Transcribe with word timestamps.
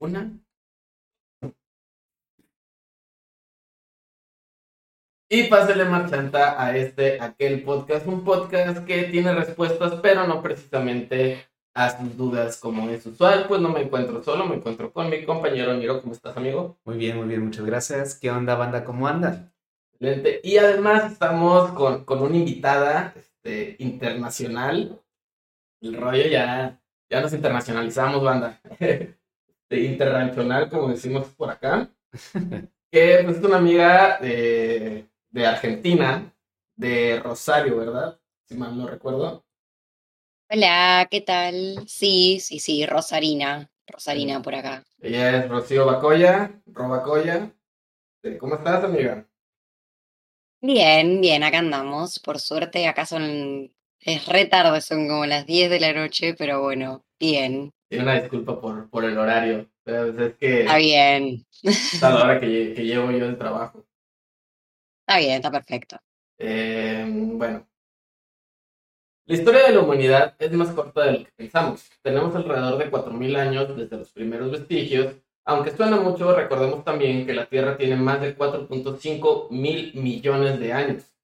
Una. 0.00 0.30
Y 5.28 5.44
pásele 5.48 5.84
marchanta 5.84 6.62
a 6.62 6.76
este, 6.76 7.20
aquel 7.20 7.64
podcast, 7.64 8.06
un 8.06 8.24
podcast 8.24 8.84
que 8.86 9.04
tiene 9.04 9.34
respuestas, 9.34 9.94
pero 10.00 10.26
no 10.26 10.40
precisamente 10.40 11.48
a 11.74 11.98
sus 11.98 12.16
dudas 12.16 12.58
como 12.58 12.88
es 12.90 13.04
usual. 13.06 13.46
Pues 13.48 13.60
no 13.60 13.70
me 13.70 13.82
encuentro 13.82 14.22
solo, 14.22 14.46
me 14.46 14.56
encuentro 14.56 14.92
con 14.92 15.10
mi 15.10 15.24
compañero 15.24 15.74
Niro. 15.74 16.00
¿Cómo 16.00 16.12
estás, 16.12 16.36
amigo? 16.36 16.78
Muy 16.84 16.96
bien, 16.96 17.16
muy 17.16 17.26
bien, 17.26 17.44
muchas 17.44 17.66
gracias. 17.66 18.14
¿Qué 18.14 18.30
onda, 18.30 18.54
banda? 18.54 18.84
¿Cómo 18.84 19.08
anda? 19.08 19.52
Excelente. 19.94 20.40
Y 20.44 20.58
además 20.58 21.10
estamos 21.10 21.72
con, 21.72 22.04
con 22.04 22.22
una 22.22 22.36
invitada 22.36 23.12
este, 23.16 23.76
internacional. 23.80 25.02
El 25.80 25.96
rollo 25.96 26.28
ya, 26.28 26.80
ya 27.10 27.20
nos 27.20 27.32
internacionalizamos, 27.32 28.22
banda. 28.22 28.60
De 29.68 29.80
internacional, 29.80 30.68
como 30.70 30.88
decimos 30.88 31.28
por 31.34 31.50
acá. 31.50 31.90
que 32.90 33.20
pues, 33.24 33.38
es 33.38 33.44
una 33.44 33.56
amiga 33.56 34.18
de, 34.20 35.08
de 35.30 35.46
Argentina, 35.46 36.32
de 36.76 37.20
Rosario, 37.22 37.76
¿verdad? 37.76 38.20
Si 38.44 38.56
mal 38.56 38.76
no 38.76 38.86
recuerdo. 38.86 39.44
Hola, 40.48 41.08
¿qué 41.10 41.20
tal? 41.20 41.84
Sí, 41.88 42.38
sí, 42.40 42.60
sí, 42.60 42.86
Rosarina, 42.86 43.68
Rosarina 43.86 44.40
por 44.40 44.54
acá. 44.54 44.84
Ella 45.00 45.38
es 45.38 45.48
Rocío 45.48 45.84
Bacoya, 45.84 46.62
Robacoya. 46.66 47.50
¿Cómo 48.38 48.54
estás, 48.54 48.84
amiga? 48.84 49.26
Bien, 50.60 51.20
bien, 51.20 51.42
acá 51.42 51.58
andamos. 51.58 52.18
Por 52.20 52.38
suerte, 52.40 52.86
acá 52.86 53.06
son, 53.06 53.72
es 54.00 54.26
re 54.26 54.46
tarde, 54.46 54.80
son 54.80 55.08
como 55.08 55.26
las 55.26 55.46
10 55.46 55.70
de 55.70 55.80
la 55.80 55.92
noche, 55.92 56.34
pero 56.34 56.62
bueno, 56.62 57.04
bien. 57.18 57.72
Tiene 57.88 58.04
una 58.04 58.20
disculpa 58.20 58.60
por, 58.60 58.88
por 58.90 59.04
el 59.04 59.16
horario, 59.18 59.70
pero 59.84 60.06
es 60.26 60.36
que 60.36 60.60
Está 60.60 60.76
bien, 60.76 61.46
está 61.62 62.10
la 62.10 62.24
hora 62.24 62.40
que, 62.40 62.74
que 62.74 62.84
llevo 62.84 63.10
yo 63.12 63.26
el 63.26 63.38
trabajo. 63.38 63.86
está 65.00 65.18
bien, 65.18 65.32
está 65.36 65.50
perfecto. 65.50 65.96
Eh, 66.38 67.04
bueno. 67.08 67.66
La 69.26 69.34
historia 69.36 69.64
de 69.66 69.72
la 69.74 69.80
humanidad 69.80 70.36
es 70.38 70.52
más 70.52 70.70
corta 70.72 71.04
de 71.04 71.12
lo 71.12 71.24
que 71.24 71.32
pensamos. 71.36 71.88
Tenemos 72.02 72.34
alrededor 72.34 72.78
de 72.78 72.90
4.000 72.90 73.36
años 73.36 73.76
desde 73.76 73.96
los 73.96 74.12
primeros 74.12 74.50
vestigios. 74.52 75.16
Aunque 75.44 75.70
suena 75.72 75.96
mucho, 75.96 76.34
recordemos 76.34 76.84
también 76.84 77.26
que 77.26 77.34
la 77.34 77.46
Tierra 77.48 77.76
tiene 77.76 77.96
más 77.96 78.20
de 78.20 78.36
4.5 78.36 79.48
mil 79.50 79.94
millones 79.94 80.58
de 80.60 80.72
años. 80.72 81.15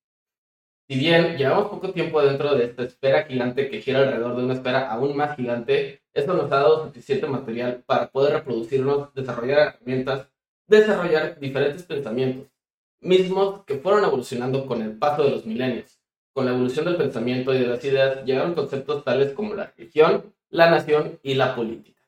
Si 0.89 0.99
bien 0.99 1.37
llevamos 1.37 1.69
poco 1.71 1.93
tiempo 1.93 2.21
dentro 2.21 2.55
de 2.55 2.65
esta 2.65 2.83
esfera 2.83 3.25
gigante 3.25 3.71
que 3.71 3.81
gira 3.81 4.01
alrededor 4.01 4.37
de 4.37 4.45
una 4.45 4.55
esfera 4.55 4.91
aún 4.91 5.17
más 5.17 5.37
gigante, 5.37 6.03
esto 6.13 6.35
nos 6.35 6.51
ha 6.53 6.57
dado 6.57 6.85
suficiente 6.85 7.27
material 7.27 7.83
para 7.87 8.11
poder 8.11 8.35
reproducirnos, 8.35 9.15
desarrollar 9.15 9.59
herramientas, 9.59 10.29
desarrollar 10.67 11.39
diferentes 11.39 11.85
pensamientos, 11.85 12.49
mismos 13.01 13.65
que 13.65 13.77
fueron 13.77 14.05
evolucionando 14.05 14.67
con 14.67 14.83
el 14.83 14.99
paso 14.99 15.23
de 15.25 15.31
los 15.31 15.47
milenios. 15.47 15.99
Con 16.35 16.47
la 16.47 16.53
evolución 16.53 16.85
del 16.87 16.97
pensamiento 16.97 17.55
y 17.55 17.61
de 17.61 17.67
las 17.67 17.85
ideas 17.85 18.25
llegaron 18.25 18.55
conceptos 18.55 19.05
tales 19.05 19.33
como 19.33 19.55
la 19.55 19.73
religión, 19.77 20.35
la 20.51 20.71
nación 20.71 21.19
y 21.23 21.35
la 21.35 21.55
política. 21.55 22.01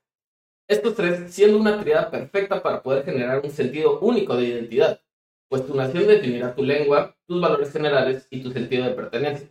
Estos 0.67 0.95
tres 0.95 1.33
siendo 1.33 1.59
una 1.59 1.81
triada 1.81 2.11
perfecta 2.11 2.63
para 2.63 2.83
poder 2.83 3.05
generar 3.05 3.41
un 3.45 3.51
sentido 3.51 4.01
único 4.01 4.37
de 4.37 4.47
identidad, 4.47 5.01
pues 5.49 5.67
tu 5.67 5.75
nación 5.75 6.07
definirá 6.07 6.55
tu 6.55 6.63
lengua, 6.63 7.17
tus 7.27 7.41
valores 7.41 7.73
generales 7.73 8.27
y 8.31 8.43
tu 8.43 8.51
sentido 8.51 8.85
de 8.85 8.93
pertenencia. 8.93 9.49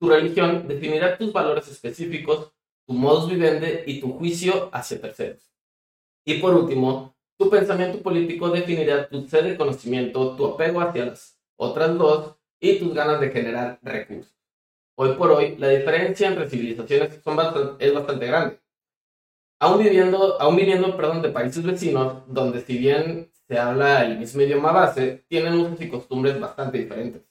Tu 0.00 0.08
religión 0.08 0.66
definirá 0.66 1.16
tus 1.16 1.32
valores 1.32 1.68
específicos, 1.68 2.52
tu 2.86 2.94
modus 2.94 3.30
vivendi 3.30 3.80
y 3.86 4.00
tu 4.00 4.12
juicio 4.12 4.68
hacia 4.72 5.00
terceros. 5.00 5.50
Y 6.24 6.34
por 6.34 6.54
último, 6.54 7.14
tu 7.38 7.50
pensamiento 7.50 8.00
político 8.00 8.50
definirá 8.50 9.08
tu 9.08 9.26
sed 9.28 9.44
de 9.44 9.56
conocimiento, 9.56 10.36
tu 10.36 10.46
apego 10.46 10.80
hacia 10.80 11.06
las 11.06 11.38
otras 11.56 11.96
dos 11.96 12.36
y 12.60 12.78
tus 12.78 12.94
ganas 12.94 13.20
de 13.20 13.30
generar 13.30 13.78
recursos. 13.82 14.34
Hoy 14.96 15.14
por 15.14 15.32
hoy, 15.32 15.56
la 15.56 15.68
diferencia 15.68 16.28
entre 16.28 16.48
civilizaciones 16.48 17.12
es 17.78 17.94
bastante 17.94 18.26
grande. 18.26 18.60
Aún 19.60 19.82
viviendo, 19.82 20.40
aún 20.40 20.56
viniendo 20.56 20.96
perdón, 20.96 21.22
de 21.22 21.30
países 21.30 21.64
vecinos, 21.64 22.22
donde 22.28 22.60
si 22.60 22.78
bien 22.78 23.30
se 23.48 23.58
habla 23.58 24.04
el 24.04 24.18
mismo 24.18 24.42
idioma 24.42 24.72
base, 24.72 25.24
tienen 25.28 25.54
usos 25.54 25.80
y 25.80 25.88
costumbres 25.88 26.38
bastante 26.40 26.78
diferentes. 26.78 27.22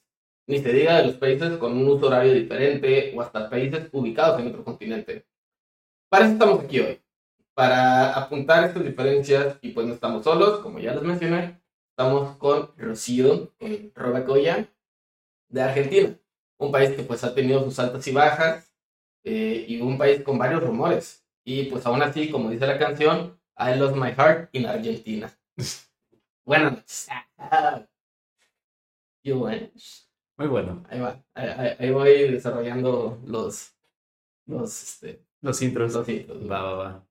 Ni 0.46 0.58
se 0.58 0.72
diga 0.72 0.98
de 0.98 1.06
los 1.06 1.16
países 1.16 1.56
con 1.58 1.72
un 1.76 1.88
uso 1.88 2.06
horario 2.06 2.34
diferente 2.34 3.12
o 3.16 3.22
hasta 3.22 3.48
países 3.48 3.88
ubicados 3.92 4.40
en 4.40 4.48
otro 4.48 4.64
continente. 4.64 5.26
Para 6.08 6.26
eso 6.26 6.34
estamos 6.34 6.64
aquí 6.64 6.80
hoy, 6.80 7.00
para 7.54 8.12
apuntar 8.12 8.64
estas 8.64 8.84
diferencias 8.84 9.58
y 9.62 9.70
pues 9.70 9.86
no 9.86 9.94
estamos 9.94 10.24
solos, 10.24 10.60
como 10.60 10.78
ya 10.78 10.94
les 10.94 11.02
mencioné, 11.02 11.60
estamos 11.90 12.36
con 12.36 12.70
Rocío, 12.76 13.52
con 13.58 13.92
Robacoya, 13.94 14.68
de 15.48 15.62
Argentina, 15.62 16.18
un 16.58 16.72
país 16.72 16.90
que 16.90 17.02
pues 17.04 17.22
ha 17.24 17.34
tenido 17.34 17.62
sus 17.64 17.78
altas 17.78 18.06
y 18.06 18.12
bajas 18.12 18.72
eh, 19.24 19.64
y 19.68 19.80
un 19.80 19.96
país 19.96 20.22
con 20.22 20.38
varios 20.38 20.62
rumores. 20.62 21.24
Y 21.44 21.64
pues 21.64 21.86
aún 21.86 22.02
así, 22.02 22.30
como 22.30 22.50
dice 22.50 22.66
la 22.66 22.78
canción, 22.78 23.38
I 23.56 23.78
lost 23.78 23.96
my 23.96 24.10
heart 24.12 24.48
in 24.52 24.66
Argentina. 24.66 25.32
Buenas 26.44 26.72
noches. 26.72 27.08
You. 29.24 29.48
Muy 30.36 30.46
bueno. 30.48 30.84
Ahí 30.88 31.00
va. 31.00 31.22
Ahí, 31.34 31.48
ahí- 31.48 31.76
ahí 31.78 31.90
voy 31.90 32.30
desarrollando 32.32 33.18
los, 33.26 33.74
los, 34.46 34.82
este, 34.82 35.24
Los 35.40 35.62
intros. 35.62 35.94
los 35.94 36.08
hitos. 36.08 36.50
Va, 36.50 36.62
va, 36.62 36.74
va. 36.74 37.06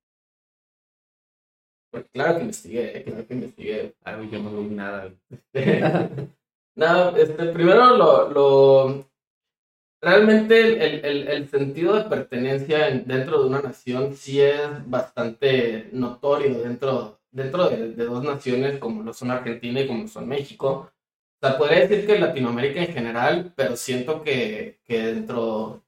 Porque 1.91 2.09
Claro 2.09 2.35
que 2.37 2.41
investigué, 2.41 3.03
claro 3.03 3.27
que 3.27 3.33
investigué. 3.33 3.95
Ay, 4.03 4.29
yo 4.31 4.39
no 4.43 4.51
vi 4.61 4.75
nada. 4.75 5.13
no, 6.75 7.15
este, 7.17 7.45
primero 7.53 7.97
lo, 7.97 8.29
lo 8.29 9.09
realmente 10.01 10.59
el, 10.61 11.05
el- 11.05 11.49
sentido 11.49 11.95
de 11.95 12.03
pertenencia 12.09 12.89
en- 12.89 13.05
dentro 13.07 13.41
de 13.41 13.49
una 13.49 13.61
nación 13.61 14.15
sí 14.15 14.41
es 14.41 14.59
bastante 14.89 15.89
notorio 15.93 16.59
dentro, 16.63 17.19
dentro 17.33 17.69
de, 17.69 17.89
de 17.93 18.05
dos 18.05 18.23
naciones 18.23 18.79
como 18.79 19.03
lo 19.03 19.13
son 19.13 19.31
Argentina 19.31 19.81
y 19.81 19.87
como 19.87 20.03
lo 20.03 20.07
son 20.07 20.27
México. 20.27 20.91
O 21.41 21.47
sea, 21.47 21.57
podría 21.57 21.87
decir 21.87 22.07
que 22.07 22.19
Latinoamérica 22.19 22.81
en 22.81 22.93
general, 22.93 23.53
pero 23.55 23.75
siento 23.75 24.23
que, 24.23 24.79
que 24.85 24.99
dentro 24.99 25.83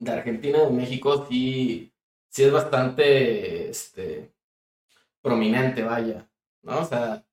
de 0.00 0.12
Argentina 0.12 0.58
y 0.58 0.66
de 0.66 0.72
México 0.72 1.26
sí, 1.28 1.92
sí 2.28 2.44
es 2.44 2.52
bastante 2.52 3.70
este, 3.70 4.32
prominente, 5.22 5.82
vaya, 5.82 6.28
¿no? 6.62 6.80
O 6.80 6.84
sea, 6.84 7.24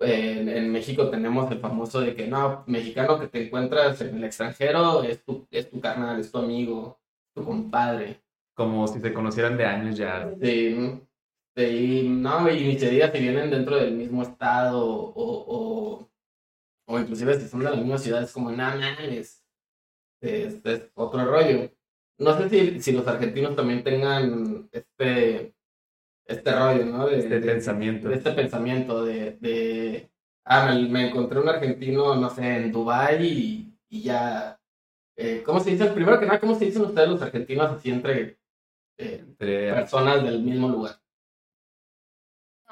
en, 0.00 0.48
en 0.48 0.72
México 0.72 1.10
tenemos 1.10 1.50
el 1.50 1.60
famoso 1.60 2.00
de 2.00 2.14
que 2.14 2.26
no, 2.26 2.64
mexicano 2.66 3.18
que 3.18 3.28
te 3.28 3.46
encuentras 3.46 4.00
en 4.00 4.16
el 4.16 4.24
extranjero 4.24 5.02
es 5.02 5.24
tu, 5.24 5.46
es 5.50 5.70
tu 5.70 5.80
carnal, 5.80 6.20
es 6.20 6.30
tu 6.32 6.38
amigo, 6.38 7.00
tu 7.34 7.44
compadre. 7.44 8.20
Como 8.54 8.86
si 8.86 9.00
se 9.00 9.14
conocieran 9.14 9.56
de 9.56 9.64
años 9.64 9.96
ya. 9.96 10.30
Sí, 10.40 11.00
sí, 11.56 12.08
no, 12.08 12.50
y 12.50 12.64
ni 12.66 12.78
se 12.78 12.90
diga 12.90 13.10
si 13.12 13.18
vienen 13.20 13.50
dentro 13.50 13.76
del 13.76 13.92
mismo 13.94 14.22
estado 14.22 14.84
o, 14.86 15.12
o, 15.14 16.10
o 16.86 16.98
inclusive 16.98 17.38
si 17.40 17.48
son 17.48 17.60
de 17.60 17.70
la 17.70 17.76
misma 17.76 17.98
ciudad, 17.98 18.22
es 18.22 18.32
como, 18.32 18.50
nada 18.50 18.96
es, 19.00 19.44
es 20.20 20.90
otro 20.94 21.24
rollo. 21.24 21.70
No 22.18 22.36
sé 22.38 22.48
si, 22.48 22.80
si 22.80 22.92
los 22.92 23.06
argentinos 23.06 23.56
también 23.56 23.82
tengan 23.82 24.68
este, 24.72 25.54
este 26.26 26.52
rollo, 26.52 26.86
¿no? 26.86 27.06
De, 27.06 27.18
Este 27.18 27.40
de- 27.40 27.46
pensamiento. 27.46 28.08
de 28.08 28.16
este 28.16 28.32
pensamiento 28.32 29.04
de, 29.04 29.32
de 29.40 30.10
ah, 30.44 30.66
me, 30.72 30.88
me 30.88 31.08
encontré 31.08 31.40
un 31.40 31.48
argentino, 31.48 32.14
no 32.14 32.30
sé, 32.30 32.56
en 32.56 32.72
Dubái 32.72 33.26
y, 33.26 33.78
y 33.88 34.02
ya, 34.02 34.60
eh, 35.16 35.42
¿cómo 35.44 35.60
se 35.60 35.70
dice? 35.72 35.86
Primero 35.88 36.20
que 36.20 36.26
nada, 36.26 36.40
¿cómo 36.40 36.54
se 36.54 36.66
dicen 36.66 36.82
ustedes 36.82 37.08
los 37.08 37.22
argentinos 37.22 37.70
así 37.72 37.90
entre 37.90 38.38
eh, 38.98 39.24
Entre- 39.28 39.72
personas 39.74 40.22
del 40.24 40.42
mismo 40.42 40.68
lugar? 40.68 41.01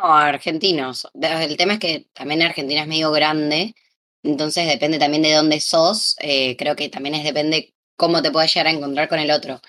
No, 0.00 0.14
argentinos. 0.14 1.06
El 1.20 1.56
tema 1.58 1.74
es 1.74 1.78
que 1.78 2.06
también 2.14 2.40
Argentina 2.42 2.82
es 2.82 2.86
medio 2.86 3.10
grande, 3.12 3.74
entonces 4.22 4.66
depende 4.66 4.98
también 4.98 5.22
de 5.22 5.34
dónde 5.34 5.60
sos. 5.60 6.16
eh, 6.20 6.56
creo 6.56 6.74
que 6.74 6.88
también 6.88 7.14
es 7.16 7.24
depende 7.24 7.74
cómo 7.96 8.22
te 8.22 8.30
puedes 8.30 8.52
llegar 8.54 8.68
a 8.68 8.70
encontrar 8.70 9.08
con 9.08 9.18
el 9.18 9.30
otro. 9.30 9.60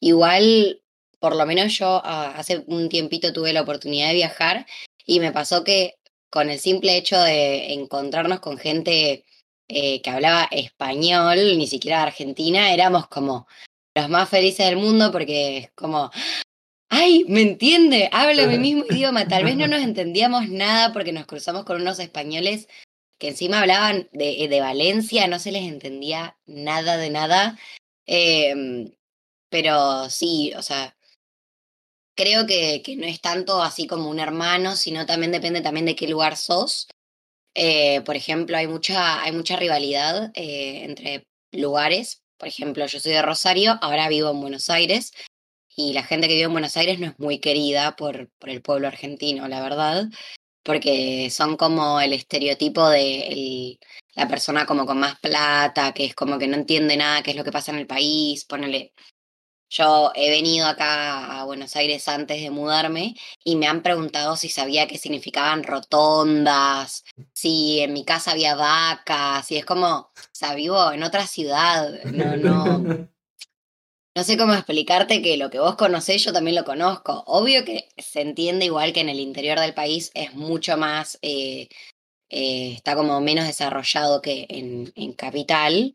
Igual, 0.00 0.82
por 1.20 1.36
lo 1.36 1.46
menos 1.46 1.76
yo 1.78 2.00
ah, 2.04 2.34
hace 2.36 2.64
un 2.68 2.88
tiempito 2.88 3.32
tuve 3.32 3.52
la 3.52 3.62
oportunidad 3.62 4.08
de 4.08 4.14
viajar 4.14 4.66
y 5.04 5.20
me 5.20 5.32
pasó 5.32 5.64
que 5.64 5.96
con 6.30 6.50
el 6.50 6.60
simple 6.60 6.96
hecho 6.96 7.20
de 7.20 7.72
encontrarnos 7.74 8.40
con 8.40 8.58
gente 8.58 9.24
eh, 9.68 10.02
que 10.02 10.10
hablaba 10.10 10.48
español, 10.52 11.58
ni 11.58 11.66
siquiera 11.66 11.98
de 11.98 12.04
Argentina, 12.04 12.72
éramos 12.72 13.08
como 13.08 13.48
los 13.94 14.08
más 14.08 14.28
felices 14.28 14.66
del 14.66 14.76
mundo 14.76 15.12
porque 15.12 15.58
es 15.58 15.70
como, 15.74 16.10
ay, 16.92 17.24
me 17.26 17.40
entiende, 17.40 18.10
habla 18.12 18.46
mi 18.46 18.58
mismo 18.58 18.84
idioma. 18.90 19.26
Tal 19.26 19.44
vez 19.44 19.56
no 19.56 19.66
nos 19.66 19.80
entendíamos 19.80 20.48
nada 20.50 20.92
porque 20.92 21.12
nos 21.12 21.26
cruzamos 21.26 21.64
con 21.64 21.80
unos 21.80 21.98
españoles 21.98 22.68
que 23.18 23.28
encima 23.28 23.60
hablaban 23.60 24.08
de, 24.12 24.46
de 24.48 24.60
Valencia, 24.60 25.26
no 25.26 25.38
se 25.38 25.52
les 25.52 25.62
entendía 25.62 26.36
nada 26.44 26.98
de 26.98 27.08
nada. 27.08 27.58
Em, 28.06 28.92
pero 29.48 30.10
sí, 30.10 30.52
o 30.54 30.62
sea, 30.62 30.94
creo 32.14 32.46
que, 32.46 32.82
que 32.82 32.96
no 32.96 33.06
es 33.06 33.20
tanto 33.22 33.62
así 33.62 33.86
como 33.86 34.10
un 34.10 34.20
hermano, 34.20 34.76
sino 34.76 35.06
también 35.06 35.32
depende 35.32 35.62
también 35.62 35.86
de 35.86 35.96
qué 35.96 36.08
lugar 36.08 36.36
sos. 36.36 36.88
Eh, 37.54 38.02
por 38.02 38.16
ejemplo, 38.16 38.56
hay 38.56 38.66
mucha, 38.66 39.22
hay 39.22 39.32
mucha 39.32 39.56
rivalidad 39.56 40.30
eh, 40.34 40.84
entre 40.84 41.24
lugares. 41.52 42.22
Por 42.36 42.48
ejemplo, 42.48 42.84
yo 42.86 43.00
soy 43.00 43.12
de 43.12 43.22
Rosario, 43.22 43.78
ahora 43.80 44.08
vivo 44.08 44.30
en 44.30 44.40
Buenos 44.42 44.68
Aires 44.68 45.12
y 45.76 45.92
la 45.92 46.02
gente 46.02 46.28
que 46.28 46.34
vive 46.34 46.46
en 46.46 46.52
Buenos 46.52 46.76
Aires 46.76 46.98
no 46.98 47.06
es 47.06 47.18
muy 47.18 47.38
querida 47.38 47.96
por, 47.96 48.28
por 48.38 48.50
el 48.50 48.62
pueblo 48.62 48.88
argentino, 48.88 49.48
la 49.48 49.60
verdad, 49.62 50.06
porque 50.62 51.30
son 51.30 51.56
como 51.56 52.00
el 52.00 52.12
estereotipo 52.12 52.88
de 52.88 53.78
la 54.14 54.28
persona 54.28 54.66
como 54.66 54.86
con 54.86 54.98
más 54.98 55.18
plata, 55.20 55.92
que 55.92 56.04
es 56.06 56.14
como 56.14 56.38
que 56.38 56.46
no 56.48 56.56
entiende 56.56 56.96
nada 56.96 57.22
qué 57.22 57.32
es 57.32 57.36
lo 57.36 57.44
que 57.44 57.52
pasa 57.52 57.72
en 57.72 57.78
el 57.78 57.86
país, 57.86 58.44
ponele. 58.44 58.92
Yo 59.70 60.12
he 60.14 60.30
venido 60.30 60.66
acá 60.66 61.40
a 61.40 61.44
Buenos 61.44 61.74
Aires 61.76 62.06
antes 62.06 62.42
de 62.42 62.50
mudarme 62.50 63.14
y 63.42 63.56
me 63.56 63.66
han 63.66 63.82
preguntado 63.82 64.36
si 64.36 64.50
sabía 64.50 64.86
qué 64.86 64.98
significaban 64.98 65.62
rotondas, 65.62 67.04
si 67.32 67.80
en 67.80 67.94
mi 67.94 68.04
casa 68.04 68.32
había 68.32 68.54
vacas, 68.54 69.50
y 69.50 69.56
es 69.56 69.64
como, 69.64 69.88
o 69.88 70.12
sea, 70.30 70.54
vivo 70.54 70.92
en 70.92 71.02
otra 71.02 71.26
ciudad, 71.26 71.90
no, 72.04 72.36
no, 72.36 73.08
no 74.14 74.24
sé 74.24 74.36
cómo 74.36 74.52
explicarte 74.54 75.22
que 75.22 75.36
lo 75.36 75.50
que 75.50 75.58
vos 75.58 75.76
conocés 75.76 76.24
yo 76.24 76.32
también 76.32 76.56
lo 76.56 76.64
conozco. 76.64 77.22
Obvio 77.26 77.64
que 77.64 77.88
se 77.96 78.20
entiende 78.20 78.66
igual 78.66 78.92
que 78.92 79.00
en 79.00 79.08
el 79.08 79.20
interior 79.20 79.58
del 79.58 79.74
país 79.74 80.10
es 80.14 80.34
mucho 80.34 80.76
más, 80.76 81.18
eh, 81.22 81.68
eh, 82.30 82.72
está 82.74 82.94
como 82.94 83.20
menos 83.20 83.46
desarrollado 83.46 84.22
que 84.22 84.46
en, 84.48 84.92
en 84.96 85.12
capital, 85.14 85.94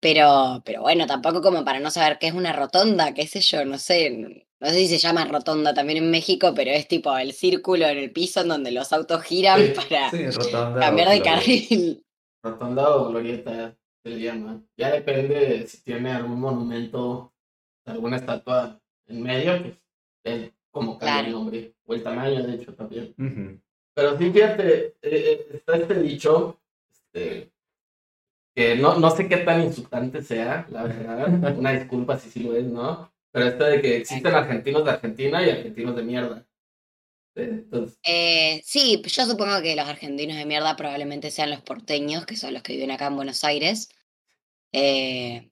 pero, 0.00 0.62
pero 0.64 0.82
bueno, 0.82 1.06
tampoco 1.06 1.42
como 1.42 1.64
para 1.64 1.80
no 1.80 1.90
saber 1.90 2.18
qué 2.18 2.28
es 2.28 2.34
una 2.34 2.52
rotonda, 2.52 3.14
qué 3.14 3.26
sé 3.26 3.40
yo, 3.40 3.64
no 3.64 3.78
sé. 3.78 4.46
No 4.62 4.68
sé 4.68 4.74
si 4.74 4.88
se 4.88 4.98
llama 4.98 5.24
rotonda 5.24 5.72
también 5.72 5.98
en 6.04 6.10
México, 6.10 6.52
pero 6.54 6.70
es 6.70 6.86
tipo 6.86 7.16
el 7.16 7.32
círculo 7.32 7.86
en 7.86 7.96
el 7.96 8.12
piso 8.12 8.42
en 8.42 8.48
donde 8.48 8.70
los 8.70 8.92
autos 8.92 9.22
giran 9.22 9.64
Sí, 9.64 9.72
para 9.74 10.10
Sí, 10.10 10.26
rotonda. 10.26 10.80
cambiar 10.80 11.08
de 11.08 11.22
carril. 11.22 12.04
Rotonda 12.42 12.96
o 12.96 13.08
glorieta 13.08 13.76
se 14.02 14.10
le 14.10 14.20
llama. 14.20 14.62
Ya 14.76 14.90
depende 14.92 15.66
si 15.66 15.82
tiene 15.82 16.10
algún 16.12 16.40
monumento, 16.40 17.32
alguna 17.84 18.16
estatua 18.16 18.80
en 19.06 19.22
medio, 19.22 19.62
pues 19.62 19.74
es 20.24 20.52
como 20.70 20.98
cambia 20.98 21.18
el 21.20 21.24
Claro. 21.26 21.38
nombre. 21.38 21.74
O 21.84 21.94
el 21.94 22.02
tamaño, 22.02 22.46
de 22.46 22.54
hecho, 22.54 22.74
también. 22.74 23.14
Pero 23.94 24.16
sí, 24.16 24.30
fíjate, 24.30 24.86
eh, 24.86 24.94
eh, 25.02 25.46
está 25.54 25.76
este 25.76 26.00
dicho, 26.00 26.58
este, 26.90 27.50
que 28.54 28.76
no, 28.76 28.96
no 28.98 29.10
sé 29.10 29.28
qué 29.28 29.38
tan 29.38 29.62
insultante 29.62 30.22
sea, 30.22 30.66
la 30.70 30.84
verdad. 30.84 31.26
Una 31.58 31.72
disculpa 31.72 32.16
si 32.18 32.30
sí 32.30 32.40
lo 32.44 32.54
es, 32.54 32.64
¿no? 32.64 33.10
Pero 33.32 33.46
esto 33.46 33.64
de 33.64 33.80
que 33.80 33.96
existen 33.98 34.34
argentinos 34.34 34.84
de 34.84 34.90
Argentina 34.90 35.44
y 35.44 35.50
argentinos 35.50 35.96
de 35.96 36.02
mierda. 36.02 36.46
Eh, 37.40 37.50
Entonces, 37.50 37.98
Eh, 38.04 38.62
sí, 38.64 39.02
yo 39.06 39.26
supongo 39.26 39.60
que 39.62 39.76
los 39.76 39.88
argentinos 39.88 40.36
de 40.36 40.44
mierda 40.46 40.76
probablemente 40.76 41.30
sean 41.30 41.50
los 41.50 41.60
porteños, 41.62 42.26
que 42.26 42.36
son 42.36 42.54
los 42.54 42.62
que 42.62 42.74
viven 42.74 42.90
acá 42.90 43.06
en 43.06 43.16
Buenos 43.16 43.44
Aires. 43.44 43.88
Eh, 44.72 45.50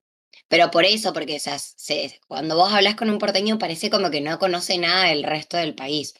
pero 0.49 0.70
por 0.70 0.85
eso, 0.85 1.12
porque 1.12 1.37
o 1.37 1.40
sea, 1.40 1.58
se- 1.58 2.20
cuando 2.29 2.56
vos 2.56 2.73
hablas 2.73 2.94
con 2.96 3.11
un 3.11 3.19
porteño 3.19 3.58
parece 3.58 3.90
como 3.90 4.11
que 4.11 4.20
no 4.20 4.38
conoce 4.38 4.79
nada 4.79 5.08
del 5.08 5.23
resto 5.25 5.56
del 5.56 5.75
país. 5.75 6.14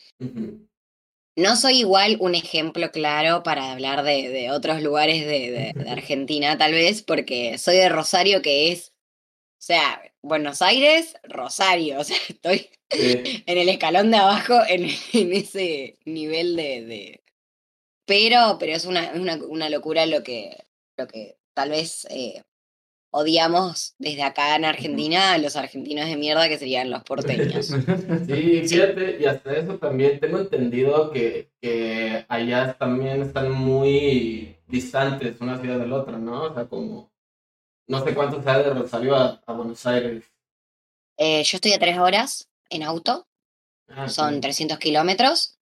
No 1.37 1.55
soy 1.57 1.79
igual 1.79 2.17
un 2.21 2.35
ejemplo 2.35 2.91
claro 2.91 3.45
para 3.45 3.71
hablar 3.71 4.03
de, 4.03 4.29
de 4.29 4.51
otros 4.51 4.83
lugares 4.83 5.25
de, 5.25 5.51
de- 5.51 5.73
de 5.85 5.91
Argentina, 5.91 6.59
tal 6.59 6.73
vez, 6.73 7.03
porque 7.03 7.59
soy 7.59 7.77
de 7.77 7.89
Rosario, 7.89 8.43
que 8.43 8.73
es, 8.73 8.89
o 8.91 9.61
sea, 9.63 10.03
Buenos 10.23 10.63
Aires, 10.63 11.15
Rosario, 11.23 12.01
o 12.01 12.05
sea, 12.05 12.17
estoy 12.29 12.69
sí, 12.91 13.43
en 13.47 13.59
el 13.59 13.69
escalón 13.69 14.11
de 14.11 14.17
abajo 14.19 14.55
en, 14.69 14.89
en 15.13 15.33
ese 15.33 15.99
nivel 16.05 16.57
de, 16.57 16.85
de- 16.85 17.23
Pero, 18.07 18.57
pero 18.59 18.73
es 18.73 18.85
una, 18.87 19.13
una, 19.15 19.37
una 19.37 19.69
locura 19.71 20.07
lo 20.07 20.23
que, 20.23 20.57
lo 20.97 21.07
que 21.07 21.37
tal 21.55 21.71
vez 21.71 22.07
eh, 22.11 22.43
odiamos 23.11 23.95
desde 23.99 24.23
acá 24.23 24.57
en 24.57 24.65
Argentina 24.65 25.33
a 25.33 25.39
los 25.39 25.57
argentinos 25.57 26.07
de 26.07 26.17
mierda 26.17 26.49
que 26.49 26.59
serían 26.59 26.91
los 26.91 27.03
porteños. 27.05 27.69
Sí, 28.27 28.63
fíjate, 28.69 29.19
y 29.21 29.25
hasta 29.27 29.57
eso 29.57 29.79
también 29.79 30.21
tengo 30.21 30.39
entendido 30.39 31.11
que, 31.11 31.51
que 31.61 32.25
allá 32.29 32.77
también 32.79 33.23
están 33.23 33.51
muy 33.53 34.57
distantes 34.69 35.41
una 35.41 35.59
ciudad 35.61 35.79
de 35.79 35.87
la 35.87 35.97
otra, 35.97 36.19
¿no? 36.19 36.45
O 36.45 36.55
sea, 36.55 36.67
como, 36.67 37.11
no 37.87 38.05
sé 38.05 38.15
cuánto 38.15 38.43
sea 38.43 38.59
de 38.59 38.71
Rosario 38.75 39.17
a, 39.17 39.43
a 39.47 39.53
Buenos 39.53 39.85
Aires. 39.87 40.25
Eh, 41.17 41.43
yo 41.45 41.57
estoy 41.57 41.73
a 41.73 41.79
tres 41.79 41.99
horas 41.99 42.49
en 42.71 42.83
auto, 42.83 43.27
Ah, 43.89 44.09
son 44.09 44.35
sí. 44.35 44.41
300 44.41 44.79
kilómetros. 44.79 45.55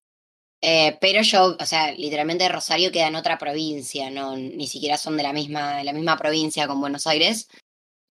eh, 0.61 0.97
pero 1.01 1.21
yo, 1.23 1.55
o 1.59 1.65
sea, 1.65 1.91
literalmente 1.93 2.49
Rosario 2.49 2.91
queda 2.91 3.07
en 3.07 3.15
otra 3.15 3.37
provincia, 3.37 4.09
no, 4.09 4.35
ni 4.37 4.67
siquiera 4.67 4.97
son 4.97 5.17
de 5.17 5.23
la 5.23 5.33
misma, 5.33 5.77
de 5.77 5.83
la 5.85 5.93
misma 5.93 6.17
provincia 6.17 6.67
con 6.67 6.81
Buenos 6.81 7.07
Aires. 7.07 7.47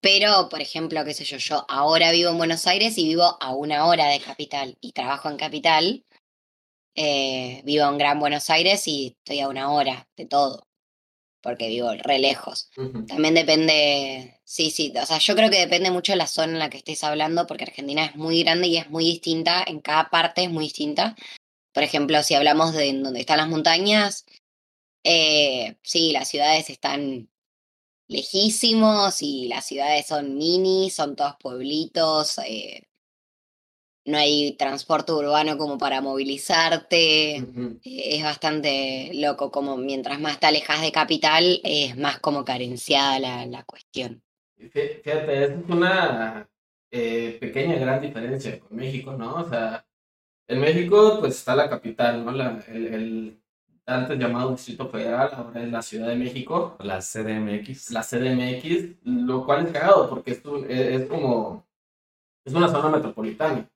Pero, 0.01 0.49
por 0.49 0.61
ejemplo, 0.61 1.03
qué 1.05 1.13
sé 1.13 1.25
yo, 1.25 1.37
yo 1.37 1.65
ahora 1.69 2.11
vivo 2.11 2.31
en 2.31 2.37
Buenos 2.39 2.67
Aires 2.67 2.97
y 2.97 3.05
vivo 3.07 3.37
a 3.41 3.55
una 3.55 3.87
hora 3.87 4.07
de 4.07 4.19
capital 4.21 4.77
y 4.81 4.91
trabajo 4.93 5.29
en 5.29 5.37
capital. 5.37 6.05
eh, 6.95 7.61
vivo 7.65 7.85
en 7.89 7.97
Gran 7.97 8.19
Buenos 8.19 8.49
Aires 8.49 8.87
y 8.87 9.17
estoy 9.19 9.39
a 9.41 9.49
una 9.49 9.71
hora 9.71 10.07
de 10.17 10.25
todo, 10.27 10.67
porque 11.45 11.67
vivo 11.67 11.91
re 11.93 12.17
lejos. 12.17 12.71
También 13.07 13.35
depende, 13.35 14.39
sí, 14.43 14.71
sí, 14.71 14.91
o 14.99 15.05
sea, 15.05 15.19
yo 15.19 15.35
creo 15.35 15.51
que 15.51 15.59
depende 15.59 15.91
mucho 15.91 16.11
de 16.11 16.17
la 16.17 16.25
zona 16.25 16.53
en 16.53 16.59
la 16.59 16.71
que 16.71 16.79
estés 16.79 17.03
hablando, 17.03 17.45
porque 17.45 17.65
Argentina 17.65 18.03
es 18.03 18.15
muy 18.15 18.41
grande 18.41 18.67
y 18.67 18.77
es 18.77 18.89
muy 18.89 19.05
distinta, 19.05 19.63
en 19.67 19.79
cada 19.79 20.09
parte 20.09 20.43
es 20.43 20.49
muy 20.49 20.63
distinta. 20.63 21.15
Por 21.71 21.83
ejemplo, 21.83 22.23
si 22.23 22.33
hablamos 22.33 22.73
de 22.73 22.91
donde 22.93 23.19
están 23.19 23.37
las 23.37 23.47
montañas, 23.47 24.25
eh, 25.03 25.75
sí, 25.83 26.13
las 26.13 26.29
ciudades 26.29 26.71
están 26.71 27.29
lejísimos 28.07 29.21
y 29.21 29.47
las 29.47 29.67
ciudades 29.67 30.07
son 30.07 30.39
mini, 30.39 30.89
son 30.89 31.15
todos 31.15 31.35
pueblitos, 31.39 32.39
eh, 32.39 32.87
no 34.05 34.17
hay 34.17 34.53
transporte 34.57 35.11
urbano 35.11 35.57
como 35.57 35.77
para 35.77 36.01
movilizarte. 36.01 37.37
Es 37.83 38.23
bastante 38.23 39.11
loco, 39.15 39.51
como 39.51 39.77
mientras 39.77 40.19
más 40.19 40.39
te 40.39 40.47
alejas 40.47 40.81
de 40.81 40.91
capital, 40.91 41.59
es 41.63 41.97
más 41.97 42.19
como 42.19 42.45
carenciada 42.45 43.19
la, 43.19 43.45
la 43.45 43.63
cuestión. 43.63 44.21
Fí- 44.57 45.01
Fíjate, 45.03 45.43
esa 45.45 45.53
es 45.55 45.69
una 45.69 46.49
eh, 46.91 47.37
pequeña 47.39 47.75
gran 47.77 48.01
diferencia 48.01 48.59
con 48.59 48.75
México, 48.77 49.13
¿no? 49.13 49.35
O 49.35 49.49
sea, 49.49 49.85
en 50.47 50.59
México 50.61 51.17
pues 51.19 51.35
está 51.35 51.55
la 51.55 51.69
capital, 51.69 52.25
¿no? 52.25 52.31
La, 52.31 52.63
el, 52.67 52.87
el 52.93 53.41
antes 53.87 54.17
llamado 54.19 54.51
Distrito 54.51 54.89
Federal, 54.89 55.29
ahora 55.33 55.63
es 55.63 55.71
la 55.71 55.81
Ciudad 55.81 56.07
de 56.07 56.15
México, 56.15 56.75
La 56.79 57.01
CDMX. 57.01 57.91
la 57.91 58.03
CDMX, 58.03 58.95
lo 59.03 59.45
cual 59.45 59.65
es 59.67 59.73
cagado 59.73 60.09
porque 60.09 60.31
es, 60.31 60.45
un- 60.45 60.65
es, 60.69 61.01
es 61.01 61.07
como, 61.07 61.65
es 62.45 62.53
una 62.53 62.69
zona 62.69 62.89
metropolitana. 62.89 63.69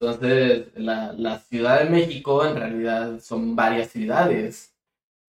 Entonces, 0.00 0.68
la, 0.76 1.12
la 1.12 1.38
Ciudad 1.38 1.80
de 1.80 1.90
México 1.90 2.44
en 2.46 2.56
realidad 2.56 3.20
son 3.20 3.54
varias 3.54 3.88
ciudades, 3.90 4.74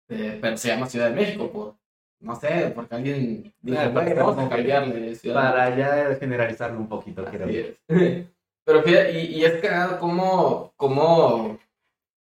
eh, 0.10 0.38
pero 0.42 0.56
se 0.56 0.70
llama 0.70 0.88
Ciudad 0.88 1.10
de 1.10 1.16
México 1.16 1.52
por, 1.52 1.76
no 2.22 2.36
sé, 2.36 2.72
porque 2.74 2.96
alguien 2.96 3.54
dijo, 3.62 3.78
Ah, 3.80 3.88
"Güey, 3.90 3.94
porque 3.94 4.14
vamos 4.14 4.34
a 4.34 4.36
como 4.36 4.50
que 4.50 4.56
cambiarle 4.56 5.16
Ciudad 5.16 5.44
de 5.44 5.50
Para 5.50 5.78
ya 5.78 6.16
generalizarlo 6.16 6.80
un 6.80 6.88
poquito, 6.88 7.26
es. 7.28 7.76
Pero 8.66 8.82
fíjate, 8.82 9.20
y, 9.20 9.26
y 9.36 9.44
es 9.44 9.62
cagado 9.62 10.00
como, 10.00 10.72
como, 10.78 11.60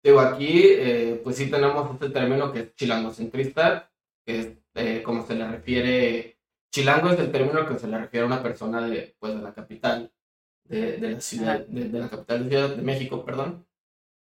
digo, 0.03 0.19
aquí, 0.19 0.63
eh, 0.65 1.21
pues 1.23 1.37
sí 1.37 1.49
tenemos 1.49 1.89
este 1.93 2.09
término 2.09 2.51
que 2.51 2.59
es 2.59 2.75
chilangocentrista, 2.75 3.89
que 4.25 4.39
es 4.39 4.49
eh, 4.75 5.01
como 5.03 5.25
se 5.25 5.35
le 5.35 5.47
refiere, 5.47 6.37
chilango 6.73 7.11
es 7.11 7.19
el 7.19 7.31
término 7.31 7.65
que 7.65 7.79
se 7.79 7.87
le 7.87 7.97
refiere 7.97 8.25
a 8.25 8.27
una 8.27 8.43
persona 8.43 8.85
de, 8.85 9.15
pues, 9.19 9.33
de 9.33 9.41
la 9.41 9.53
capital, 9.53 10.11
de, 10.65 10.97
de 10.97 11.11
la 11.11 11.21
ciudad, 11.21 11.65
de, 11.67 11.89
de 11.89 11.99
la 11.99 12.09
capital 12.09 12.43
de 12.43 12.49
Ciudad 12.49 12.75
de 12.75 12.81
México, 12.81 13.25
perdón. 13.25 13.65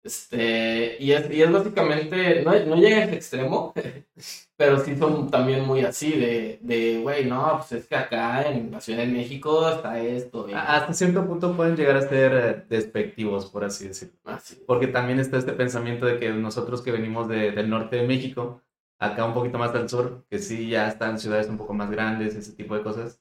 Este, 0.03 0.97
y 0.99 1.13
es, 1.13 1.31
y 1.31 1.41
es 1.41 1.51
básicamente, 1.51 2.43
no, 2.43 2.51
no 2.65 2.75
llega 2.75 2.97
a 2.97 3.03
ese 3.05 3.15
extremo, 3.15 3.73
pero 4.55 4.79
sí 4.79 4.95
son 4.95 5.31
también 5.31 5.65
muy 5.65 5.81
así, 5.81 6.11
de, 6.11 6.59
de, 6.61 6.99
güey, 7.01 7.25
no, 7.25 7.57
pues 7.57 7.71
es 7.71 7.87
que 7.87 7.95
acá 7.95 8.47
en 8.47 8.69
la 8.71 8.79
Ciudad 8.81 8.99
de 8.99 9.07
México 9.07 9.67
está 9.67 9.99
esto. 9.99 10.47
y- 10.47 10.53
Hasta 10.53 10.93
cierto 10.93 11.25
punto 11.25 11.55
pueden 11.57 11.75
llegar 11.75 11.97
a 11.97 12.07
ser 12.07 12.67
despectivos, 12.69 13.47
por 13.47 13.63
así 13.63 13.87
decirlo. 13.87 14.15
así. 14.25 14.61
Porque 14.67 14.87
también 14.87 15.19
está 15.19 15.37
este 15.37 15.53
pensamiento 15.53 16.05
de 16.05 16.19
que 16.19 16.29
nosotros 16.29 16.83
que 16.83 16.91
venimos 16.91 17.27
de- 17.27 17.51
del 17.51 17.69
norte 17.69 17.95
de 17.95 18.07
México, 18.07 18.61
acá 18.99 19.25
un 19.25 19.33
poquito 19.33 19.57
más 19.57 19.73
al 19.73 19.89
sur, 19.89 20.23
que 20.29 20.37
sí 20.37 20.69
ya 20.69 20.87
están 20.87 21.17
ciudades 21.19 21.47
un 21.49 21.57
poco 21.57 21.73
más 21.73 21.89
grandes, 21.89 22.35
ese 22.35 22.53
tipo 22.53 22.75
de 22.75 22.83
cosas, 22.83 23.19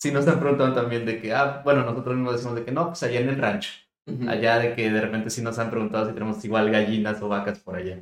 sí 0.00 0.10
nos 0.12 0.26
han 0.28 0.40
preguntado 0.40 0.72
también 0.74 1.04
de 1.06 1.20
que, 1.20 1.32
ah, 1.32 1.60
bueno, 1.64 1.84
nosotros 1.84 2.16
nos 2.16 2.32
decimos 2.34 2.56
de 2.56 2.64
que 2.64 2.72
no, 2.72 2.88
pues 2.88 3.02
allá 3.02 3.20
en 3.20 3.28
el 3.28 3.38
rancho. 3.38 3.70
Allá 4.26 4.58
de 4.58 4.74
que 4.74 4.90
de 4.90 5.00
repente 5.00 5.30
sí 5.30 5.40
nos 5.40 5.58
han 5.60 5.70
preguntado 5.70 6.06
si 6.08 6.14
tenemos 6.14 6.44
igual 6.44 6.70
gallinas 6.70 7.22
o 7.22 7.28
vacas 7.28 7.60
por 7.60 7.76
allá. 7.76 7.98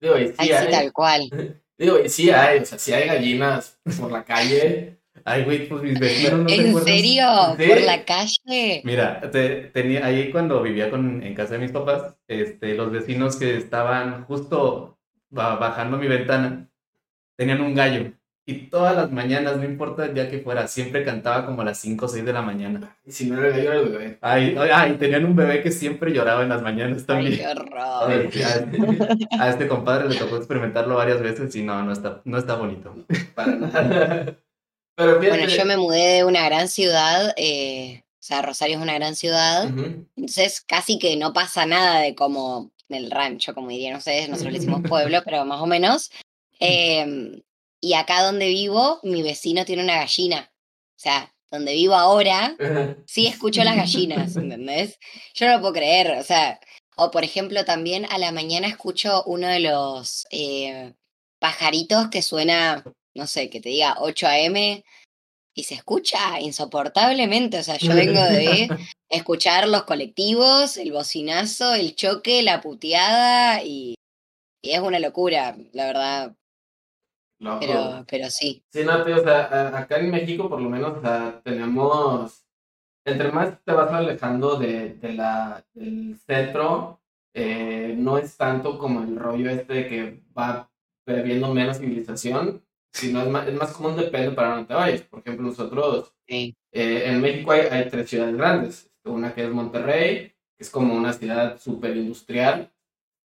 Digo, 0.00 0.16
y 0.16 0.28
sí 0.28 0.34
Ay, 0.38 0.46
sí, 0.48 0.52
hay, 0.54 0.70
tal 0.70 0.92
cual. 0.92 1.28
digo, 1.78 1.98
y 1.98 2.08
sí 2.08 2.30
hay, 2.30 2.60
o 2.60 2.64
sea, 2.64 2.78
sí 2.78 2.92
hay 2.92 3.08
gallinas 3.08 3.80
por 3.98 4.12
la 4.12 4.24
calle, 4.24 4.98
Ay, 5.24 5.44
güey, 5.44 5.68
pues 5.68 5.82
mis 5.82 5.98
vecinos 5.98 6.40
no 6.40 6.48
¿En 6.48 6.78
serio? 6.84 7.24
¿Por 7.56 7.80
la 7.82 8.04
calle? 8.04 8.82
Mira, 8.84 9.20
te- 9.30 9.62
tenía 9.74 10.06
ahí 10.06 10.30
cuando 10.30 10.62
vivía 10.62 10.90
con, 10.90 11.22
en 11.22 11.34
casa 11.34 11.54
de 11.54 11.58
mis 11.58 11.72
papás, 11.72 12.14
este, 12.28 12.74
los 12.74 12.90
vecinos 12.92 13.36
que 13.36 13.56
estaban 13.56 14.24
justo 14.24 14.98
ba- 15.30 15.56
bajando 15.56 15.98
mi 15.98 16.06
ventana, 16.06 16.68
tenían 17.36 17.60
un 17.60 17.74
gallo. 17.74 18.12
Y 18.50 18.68
todas 18.70 18.96
las 18.96 19.12
mañanas, 19.12 19.58
no 19.58 19.64
importa 19.64 20.06
el 20.06 20.14
día 20.14 20.30
que 20.30 20.38
fuera, 20.38 20.66
siempre 20.68 21.04
cantaba 21.04 21.44
como 21.44 21.60
a 21.60 21.66
las 21.66 21.78
5 21.80 22.06
o 22.06 22.08
6 22.08 22.24
de 22.24 22.32
la 22.32 22.40
mañana. 22.40 22.96
Y 23.04 23.12
si 23.12 23.26
no 23.28 23.36
era 23.38 23.48
el 23.48 23.52
gallo, 23.52 23.72
era 23.72 23.80
el 23.80 23.88
bebé. 23.90 24.18
Ay, 24.22 24.56
ay, 24.58 24.70
ay, 24.72 24.92
tenían 24.94 25.26
un 25.26 25.36
bebé 25.36 25.62
que 25.62 25.70
siempre 25.70 26.12
lloraba 26.14 26.42
en 26.42 26.48
las 26.48 26.62
mañanas 26.62 27.00
Ay, 27.00 27.04
también. 27.04 27.36
qué 27.36 27.44
A, 27.44 27.50
horror. 27.50 28.08
ver, 28.08 28.30
a- 29.38 29.44
a 29.44 29.50
este 29.50 29.68
compadre 29.68 30.08
le 30.08 30.16
tocó 30.16 30.38
experimentarlo 30.38 30.94
varias 30.96 31.20
veces 31.20 31.54
y 31.56 31.62
no, 31.62 31.82
no 31.82 31.92
está, 31.92 32.22
no 32.24 32.38
está 32.38 32.54
bonito. 32.54 32.94
Para 33.34 33.54
nada. 33.56 34.38
Pero 34.96 35.20
fíjate. 35.20 35.38
Bueno, 35.38 35.52
yo 35.54 35.64
me 35.66 35.76
mudé 35.76 36.06
de 36.16 36.24
una 36.24 36.44
gran 36.46 36.68
ciudad, 36.68 37.34
eh, 37.36 38.02
o 38.14 38.16
sea, 38.22 38.40
Rosario 38.40 38.76
es 38.78 38.82
una 38.82 38.94
gran 38.94 39.14
ciudad, 39.14 39.66
Ujú. 39.70 40.06
entonces 40.16 40.62
casi 40.66 40.98
que 40.98 41.16
no 41.18 41.34
pasa 41.34 41.66
nada 41.66 42.00
de 42.00 42.14
como 42.14 42.70
del 42.88 43.10
rancho, 43.10 43.54
como 43.54 43.68
dirían 43.68 43.96
ustedes, 43.96 44.28
nosotros 44.30 44.54
le 44.54 44.58
decimos 44.58 44.80
pueblo, 44.88 45.20
pero 45.22 45.44
más 45.44 45.60
o 45.60 45.66
menos. 45.66 46.10
Em, 46.60 47.40
y 47.80 47.94
acá 47.94 48.22
donde 48.22 48.48
vivo, 48.48 49.00
mi 49.02 49.22
vecino 49.22 49.64
tiene 49.64 49.82
una 49.82 49.96
gallina. 49.96 50.52
O 50.96 51.00
sea, 51.00 51.34
donde 51.50 51.72
vivo 51.72 51.94
ahora, 51.94 52.56
sí 53.06 53.26
escucho 53.26 53.64
las 53.64 53.76
gallinas, 53.76 54.36
¿entendés? 54.36 54.98
Yo 55.34 55.46
no 55.46 55.54
lo 55.54 55.60
puedo 55.60 55.74
creer, 55.74 56.18
o 56.18 56.22
sea, 56.22 56.60
o 56.96 57.10
por 57.10 57.24
ejemplo 57.24 57.64
también 57.64 58.06
a 58.10 58.18
la 58.18 58.32
mañana 58.32 58.66
escucho 58.66 59.22
uno 59.24 59.46
de 59.46 59.60
los 59.60 60.26
eh, 60.30 60.94
pajaritos 61.38 62.08
que 62.08 62.22
suena, 62.22 62.84
no 63.14 63.26
sé, 63.26 63.48
que 63.50 63.60
te 63.60 63.68
diga 63.68 63.96
8 64.00 64.26
a.m. 64.26 64.84
y 65.54 65.62
se 65.62 65.74
escucha 65.74 66.40
insoportablemente, 66.40 67.58
o 67.58 67.62
sea, 67.62 67.78
yo 67.78 67.94
vengo 67.94 68.20
de 68.20 68.68
escuchar 69.08 69.68
los 69.68 69.84
colectivos, 69.84 70.76
el 70.76 70.92
bocinazo, 70.92 71.74
el 71.74 71.94
choque, 71.94 72.42
la 72.42 72.60
puteada 72.60 73.62
y, 73.62 73.94
y 74.60 74.70
es 74.72 74.80
una 74.80 74.98
locura, 74.98 75.56
la 75.72 75.86
verdad, 75.86 76.34
Loco. 77.40 77.60
pero, 77.60 78.04
pero 78.08 78.30
sí. 78.30 78.64
Sí, 78.72 78.84
no, 78.84 79.04
tío, 79.04 79.16
o 79.16 79.22
sea, 79.22 79.78
acá 79.78 79.98
en 79.98 80.10
México 80.10 80.48
por 80.48 80.60
lo 80.60 80.68
menos, 80.68 80.98
o 80.98 81.00
sea, 81.00 81.40
tenemos, 81.42 82.44
entre 83.04 83.32
más 83.32 83.62
te 83.64 83.72
vas 83.72 83.92
alejando 83.92 84.56
de, 84.58 84.94
de 84.94 85.12
la, 85.14 85.64
del 85.74 86.16
centro, 86.26 87.00
eh, 87.34 87.94
no 87.96 88.18
es 88.18 88.36
tanto 88.36 88.78
como 88.78 89.02
el 89.02 89.16
rollo 89.16 89.50
este 89.50 89.74
de 89.74 89.88
que 89.88 90.22
va 90.36 90.70
habiendo 91.06 91.54
menos 91.54 91.78
civilización, 91.78 92.64
sino 92.92 93.22
es 93.22 93.28
más, 93.28 93.48
es 93.48 93.54
más 93.54 93.72
común, 93.72 93.96
depende 93.96 94.32
para 94.32 94.50
dónde 94.50 94.66
te 94.68 94.74
vayas. 94.74 95.02
Por 95.02 95.20
ejemplo, 95.20 95.46
nosotros, 95.46 96.14
sí. 96.26 96.56
eh, 96.72 97.04
en 97.06 97.20
México 97.20 97.52
hay, 97.52 97.62
hay 97.70 97.88
tres 97.88 98.10
ciudades 98.10 98.36
grandes, 98.36 98.90
una 99.04 99.34
que 99.34 99.44
es 99.44 99.50
Monterrey, 99.50 100.34
que 100.56 100.64
es 100.64 100.70
como 100.70 100.94
una 100.94 101.12
ciudad 101.12 101.58
súper 101.58 101.96
industrial, 101.96 102.70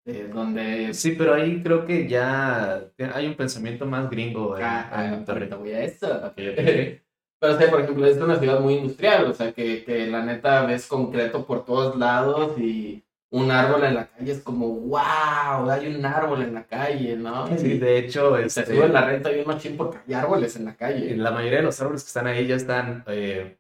eh, 0.06 0.30
donde... 0.34 0.94
Sí, 0.94 1.16
pero 1.18 1.34
ahí 1.34 1.62
creo 1.62 1.86
que 1.86 2.08
ya 2.08 2.84
hay 3.14 3.28
un 3.28 3.36
pensamiento 3.36 3.86
más 3.86 4.10
gringo 4.10 4.58
en, 4.58 4.64
Ah, 4.64 4.90
ah, 4.92 5.24
ahorita 5.28 5.56
voy 5.56 5.72
a 5.72 5.84
eso. 5.84 6.08
Ok, 6.08 6.38
ok. 6.52 6.58
Pero, 7.40 7.56
o 7.56 7.58
sea, 7.58 7.70
por 7.70 7.82
ejemplo, 7.82 8.06
es 8.06 8.18
una 8.18 8.40
ciudad 8.40 8.62
muy 8.62 8.76
industrial, 8.76 9.26
o 9.26 9.34
sea, 9.34 9.52
que, 9.52 9.84
que 9.84 10.08
la 10.08 10.24
neta 10.24 10.66
ves 10.66 10.88
concreto 10.88 11.46
por 11.46 11.66
todos 11.66 11.98
lados 11.98 12.58
y 12.58 13.04
un 13.34 13.52
árbol 13.52 13.84
en 13.84 13.96
la 13.96 14.08
calle 14.08 14.32
es 14.32 14.42
como, 14.42 14.68
wow, 14.70 15.70
hay 15.70 15.88
un 15.88 16.06
árbol 16.06 16.44
en 16.44 16.54
la 16.54 16.66
calle, 16.66 17.18
¿no? 17.18 17.48
Sí, 17.58 17.80
de 17.80 17.98
hecho, 17.98 18.40
Y 18.40 18.50
se 18.50 18.62
este, 18.62 18.76
sube 18.76 18.88
la 18.88 19.06
renta 19.06 19.30
bien 19.30 19.46
machín 19.46 19.76
porque 19.76 19.98
hay 20.08 20.14
árboles 20.14 20.56
en 20.56 20.66
la 20.66 20.76
calle. 20.78 21.18
la 21.18 21.32
mayoría 21.32 21.58
de 21.58 21.66
los 21.66 21.82
árboles 21.82 22.04
que 22.04 22.08
están 22.08 22.28
ahí 22.28 22.48
ya 22.48 22.56
están 22.56 23.04
eh, 23.08 23.58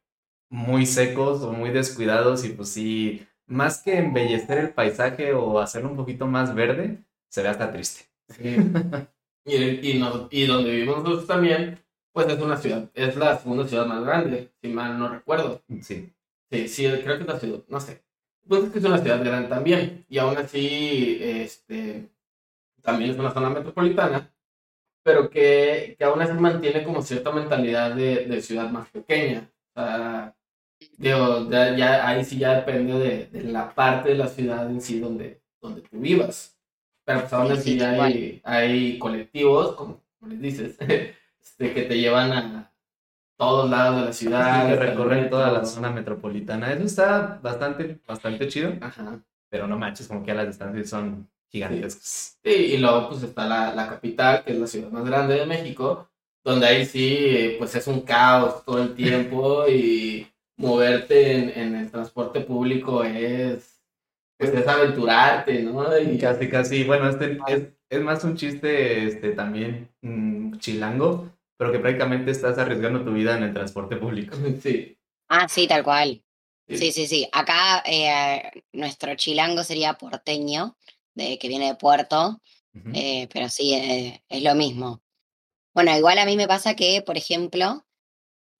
muy 0.49 0.85
secos 0.85 1.41
o 1.41 1.51
muy 1.51 1.71
descuidados 1.71 2.45
y 2.45 2.49
pues 2.49 2.69
sí, 2.69 3.27
más 3.47 3.81
que 3.81 3.97
embellecer 3.97 4.57
el 4.57 4.73
paisaje 4.73 5.33
o 5.33 5.59
hacerlo 5.59 5.89
un 5.89 5.97
poquito 5.97 6.27
más 6.27 6.53
verde, 6.55 6.99
se 7.29 7.41
ve 7.43 7.49
hasta 7.49 7.71
triste. 7.71 8.05
Sí. 8.29 8.55
y, 9.45 9.91
y, 9.91 9.99
nos- 9.99 10.27
y 10.31 10.45
donde 10.45 10.71
vivimos 10.71 10.99
nosotros 11.03 11.27
también, 11.27 11.79
pues 12.11 12.27
es 12.27 12.39
una 12.41 12.57
ciudad, 12.57 12.89
es 12.93 13.15
la 13.15 13.37
segunda 13.37 13.67
ciudad 13.67 13.85
más 13.85 14.03
grande, 14.03 14.51
si 14.61 14.69
mal 14.69 14.97
no 14.97 15.09
recuerdo. 15.09 15.61
Sí. 15.81 16.13
Sí, 16.51 16.67
sí, 16.67 16.83
creo 17.03 17.17
que 17.17 17.23
es 17.23 17.27
la 17.27 17.39
ciudad, 17.39 17.63
no 17.67 17.79
sé. 17.79 18.03
Pues 18.47 18.65
es 18.65 18.71
que 18.71 18.79
es 18.79 18.85
una 18.85 18.99
ciudad 18.99 19.23
grande 19.23 19.49
también. 19.49 20.05
Y 20.07 20.19
aún 20.19 20.37
así, 20.37 21.17
este, 21.21 22.11
también 22.81 23.11
es 23.11 23.17
una 23.19 23.33
zona 23.33 23.49
metropolitana, 23.49 24.33
pero 25.03 25.29
que, 25.29 25.95
que 25.97 26.03
aún 26.05 26.21
así 26.21 26.33
mantiene 26.33 26.83
como 26.83 27.01
cierta 27.01 27.31
mentalidad 27.31 27.95
de, 27.95 28.25
de 28.27 28.41
ciudad 28.41 28.69
más 28.71 28.89
pequeña. 28.89 29.51
O 29.75 29.81
sea, 29.81 30.35
digo, 30.97 31.49
ya, 31.49 31.75
ya- 31.75 32.07
ahí 32.07 32.23
sí 32.25 32.37
ya 32.39 32.55
depende 32.55 32.93
de, 32.99 33.25
de 33.27 33.43
la 33.43 33.73
parte 33.73 34.09
de 34.09 34.15
la 34.15 34.27
ciudad 34.27 34.69
en 34.69 34.81
sí 34.81 34.99
donde, 34.99 35.41
donde 35.61 35.81
tú 35.81 35.99
vivas. 35.99 36.57
Pero 37.05 37.21
pues 37.21 37.33
aún 37.33 37.47
Sí, 37.53 37.59
así 37.59 37.73
sí, 37.79 37.81
hay, 37.83 38.41
hay 38.43 38.99
colectivos, 38.99 39.75
como, 39.75 40.01
como 40.19 40.31
les 40.31 40.41
dices, 40.41 40.77
este, 41.41 41.73
que 41.73 41.83
te 41.83 41.97
llevan 41.99 42.31
a 42.33 42.71
todos 43.37 43.69
lados 43.69 44.01
de 44.01 44.05
la 44.07 44.13
ciudad. 44.13 44.43
que 44.45 44.49
hasta 44.51 44.73
el 44.73 44.79
recorren 44.79 45.29
toda 45.29 45.51
la 45.51 45.65
zona 45.65 45.91
metropolitana. 45.91 46.71
Eso 46.73 46.83
está 46.85 47.39
bastante, 47.41 47.99
bastante 48.07 48.47
chido, 48.47 48.73
Ajá. 48.81 49.19
pero 49.49 49.67
no 49.67 49.77
manches, 49.77 50.07
como 50.07 50.23
que 50.23 50.31
a 50.31 50.35
las 50.35 50.47
distancias 50.47 50.89
son 50.89 51.29
gigantescas. 51.49 52.37
Sí, 52.43 52.49
y 52.51 52.77
luego 52.77 53.09
pues 53.09 53.23
está 53.23 53.45
la, 53.47 53.73
la 53.73 53.87
capital, 53.87 54.43
que 54.43 54.51
es 54.53 54.59
la 54.59 54.67
ciudad 54.67 54.89
más 54.91 55.05
grande 55.05 55.35
de 55.35 55.45
México, 55.45 56.09
donde 56.43 56.67
ahí 56.67 56.85
sí, 56.85 57.55
pues 57.57 57.73
es 57.75 57.87
un 57.87 58.01
caos 58.01 58.65
todo 58.65 58.81
el 58.81 58.95
tiempo 58.95 59.65
y 59.69 60.27
moverte 60.63 61.33
en, 61.33 61.49
en 61.49 61.75
el 61.75 61.91
transporte 61.91 62.41
público 62.41 63.03
es, 63.03 63.81
pues 64.37 64.53
es 64.53 64.67
aventurarte, 64.67 65.61
¿no? 65.63 65.97
Y 65.97 66.17
Casi, 66.17 66.49
casi, 66.49 66.83
bueno, 66.83 67.09
este 67.09 67.37
es, 67.47 67.67
es 67.89 68.01
más 68.01 68.23
un 68.23 68.35
chiste 68.35 69.05
este, 69.05 69.31
también 69.31 69.89
mm, 70.01 70.57
chilango, 70.57 71.29
pero 71.57 71.71
que 71.71 71.79
prácticamente 71.79 72.31
estás 72.31 72.57
arriesgando 72.57 73.03
tu 73.03 73.13
vida 73.13 73.37
en 73.37 73.43
el 73.43 73.53
transporte 73.53 73.97
público. 73.97 74.35
sí. 74.61 74.97
Ah, 75.29 75.47
sí, 75.47 75.67
tal 75.67 75.83
cual. 75.83 76.23
Sí. 76.67 76.77
Sí, 76.77 76.91
sí, 76.91 77.07
sí. 77.07 77.29
Acá 77.31 77.83
eh, 77.85 78.63
nuestro 78.71 79.15
chilango 79.15 79.63
sería 79.63 79.93
porteño, 79.93 80.77
de, 81.13 81.37
que 81.37 81.47
viene 81.47 81.67
de 81.67 81.75
Puerto, 81.75 82.41
eh, 82.93 83.27
pero 83.31 83.49
sí, 83.49 83.73
eh, 83.75 84.23
es 84.29 84.41
lo 84.41 84.55
mismo. 84.55 85.03
Bueno, 85.73 85.95
igual 85.95 86.17
a 86.19 86.25
mí 86.25 86.35
me 86.35 86.47
pasa 86.47 86.75
que, 86.75 87.01
por 87.01 87.17
ejemplo, 87.17 87.85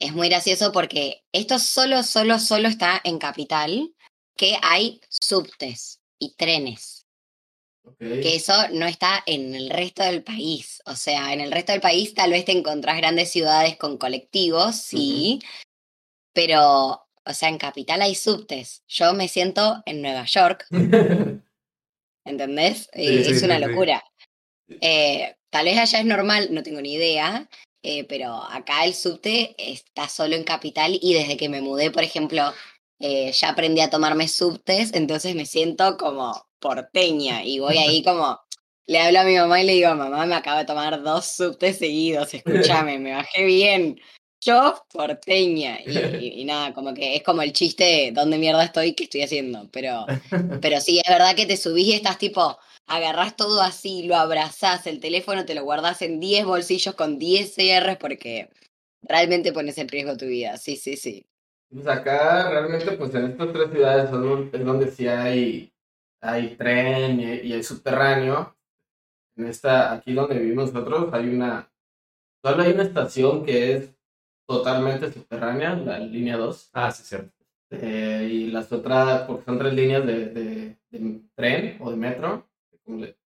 es 0.03 0.13
muy 0.13 0.27
gracioso 0.27 0.73
porque 0.73 1.23
esto 1.31 1.59
solo, 1.59 2.03
solo, 2.03 2.37
solo 2.37 2.67
está 2.67 2.99
en 3.05 3.19
Capital, 3.19 3.93
que 4.35 4.57
hay 4.61 4.99
subtes 5.09 6.01
y 6.19 6.35
trenes, 6.35 7.07
que 7.99 8.35
eso 8.35 8.53
no 8.73 8.85
está 8.85 9.23
en 9.25 9.55
el 9.55 9.69
resto 9.69 10.03
del 10.03 10.21
país. 10.21 10.81
O 10.85 10.95
sea, 10.95 11.31
en 11.31 11.39
el 11.39 11.53
resto 11.53 11.71
del 11.71 11.79
país 11.79 12.13
tal 12.13 12.31
vez 12.31 12.43
te 12.43 12.51
encontrás 12.51 12.97
grandes 12.97 13.31
ciudades 13.31 13.77
con 13.77 13.97
colectivos, 13.97 14.75
sí, 14.75 15.39
pero, 16.33 17.07
o 17.25 17.33
sea, 17.33 17.47
en 17.47 17.57
Capital 17.57 18.01
hay 18.01 18.15
subtes. 18.15 18.83
Yo 18.89 19.13
me 19.13 19.29
siento 19.29 19.83
en 19.85 20.01
Nueva 20.01 20.25
York, 20.25 20.67
¿entendés? 22.25 22.89
Eh, 22.91 23.23
sí, 23.23 23.31
es 23.31 23.39
sí, 23.39 23.45
una 23.45 23.57
sí. 23.57 23.65
locura. 23.65 24.03
Eh, 24.81 25.37
tal 25.49 25.65
vez 25.65 25.77
allá 25.77 25.99
es 25.99 26.05
normal, 26.05 26.49
no 26.51 26.61
tengo 26.61 26.81
ni 26.81 26.93
idea, 26.93 27.47
eh, 27.83 28.05
pero 28.05 28.35
acá 28.43 28.85
el 28.85 28.93
subte 28.95 29.55
está 29.57 30.09
solo 30.09 30.35
en 30.35 30.43
Capital 30.43 30.97
y 31.01 31.13
desde 31.13 31.37
que 31.37 31.49
me 31.49 31.61
mudé, 31.61 31.91
por 31.91 32.03
ejemplo, 32.03 32.53
eh, 32.99 33.31
ya 33.33 33.49
aprendí 33.49 33.81
a 33.81 33.89
tomarme 33.89 34.27
subtes, 34.27 34.93
entonces 34.93 35.35
me 35.35 35.45
siento 35.45 35.97
como 35.97 36.47
porteña 36.59 37.43
y 37.43 37.59
voy 37.59 37.77
ahí 37.77 38.01
como, 38.03 38.39
le 38.87 38.99
hablo 38.99 39.19
a 39.19 39.23
mi 39.23 39.35
mamá 39.35 39.61
y 39.61 39.65
le 39.65 39.73
digo, 39.73 39.93
mamá, 39.95 40.25
me 40.25 40.35
acabo 40.35 40.59
de 40.59 40.65
tomar 40.65 41.01
dos 41.03 41.25
subtes 41.27 41.77
seguidos, 41.77 42.33
escúchame, 42.33 42.97
me 42.99 43.13
bajé 43.15 43.43
bien. 43.45 43.99
Yo, 44.45 44.83
porteña. 44.91 45.79
Y, 45.85 45.99
y- 46.35 46.41
y 46.41 46.45
nada, 46.45 46.73
como 46.73 46.93
que 46.93 47.15
es 47.15 47.23
como 47.23 47.41
el 47.43 47.53
chiste 47.53 47.83
de 47.85 48.11
dónde 48.11 48.37
mierda 48.37 48.63
estoy, 48.65 48.93
qué 48.93 49.05
estoy 49.05 49.21
haciendo. 49.21 49.69
Pero, 49.71 50.05
pero 50.59 50.81
sí, 50.81 50.99
es 50.99 51.09
verdad 51.09 51.33
que 51.35 51.45
te 51.45 51.55
subís 51.55 51.87
y 51.87 51.93
estás 51.93 52.17
tipo, 52.17 52.57
agarrás 52.95 53.35
todo 53.35 53.61
así, 53.61 54.03
lo 54.03 54.15
abrazás, 54.15 54.87
el 54.87 54.99
teléfono 54.99 55.45
te 55.45 55.55
lo 55.55 55.63
guardás 55.63 56.01
en 56.01 56.19
10 56.19 56.45
bolsillos 56.45 56.95
con 56.95 57.19
10 57.19 57.53
CRs 57.53 57.97
porque 57.97 58.49
realmente 59.01 59.53
pones 59.53 59.77
en 59.77 59.89
riesgo 59.89 60.17
tu 60.17 60.25
vida. 60.25 60.57
Sí, 60.57 60.75
sí, 60.77 60.97
sí. 60.97 61.25
Pues 61.69 61.87
acá 61.87 62.49
realmente, 62.49 62.91
pues 62.93 63.13
en 63.15 63.25
estas 63.31 63.51
tres 63.51 63.71
ciudades 63.71 64.09
son 64.09 64.49
es 64.53 64.63
donde 64.65 64.91
sí 64.91 65.07
hay, 65.07 65.73
hay 66.21 66.55
tren 66.55 67.19
y, 67.19 67.23
y 67.47 67.53
hay 67.53 67.63
subterráneo. 67.63 68.55
En 69.37 69.47
esta, 69.47 69.93
aquí 69.93 70.13
donde 70.13 70.39
vivimos 70.39 70.73
nosotros, 70.73 71.13
hay 71.13 71.29
una, 71.29 71.71
solo 72.43 72.63
hay 72.63 72.73
una 72.73 72.83
estación 72.83 73.45
que 73.45 73.73
es 73.75 73.95
totalmente 74.47 75.11
subterránea, 75.13 75.75
la 75.75 75.99
línea 75.99 76.37
2. 76.37 76.69
Ah, 76.73 76.91
sí, 76.91 77.03
cierto. 77.03 77.33
eh, 77.71 78.27
y 78.31 78.47
las 78.51 78.71
otras, 78.73 79.23
porque 79.23 79.45
son 79.45 79.59
tres 79.59 79.73
líneas 79.73 80.05
de, 80.05 80.27
de, 80.27 80.79
de 80.91 81.21
tren 81.35 81.77
o 81.81 81.91
de 81.91 81.97
metro. 81.97 82.49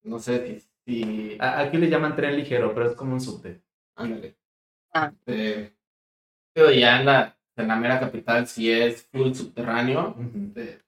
No 0.03 0.19
sé 0.19 0.61
si, 0.61 0.69
si 0.85 1.37
A- 1.39 1.59
Aquí 1.61 1.77
le 1.77 1.89
llaman 1.89 2.15
tren 2.15 2.35
ligero, 2.35 2.73
pero 2.73 2.89
es 2.89 2.95
como 2.95 3.13
un 3.13 3.21
subte. 3.21 3.61
Ándale. 3.95 4.37
Ah. 4.93 5.11
Este, 5.25 5.75
Pero 6.53 6.71
ya 6.71 6.99
en 6.99 7.05
la, 7.05 7.37
en 7.57 7.67
la 7.67 7.75
mera 7.77 7.99
capital 7.99 8.47
sí 8.47 8.71
es 8.71 9.03
full 9.07 9.33
subterráneo. 9.33 10.15
Eh, 10.55 10.81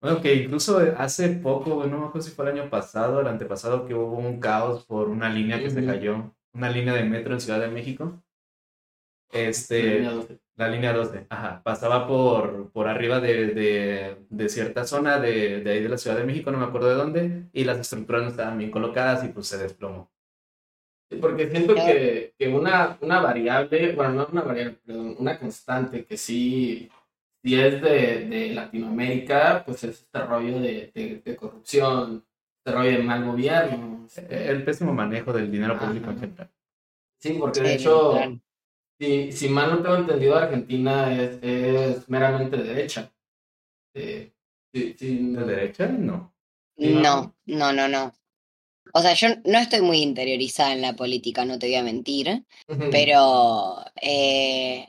Bueno, 0.00 0.20
que 0.22 0.34
incluso 0.34 0.78
hace 0.98 1.30
poco, 1.30 1.86
no 1.86 1.98
me 2.00 2.06
acuerdo 2.06 2.22
si 2.28 2.34
fue 2.34 2.50
el 2.50 2.58
año 2.58 2.70
pasado, 2.70 3.20
el 3.20 3.28
antepasado, 3.28 3.86
que 3.86 3.94
hubo 3.94 4.18
un 4.18 4.40
caos 4.40 4.84
por 4.86 5.08
una 5.08 5.28
línea 5.30 5.58
que 5.60 5.70
se 5.70 5.84
cayó, 5.84 6.34
una 6.54 6.70
línea 6.70 6.94
de 6.94 7.04
metro 7.04 7.34
en 7.34 7.40
Ciudad 7.40 7.60
de 7.60 7.68
México. 7.68 8.22
Este, 9.32 9.82
línea 9.82 10.12
12. 10.12 10.38
La 10.56 10.68
línea 10.68 10.92
12, 10.92 11.26
ajá, 11.28 11.62
pasaba 11.62 12.06
por, 12.06 12.70
por 12.72 12.88
arriba 12.88 13.20
de, 13.20 13.48
de, 13.48 14.16
de 14.30 14.48
cierta 14.48 14.84
zona 14.84 15.18
de, 15.18 15.60
de 15.60 15.70
ahí 15.70 15.82
de 15.82 15.88
la 15.88 15.98
Ciudad 15.98 16.16
de 16.16 16.24
México, 16.24 16.50
no 16.50 16.58
me 16.58 16.64
acuerdo 16.64 16.88
de 16.88 16.94
dónde, 16.94 17.42
y 17.52 17.64
las 17.64 17.78
estructuras 17.78 18.22
no 18.22 18.28
estaban 18.28 18.58
bien 18.58 18.70
colocadas 18.70 19.24
y 19.24 19.28
pues 19.28 19.46
se 19.48 19.58
desplomó. 19.58 20.10
Sí, 21.10 21.18
porque 21.20 21.48
siento 21.48 21.74
que, 21.74 22.34
que 22.36 22.48
una, 22.48 22.98
una 23.00 23.20
variable, 23.20 23.94
bueno, 23.94 24.12
no 24.14 24.26
una 24.32 24.42
variable, 24.42 24.78
perdón, 24.84 25.14
una 25.18 25.38
constante 25.38 26.04
que 26.04 26.16
sí, 26.16 26.90
sí 27.44 27.60
es 27.60 27.80
de, 27.80 28.24
de 28.26 28.54
Latinoamérica, 28.54 29.62
pues 29.64 29.84
es 29.84 30.00
este 30.02 30.18
rollo 30.24 30.58
de, 30.58 30.90
de, 30.92 31.22
de 31.24 31.36
corrupción, 31.36 32.24
este 32.58 32.76
rollo 32.76 32.90
de 32.90 33.02
mal 33.04 33.24
gobierno. 33.24 34.04
este, 34.06 34.50
El 34.50 34.64
pésimo 34.64 34.92
manejo 34.92 35.32
del 35.32 35.50
dinero 35.50 35.78
público 35.78 36.10
en 36.10 36.16
Ajá. 36.16 36.20
general. 36.26 36.50
Sí, 37.20 37.36
porque 37.38 37.60
de 37.60 37.74
hecho. 37.74 38.40
Si, 38.98 39.32
si 39.32 39.48
mal 39.48 39.70
no 39.70 39.82
tengo 39.82 39.96
entendido, 39.96 40.36
Argentina 40.36 41.12
es, 41.12 41.38
es 41.42 42.08
meramente 42.08 42.56
derecha. 42.56 43.12
Eh, 43.94 44.32
¿De 44.72 44.94
derecha? 45.44 45.86
No. 45.86 46.34
¿no? 46.76 47.34
No, 47.46 47.72
no, 47.72 47.88
no. 47.88 48.12
O 48.92 49.02
sea, 49.02 49.14
yo 49.14 49.28
no 49.44 49.58
estoy 49.58 49.80
muy 49.80 49.98
interiorizada 49.98 50.72
en 50.72 50.82
la 50.82 50.94
política, 50.94 51.44
no 51.44 51.58
te 51.58 51.66
voy 51.66 51.74
a 51.76 51.82
mentir, 51.82 52.44
pero, 52.90 53.84
eh, 54.00 54.88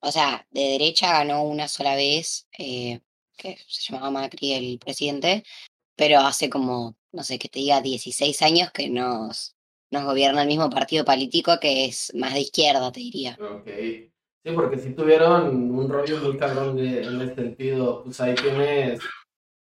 o 0.00 0.12
sea, 0.12 0.46
de 0.50 0.60
derecha 0.60 1.12
ganó 1.12 1.42
una 1.42 1.66
sola 1.66 1.94
vez, 1.96 2.46
eh, 2.58 3.00
que 3.36 3.58
se 3.66 3.92
llamaba 3.92 4.10
Macri, 4.10 4.52
el 4.52 4.78
presidente, 4.78 5.44
pero 5.96 6.20
hace 6.20 6.50
como, 6.50 6.96
no 7.12 7.22
sé, 7.24 7.38
que 7.38 7.48
te 7.48 7.60
diga 7.60 7.80
16 7.80 8.42
años 8.42 8.70
que 8.70 8.90
nos, 8.90 9.56
nos 9.90 10.04
gobierna 10.04 10.42
el 10.42 10.48
mismo 10.48 10.70
partido 10.70 11.04
político 11.04 11.58
que 11.60 11.86
es 11.86 12.12
más 12.14 12.34
de 12.34 12.40
izquierda, 12.40 12.92
te 12.92 13.00
diría. 13.00 13.38
Ok. 13.40 13.68
Sí, 14.44 14.52
porque 14.54 14.78
si 14.78 14.94
tuvieron 14.94 15.70
un 15.70 15.88
rollo 15.88 16.18
muy 16.22 16.36
cabrón 16.36 16.78
en 16.78 17.20
ese 17.20 17.34
sentido. 17.34 18.04
Pues 18.04 18.20
ahí 18.20 18.34
tienes, 18.34 19.00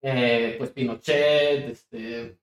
eh, 0.02 0.54
pues 0.58 0.70
Pinochet, 0.70 1.70
este, 1.70 2.38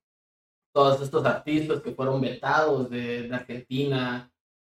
todos 0.73 1.01
estos 1.01 1.25
artistas 1.25 1.81
que 1.81 1.91
fueron 1.91 2.21
vetados 2.21 2.89
de, 2.89 3.29
Argentina. 3.33 4.31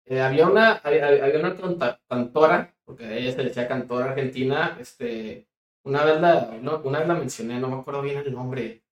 Eh, 0.06 0.20
había 0.20 0.47
una, 0.49 0.75
había, 0.75 1.09
había 1.09 1.40
una 1.40 1.99
cantora, 2.09 2.75
porque 2.85 3.18
ella 3.18 3.32
se 3.32 3.44
decía 3.44 3.68
cantora 3.68 4.11
argentina, 4.11 4.76
este, 4.80 5.49
una 5.85 6.04
vez 6.04 6.20
la, 6.20 6.59
no, 6.61 6.80
una 6.85 7.00
vez 7.00 7.09
la 7.09 7.14
mencioné, 7.14 7.59
no 7.59 7.68
me 7.68 7.76
acuerdo 7.76 8.02
bien 8.02 8.18
el 8.18 8.32
nombre. 8.32 8.82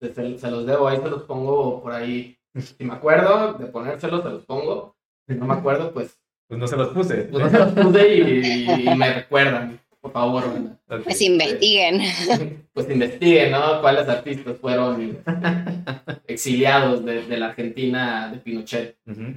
Se 0.00 0.50
los 0.50 0.66
debo, 0.66 0.88
ahí 0.88 0.98
se 0.98 1.10
los 1.10 1.24
pongo 1.24 1.82
por 1.82 1.92
ahí. 1.92 2.39
Si 2.58 2.84
me 2.84 2.94
acuerdo 2.94 3.54
de 3.54 3.66
ponérselos, 3.66 4.22
se 4.22 4.28
los 4.30 4.44
pongo. 4.44 4.96
Si 5.28 5.34
no 5.34 5.46
me 5.46 5.54
acuerdo, 5.54 5.92
pues 5.92 6.18
Pues 6.48 6.58
no 6.58 6.66
se 6.66 6.76
los 6.76 6.88
puse. 6.88 7.14
pues 7.30 7.44
no 7.44 7.50
se 7.50 7.58
los 7.58 7.72
puse 7.72 8.14
y, 8.16 8.70
y 8.88 8.94
me 8.96 9.14
recuerdan, 9.14 9.78
por 10.00 10.12
favor. 10.12 10.44
Pues 11.04 11.20
investiguen. 11.22 12.00
Pues 12.72 12.88
investiguen, 12.88 13.50
¿no? 13.50 13.80
¿Cuáles 13.80 14.08
artistas 14.08 14.56
fueron 14.58 15.18
exiliados 16.28 17.04
de, 17.04 17.22
de 17.26 17.36
la 17.36 17.46
Argentina 17.46 18.30
de 18.32 18.38
Pinochet? 18.38 18.96
Ujú. 19.06 19.34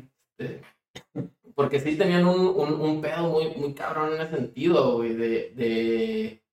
Porque 1.55 1.79
sí 1.79 1.95
tenían 1.95 2.25
un, 2.25 2.39
un, 2.47 2.79
un 2.79 3.01
pedo 3.01 3.27
muy, 3.29 3.49
muy 3.55 3.73
cabrón 3.73 4.13
en 4.13 4.21
ese 4.21 4.35
sentido, 4.35 4.97
güey, 4.97 5.13
de, 5.15 5.51
de, 5.55 6.43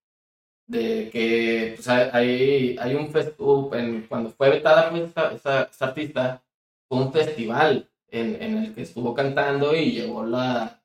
de 0.67 1.11
que 1.11 1.73
pues, 1.77 1.89
hay, 1.89 2.77
hay 2.81 2.95
un 2.95 3.11
festival, 3.11 4.05
cuando 4.09 4.31
fue 4.31 4.51
vetada 4.51 4.91
pues, 4.91 5.11
esa, 5.11 5.33
esa, 5.33 5.63
esa 5.65 5.85
artista, 5.87 6.43
fue 6.91 6.99
un 6.99 7.13
festival 7.13 7.89
en, 8.09 8.43
en 8.43 8.59
el 8.59 8.75
que 8.75 8.83
estuvo 8.83 9.15
cantando 9.15 9.77
y 9.77 9.93
llegó 9.93 10.25
la, 10.27 10.83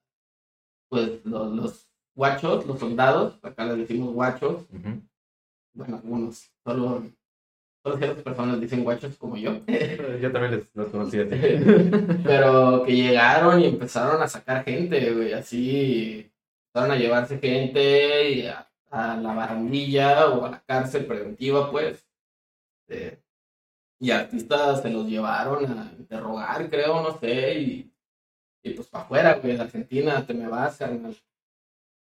pues 0.87 1.25
los, 1.25 1.51
los 1.51 1.89
guachos, 2.13 2.65
los 2.67 2.79
soldados, 2.79 3.39
acá 3.41 3.65
les 3.65 3.79
decimos 3.79 4.13
guachos, 4.13 4.65
bueno, 5.73 5.97
algunos, 5.97 6.51
solo, 6.63 7.03
solo 7.83 7.97
ciertas 7.97 8.23
personas 8.23 8.61
dicen 8.61 8.83
guachos 8.83 9.17
como 9.17 9.35
yo. 9.35 9.59
Yo 10.21 10.31
también 10.31 10.51
les, 10.51 10.75
los 10.75 10.89
conocí 10.89 11.19
así. 11.19 11.31
Pero 12.23 12.83
que 12.85 12.95
llegaron 12.95 13.59
y 13.59 13.65
empezaron 13.65 14.21
a 14.21 14.27
sacar 14.27 14.63
gente, 14.63 15.11
güey, 15.11 15.33
así 15.33 16.31
empezaron 16.67 16.95
a 16.95 16.99
llevarse 16.99 17.39
gente 17.39 18.29
y 18.29 18.45
a, 18.45 18.69
a 18.91 19.17
la 19.17 19.33
barandilla 19.33 20.29
o 20.29 20.45
a 20.45 20.51
la 20.51 20.63
cárcel 20.63 21.07
preventiva, 21.07 21.71
pues. 21.71 22.07
Eh, 22.89 23.19
y 24.05 24.11
artistas 24.11 24.83
se 24.83 24.91
los 24.91 25.07
llevaron 25.07 25.65
a 25.65 25.91
interrogar, 25.97 26.69
creo, 26.69 27.01
no 27.01 27.17
sé, 27.17 27.59
y, 27.59 27.91
y 28.63 28.73
pues 28.75 28.87
para 28.87 29.03
afuera, 29.03 29.33
güey, 29.41 29.55
de 29.55 29.63
Argentina, 29.63 30.23
te 30.23 30.35
me 30.35 30.47
vas, 30.47 30.77
carnal. 30.77 31.17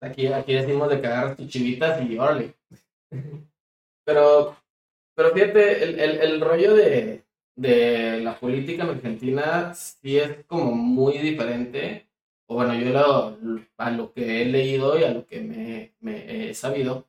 Aquí, 0.02 0.26
aquí 0.26 0.52
decimos 0.52 0.90
de 0.90 0.96
agarras 0.96 1.38
tus 1.38 1.48
chivitas 1.48 2.02
y 2.02 2.18
órale. 2.18 2.54
Pero, 4.04 4.54
pero 5.14 5.30
fíjate, 5.32 5.82
el, 5.82 5.98
el, 5.98 6.40
rollo 6.42 6.74
de, 6.74 7.24
de 7.56 8.20
la 8.20 8.38
política 8.38 8.84
en 8.84 8.90
Argentina 8.90 9.72
sí 9.74 10.18
es 10.18 10.44
como 10.44 10.72
muy 10.72 11.16
diferente. 11.16 12.06
O 12.48 12.56
bueno, 12.56 12.74
yo 12.74 12.90
lo, 12.90 13.64
a 13.78 13.90
lo 13.90 14.12
que 14.12 14.42
he 14.42 14.44
leído 14.44 14.98
y 14.98 15.04
a 15.04 15.10
lo 15.10 15.26
que 15.26 15.94
me 16.00 16.48
he 16.50 16.54
sabido, 16.54 17.06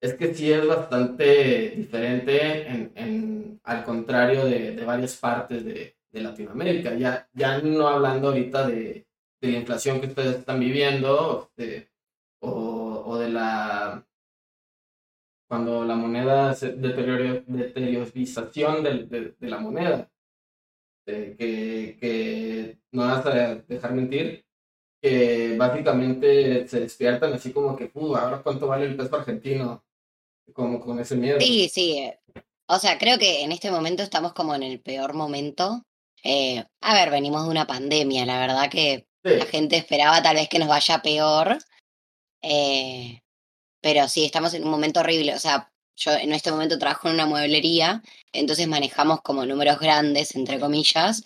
es 0.00 0.14
que 0.14 0.34
sí 0.34 0.52
es 0.52 0.66
bastante 0.66 1.70
diferente 1.76 2.66
en, 2.68 2.92
en, 2.94 3.60
al 3.64 3.84
contrario 3.84 4.44
de, 4.44 4.72
de 4.72 4.84
varias 4.84 5.16
partes 5.16 5.64
de, 5.64 5.96
de 6.12 6.20
Latinoamérica. 6.20 6.94
Ya, 6.94 7.28
ya 7.32 7.58
no 7.60 7.88
hablando 7.88 8.28
ahorita 8.28 8.66
de, 8.68 9.06
de 9.40 9.48
la 9.52 9.58
inflación 9.58 10.00
que 10.00 10.08
ustedes 10.08 10.36
están 10.38 10.60
viviendo, 10.60 11.50
o, 12.40 13.02
o 13.06 13.18
de 13.18 13.30
la 13.30 14.06
cuando 15.48 15.84
la 15.84 15.94
moneda 15.94 16.54
se 16.54 16.76
deterioro- 16.76 17.44
deteriorización 17.46 18.82
de, 18.82 19.34
la 19.40 19.58
moneda. 19.58 20.10
Que, 21.06 21.36
que 22.00 22.78
no 22.92 23.02
vas 23.02 23.26
a 23.26 23.56
dejar 23.56 23.92
mentir, 23.92 24.46
que 25.04 25.54
básicamente 25.58 26.66
se 26.66 26.80
despiertan 26.80 27.34
así 27.34 27.52
como 27.52 27.76
que, 27.76 27.90
"Uh, 27.92 28.16
ahora 28.16 28.42
cuánto 28.42 28.66
vale 28.66 28.86
el 28.86 28.96
peso 28.96 29.16
argentino, 29.16 29.84
como 30.54 30.80
con 30.80 30.98
ese 30.98 31.14
miedo. 31.14 31.38
Sí, 31.40 31.68
sí. 31.68 31.98
eh, 31.98 32.18
O 32.66 32.78
sea, 32.78 32.96
creo 32.96 33.18
que 33.18 33.42
en 33.42 33.52
este 33.52 33.70
momento 33.70 34.02
estamos 34.02 34.32
como 34.32 34.54
en 34.54 34.62
el 34.62 34.80
peor 34.80 35.12
momento. 35.12 35.82
Eh, 36.22 36.64
a 36.80 36.94
ver, 36.94 37.10
venimos 37.10 37.44
de 37.44 37.50
una 37.50 37.66
pandemia, 37.66 38.24
la 38.24 38.38
verdad 38.40 38.70
que 38.70 39.06
Sí, 39.22 39.36
la 39.36 39.44
gente 39.44 39.76
esperaba 39.76 40.22
tal 40.22 40.36
vez 40.36 40.48
que 40.48 40.58
nos 40.58 40.68
vaya 40.68 41.02
peor. 41.02 41.58
eh, 42.42 43.20
pero 43.82 44.08
sí, 44.08 44.24
estamos 44.24 44.54
en 44.54 44.64
un 44.64 44.70
momento 44.70 45.00
horrible. 45.00 45.34
O 45.34 45.38
sea, 45.38 45.70
yo 45.96 46.12
en 46.12 46.32
este 46.32 46.50
momento 46.50 46.78
trabajo 46.78 47.08
en 47.08 47.14
una 47.14 47.26
mueblería, 47.26 48.02
entonces 48.32 48.66
manejamos 48.68 49.20
como 49.20 49.44
números 49.44 49.78
grandes, 49.78 50.34
entre 50.34 50.58
comillas, 50.58 51.22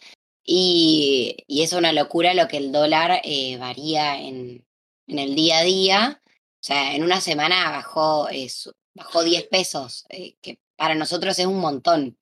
y, 0.50 1.44
y 1.46 1.62
es 1.62 1.74
una 1.74 1.92
locura 1.92 2.32
lo 2.32 2.48
que 2.48 2.56
el 2.56 2.72
dólar 2.72 3.20
eh, 3.22 3.58
varía 3.58 4.18
en, 4.18 4.64
en 5.06 5.18
el 5.18 5.34
día 5.34 5.58
a 5.58 5.62
día. 5.62 6.22
O 6.24 6.62
sea, 6.62 6.94
en 6.94 7.04
una 7.04 7.20
semana 7.20 7.70
bajó, 7.70 8.30
eh, 8.30 8.48
bajó 8.94 9.24
10 9.24 9.46
pesos, 9.48 10.06
eh, 10.08 10.36
que 10.40 10.58
para 10.74 10.94
nosotros 10.94 11.38
es 11.38 11.44
un 11.44 11.60
montón 11.60 12.16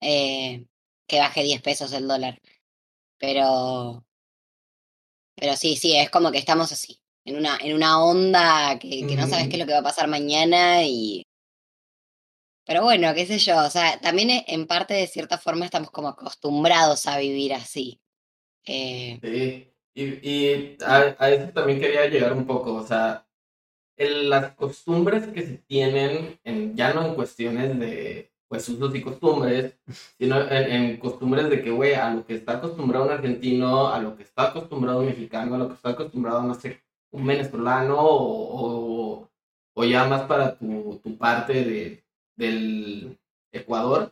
eh, 0.00 0.66
que 1.06 1.18
baje 1.20 1.44
10 1.44 1.62
pesos 1.62 1.92
el 1.92 2.08
dólar. 2.08 2.40
Pero, 3.18 4.04
pero 5.36 5.54
sí, 5.54 5.76
sí, 5.76 5.96
es 5.96 6.10
como 6.10 6.32
que 6.32 6.38
estamos 6.38 6.72
así, 6.72 7.00
en 7.24 7.36
una, 7.36 7.56
en 7.58 7.76
una 7.76 8.04
onda 8.04 8.80
que, 8.80 9.06
que 9.06 9.14
no 9.14 9.28
sabes 9.28 9.46
qué 9.46 9.54
es 9.54 9.60
lo 9.60 9.66
que 9.66 9.74
va 9.74 9.78
a 9.78 9.84
pasar 9.84 10.08
mañana 10.08 10.82
y... 10.82 11.24
Pero 12.66 12.82
bueno, 12.82 13.14
qué 13.14 13.26
sé 13.26 13.38
yo, 13.38 13.58
o 13.64 13.70
sea, 13.70 14.00
también 14.00 14.30
e- 14.30 14.44
en 14.48 14.66
parte 14.66 14.94
de 14.94 15.06
cierta 15.06 15.38
forma 15.38 15.64
estamos 15.66 15.90
como 15.90 16.08
acostumbrados 16.08 17.06
a 17.06 17.18
vivir 17.18 17.54
así. 17.54 18.00
Eh, 18.66 19.22
Sí, 19.22 19.72
y, 19.94 20.04
y 20.30 20.76
a, 20.84 21.16
a 21.18 21.30
eso 21.30 21.52
también 21.52 21.80
quería 21.80 22.06
llegar 22.06 22.32
un 22.34 22.46
poco, 22.46 22.74
o 22.74 22.86
sea, 22.86 23.26
el- 23.96 24.30
las 24.30 24.54
costumbres 24.54 25.28
que 25.28 25.42
se 25.46 25.58
tienen, 25.60 26.40
en, 26.44 26.76
ya 26.76 26.94
no 26.94 27.06
en 27.06 27.14
cuestiones 27.16 27.78
de 27.80 28.32
pues 28.48 28.68
usos 28.68 28.94
y 28.96 29.02
costumbres, 29.02 29.78
sino 30.18 30.40
en, 30.42 30.72
en 30.72 30.98
costumbres 30.98 31.50
de 31.50 31.62
que, 31.62 31.70
güey, 31.70 31.94
a 31.94 32.10
lo 32.14 32.26
que 32.26 32.36
está 32.36 32.54
acostumbrado 32.58 33.06
un 33.06 33.12
argentino, 33.12 33.88
a 33.88 34.00
lo 34.00 34.16
que 34.16 34.24
está 34.24 34.48
acostumbrado 34.50 35.00
un 35.00 35.06
mexicano, 35.06 35.56
a 35.56 35.58
lo 35.58 35.68
que 35.68 35.74
está 35.74 35.90
acostumbrado, 35.90 36.42
no 36.44 36.54
sé, 36.54 36.82
un 37.12 37.26
venezolano 37.26 37.98
o, 38.00 39.22
o, 39.22 39.30
o 39.74 39.84
ya 39.84 40.06
más 40.06 40.22
para 40.24 40.56
tu, 40.58 41.00
tu 41.02 41.18
parte 41.18 41.54
de, 41.64 42.03
del 42.36 43.18
Ecuador, 43.52 44.10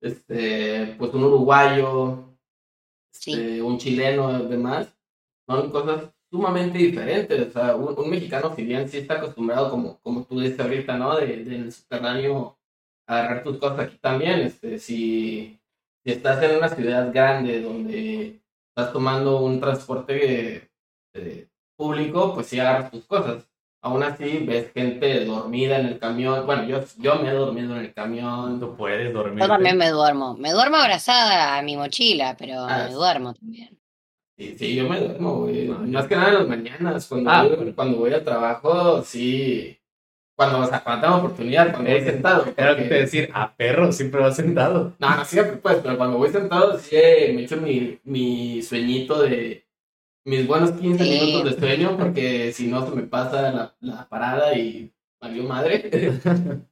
este, 0.00 0.94
pues 0.98 1.14
un 1.14 1.24
uruguayo, 1.24 2.28
Sí. 3.12 3.32
este, 3.32 3.62
un 3.62 3.78
chileno, 3.78 4.42
demás, 4.44 4.96
son 5.46 5.70
cosas 5.70 6.10
sumamente 6.30 6.78
diferentes. 6.78 7.48
O 7.48 7.50
sea, 7.52 7.76
un, 7.76 7.98
un 7.98 8.10
mexicano, 8.10 8.54
si 8.56 8.64
bien 8.64 8.88
sí 8.88 8.98
está 8.98 9.14
acostumbrado, 9.14 9.70
como, 9.70 10.00
como 10.00 10.24
tú 10.24 10.40
dices 10.40 10.58
ahorita, 10.60 10.96
¿no? 10.98 11.16
De, 11.16 11.26
de 11.44 11.56
en 11.56 11.62
el 11.64 11.72
subterráneo 11.72 12.58
agarrar 13.06 13.42
tus 13.44 13.58
cosas 13.58 13.80
aquí 13.80 13.98
también. 13.98 14.40
Este, 14.40 14.78
si, 14.78 15.60
si 16.04 16.12
estás 16.12 16.42
en 16.42 16.56
una 16.56 16.68
ciudad 16.70 17.12
grande 17.12 17.60
donde 17.62 18.42
estás 18.70 18.92
tomando 18.92 19.40
un 19.42 19.60
transporte 19.60 20.70
eh, 21.14 21.48
público, 21.76 22.34
pues 22.34 22.46
sí 22.48 22.58
agarras 22.60 22.90
tus 22.90 23.04
cosas. 23.06 23.46
Aún 23.84 24.02
así, 24.04 24.38
ves 24.46 24.70
gente 24.72 25.24
dormida 25.24 25.78
en 25.80 25.86
el 25.86 25.98
camión. 25.98 26.46
Bueno, 26.46 26.64
yo, 26.64 26.80
yo 26.98 27.16
me 27.16 27.30
he 27.30 27.32
dormido 27.32 27.74
en 27.74 27.80
el 27.82 27.92
camión. 27.92 28.60
Tú 28.60 28.76
puedes 28.76 29.12
dormir. 29.12 29.40
Yo 29.40 29.48
también 29.48 29.76
me 29.76 29.88
duermo. 29.90 30.36
Me 30.36 30.52
duermo 30.52 30.76
abrazada 30.76 31.58
a 31.58 31.62
mi 31.62 31.76
mochila, 31.76 32.36
pero 32.38 32.64
Ah, 32.68 32.84
me 32.86 32.94
duermo 32.94 33.34
también. 33.34 33.76
Sí, 34.38 34.54
sí, 34.56 34.74
yo 34.76 34.88
me 34.88 35.00
duermo, 35.00 35.40
güey. 35.40 35.66
Más 35.66 36.06
que 36.06 36.14
nada 36.14 36.28
en 36.28 36.34
las 36.34 36.48
mañanas. 36.48 37.06
Cuando, 37.08 37.30
Ah, 37.30 37.42
voy, 37.44 37.72
cuando 37.72 37.98
voy 37.98 38.12
al 38.14 38.22
trabajo, 38.24 39.02
sí. 39.02 39.76
Cuando, 40.36 40.60
o 40.60 40.66
sea, 40.66 40.82
cuando 40.82 41.02
tengo 41.06 41.18
oportunidad, 41.18 41.72
cuando 41.72 41.90
voy 41.90 41.98
Eh, 42.00 42.04
sentado. 42.04 42.44
Era 42.56 42.68
porque- 42.74 42.84
te 42.88 42.94
decir, 42.94 43.30
a 43.34 43.52
perro 43.52 43.90
siempre 43.90 44.20
va 44.20 44.30
sentado. 44.32 44.94
No, 45.00 45.16
no 45.16 45.24
siempre, 45.24 45.56
pues, 45.56 45.78
pero 45.82 45.96
cuando 45.98 46.18
voy 46.18 46.30
sentado, 46.30 46.78
sí 46.78 46.94
eh, 46.96 47.32
me 47.34 47.42
echo 47.42 47.56
mi, 47.56 47.98
mi 48.04 48.62
sueñito 48.62 49.20
de 49.22 49.66
mis 50.24 50.46
buenos 50.46 50.72
15 50.72 51.04
Sí. 51.04 51.10
minutos 51.10 51.54
de 51.54 51.60
sueño, 51.60 51.96
porque 51.96 52.52
si 52.54 52.66
no 52.68 52.84
se 52.88 52.94
me 52.94 53.02
pasa 53.04 53.50
la, 53.52 53.76
la 53.80 54.08
parada 54.08 54.56
y 54.56 54.92
valió 55.20 55.44
madre. 55.44 55.90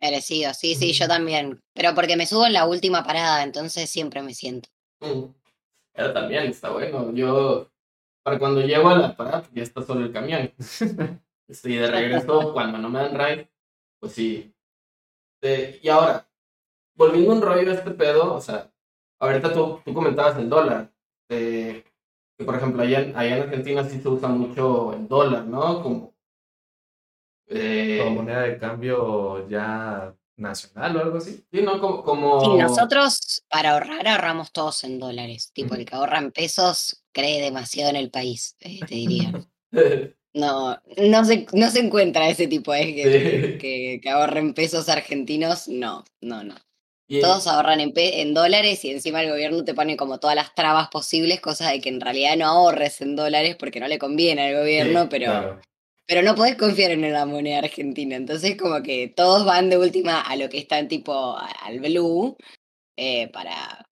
Merecido, 0.00 0.52
sí, 0.52 0.74
sí, 0.74 0.92
yo 0.92 1.08
también. 1.08 1.62
Pero 1.72 1.94
porque 1.94 2.16
me 2.16 2.26
subo 2.26 2.46
en 2.46 2.52
la 2.52 2.66
última 2.66 3.04
parada, 3.04 3.42
entonces 3.42 3.88
siempre 3.88 4.22
me 4.22 4.34
siento. 4.34 4.68
Mm. 5.00 5.24
Pero 5.94 6.12
también 6.12 6.44
está 6.44 6.70
bueno. 6.70 7.12
Yo, 7.14 7.70
para 8.22 8.38
cuando 8.38 8.60
llego 8.60 8.88
a 8.88 8.98
la 8.98 9.16
parada, 9.16 9.40
pues, 9.42 9.52
ya 9.54 9.62
está 9.62 9.82
solo 9.82 10.04
el 10.04 10.12
camión. 10.12 10.52
Sí, 11.46 11.76
de 11.76 11.86
regreso, 11.90 12.54
cuando 12.54 12.78
no 12.78 12.88
me 12.88 13.00
dan 13.00 13.14
ride, 13.18 13.50
pues 14.00 14.12
sí. 14.12 14.50
Eh, 15.42 15.78
y 15.82 15.88
ahora, 15.90 16.26
volviendo 16.96 17.32
un 17.34 17.42
rollo 17.42 17.70
a 17.70 17.74
este 17.74 17.90
pedo, 17.90 18.32
o 18.34 18.40
sea, 18.40 18.72
ahorita 19.20 19.52
tú, 19.52 19.78
tú 19.84 19.92
comentabas 19.92 20.38
el 20.38 20.48
dólar. 20.48 20.90
eh, 21.28 21.84
que 22.44 22.46
por 22.46 22.56
ejemplo, 22.56 22.82
allá 22.82 23.00
en, 23.00 23.16
allá 23.16 23.36
en 23.36 23.42
Argentina 23.44 23.84
sí 23.84 24.00
se 24.00 24.08
usa 24.08 24.28
mucho 24.28 24.92
el 24.94 25.08
dólar, 25.08 25.44
¿no? 25.46 25.82
Como. 25.82 26.14
eh, 27.48 27.98
Como 28.02 28.16
moneda 28.16 28.42
de 28.42 28.58
cambio 28.58 29.48
ya 29.48 30.14
nacional 30.36 30.96
o 30.96 31.00
algo 31.00 31.18
así. 31.18 31.44
sí, 31.52 31.62
¿no? 31.62 31.80
Como. 31.80 32.02
como 32.02 32.40
Sí, 32.40 32.48
nosotros 32.56 33.44
para 33.48 33.72
ahorrar 33.72 34.06
ahorramos 34.08 34.52
todos 34.52 34.84
en 34.84 34.98
dólares. 34.98 35.50
Tipo, 35.52 35.74
el 35.74 35.84
que 35.84 35.94
ahorra 35.94 36.18
en 36.18 36.32
pesos 36.32 37.02
cree 37.12 37.40
demasiado 37.42 37.90
en 37.90 37.96
el 37.96 38.10
país, 38.10 38.56
eh, 38.60 38.80
te 38.86 38.94
diría. 38.94 39.32
No, 40.36 40.76
no 40.96 41.24
se, 41.24 41.46
no 41.52 41.70
se 41.70 41.78
encuentra 41.78 42.28
ese 42.28 42.48
tipo 42.48 42.72
de 42.72 42.86
gente 42.92 43.52
Sí. 43.52 43.58
que, 43.58 44.00
que 44.02 44.10
ahorra 44.10 44.40
en 44.40 44.52
pesos 44.52 44.88
argentinos. 44.88 45.68
No, 45.68 46.02
no, 46.20 46.42
no. 46.42 46.56
Y- 47.06 47.20
Todos 47.20 47.46
ahorran 47.46 47.80
en, 47.80 47.92
en 47.94 48.34
dólares 48.34 48.84
y 48.84 48.90
encima 48.90 49.22
el 49.22 49.30
gobierno 49.30 49.64
te 49.64 49.74
pone 49.74 49.96
como 49.96 50.18
todas 50.18 50.36
las 50.36 50.54
trabas 50.54 50.88
posibles, 50.88 51.40
cosa 51.40 51.70
de 51.70 51.80
que 51.80 51.88
en 51.88 52.00
realidad 52.00 52.36
no 52.36 52.46
ahorres 52.46 53.00
en 53.00 53.14
dólares 53.16 53.56
porque 53.58 53.80
no 53.80 53.88
le 53.88 53.98
conviene 53.98 54.48
al 54.48 54.56
gobierno, 54.56 55.02
Sí, 55.02 55.08
pero, 55.10 55.26
Claro. 55.26 55.60
pero 56.06 56.22
no 56.22 56.34
podés 56.34 56.56
confiar 56.56 56.92
en 56.92 57.12
la 57.12 57.26
moneda 57.26 57.58
argentina. 57.58 58.16
Entonces 58.16 58.56
como 58.56 58.82
que 58.82 59.08
todos 59.14 59.44
van 59.44 59.70
de 59.70 59.78
última 59.78 60.20
a 60.20 60.36
lo 60.36 60.48
que 60.48 60.58
están 60.58 60.88
tipo 60.88 61.36
al 61.36 61.80
blue 61.80 62.36
eh, 62.96 63.28
para, 63.28 63.86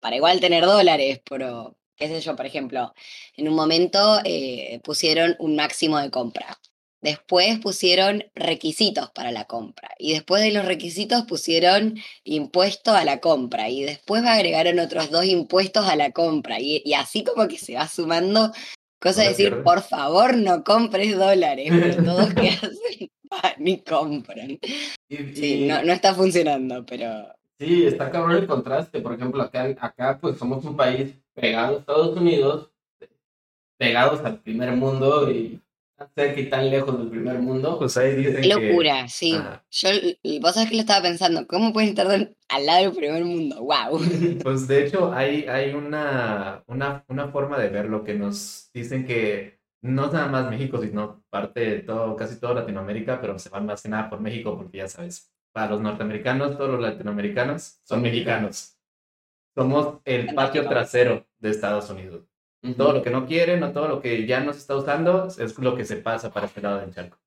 para 0.00 0.16
igual 0.16 0.40
tener 0.40 0.64
dólares, 0.64 1.20
pero 1.28 1.76
qué 1.96 2.08
sé 2.08 2.20
yo, 2.20 2.36
por 2.36 2.46
ejemplo, 2.46 2.92
en 3.36 3.48
un 3.48 3.54
momento 3.54 4.20
eh, 4.24 4.80
pusieron 4.84 5.34
un 5.38 5.56
máximo 5.56 5.98
de 5.98 6.10
compra. 6.10 6.58
Después 7.02 7.58
pusieron 7.60 8.24
requisitos 8.34 9.10
para 9.10 9.30
la 9.30 9.44
compra. 9.44 9.90
Y 9.98 10.12
después 10.14 10.42
de 10.42 10.50
los 10.52 10.64
requisitos 10.64 11.22
pusieron 11.24 11.98
impuesto 12.24 12.92
a 12.92 13.04
la 13.04 13.20
compra. 13.20 13.68
Y 13.68 13.82
después 13.84 14.24
agregaron 14.24 14.78
otros 14.78 15.10
dos 15.10 15.24
impuestos 15.24 15.86
a 15.86 15.94
la 15.96 16.10
compra. 16.12 16.58
Y, 16.60 16.82
y 16.84 16.94
así 16.94 17.22
como 17.22 17.46
que 17.48 17.58
se 17.58 17.74
va 17.74 17.86
sumando. 17.86 18.52
Cosa 19.00 19.22
de 19.22 19.28
decir, 19.28 19.62
por 19.62 19.82
favor, 19.82 20.36
no 20.36 20.64
compres 20.64 21.16
dólares. 21.16 21.68
Pero 21.70 22.02
todos 22.04 22.34
que 22.34 22.48
hacen 22.48 23.10
y 23.66 23.78
compran. 23.82 24.50
y- 24.52 24.60
Sí, 25.08 25.64
y- 25.64 25.66
no, 25.68 25.82
no 25.82 25.92
está 25.92 26.14
funcionando, 26.14 26.84
pero 26.86 27.28
Sí, 27.58 27.86
está 27.86 28.10
cabrón 28.10 28.32
el 28.36 28.46
contraste. 28.46 29.00
Por 29.00 29.14
ejemplo, 29.14 29.42
acá, 29.42 29.64
acá 29.80 30.18
pues 30.20 30.38
somos 30.38 30.64
un 30.64 30.76
país 30.76 31.14
pegado 31.34 31.76
a 31.76 31.78
Estados 31.78 32.16
Unidos, 32.16 32.70
pegados 33.78 34.20
al 34.24 34.40
primer 34.40 34.72
mundo 34.72 35.30
y 35.30 35.60
tan 35.96 36.08
cerca 36.14 36.40
y 36.40 36.50
tan 36.50 36.70
lejos 36.70 36.98
del 36.98 37.08
primer 37.08 37.38
mundo. 37.38 37.78
Pues 37.78 37.96
ahí 37.96 38.14
dicen 38.16 38.42
Qué 38.42 38.48
que- 38.48 38.48
locura, 38.68 39.08
sí. 39.08 39.34
Ajá. 39.34 39.64
Yo, 39.70 39.88
vos 40.40 40.54
sabés 40.54 40.68
que 40.68 40.76
lo 40.76 40.80
estaba 40.82 41.02
pensando, 41.02 41.46
¿cómo 41.46 41.72
pueden 41.72 41.90
estar 41.90 42.06
al 42.06 42.66
lado 42.66 42.82
del 42.84 42.92
primer 42.92 43.24
mundo? 43.24 43.56
¡Wow! 43.62 43.98
Pues 44.42 44.68
de 44.68 44.84
hecho 44.86 45.12
hay, 45.14 45.46
hay 45.48 45.72
una, 45.74 46.62
una, 46.66 47.04
una 47.08 47.28
forma 47.28 47.58
de 47.58 47.68
verlo 47.70 48.04
que 48.04 48.14
nos 48.14 48.70
dicen 48.74 49.06
que 49.06 49.58
no 49.82 50.06
es 50.06 50.12
nada 50.12 50.26
más 50.28 50.50
México, 50.50 50.80
sino 50.80 51.24
parte 51.30 51.60
de 51.60 51.78
todo, 51.80 52.16
casi 52.16 52.38
toda 52.40 52.54
Latinoamérica, 52.54 53.20
pero 53.20 53.38
se 53.38 53.48
van 53.48 53.66
más 53.66 53.82
que 53.82 53.88
nada 53.88 54.10
por 54.10 54.20
México 54.20 54.56
porque 54.56 54.78
ya 54.78 54.88
sabes, 54.88 55.32
para 55.52 55.70
los 55.70 55.80
norteamericanos, 55.80 56.56
todos 56.58 56.70
los 56.70 56.80
latinoamericanos 56.80 57.80
son 57.84 58.02
mexicanos. 58.02 58.76
Somos 59.54 60.00
el 60.04 60.34
patio 60.34 60.68
trasero 60.68 61.26
de 61.38 61.50
Estados 61.50 61.88
Unidos. 61.88 62.24
Todo 62.74 62.92
lo 62.92 63.02
que 63.02 63.10
no 63.10 63.26
quieren 63.26 63.62
o 63.62 63.72
todo 63.72 63.88
lo 63.88 64.00
que 64.00 64.26
ya 64.26 64.40
no 64.40 64.52
se 64.52 64.60
está 64.60 64.76
usando 64.76 65.26
es 65.26 65.58
lo 65.58 65.76
que 65.76 65.84
se 65.84 65.96
pasa 65.96 66.32
para 66.32 66.46
este 66.46 66.62
lado 66.62 66.80
del 66.80 66.94
charco. 66.94 67.18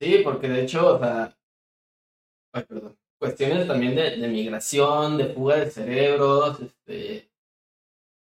Sí, 0.00 0.20
porque 0.22 0.48
de 0.48 0.62
hecho, 0.62 0.96
o 0.96 0.98
sea, 0.98 1.36
ay, 2.52 2.64
perdón, 2.64 2.96
cuestiones 3.18 3.66
también 3.66 3.94
de, 3.94 4.16
de 4.16 4.28
migración, 4.28 5.16
de 5.18 5.26
fuga 5.32 5.56
de 5.56 5.70
cerebros, 5.70 6.60
este, 6.60 7.30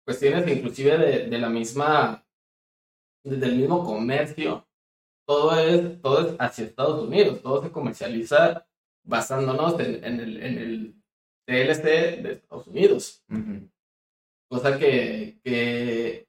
cuestiones 0.06 0.48
inclusive 0.48 0.98
de, 0.98 1.28
de 1.28 1.40
la 1.40 1.50
misma, 1.50 2.26
del 3.24 3.56
mismo 3.56 3.84
comercio, 3.84 4.68
todo 5.26 5.58
es, 5.60 6.02
todo 6.02 6.28
es 6.28 6.36
hacia 6.40 6.66
Estados 6.66 7.04
Unidos, 7.08 7.42
todo 7.42 7.64
se 7.64 7.72
comercializa 7.72 8.68
basándonos 9.04 9.80
en, 9.80 10.04
en 10.04 10.20
el, 10.20 10.44
en 10.44 10.58
el 10.60 10.96
TLC 11.46 11.84
de 12.22 12.32
Estados 12.34 12.68
Unidos 12.68 13.24
Ujú. 13.30 13.71
Cosa 14.52 14.78
que, 14.78 15.40
que 15.44 16.28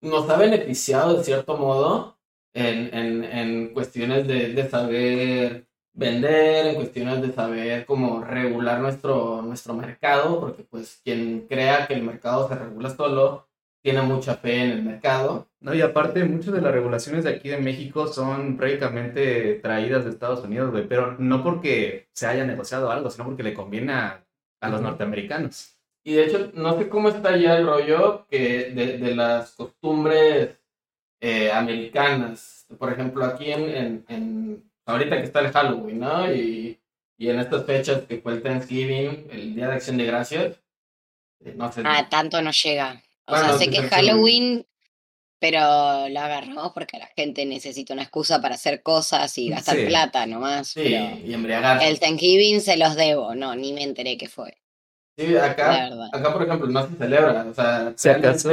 nos 0.00 0.30
ha 0.30 0.36
beneficiado 0.38 1.18
de 1.18 1.24
cierto 1.24 1.56
modo 1.56 2.18
en, 2.54 2.94
en, 2.94 3.24
en 3.24 3.74
cuestiones 3.74 4.28
de, 4.28 4.54
de 4.54 4.70
saber 4.70 5.68
vender, 5.92 6.66
en 6.66 6.74
cuestiones 6.76 7.20
de 7.20 7.32
saber 7.32 7.84
cómo 7.84 8.22
regular 8.22 8.80
nuestro, 8.80 9.42
nuestro 9.42 9.74
mercado, 9.74 10.38
porque 10.40 10.62
pues 10.62 11.00
quien 11.04 11.46
crea 11.48 11.86
que 11.88 11.94
el 11.94 12.04
mercado 12.04 12.48
se 12.48 12.54
regula 12.54 12.90
solo 12.90 13.48
tiene 13.82 14.02
mucha 14.02 14.36
fe 14.36 14.62
en 14.62 14.70
el 14.70 14.82
mercado. 14.84 15.48
No, 15.60 15.74
y 15.74 15.80
aparte, 15.80 16.24
muchas 16.24 16.54
de 16.54 16.60
las 16.60 16.72
regulaciones 16.72 17.24
de 17.24 17.30
aquí 17.30 17.48
de 17.48 17.58
México 17.58 18.06
son 18.06 18.56
prácticamente 18.56 19.56
traídas 19.56 20.04
de 20.04 20.10
Estados 20.10 20.44
Unidos, 20.44 20.70
güey, 20.70 20.86
pero 20.86 21.16
no 21.18 21.42
porque 21.42 22.08
se 22.12 22.26
haya 22.26 22.44
negociado 22.44 22.90
algo, 22.92 23.10
sino 23.10 23.24
porque 23.24 23.42
le 23.42 23.54
conviene 23.54 23.92
a, 23.92 24.24
a 24.60 24.68
los 24.68 24.80
norteamericanos. 24.80 25.77
Y 26.08 26.14
de 26.14 26.24
hecho, 26.24 26.50
no 26.54 26.78
sé 26.78 26.88
cómo 26.88 27.10
está 27.10 27.36
ya 27.36 27.56
el 27.58 27.66
rollo 27.66 28.26
que 28.30 28.70
de, 28.70 28.96
de 28.96 29.14
las 29.14 29.50
costumbres 29.52 30.56
eh, 31.20 31.50
americanas. 31.52 32.66
Por 32.78 32.90
ejemplo, 32.92 33.26
aquí 33.26 33.52
en, 33.52 33.62
en, 33.68 34.04
en- 34.08 34.70
ahorita 34.86 35.16
que 35.18 35.24
está 35.24 35.40
el 35.40 35.52
Halloween, 35.52 35.98
¿no? 35.98 36.32
Y, 36.32 36.80
y 37.18 37.28
en 37.28 37.38
estas 37.40 37.66
fechas 37.66 38.02
que 38.08 38.18
fue 38.22 38.32
el 38.32 38.42
Thanksgiving, 38.42 39.26
el 39.30 39.54
Día 39.54 39.68
de 39.68 39.74
Acción 39.74 39.98
de 39.98 40.04
Gracias, 40.06 40.56
eh, 41.44 41.52
no 41.56 41.70
sé. 41.70 41.82
Ah, 41.84 42.08
tanto 42.08 42.40
no 42.40 42.52
llega. 42.52 43.02
O 43.26 43.32
Bueno, 43.32 43.48
sea, 43.48 43.58
sé 43.58 43.68
que. 43.70 43.82
Halloween, 43.82 44.66
pero 45.38 45.60
lo 46.08 46.20
agarramos 46.20 46.72
porque 46.72 46.98
la 46.98 47.08
gente 47.16 47.44
necesita 47.44 47.92
una 47.92 48.02
excusa 48.04 48.40
para 48.40 48.54
hacer 48.54 48.82
cosas 48.82 49.36
y 49.36 49.50
gastar 49.50 49.76
Sí. 49.76 49.84
plata 49.86 50.24
nomás. 50.26 50.68
sí, 50.68 50.80
Pero 50.84 51.18
y 51.26 51.34
embriagarse. 51.34 51.86
el 51.86 52.00
Thanksgiving 52.00 52.60
se 52.62 52.76
los 52.78 52.96
debo, 52.96 53.34
no, 53.34 53.54
ni 53.54 53.72
me 53.74 53.82
enteré 53.82 54.16
qué 54.16 54.28
fue, 54.28 54.56
Sí, 55.18 55.36
acá, 55.36 55.88
acá, 56.12 56.32
por 56.32 56.42
ejemplo, 56.44 56.68
no 56.68 56.86
se 56.88 56.94
celebra. 56.94 57.44
O 57.50 57.54
sea, 57.54 57.92
Si 57.96 58.08
acaso 58.08 58.50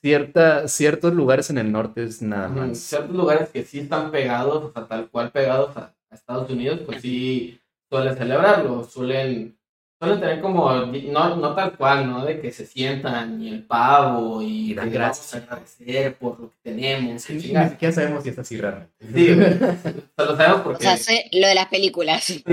cierta, 0.00 0.68
ciertos 0.68 1.12
lugares 1.14 1.50
en 1.50 1.58
el 1.58 1.72
norte 1.72 2.04
es 2.04 2.22
nada 2.22 2.48
más. 2.48 2.78
ciertos 2.78 3.16
lugares 3.16 3.48
que 3.50 3.64
sí 3.64 3.80
están 3.80 4.10
pegados, 4.12 4.62
o 4.64 4.72
sea, 4.72 4.86
tal 4.86 5.08
cual 5.10 5.32
pegados 5.32 5.76
a, 5.76 5.94
a 6.10 6.14
Estados 6.14 6.48
Unidos, 6.50 6.80
pues 6.86 7.02
sí 7.02 7.60
suelen 7.90 8.16
celebrarlo, 8.16 8.84
suelen, 8.84 9.58
suelen 10.00 10.20
tener 10.20 10.40
como, 10.40 10.70
no, 10.72 11.36
no 11.36 11.54
tal 11.56 11.76
cual, 11.76 12.08
¿no? 12.08 12.24
De 12.24 12.40
que 12.40 12.52
se 12.52 12.66
sientan 12.66 13.42
y 13.42 13.48
el 13.48 13.64
pavo 13.64 14.42
y, 14.42 14.70
Y 14.70 14.74
dan 14.74 14.90
gracias. 14.92 15.32
vamos 15.32 15.48
a 15.50 15.54
agradecer 15.54 16.14
por 16.18 16.38
lo 16.38 16.50
que 16.50 16.56
tenemos. 16.62 17.28
Ni 17.30 17.40
siquiera 17.40 17.92
sabemos 17.92 18.22
si 18.22 18.28
es 18.28 18.38
así 18.38 18.60
realmente. 18.60 18.92
Sí, 19.12 19.34
güey. 19.34 19.54
o 19.54 19.58
sea, 19.58 20.24
lo 20.24 20.36
sabemos 20.36 20.60
O 20.60 20.62
porque 20.62 20.82
sea, 20.84 20.96
sé 20.96 21.28
lo 21.32 21.48
de 21.48 21.54
las 21.56 21.66
películas. 21.66 22.22
sí, 22.24 22.44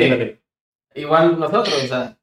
igual 0.96 1.40
nosotros, 1.40 1.84
o 1.84 1.88
sea, 1.88 2.18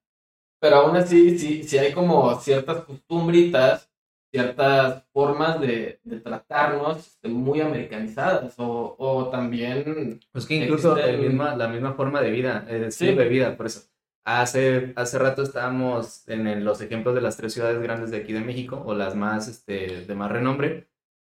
pero 0.61 0.77
aún 0.77 0.97
así 0.97 1.39
sí, 1.39 1.63
sí 1.65 1.79
hay 1.79 1.93
como 1.93 2.35
ciertas 2.41 2.85
costumbritas 2.85 3.87
ciertas 4.33 5.05
formas 5.13 5.61
de, 5.61 5.99
de 6.05 6.21
tratarnos 6.21 6.99
este, 6.99 7.29
muy 7.29 7.61
americanizadas 7.61 8.55
o, 8.59 8.95
o 8.97 9.29
también... 9.29 10.21
Pues 10.31 10.47
que 10.47 10.55
incluso 10.55 10.97
el 10.97 11.17
Existen- 11.17 11.29
misma, 11.29 11.57
la 11.57 11.67
misma 11.67 11.95
forma 11.95 12.21
de 12.21 12.31
vida, 12.31 12.65
el 12.69 12.93
Sí. 12.93 13.07
estilo 13.07 13.23
de 13.23 13.29
vida, 13.29 13.57
por 13.57 13.67
eso. 13.67 13.89
Hace, 14.25 14.93
hace 14.95 15.19
rato 15.19 15.43
estábamos 15.43 16.29
en 16.29 16.47
el- 16.47 16.65
los 16.65 16.81
ejemplos 16.81 17.17
de 17.17 17.23
las 17.23 17.37
tres 17.37 17.53
ciudades 17.55 17.83
grandes 17.83 18.13
de 18.13 18.19
aquí 18.19 18.33
de 18.33 18.39
México, 18.41 18.81
o 18.87 18.95
las 18.95 19.17
más, 19.17 19.49
este, 19.49 20.05
de 20.07 20.15
más 20.15 20.31
renombre. 20.31 20.89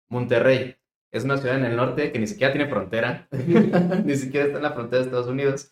Monterrey 0.09 0.75
es 1.11 1.23
una 1.23 1.37
ciudad 1.37 1.57
en 1.57 1.65
el 1.65 1.75
norte 1.75 2.11
que 2.11 2.19
ni 2.19 2.27
siquiera 2.27 2.53
tiene 2.53 2.69
frontera, 2.69 3.27
ni 4.05 4.15
siquiera 4.15 4.45
está 4.47 4.57
en 4.57 4.63
la 4.63 4.73
frontera 4.73 4.99
de 5.01 5.05
Estados 5.05 5.27
Unidos, 5.27 5.71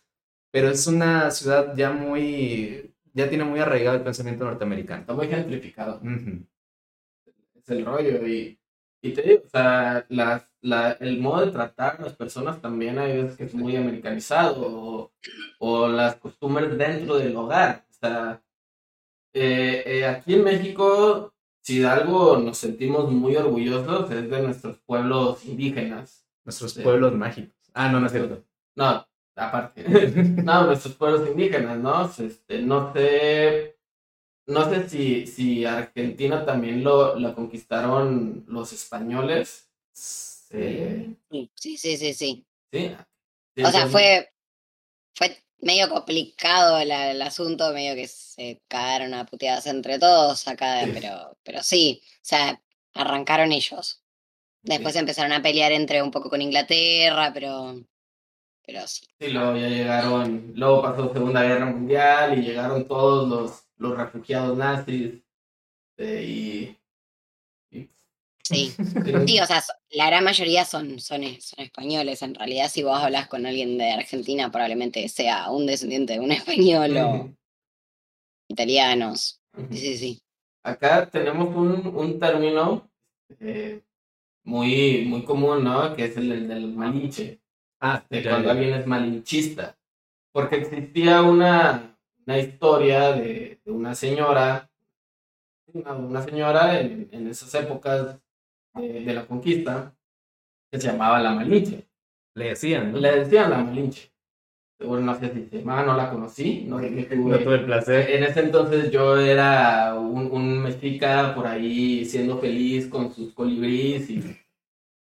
pero 0.51 0.69
es 0.69 0.87
una 0.87 1.29
ciudad 1.31 1.75
ya 1.75 1.91
muy, 1.91 2.90
ya 3.13 3.29
tiene 3.29 3.43
muy 3.43 3.59
arraigado 3.59 3.97
el 3.97 4.03
pensamiento 4.03 4.45
norteamericano. 4.45 5.01
Está 5.01 5.13
muy 5.13 5.27
gentrificado. 5.27 5.97
Ujú. 5.97 6.45
es 7.55 7.69
el 7.69 7.85
rollo. 7.85 8.25
Y, 8.27 8.59
y 9.01 9.13
te 9.13 9.21
digo, 9.21 9.41
o 9.45 9.49
sea, 9.49 10.05
las, 10.09 10.47
la, 10.61 10.91
el 10.93 11.19
modo 11.19 11.45
de 11.45 11.51
tratar 11.51 11.97
a 11.99 12.03
las 12.03 12.15
personas 12.15 12.61
también 12.61 12.99
hay 12.99 13.17
veces 13.21 13.37
que 13.37 13.45
es 13.45 13.53
muy 13.53 13.75
americanizado 13.75 14.61
o, 14.67 15.11
o 15.59 15.87
las 15.87 16.15
costumbres 16.15 16.77
dentro 16.77 17.17
del 17.17 17.35
hogar. 17.35 17.85
O 17.89 17.93
sea, 17.93 18.43
eh, 19.33 19.83
eh, 19.85 20.05
aquí 20.05 20.35
en 20.35 20.43
México, 20.43 21.33
si 21.61 21.79
de 21.79 21.87
algo 21.87 22.37
nos 22.37 22.57
sentimos 22.57 23.11
muy 23.11 23.35
orgullosos 23.35 24.11
es 24.11 24.29
de 24.29 24.41
nuestros 24.41 24.79
pueblos 24.79 25.45
indígenas. 25.45 26.27
Nuestros 26.43 26.73
pueblos 26.73 27.13
mágicos. 27.13 27.55
Ah, 27.73 27.91
no, 27.91 27.99
no 27.99 28.07
es 28.07 28.11
cierto. 28.11 28.43
No, 28.75 29.07
aparte. 29.35 29.83
No, 30.43 30.65
nuestros 30.65 30.95
pueblos 30.95 31.27
indígenas, 31.29 31.77
¿no? 31.79 32.05
Este, 32.05 32.61
no 32.61 32.93
sé, 32.93 33.77
no 34.47 34.69
sé 34.69 34.89
si, 34.89 35.27
si 35.27 35.65
Argentina 35.65 36.45
también 36.45 36.83
lo, 36.83 37.15
lo 37.19 37.35
conquistaron 37.35 38.45
los 38.47 38.73
españoles. 38.73 39.69
Eh, 40.51 41.15
Sí, 41.29 41.51
sí, 41.55 41.77
sí, 41.77 41.97
sí. 41.97 42.13
sí. 42.13 42.45
Sí, 42.73 42.95
O 43.63 43.71
sea, 43.71 43.87
fue, 43.87 44.29
fue 45.15 45.37
medio 45.59 45.89
complicado 45.89 46.83
la- 46.85 47.11
el 47.11 47.21
asunto, 47.21 47.71
medio 47.73 47.95
que 47.95 48.07
se 48.07 48.61
cagaron 48.67 49.13
a 49.13 49.25
puteadas 49.25 49.67
entre 49.67 49.99
todos 49.99 50.47
acá, 50.47 50.89
pero, 50.93 51.37
pero 51.43 51.63
sí, 51.63 52.01
o 52.05 52.19
sea, 52.23 52.61
arrancaron 52.93 53.51
ellos. 53.51 54.03
Después 54.63 54.93
Sí. 54.93 54.99
empezaron 54.99 55.33
a 55.33 55.41
pelear 55.41 55.71
entre 55.73 56.03
un 56.03 56.11
poco 56.11 56.29
con 56.29 56.41
Inglaterra, 56.41 57.31
pero, 57.33 57.75
pero 58.65 58.87
sí. 58.87 59.05
Sí, 59.19 59.29
luego 59.29 59.55
ya 59.57 59.67
llegaron, 59.69 60.51
luego 60.55 60.81
pasó 60.81 61.13
Segunda 61.13 61.43
Guerra 61.43 61.65
Mundial 61.67 62.37
y 62.39 62.41
llegaron 62.43 62.87
todos 62.87 63.27
los, 63.29 63.63
los 63.77 63.97
refugiados 63.97 64.57
nazis. 64.57 65.21
eh, 65.97 66.77
y, 67.71 67.77
y- 67.77 67.89
Sí, 68.43 68.71
sí, 69.27 69.39
o 69.39 69.45
sea, 69.45 69.63
la 69.91 70.07
gran 70.07 70.23
mayoría 70.23 70.65
son, 70.65 70.99
son, 70.99 71.23
e- 71.23 71.39
son 71.41 71.63
españoles. 71.63 72.21
En 72.21 72.35
realidad, 72.35 72.69
si 72.69 72.83
vos 72.83 72.97
hablas 73.01 73.27
con 73.27 73.45
alguien 73.45 73.77
de 73.77 73.91
Argentina, 73.91 74.51
probablemente 74.51 75.07
sea 75.09 75.51
un 75.51 75.65
descendiente 75.67 76.13
de 76.13 76.19
un 76.19 76.31
español 76.31 76.97
o 76.97 77.29
italianos. 78.49 79.39
Sí, 79.71 79.77
sí, 79.77 79.97
sí. 79.97 80.21
Acá 80.63 81.09
tenemos 81.09 81.55
un, 81.55 81.87
un 81.95 82.19
término 82.19 82.89
eh, 83.39 83.81
muy, 84.43 85.05
muy 85.05 85.23
común, 85.23 85.63
¿no? 85.63 85.95
Que 85.95 86.05
es 86.05 86.17
el, 86.17 86.29
del- 86.29 86.47
del 86.47 86.73
malinche. 86.73 87.40
Ah, 87.81 88.03
de 88.09 88.23
cuando 88.23 88.45
ya. 88.47 88.51
alguien 88.51 88.73
es 88.73 88.85
malinchista. 88.87 89.77
Porque 90.33 90.57
existía 90.57 91.21
una, 91.23 91.97
una 92.25 92.37
historia 92.37 93.11
de, 93.11 93.59
de 93.65 93.71
una 93.71 93.93
señora, 93.95 94.69
una, 95.73 95.93
una 95.93 96.21
señora 96.21 96.79
en, 96.79 97.09
en 97.11 97.27
esas 97.27 97.53
épocas 97.55 98.17
de, 98.75 99.01
de 99.03 99.13
la 99.13 99.25
conquista, 99.25 99.93
que 100.71 100.79
se 100.79 100.87
llamaba 100.87 101.19
la 101.19 101.31
Malinche. 101.33 101.87
Le 102.35 102.49
decían, 102.49 102.91
¿no? 102.93 102.99
Le 102.99 103.19
decían 103.19 103.49
la 103.49 103.57
Malinche. 103.57 104.09
Seguro 104.79 105.01
no 105.01 105.13
sé 105.19 105.31
si 105.33 105.45
se 105.49 105.59
llamaba, 105.59 105.83
no 105.83 105.95
la 105.97 106.09
conocí, 106.09 106.63
no, 106.67 106.79
no 106.79 106.87
tuve- 106.87 107.15
No 107.17 107.37
tuve 107.39 107.55
el 107.55 107.65
placer. 107.65 108.09
en 108.11 108.23
ese 108.23 108.39
entonces 108.39 108.89
yo 108.91 109.17
era 109.19 109.93
un, 109.99 110.31
un 110.31 110.59
mexica 110.63 111.35
por 111.35 111.45
ahí 111.45 112.03
siendo 112.05 112.37
feliz 112.39 112.87
con 112.87 113.13
sus 113.13 113.33
colibríes 113.33 114.09
y, 114.09 114.37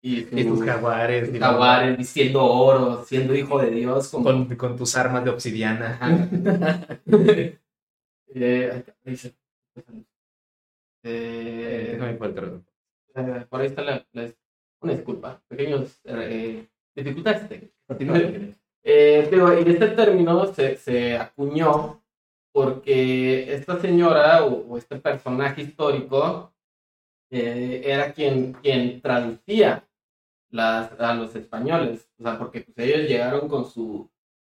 y, 0.01 0.19
Y 0.39 0.43
tus 0.45 0.63
jaguares. 0.63 1.29
jaguares, 1.37 1.97
diciendo 1.97 2.45
oro, 2.45 3.03
siendo 3.03 3.35
hijo 3.35 3.59
de 3.61 3.71
Dios. 3.71 4.09
Como... 4.09 4.23
Con, 4.23 4.55
con 4.55 4.77
tus 4.77 4.95
armas 4.95 5.23
de 5.23 5.29
obsidiana. 5.31 5.99
Eh. 8.31 8.83
Eh, 11.03 11.89
Déjame 11.93 12.11
encuentro. 12.11 12.63
eh, 13.15 13.45
por 13.49 13.61
ahí 13.61 13.67
está 13.67 13.81
la, 13.81 14.05
la- 14.13 14.31
una 14.81 14.93
disculpa, 14.93 15.41
pequeños 15.47 15.99
eh, 16.05 16.67
dificultades 16.95 17.49
técnicas. 17.49 18.57
Eh, 18.83 19.27
digo, 19.31 19.51
y 19.59 19.71
este 19.71 19.87
término 19.89 20.45
se, 20.53 20.77
se 20.77 21.17
acuñó 21.17 22.01
porque 22.53 23.51
esta 23.53 23.79
señora 23.81 24.45
o, 24.45 24.67
o 24.73 24.77
este 24.77 24.97
personaje 24.97 25.63
histórico 25.63 26.53
era 27.31 28.13
quien, 28.13 28.53
quien 28.53 29.01
traducía 29.01 29.87
a 30.57 31.13
los 31.15 31.35
españoles, 31.35 32.09
o 32.19 32.23
sea, 32.23 32.37
porque 32.37 32.61
pues, 32.61 32.77
ellos 32.77 33.09
llegaron 33.09 33.47
con 33.47 33.69
su, 33.69 34.09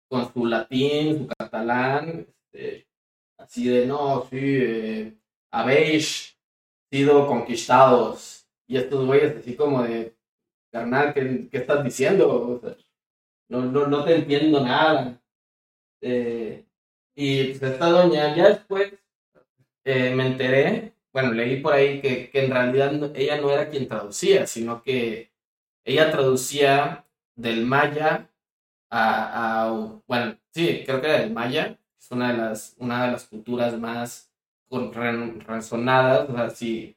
con 0.08 0.32
su 0.32 0.46
latín, 0.46 1.18
su 1.18 1.26
catalán, 1.28 2.26
este, 2.52 2.86
así 3.38 3.68
de, 3.68 3.86
no, 3.86 4.26
sí, 4.30 4.38
eh, 4.40 5.18
habéis 5.50 6.36
sido 6.90 7.26
conquistados, 7.26 8.46
y 8.66 8.76
estos 8.76 9.04
güeyes 9.06 9.36
así 9.36 9.56
como 9.56 9.82
de, 9.82 10.14
carnal, 10.70 11.14
¿qué, 11.14 11.48
estás 11.52 11.84
diciendo? 11.84 12.60
No, 13.48 13.62
no, 13.62 13.86
no 13.86 14.04
te 14.04 14.16
entiendo 14.16 14.60
nada. 14.60 15.20
Eh, 16.02 16.66
y 17.14 17.44
pues 17.54 17.62
esta 17.62 17.90
doña, 17.90 18.36
ya 18.36 18.50
después 18.50 18.92
eh, 19.84 20.14
me 20.14 20.26
enteré, 20.26 20.92
bueno, 21.12 21.32
leí 21.32 21.60
por 21.60 21.72
ahí 21.72 22.00
que, 22.00 22.30
que 22.30 22.44
en 22.44 22.50
realidad 22.52 23.16
ella 23.16 23.40
no 23.40 23.50
era 23.50 23.68
quien 23.70 23.88
traducía, 23.88 24.46
sino 24.46 24.82
que 24.82 25.32
ella 25.84 26.10
traducía 26.10 27.06
del 27.36 27.66
maya 27.66 28.30
a, 28.90 29.66
a- 29.68 29.72
bueno, 30.06 30.38
sí, 30.52 30.82
creo 30.86 31.00
que 31.00 31.08
era 31.08 31.20
del 31.20 31.32
maya, 31.32 31.78
es 31.98 32.10
una 32.10 32.32
de 32.32 32.38
las, 32.38 32.76
una 32.78 33.06
de 33.06 33.12
las 33.12 33.24
culturas 33.26 33.78
más 33.78 34.32
con- 34.68 34.92
re- 34.92 35.32
resonadas, 35.46 36.28
o 36.30 36.34
sea, 36.34 36.50
si, 36.50 36.96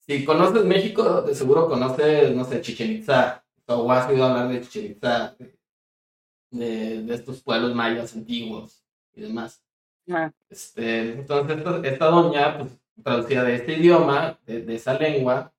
si 0.00 0.24
conoces 0.24 0.64
México, 0.64 1.22
de 1.22 1.34
seguro 1.34 1.68
conoces, 1.68 2.34
no 2.36 2.44
sé, 2.44 2.60
Chichen 2.62 2.92
Itza, 2.92 3.44
o 3.66 3.90
has 3.92 4.08
oído 4.08 4.24
hablar 4.26 4.48
de 4.48 4.60
Chichen 4.62 4.92
Itza, 4.92 5.36
de, 6.50 7.02
de, 7.02 7.14
estos 7.14 7.42
pueblos 7.42 7.74
mayas 7.74 8.14
antiguos 8.14 8.82
y 9.14 9.22
demás. 9.22 9.62
Ah, 10.10 10.32
Este, 10.50 11.12
entonces, 11.14 11.58
esta, 11.58 11.80
esta 11.88 12.06
doña, 12.06 12.58
pues, 12.58 12.78
traducía 13.04 13.44
de 13.44 13.56
este 13.56 13.74
idioma, 13.78 14.38
de, 14.46 14.62
de 14.62 14.74
esa 14.76 14.94
lengua, 14.98 15.52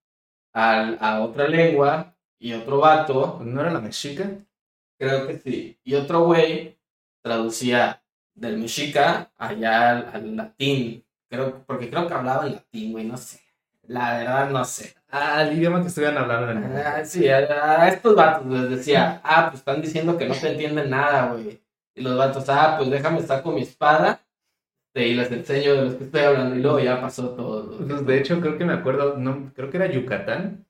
al- 0.53 0.97
a 1.01 1.21
otra 1.23 1.47
lengua, 1.47 2.10
y 2.41 2.53
otro 2.53 2.79
vato, 2.79 3.39
¿No 3.43 3.61
era 3.61 3.71
la 3.71 3.81
mexica? 3.81 4.29
creo 4.99 5.27
que 5.27 5.39
sí, 5.39 5.79
y 5.83 5.95
otro 5.95 6.25
güey 6.25 6.79
traducía 7.23 8.03
del 8.35 8.57
mexica 8.57 9.31
allá 9.37 9.91
al, 9.91 10.11
al 10.13 10.35
latín, 10.35 11.05
creo, 11.29 11.63
porque 11.65 11.89
creo 11.89 12.07
que 12.07 12.13
hablaba 12.13 12.47
en 12.47 12.53
latín, 12.53 12.91
güey, 12.93 13.05
no 13.05 13.17
sé, 13.17 13.39
la 13.87 14.17
verdad 14.19 14.49
no 14.49 14.65
sé. 14.65 14.95
El 15.11 15.57
idioma 15.57 15.81
que 15.81 15.87
estuvieran 15.89 16.17
hablando 16.17 16.51
en 16.51 16.63
el 16.71 16.81
Ah, 16.81 17.03
sí, 17.05 17.27
a, 17.29 17.37
a 17.83 17.89
estos 17.89 18.15
vatos 18.15 18.47
les 18.47 18.69
decía, 18.69 19.21
ah, 19.23 19.47
pues 19.49 19.59
están 19.59 19.81
diciendo 19.81 20.17
que 20.17 20.27
no 20.27 20.35
te 20.35 20.51
entienden 20.51 20.89
nada, 20.89 21.33
güey. 21.33 21.61
Y 21.95 22.01
los 22.01 22.17
vatos, 22.17 22.45
ah, 22.49 22.75
pues 22.77 22.89
déjame 22.89 23.21
saco 23.21 23.51
mi 23.51 23.61
espada 23.63 24.21
este, 24.93 25.07
y 25.07 25.13
les 25.15 25.31
enseño 25.31 25.73
de 25.75 25.81
los 25.83 25.95
que 25.95 26.03
estoy 26.05 26.21
hablando. 26.21 26.55
Y 26.55 26.61
luego 26.61 26.79
ya 26.79 27.01
pasó 27.01 27.29
todo. 27.31 27.77
Pues, 27.77 28.05
de 28.05 28.17
hecho, 28.19 28.39
creo 28.41 28.57
que 28.57 28.65
me 28.65 28.73
acuerdo, 28.73 29.17
no, 29.17 29.51
creo 29.53 29.69
que 29.69 29.77
era 29.77 29.91
Yucatán, 29.91 30.65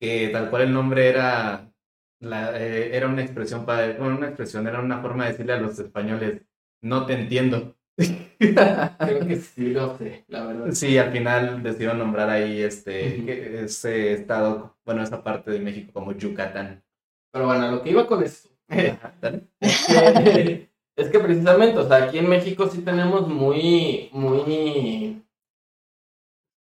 que 0.00 0.28
tal 0.28 0.50
cual 0.50 0.62
el 0.62 0.72
nombre 0.72 1.08
era, 1.08 1.72
la, 2.20 2.60
eh, 2.60 2.96
era 2.96 3.08
una 3.08 3.22
expresión 3.22 3.66
para, 3.66 3.92
bueno, 3.98 4.16
una 4.16 4.28
expresión, 4.28 4.66
era 4.66 4.80
una 4.80 5.00
forma 5.00 5.24
de 5.24 5.32
decirle 5.32 5.52
a 5.54 5.60
los 5.60 5.78
españoles, 5.78 6.42
no 6.82 7.06
te 7.06 7.14
entiendo. 7.14 7.76
Creo 8.38 9.26
que 9.26 9.36
sí, 9.36 9.70
lo 9.70 9.96
sé, 9.98 10.24
la 10.28 10.46
verdad. 10.46 10.70
Sí, 10.72 10.96
al 10.98 11.10
final 11.10 11.62
decidieron 11.62 11.98
nombrar 11.98 12.30
ahí 12.30 12.62
este, 12.62 13.64
ese 13.64 14.12
estado, 14.12 14.76
bueno, 14.84 15.02
esa 15.02 15.22
parte 15.22 15.50
de 15.50 15.58
México 15.58 15.92
como 15.92 16.12
Yucatán. 16.12 16.84
Pero 17.32 17.46
bueno, 17.46 17.70
lo 17.70 17.82
que 17.82 17.90
iba 17.90 18.06
con 18.06 18.22
esto. 18.22 18.48
Ajá, 18.68 19.14
dale. 19.20 19.48
es 19.60 19.86
que, 19.86 20.70
es 20.96 21.08
que 21.08 21.18
precisamente, 21.18 21.78
o 21.78 21.88
sea, 21.88 22.04
aquí 22.04 22.18
en 22.18 22.28
México 22.28 22.68
sí 22.68 22.82
tenemos 22.82 23.28
muy, 23.28 24.10
muy, 24.12 25.22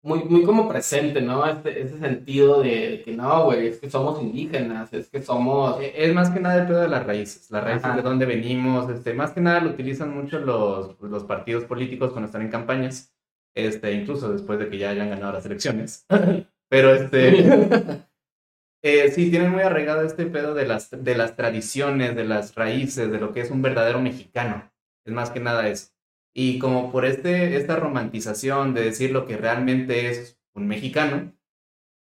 muy, 0.03 0.23
muy 0.25 0.43
como 0.43 0.67
presente, 0.69 1.21
¿no? 1.21 1.45
Este, 1.47 1.81
ese 1.81 1.99
sentido 1.99 2.61
de 2.61 3.01
que 3.03 3.13
no, 3.15 3.45
güey, 3.45 3.67
es 3.67 3.79
que 3.79 3.89
somos 3.89 4.21
indígenas, 4.21 4.93
es 4.93 5.09
que 5.09 5.21
somos... 5.21 5.79
Eh, 5.81 5.93
Es 5.95 6.13
más 6.13 6.29
que 6.29 6.39
nada 6.39 6.61
el 6.61 6.67
pedo 6.67 6.81
de 6.81 6.87
las 6.87 7.05
raíces, 7.05 7.49
las 7.51 7.63
raíces 7.63 7.85
Ajá. 7.85 7.95
de 7.95 8.01
dónde 8.03 8.25
venimos, 8.25 8.89
este, 8.89 9.13
más 9.13 9.31
que 9.33 9.41
nada 9.41 9.59
lo 9.61 9.71
utilizan 9.71 10.15
mucho 10.15 10.39
los, 10.39 10.99
los 11.01 11.23
partidos 11.25 11.65
políticos 11.65 12.11
cuando 12.11 12.27
están 12.27 12.41
en 12.43 12.49
campañas. 12.49 13.13
este, 13.55 13.91
incluso 13.93 14.31
después 14.31 14.59
de 14.59 14.69
que 14.69 14.77
ya 14.77 14.91
hayan 14.91 15.09
ganado 15.09 15.33
las 15.33 15.45
elecciones. 15.45 16.05
Pero 16.69 16.93
este, 16.93 18.03
eh, 18.83 19.11
sí, 19.11 19.29
tienen 19.31 19.51
muy 19.51 19.61
arraigado 19.61 20.01
este 20.03 20.25
pedo 20.27 20.53
de 20.53 20.67
las, 20.67 20.89
de 20.91 21.15
las 21.17 21.35
tradiciones, 21.35 22.15
de 22.15 22.25
las 22.25 22.55
raíces, 22.55 23.11
de 23.11 23.19
lo 23.19 23.33
que 23.33 23.41
es 23.41 23.51
un 23.51 23.61
verdadero 23.61 23.99
mexicano. 23.99 24.71
Es 25.05 25.13
más 25.13 25.31
que 25.31 25.39
nada 25.39 25.67
eso. 25.69 25.89
Y 26.37 26.59
como 26.59 26.91
por 26.91 27.05
este, 27.05 27.57
esta 27.57 27.77
romantización 27.77 28.75
de 28.75 28.83
decir 28.83 29.11
lo 29.11 29.25
que 29.25 29.37
realmente 29.37 30.09
es 30.11 30.39
un 30.53 30.67
mexicano, 30.67 31.33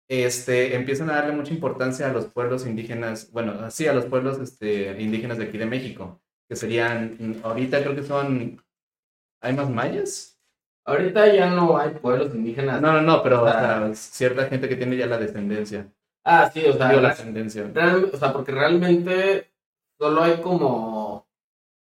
este, 0.09 0.77
empiezan 0.77 1.11
a 1.11 1.14
darle 1.14 1.33
mucha 1.33 1.55
importancia 1.55 2.09
a 2.11 2.12
los 2.12 2.27
pueblos 2.27 2.66
indígenas, 2.66 3.31
bueno, 3.33 3.71
sí, 3.71 3.87
a 3.88 3.93
los 3.93 4.07
pueblos 4.07 4.38
este, 4.40 5.01
indígenas 5.03 5.38
de 5.38 5.45
aquí 5.47 5.59
de 5.59 5.66
México, 5.66 6.21
que 6.49 6.57
serían, 6.57 7.40
ahorita 7.45 7.83
creo 7.83 7.95
que 7.97 8.05
son, 8.05 8.62
¿hay 9.40 9.55
más 9.55 9.71
mayas? 9.71 10.38
Ahorita 10.85 11.33
ya 11.35 11.51
no 11.51 11.79
hay 11.79 11.90
pueblos 11.95 12.35
indígenas. 12.35 12.81
No, 12.81 12.93
no, 12.93 13.03
no, 13.03 13.23
pero 13.23 13.43
o 13.45 13.47
sea, 13.51 13.95
cierta 13.95 14.47
gente 14.49 14.69
que 14.69 14.77
tiene 14.77 14.97
ya 14.97 15.07
la 15.07 15.19
descendencia. 15.19 15.93
Ah, 16.25 16.51
sí, 16.53 16.64
o 16.66 16.73
sea, 16.77 16.88
Digo, 16.88 17.01
la 17.01 17.11
ascendencia. 17.11 17.71
real- 17.73 18.11
o 18.12 18.16
sea, 18.16 18.33
porque 18.33 18.53
realmente 18.53 19.51
solo 19.99 20.23
hay 20.23 20.40
como 20.40 21.27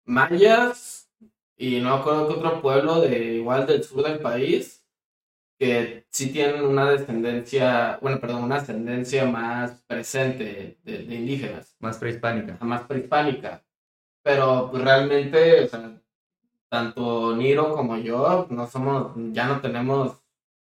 mayas 0.06 1.05
y 1.58 1.80
no 1.82 1.96
me 1.96 2.02
acuerdo 2.02 2.28
qué 2.28 2.34
otro 2.36 2.62
pueblo 2.62 3.02
de 3.02 3.36
igual 3.36 3.66
del 3.68 3.84
sur 3.84 4.04
del 4.04 4.20
país 4.20 4.86
que 5.60 6.06
sí 6.12 6.32
tienen 6.32 6.66
una 6.66 6.92
descendencia, 6.92 7.98
bueno, 8.02 8.20
perdón, 8.20 8.44
una 8.44 8.58
ascendencia 8.58 9.26
más 9.26 9.84
presente 9.88 10.80
de, 10.84 11.00
de 11.06 11.16
indígenas, 11.16 11.76
Más 11.80 11.98
prehispánica. 11.98 12.58
más 12.62 12.84
prehispánica. 12.84 13.64
Pero 14.24 14.70
pues 14.72 14.84
realmente, 14.84 15.66
o 15.66 15.68
sea, 15.68 16.02
tanto 16.70 17.36
Niro 17.36 17.76
como 17.76 17.98
yo 17.98 18.48
no 18.50 18.68
somos, 18.68 19.14
ya 19.34 19.48
no 19.48 19.62
tenemos, 19.62 20.18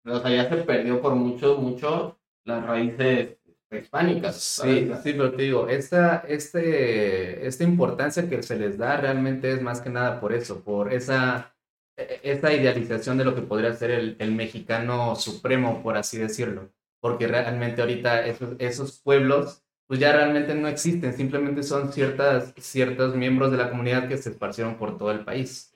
o 0.05 0.20
sea, 0.20 0.31
ya 0.31 0.48
se 0.48 0.57
perdió 0.59 1.00
por 1.02 1.14
mucho, 1.14 1.59
mucho 1.59 2.18
las 2.44 2.64
raíces 2.66 3.38
prehispánicas. 3.72 4.37
Sí, 4.42 4.90
sí, 5.02 5.12
pero 5.14 5.35
te 5.35 5.42
digo, 5.42 5.68
esta, 5.68 6.18
este, 6.28 7.46
esta 7.46 7.64
importancia 7.64 8.28
que 8.28 8.42
se 8.42 8.56
les 8.56 8.78
da 8.78 8.96
realmente 8.98 9.52
es 9.52 9.62
más 9.62 9.80
que 9.80 9.90
nada 9.90 10.20
por 10.20 10.32
eso, 10.32 10.62
por 10.62 10.92
esa, 10.92 11.54
e- 11.96 12.20
esa 12.22 12.52
idealización 12.52 13.18
de 13.18 13.24
lo 13.24 13.35
que 13.35 13.42
podría 13.42 13.74
ser 13.74 13.90
el, 13.90 14.16
el 14.18 14.32
mexicano 14.32 15.16
supremo, 15.16 15.82
por 15.82 15.96
así 15.96 16.18
decirlo. 16.18 16.70
Porque 17.00 17.26
realmente 17.26 17.80
ahorita 17.80 18.26
esos, 18.26 18.54
esos 18.61 19.00
pueblos, 19.00 19.62
pues 19.87 19.98
ya 20.00 20.12
realmente 20.12 20.54
no 20.54 20.68
existen, 20.68 21.14
simplemente 21.16 21.62
son 21.62 21.92
ciertas, 21.92 22.54
ciertos 22.58 23.16
miembros 23.16 23.50
de 23.50 23.56
la 23.58 23.70
comunidad 23.70 24.08
que 24.08 24.18
se 24.18 24.30
esparcieron 24.30 24.76
por 24.76 24.96
todo 24.98 25.11
el 25.11 25.24
país. 25.24 25.74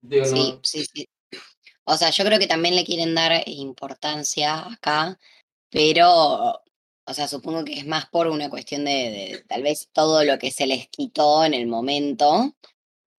Digo, 0.00 0.26
no- 0.26 0.36
Sí, 0.36 0.60
sí, 0.62 0.84
sí. 0.92 1.08
O 1.84 1.96
sea, 1.96 2.10
yo 2.10 2.24
creo 2.24 2.38
que 2.38 2.46
también 2.48 2.76
le 2.76 2.84
quieren 2.84 3.14
dar 3.14 3.42
importancia 3.46 4.66
acá, 4.72 5.18
pero, 5.76 6.62
o 7.04 7.12
sea, 7.12 7.28
supongo 7.28 7.62
que 7.62 7.74
es 7.74 7.86
más 7.86 8.06
por 8.06 8.28
una 8.28 8.48
cuestión 8.48 8.86
de, 8.86 9.44
tal 9.46 9.62
vez 9.62 9.90
todo 9.92 10.24
lo 10.24 10.38
que 10.38 10.50
se 10.50 10.66
les 10.66 10.88
quitó 10.88 11.44
en 11.44 11.52
el 11.52 11.66
momento, 11.66 12.56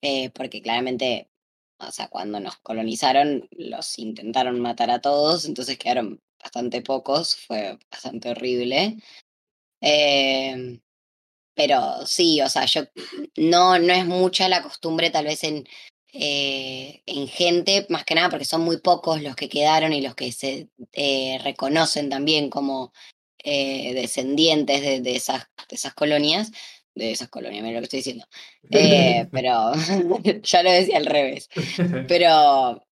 eh, 0.01 0.31
porque 0.31 0.63
claramente, 0.63 1.29
o 1.77 1.91
sea, 1.91 2.07
cuando 2.07 2.39
nos 2.39 2.57
colonizaron, 2.57 3.47
los 3.51 3.99
intentaron 3.99 4.59
matar 4.59 4.89
a 4.89 5.01
todos, 5.01 5.45
entonces 5.45 5.77
quedaron 5.77 6.19
bastante 6.43 6.81
pocos, 6.81 7.35
fue 7.35 7.77
bastante 7.91 8.31
horrible. 8.31 8.97
Em, 9.79 10.81
pero 11.55 12.07
sí, 12.07 12.41
o 12.41 12.49
sea, 12.49 12.65
yo 12.65 12.85
no, 13.37 13.77
no 13.77 13.93
es 13.93 14.05
mucha 14.07 14.49
la 14.49 14.63
costumbre 14.63 15.11
tal 15.11 15.25
vez 15.25 15.43
en, 15.43 15.67
eh, 16.13 17.01
en 17.05 17.27
gente, 17.27 17.85
más 17.89 18.05
que 18.05 18.15
nada 18.15 18.29
porque 18.29 18.45
son 18.45 18.61
muy 18.61 18.77
pocos 18.77 19.21
los 19.21 19.35
que 19.35 19.49
quedaron 19.49 19.93
y 19.93 20.01
los 20.01 20.15
que 20.15 20.31
se 20.31 20.69
eh, 20.93 21.39
reconocen 21.43 22.09
también 22.09 22.49
como 22.49 22.93
eh, 23.43 23.93
descendientes 23.93 24.81
de, 24.81 25.01
de 25.01 25.15
esas, 25.15 25.47
de 25.69 25.75
esas 25.75 25.93
colonias, 25.93 26.51
de 26.95 27.11
esas 27.11 27.29
colonias, 27.29 27.61
mira 27.63 27.75
lo 27.75 27.81
que 27.81 27.85
estoy 27.85 27.99
diciendo. 27.99 28.25
Pero 29.31 29.73
ya 30.43 30.63
lo 30.63 30.71
decía 30.71 30.97
al 30.97 31.05
revés. 31.05 31.49
Pero 32.07 32.83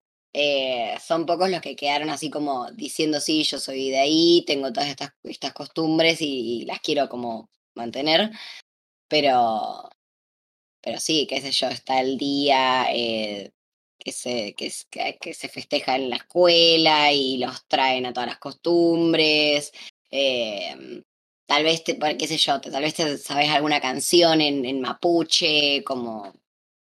son 1.02 1.26
pocos 1.26 1.50
los 1.50 1.62
que 1.62 1.78
quedaron 1.78 2.10
así 2.10 2.30
como 2.30 2.70
diciendo, 2.72 3.22
sí, 3.22 3.44
yo 3.44 3.58
soy 3.58 3.90
de 3.90 4.00
ahí, 4.00 4.44
tengo 4.46 4.74
todas 4.74 4.90
estas, 4.90 5.12
estas 5.24 5.54
costumbres 5.54 6.22
y, 6.22 6.62
y 6.62 6.66
las 6.66 6.82
quiero 6.82 7.08
como 7.08 7.50
mantener. 7.74 8.32
Pero, 9.08 9.90
pero 10.86 11.00
sí, 11.00 11.26
qué 11.28 11.42
sé 11.42 11.52
yo, 11.52 11.68
está 11.68 12.00
el 12.00 12.18
día 12.18 12.86
eh, 12.94 13.52
que, 13.98 14.12
se, 14.12 14.54
que, 14.54 14.70
se 14.70 15.50
festeja 15.50 15.96
en 15.96 16.12
la 16.12 16.18
escuela 16.18 17.12
y 17.12 17.38
los 17.40 17.66
traen 17.68 18.06
a 18.06 18.14
todas 18.14 18.30
las 18.30 18.38
costumbres. 18.38 19.74
eh, 20.12 21.02
tal 21.48 21.64
vez, 21.64 21.84
te, 21.84 21.98
qué 22.18 22.28
sé 22.28 22.38
yo, 22.38 22.62
tal 22.62 22.82
vez 22.84 22.94
te 22.94 23.18
sabes 23.18 23.50
alguna 23.50 23.82
canción 23.82 24.42
en, 24.42 24.64
en 24.66 24.80
mapuche, 24.82 25.84
como... 25.84 26.34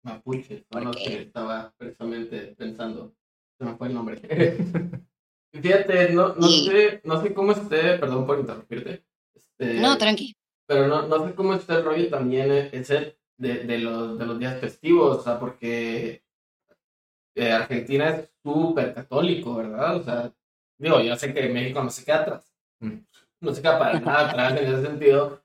Mapuche, 0.03 0.63
Porque- 0.69 1.03
que 1.03 1.21
estaba 1.23 1.73
precisamente 1.77 2.55
pensando. 2.57 3.13
Se 3.57 3.65
me 3.65 3.75
fue 3.75 3.87
el 3.89 3.93
nombre. 3.95 4.21
Fíjate, 5.51 6.09
no, 6.11 6.35
no, 6.35 6.47
Y- 6.47 6.67
sé, 6.67 7.01
no 7.03 7.21
sé 7.21 7.33
cómo 7.33 7.51
esté, 7.51 7.97
perdón 7.97 8.25
por 8.25 8.39
interrumpirte. 8.39 9.03
Este, 9.35 9.73
No, 9.81 9.97
tranqui. 9.97 10.35
Pero 10.67 10.87
no, 10.87 11.07
no 11.07 11.27
sé 11.27 11.33
cómo 11.35 11.55
está 11.55 11.77
el 11.77 11.83
rollo 11.83 12.09
también 12.09 12.51
eh, 12.51 12.69
ese 12.71 13.18
de, 13.39 13.63
de, 13.63 13.77
los, 13.79 14.19
de 14.19 14.25
los 14.25 14.37
días 14.37 14.59
festivos, 14.59 15.17
o 15.17 15.23
sea, 15.23 15.39
porque 15.39 16.23
eh, 17.35 17.51
Argentina 17.51 18.09
es 18.09 18.29
súper 18.43 18.93
católico, 18.93 19.55
¿verdad? 19.55 19.95
O 19.95 20.03
sea, 20.03 20.31
digo, 20.77 20.99
yo 20.99 21.15
sé 21.15 21.33
que 21.33 21.49
México 21.49 21.81
no 21.83 21.89
se 21.89 22.05
queda 22.05 22.21
atrás, 22.21 22.45
Mm. 22.81 22.99
no 23.41 23.53
se 23.53 23.61
queda 23.61 23.77
para 23.77 23.99
nada 23.99 24.29
atrás 24.29 24.51
en 24.61 24.67
ese 24.67 24.81
sentido, 24.87 25.41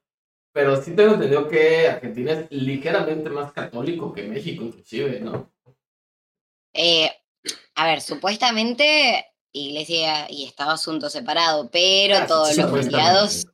pero 0.52 0.80
sí 0.80 0.94
tengo 0.94 1.14
entendido 1.14 1.48
que 1.48 1.88
Argentina 1.88 2.32
es 2.32 2.50
ligeramente 2.52 3.28
más 3.30 3.50
católico 3.52 4.12
que 4.12 4.22
México, 4.22 4.62
inclusive, 4.64 5.18
¿no? 5.18 5.52
Eh, 6.72 7.10
a 7.74 7.86
ver, 7.86 8.00
supuestamente 8.00 9.26
iglesia 9.52 10.30
y 10.30 10.44
Estado 10.44 10.72
asunto 10.72 11.08
separado, 11.08 11.70
pero 11.70 12.16
Ah, 12.18 12.26
todos 12.26 12.56
los 12.56 12.70
feriados, 12.70 13.46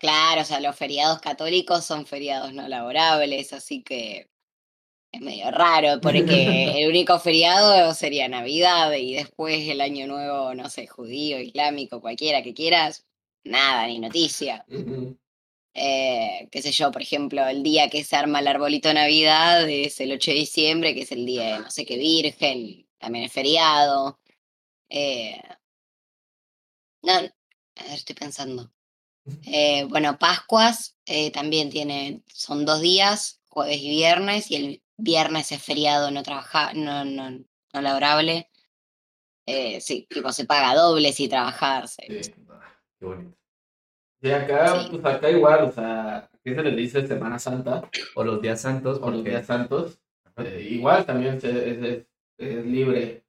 claro, 0.00 0.40
o 0.42 0.44
sea, 0.44 0.60
los 0.60 0.74
feriados 0.74 1.20
católicos 1.20 1.84
son 1.84 2.06
feriados 2.06 2.52
no 2.54 2.66
laborables, 2.68 3.52
así 3.52 3.82
que 3.82 4.30
es 5.12 5.20
medio 5.20 5.50
raro, 5.50 6.00
porque 6.00 6.82
el 6.82 6.88
único 6.90 7.18
feriado 7.20 7.94
sería 7.94 8.28
Navidad 8.28 8.92
y 8.94 9.14
después 9.14 9.68
el 9.68 9.80
Año 9.80 10.06
Nuevo, 10.06 10.54
no 10.54 10.70
sé, 10.70 10.86
judío, 10.86 11.38
islámico, 11.38 12.00
cualquiera 12.00 12.42
que 12.42 12.54
quieras, 12.54 13.06
nada, 13.44 13.86
ni 13.86 13.98
noticia. 13.98 14.64
Eh, 15.74 16.48
qué 16.50 16.62
sé 16.62 16.72
yo, 16.72 16.90
por 16.90 17.02
ejemplo, 17.02 17.46
el 17.46 17.62
día 17.62 17.90
que 17.90 18.02
se 18.02 18.16
arma 18.16 18.40
el 18.40 18.48
arbolito 18.48 18.88
de 18.88 18.94
Navidad 18.94 19.68
es 19.68 20.00
el 20.00 20.12
8 20.12 20.30
de 20.32 20.36
diciembre, 20.36 20.94
que 20.94 21.02
es 21.02 21.12
el 21.12 21.26
día 21.26 21.54
de 21.54 21.60
no 21.60 21.70
sé 21.70 21.84
qué 21.84 21.98
virgen, 21.98 22.88
también 22.98 23.26
es 23.26 23.32
feriado. 23.32 24.18
Eh, 24.88 25.40
no, 27.02 27.12
a 27.12 27.20
ver, 27.20 27.32
estoy 27.94 28.14
pensando. 28.16 28.70
Eh, 29.46 29.84
bueno, 29.84 30.18
Pascuas 30.18 30.96
eh, 31.06 31.30
también 31.30 31.70
tiene, 31.70 32.22
son 32.32 32.64
dos 32.64 32.80
días, 32.80 33.40
jueves 33.48 33.78
y 33.78 33.90
viernes, 33.90 34.50
y 34.50 34.56
el 34.56 34.82
viernes 34.96 35.52
es 35.52 35.62
feriado 35.62 36.10
no 36.10 36.22
trabaja, 36.22 36.72
no, 36.74 37.04
no, 37.04 37.30
no 37.30 37.80
laborable. 37.80 38.50
Eh, 39.46 39.80
sí, 39.80 40.06
tipo 40.10 40.32
se 40.32 40.44
paga 40.44 40.74
doble 40.74 41.12
si 41.12 41.28
trabajar. 41.28 41.88
se- 41.88 42.22
Sí. 42.22 42.32
Qué 42.98 43.06
bonito. 43.06 43.36
Sí, 44.22 44.30
acá, 44.30 44.82
Sí. 44.82 44.88
pues 44.90 45.04
acá 45.14 45.30
igual, 45.30 45.64
o 45.64 45.72
sea, 45.72 46.16
aquí 46.34 46.54
se 46.54 46.62
les 46.62 46.76
dice 46.76 47.06
Semana 47.06 47.38
Santa 47.38 47.88
O 48.14 48.22
los 48.24 48.42
días 48.42 48.60
santos, 48.60 48.98
o 49.02 49.10
los 49.10 49.24
días 49.24 49.46
santos. 49.46 49.98
Eh, 50.36 50.68
igual 50.70 51.04
también 51.06 51.40
se- 51.40 51.70
es, 51.70 51.82
es- 51.82 52.06
es 52.38 52.66
libre. 52.66 53.24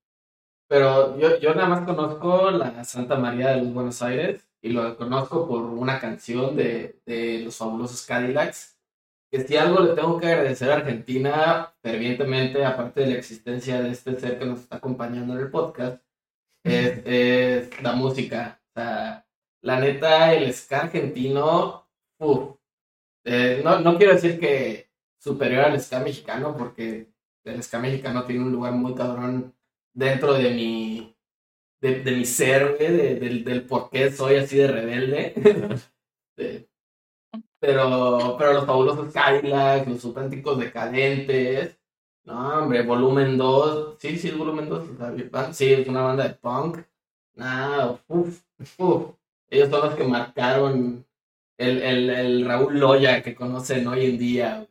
Pero 0.67 1.17
yo, 1.19 1.38
yo 1.39 1.54
nada 1.56 1.67
más 1.67 1.86
conozco 1.86 2.51
la 2.51 2.84
Santa 2.84 3.15
María 3.15 3.49
de 3.51 3.58
los 3.62 3.73
Buenos 3.73 4.01
Aires 4.01 4.47
y 4.62 4.69
lo 4.69 4.96
conozco 4.98 5.48
por 5.48 5.63
una 5.63 6.00
canción 6.00 6.56
de, 6.56 7.02
de 7.06 7.40
los 7.40 7.58
fabulosos 7.58 8.06
Cadillacs. 8.06 8.77
Que 9.31 9.48
si 9.48 9.56
algo 9.58 9.79
le 9.79 9.94
tengo 9.96 10.19
que 10.19 10.27
agradecer 10.27 10.71
a 10.71 10.75
Argentina 10.75 11.73
fervientemente, 11.81 12.65
aparte 12.65 13.02
de 13.02 13.08
la 13.08 13.15
existencia 13.15 13.81
de 13.81 13.92
este 13.92 14.19
ser 14.19 14.38
que 14.38 14.46
nos 14.46 14.60
está 14.62 14.77
acompañando 14.77 15.33
en 15.33 15.40
el 15.40 15.50
podcast, 15.50 16.04
es, 16.63 17.02
es 17.06 17.81
la 17.81 17.94
música. 17.94 18.62
O 18.69 18.73
sea, 18.73 19.25
la 19.62 19.79
neta, 19.79 20.33
el 20.33 20.54
ska 20.54 20.81
argentino, 20.81 21.88
uf, 22.19 22.58
eh, 23.25 23.62
no, 23.63 23.79
no 23.79 23.98
quiero 23.98 24.13
decir 24.13 24.40
que 24.40 24.90
superior 25.19 25.65
al 25.65 25.79
ska 25.81 26.00
mexicano, 26.00 26.56
porque 26.58 27.12
el 27.46 27.63
ska 27.63 27.79
mexicano 27.79 28.25
tiene 28.25 28.44
un 28.44 28.52
lugar 28.52 28.73
muy 28.73 28.96
cabrón 28.96 29.56
dentro 29.94 30.33
de 30.33 30.52
mi, 30.52 31.15
de, 31.82 32.02
de 32.02 32.12
mi 32.12 32.25
ser, 32.25 32.75
güey, 32.77 32.92
de- 32.92 33.15
del, 33.19 33.44
del 33.44 33.63
por 33.65 33.90
qué 33.90 34.12
soy 34.12 34.36
así 34.38 34.58
de 34.58 34.67
rebelde. 34.67 35.34
Sí. 36.38 36.67
Pero, 37.60 38.36
pero 38.38 38.54
los 38.54 38.65
fabulosos 38.65 39.13
Cadillacs, 39.13 39.88
los 39.88 40.06
auténticos 40.06 40.60
decadentes, 40.60 41.77
No, 42.25 42.60
hombre, 42.63 42.84
volumen 42.84 43.38
2. 43.38 43.98
Sí, 44.00 44.17
sí, 44.17 44.29
es 44.29 44.38
volumen 44.38 44.69
2. 44.69 44.90
Sí, 45.54 45.73
es 45.73 45.88
una 45.88 46.02
banda 46.04 46.27
de 46.27 46.36
punk. 46.36 46.79
Nah, 47.36 47.96
uff, 48.08 48.42
uff. 48.79 49.12
Ellos 49.50 49.69
son 49.69 49.82
los 49.88 49.96
que 49.96 50.04
marcaron 50.06 51.06
el, 51.58 51.82
el, 51.82 52.10
el 52.10 52.46
Raúl 52.46 52.79
Loya 52.79 53.21
que 53.23 53.36
conocen 53.36 53.88
hoy 53.88 54.06
en 54.06 54.17
día. 54.17 54.67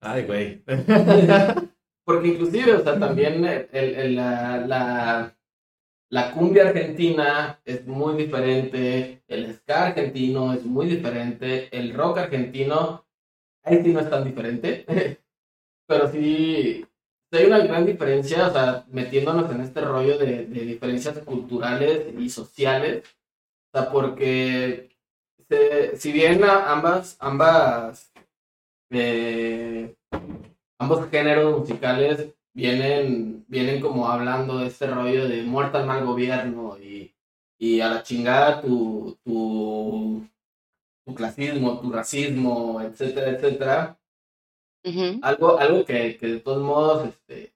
Ay, 0.00 0.24
güey. 0.24 0.62
Porque 2.04 2.28
inclusive, 2.28 2.74
o 2.74 2.82
sea, 2.82 2.98
también 2.98 3.44
el, 3.44 3.68
el, 3.72 4.16
la, 4.16 4.56
la, 4.66 5.36
la, 6.10 6.32
cumbia 6.32 6.68
argentina 6.68 7.60
es 7.64 7.86
muy 7.86 8.16
diferente, 8.16 9.22
el 9.28 9.54
ska 9.54 9.86
argentino 9.88 10.52
es 10.52 10.64
muy 10.64 10.86
diferente, 10.86 11.68
el 11.76 11.94
rock 11.94 12.18
argentino, 12.18 13.06
ahí 13.62 13.82
sí 13.82 13.92
no 13.92 14.00
es 14.00 14.10
tan 14.10 14.24
diferente, 14.24 14.84
pero 15.86 16.10
sí, 16.10 16.84
hay 17.32 17.44
una 17.46 17.60
gran 17.60 17.86
diferencia, 17.86 18.48
o 18.48 18.52
sea, 18.52 18.84
metiéndonos 18.90 19.50
en 19.50 19.60
este 19.60 19.80
rollo 19.82 20.18
de, 20.18 20.46
diferencias 20.46 21.18
culturales 21.20 22.06
y 22.18 22.28
sociales, 22.28 23.04
o 23.72 23.78
sea, 23.78 23.90
porque 23.90 24.90
si 25.96 26.12
bien 26.12 26.42
ambas, 26.44 27.16
ambas, 27.20 28.12
eh, 28.90 29.94
ambos 30.78 31.08
géneros 31.10 31.60
musicales 31.60 32.34
vienen, 32.60 33.44
vienen 33.48 33.80
como 33.80 34.06
hablando 34.06 34.58
de 34.58 34.66
este 34.66 34.86
rollo 34.86 35.26
de 35.26 35.42
muerta 35.42 35.78
al 35.80 35.86
mal 35.86 36.04
gobierno 36.04 36.78
y, 36.78 37.14
y 37.58 37.80
a 37.80 37.88
la 37.88 38.02
chingada 38.02 38.60
tu, 38.60 39.18
tu, 39.24 40.26
tu, 41.06 41.14
clasismo, 41.14 41.80
tu 41.80 41.90
racismo, 41.90 42.80
etcétera, 42.82 43.30
etcétera. 43.30 43.98
Algo, 45.22 45.58
algo 45.58 45.84
que, 45.84 46.16
que, 46.18 46.26
de 46.26 46.40
todos 46.40 46.62
modos 46.62 47.08
este, 47.08 47.54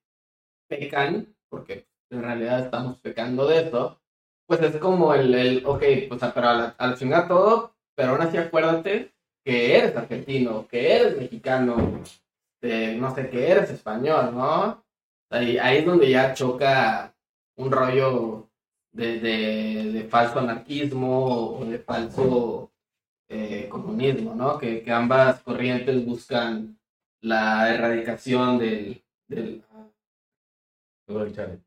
pecan, 0.68 1.34
porque 1.50 1.86
en 2.11 2.22
realidad 2.22 2.64
estamos 2.64 2.98
pecando 2.98 3.46
de 3.46 3.68
eso, 3.68 4.00
pues 4.46 4.61
es 4.62 4.76
como 4.78 5.14
el, 5.14 5.34
el 5.34 5.66
ok, 5.66 5.82
pues 6.09 6.20
pero 6.34 6.48
a 6.48 6.55
la, 6.55 6.64
a 6.78 6.86
la 6.86 6.96
chingada 6.96 7.28
todo, 7.28 7.74
pero 7.94 8.12
aún 8.12 8.22
así 8.22 8.36
acuérdate 8.38 9.12
que 9.44 9.76
eres 9.76 9.96
argentino, 9.96 10.66
que 10.66 10.96
eres 10.96 11.18
mexicano, 11.18 11.76
no 11.76 13.14
sé, 13.14 13.28
que 13.30 13.50
eres 13.50 13.70
español, 13.70 14.34
¿no? 14.34 14.84
Ahí, 15.35 15.59
ahí 15.59 15.78
es 15.78 15.87
donde 15.87 16.09
ya 16.09 16.32
choca 16.32 17.12
un 17.57 17.72
rollo 17.72 18.49
de, 18.93 19.18
de, 19.18 20.05
falso 20.09 20.39
anarquismo 20.39 21.57
o 21.59 21.64
de 21.64 21.80
falso 21.80 22.70
eh, 23.28 23.68
comunismo, 23.68 24.35
¿no? 24.37 24.59
Que, 24.59 24.82
que, 24.82 24.93
ambas 24.93 25.41
corrientes 25.43 26.07
buscan 26.07 26.78
la 27.20 27.74
erradicación 27.74 28.59
del... 28.59 29.03
del 29.26 29.64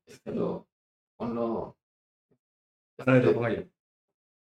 este, 0.05 0.31
lo, 0.31 0.65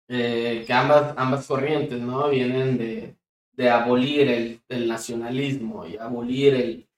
eh, 0.09 0.65
que 0.67 0.73
ambas, 0.73 1.15
ambas 1.17 1.47
corrientes, 1.47 1.99
¿no? 1.99 2.29
Vienen 2.29 2.77
de, 2.77 3.17
de 3.53 3.71
abolir 3.71 4.29
el, 4.29 4.63
el, 4.69 4.87
nacionalismo 4.87 5.87
y 5.87 5.97
abolir 5.97 6.55
el, 6.55 6.89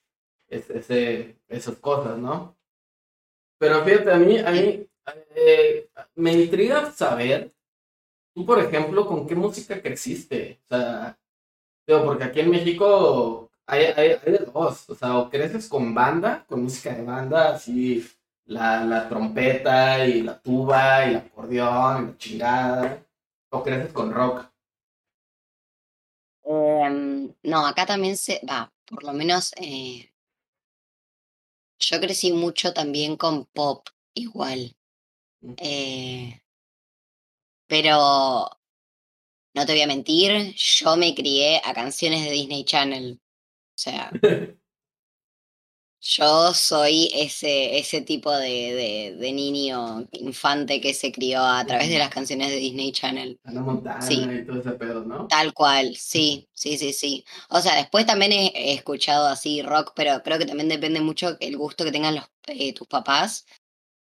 ese, 0.48 1.35
esas 1.48 1.76
cosas, 1.76 2.18
¿no? 2.18 2.56
Pero 3.58 3.84
fíjate, 3.84 4.12
a 4.12 4.16
mí, 4.18 4.38
a 4.38 4.50
mí 4.50 4.86
eh, 5.34 5.88
me 6.14 6.32
intriga 6.32 6.90
saber, 6.92 7.52
tú, 8.34 8.44
por 8.44 8.58
ejemplo, 8.60 9.06
con 9.06 9.26
qué 9.26 9.34
música 9.34 9.80
creciste. 9.80 10.60
O 10.64 10.68
sea, 10.68 11.18
digo, 11.86 12.04
porque 12.04 12.24
aquí 12.24 12.40
en 12.40 12.50
México 12.50 13.50
hay, 13.66 13.84
hay, 13.84 14.10
hay, 14.24 14.32
de 14.32 14.38
dos. 14.52 14.88
O 14.90 14.94
sea, 14.94 15.18
o 15.18 15.30
creces 15.30 15.68
con 15.68 15.94
banda, 15.94 16.44
con 16.48 16.62
música 16.62 16.94
de 16.94 17.02
banda, 17.04 17.54
así 17.54 18.06
la, 18.46 18.84
la 18.84 19.08
trompeta 19.08 20.06
y 20.06 20.22
la 20.22 20.40
tuba 20.40 21.06
y 21.06 21.10
el 21.10 21.16
acordeón 21.16 22.04
y 22.04 22.06
la 22.12 22.18
chingada, 22.18 23.06
o 23.50 23.62
creces 23.62 23.92
con 23.92 24.12
rock. 24.12 24.46
Em, 26.44 27.32
no, 27.42 27.66
acá 27.66 27.86
también 27.86 28.16
se 28.16 28.40
va, 28.48 28.72
por 28.86 29.02
lo 29.02 29.12
menos 29.12 29.52
eh, 29.56 30.10
yo 31.78 32.00
crecí 32.00 32.32
mucho 32.32 32.72
también 32.72 33.16
con 33.16 33.46
pop, 33.46 33.88
igual. 34.14 34.76
Mm. 35.40 35.54
Eh, 35.58 36.42
pero 37.66 38.48
no 39.54 39.66
te 39.66 39.72
voy 39.72 39.82
a 39.82 39.86
mentir, 39.86 40.54
yo 40.54 40.96
me 40.96 41.14
crié 41.14 41.60
a 41.64 41.74
canciones 41.74 42.24
de 42.24 42.30
Disney 42.30 42.64
Channel. 42.64 43.20
O 43.20 43.78
sea, 43.78 44.10
Yo 46.08 46.54
soy 46.54 47.10
ese, 47.14 47.78
ese 47.78 48.00
tipo 48.00 48.30
de, 48.30 49.16
de, 49.18 49.32
niño 49.32 50.06
infante 50.12 50.80
que 50.80 50.94
se 50.94 51.10
crió 51.10 51.42
a 51.42 51.64
través 51.66 51.88
de 51.88 51.98
las 51.98 52.10
canciones 52.10 52.50
de 52.50 52.56
Disney 52.56 52.92
Channel. 52.92 53.40
A 53.42 53.50
la 53.50 53.60
montaña 53.60 54.00
sí. 54.00 54.22
y 54.22 54.46
todo 54.46 54.60
ese 54.60 54.72
pedo, 54.72 55.04
¿no? 55.04 55.26
Tal 55.26 55.52
cual, 55.52 55.96
sí, 55.96 56.48
sí, 56.52 56.78
sí, 56.78 56.92
sí. 56.92 57.24
O 57.48 57.60
sea, 57.60 57.74
después 57.74 58.06
también 58.06 58.30
he, 58.32 58.72
escuchado 58.72 59.26
así 59.26 59.62
rock, 59.62 59.94
pero 59.96 60.22
creo 60.22 60.38
que 60.38 60.46
también 60.46 60.68
depende 60.68 61.00
mucho 61.00 61.36
el 61.40 61.56
gusto 61.56 61.84
que 61.84 61.92
tengan 61.92 62.14
los, 62.14 62.24
eh, 62.46 62.72
tus 62.72 62.86
papás. 62.86 63.44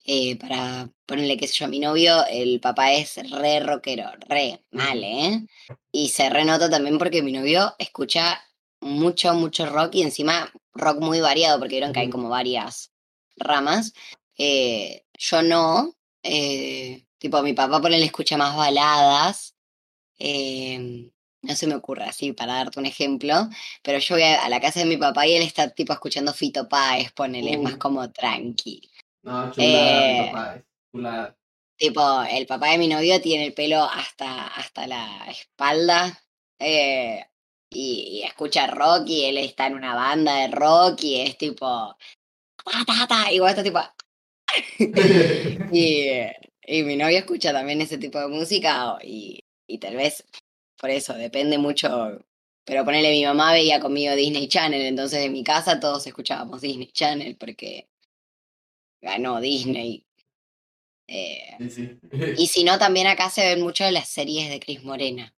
Eh, 0.07 0.37
para 0.37 0.89
ponerle, 1.05 1.37
qué 1.37 1.47
sé 1.47 1.55
yo, 1.59 1.65
a 1.65 1.69
mi 1.69 1.79
novio, 1.79 2.25
el 2.29 2.59
papá 2.59 2.91
es 2.93 3.15
re 3.31 3.59
rockero, 3.61 4.11
re 4.27 4.63
mal, 4.71 5.03
¿eh? 5.03 5.47
Y 5.91 6.09
se 6.09 6.29
renota 6.29 6.69
también 6.69 6.97
porque 6.97 7.23
mi 7.23 7.31
novio 7.31 7.73
escucha 7.79 8.39
mucho, 8.85 9.33
mucho 9.33 9.65
rock 9.65 9.95
y 9.95 10.03
encima 10.03 10.51
rock 10.73 10.99
muy 10.99 11.19
variado, 11.19 11.59
porque 11.59 11.75
vieron 11.75 11.91
que 11.91 12.01
hay 12.01 12.09
como 12.09 12.29
varias 12.29 12.91
ramas. 13.35 13.93
Eh, 14.37 15.05
yo 15.17 15.41
no, 15.41 15.95
eh, 16.23 17.05
tipo, 17.17 17.41
mi 17.41 17.53
papá 17.53 17.81
por 17.81 17.91
él 17.91 18.03
escucha 18.03 18.37
más 18.37 18.55
baladas. 18.55 19.55
Eh, 20.19 21.09
no 21.41 21.55
se 21.55 21.67
me 21.67 21.75
ocurre 21.75 22.05
así 22.05 22.33
para 22.33 22.55
darte 22.55 22.79
un 22.79 22.85
ejemplo, 22.85 23.49
pero 23.83 23.99
yo 23.99 24.15
voy 24.15 24.23
a, 24.23 24.47
la 24.49 24.59
casa 24.59 24.79
de 24.79 24.85
mi 24.85 24.97
papá 24.97 25.27
y 25.27 25.33
él 25.33 25.43
está 25.43 25.69
tipo 25.69 25.93
escuchando 25.93 26.33
Fito 26.33 26.67
Páez, 26.67 27.11
ponele, 27.11 27.53
es 27.53 27.59
más 27.59 27.77
como 27.77 28.11
tranqui. 28.11 28.89
No, 29.23 29.51
chula, 29.51 30.63
Fito 30.91 31.35
Tipo, 31.77 32.23
el 32.23 32.45
papá 32.47 32.69
de 32.69 32.77
mi 32.77 32.87
novio 32.87 33.19
tiene 33.19 33.47
el 33.47 33.53
pelo 33.53 33.83
hasta, 33.83 34.47
hasta 34.47 34.87
la 34.87 35.25
espalda. 35.27 36.23
Eh, 36.57 37.25
y, 37.75 38.23
escucha 38.23 38.67
rock 38.67 39.07
y 39.07 39.25
él 39.25 39.37
está 39.37 39.67
en 39.67 39.75
una 39.75 39.95
banda 39.95 40.35
de 40.37 40.47
rock 40.47 41.03
y 41.03 41.21
es 41.21 41.37
tipo. 41.37 41.95
Y 43.31 43.39
vos 43.39 43.49
estás 43.49 43.63
tipo. 43.63 43.79
y, 45.71 46.09
y 46.63 46.83
mi 46.83 46.95
novia 46.95 47.19
escucha 47.19 47.51
también 47.51 47.81
ese 47.81 47.97
tipo 47.97 48.19
de 48.19 48.27
música 48.27 48.97
y, 49.03 49.43
y 49.67 49.77
tal 49.79 49.95
vez 49.95 50.23
por 50.79 50.89
eso 50.89 51.13
depende 51.13 51.57
mucho. 51.57 52.25
Pero 52.63 52.83
ponele, 52.83 53.11
mi 53.11 53.25
mamá 53.25 53.53
veía 53.53 53.79
conmigo 53.79 54.15
Disney 54.15 54.47
Channel, 54.47 54.81
entonces 54.81 55.23
en 55.25 55.33
mi 55.33 55.43
casa 55.43 55.79
todos 55.79 56.07
escuchábamos 56.07 56.61
Disney 56.61 56.87
Channel 56.87 57.35
porque 57.37 57.89
ganó 59.01 59.39
Disney. 59.39 60.03
Eh, 61.07 61.57
y 62.37 62.47
si 62.47 62.63
no, 62.63 62.79
también 62.79 63.05
acá 63.05 63.29
se 63.29 63.45
ven 63.45 63.61
mucho 63.61 63.89
las 63.91 64.09
series 64.09 64.49
de 64.49 64.59
Cris 64.59 64.83
Morena 64.83 65.34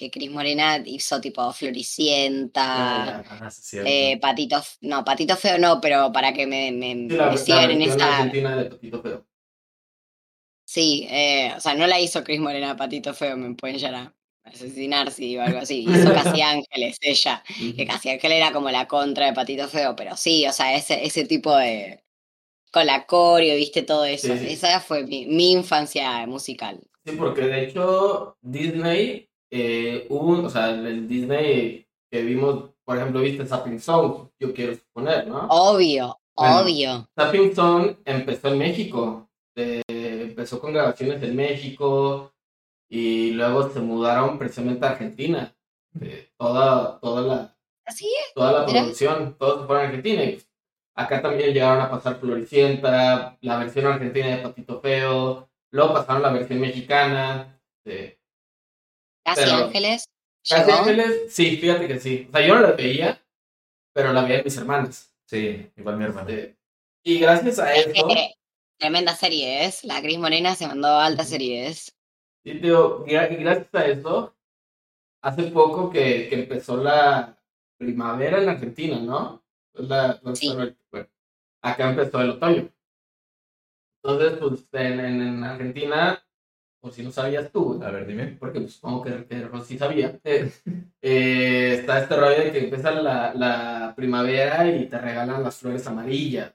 que 0.00 0.10
Cris 0.10 0.30
Morena 0.30 0.82
hizo 0.86 1.20
tipo 1.20 1.52
Floricienta, 1.52 3.18
ah, 3.18 3.50
eh, 3.84 4.18
Patito, 4.18 4.62
no, 4.80 5.04
Patito 5.04 5.36
Feo 5.36 5.58
no, 5.58 5.78
pero 5.78 6.10
para 6.10 6.32
que 6.32 6.46
me, 6.46 6.72
me, 6.72 7.06
sigan 7.36 7.70
en 7.70 7.82
esa... 7.82 8.24
de 8.24 8.64
Patito 8.70 9.02
Feo. 9.02 9.26
Sí, 10.64 11.06
eh, 11.10 11.52
o 11.54 11.60
sea, 11.60 11.74
no 11.74 11.86
la 11.86 12.00
hizo 12.00 12.24
Cris 12.24 12.40
Morena 12.40 12.76
Patito 12.76 13.12
Feo, 13.12 13.36
me 13.36 13.54
pueden 13.54 13.76
ya 13.76 13.90
a 13.90 14.14
asesinar 14.44 15.10
si 15.10 15.36
o 15.36 15.42
algo 15.42 15.58
así. 15.58 15.84
Hizo 15.86 16.14
Casi 16.14 16.40
Ángeles, 16.40 16.96
ella, 17.02 17.44
que 17.76 17.86
Casi 17.86 18.08
Ángeles 18.08 18.38
era 18.38 18.52
como 18.52 18.70
la 18.70 18.88
contra 18.88 19.26
de 19.26 19.34
Patito 19.34 19.68
Feo, 19.68 19.94
pero 19.96 20.16
sí, 20.16 20.46
o 20.46 20.52
sea, 20.52 20.74
ese, 20.74 21.04
ese 21.04 21.26
tipo 21.26 21.54
de... 21.54 22.02
Con 22.72 22.86
la 22.86 23.04
coreo, 23.04 23.56
viste 23.56 23.82
todo 23.82 24.04
eso. 24.04 24.32
Esa 24.32 24.78
fue 24.80 25.04
mi, 25.04 25.26
mi 25.26 25.50
infancia 25.50 26.24
musical. 26.28 26.80
Sí, 27.04 27.16
porque 27.16 27.42
de 27.42 27.64
hecho 27.64 28.36
Disney 28.40 29.29
eh, 29.50 30.06
hubo, 30.08 30.46
o 30.46 30.50
sea, 30.50 30.70
el 30.70 31.08
Disney 31.08 31.86
que 32.10 32.22
vimos, 32.22 32.70
por 32.84 32.96
ejemplo, 32.96 33.20
viste 33.20 33.46
Sapping 33.46 33.80
Song, 33.80 34.28
yo 34.38 34.52
quiero 34.52 34.74
suponer, 34.74 35.26
¿no? 35.26 35.46
Obvio, 35.48 36.18
obvio. 36.34 37.08
Sapping 37.16 37.54
Song 37.54 37.96
empezó 38.04 38.48
en 38.48 38.58
México, 38.58 39.28
empezó 39.54 40.60
con 40.60 40.72
grabaciones 40.72 41.22
en 41.22 41.36
México 41.36 42.32
y 42.88 43.32
luego 43.32 43.70
se 43.70 43.80
mudaron 43.80 44.38
precisamente 44.38 44.84
a 44.86 44.90
Argentina. 44.90 45.54
toda, 46.36 46.98
toda 47.00 47.22
la, 47.22 47.56
Así 47.90 48.06
es. 48.06 48.34
Toda 48.34 48.52
la 48.52 48.66
producción, 48.66 49.34
todos 49.36 49.62
se 49.62 49.66
fueron 49.66 49.84
a 49.84 49.88
Argentina. 49.88 50.22
Y 50.22 50.40
acá 50.94 51.20
también 51.20 51.52
llegaron 51.52 51.82
a 51.82 51.90
pasar 51.90 52.20
Floricienta, 52.20 53.36
la 53.40 53.58
versión 53.58 53.86
argentina 53.86 54.28
de 54.28 54.36
Patito 54.38 54.80
Feo, 54.80 55.48
luego 55.72 55.94
pasaron 55.94 56.22
la 56.22 56.30
versión 56.30 56.60
mexicana. 56.60 57.60
De, 57.84 58.19
Casi 59.24 59.50
Ángeles. 59.50 60.04
Casi 60.48 60.70
Ángeles, 60.70 61.32
sí, 61.34 61.56
fíjate 61.56 61.86
que 61.88 61.98
sí. 62.00 62.26
O 62.28 62.32
sea, 62.32 62.46
yo 62.46 62.54
no 62.54 62.60
la 62.62 62.72
veía, 62.72 63.22
pero 63.92 64.12
la 64.12 64.22
veía 64.22 64.42
mis 64.42 64.56
hermanas. 64.56 65.14
Sí, 65.26 65.70
igual 65.76 65.96
mi 65.96 66.04
hermano. 66.04 66.28
Este, 66.28 66.56
y 67.04 67.18
gracias 67.20 67.58
a 67.58 67.72
eso, 67.74 67.90
Eh, 68.10 68.34
Tremenda 68.78 69.14
serie 69.14 69.66
es. 69.66 69.84
La 69.84 70.00
Cris 70.00 70.18
Morena 70.18 70.54
se 70.54 70.66
mandó 70.66 70.88
altas 70.98 71.28
series. 71.28 71.94
y 72.42 72.54
digo, 72.58 73.04
gracias 73.06 73.74
a 73.74 73.86
eso, 73.86 74.34
hace 75.22 75.42
poco 75.50 75.90
que, 75.90 76.28
que 76.30 76.34
empezó 76.36 76.78
la 76.78 77.36
primavera 77.78 78.42
en 78.42 78.48
Argentina, 78.48 78.98
¿no? 78.98 79.44
Es 79.74 79.86
la- 79.86 80.18
la- 80.22 80.34
Sí. 80.34 80.48
bueno, 80.90 81.06
acá 81.62 81.90
empezó 81.90 82.20
el 82.22 82.30
otoño. 82.30 82.70
Entonces, 84.02 84.38
pues 84.38 84.66
en, 84.72 85.00
en, 85.00 85.20
en 85.20 85.44
Argentina, 85.44 86.24
por 86.80 86.92
si 86.92 87.02
no 87.02 87.10
sabías 87.12 87.50
tú, 87.52 87.80
A 87.82 87.90
ver, 87.90 88.06
dime. 88.06 88.36
porque 88.38 88.60
pues, 88.60 88.74
supongo 88.74 89.02
que, 89.04 89.24
que 89.26 89.42
Rosy 89.42 89.76
sabía, 89.78 90.18
eh, 90.24 90.50
eh, 91.02 91.76
está 91.80 92.00
este 92.00 92.16
rollo 92.16 92.44
de 92.44 92.52
que 92.52 92.58
empieza 92.64 92.90
la, 92.90 93.32
la 93.34 93.92
primavera 93.96 94.66
y 94.68 94.86
te 94.86 94.98
regalan 94.98 95.42
las 95.42 95.56
flores 95.56 95.86
amarillas. 95.86 96.52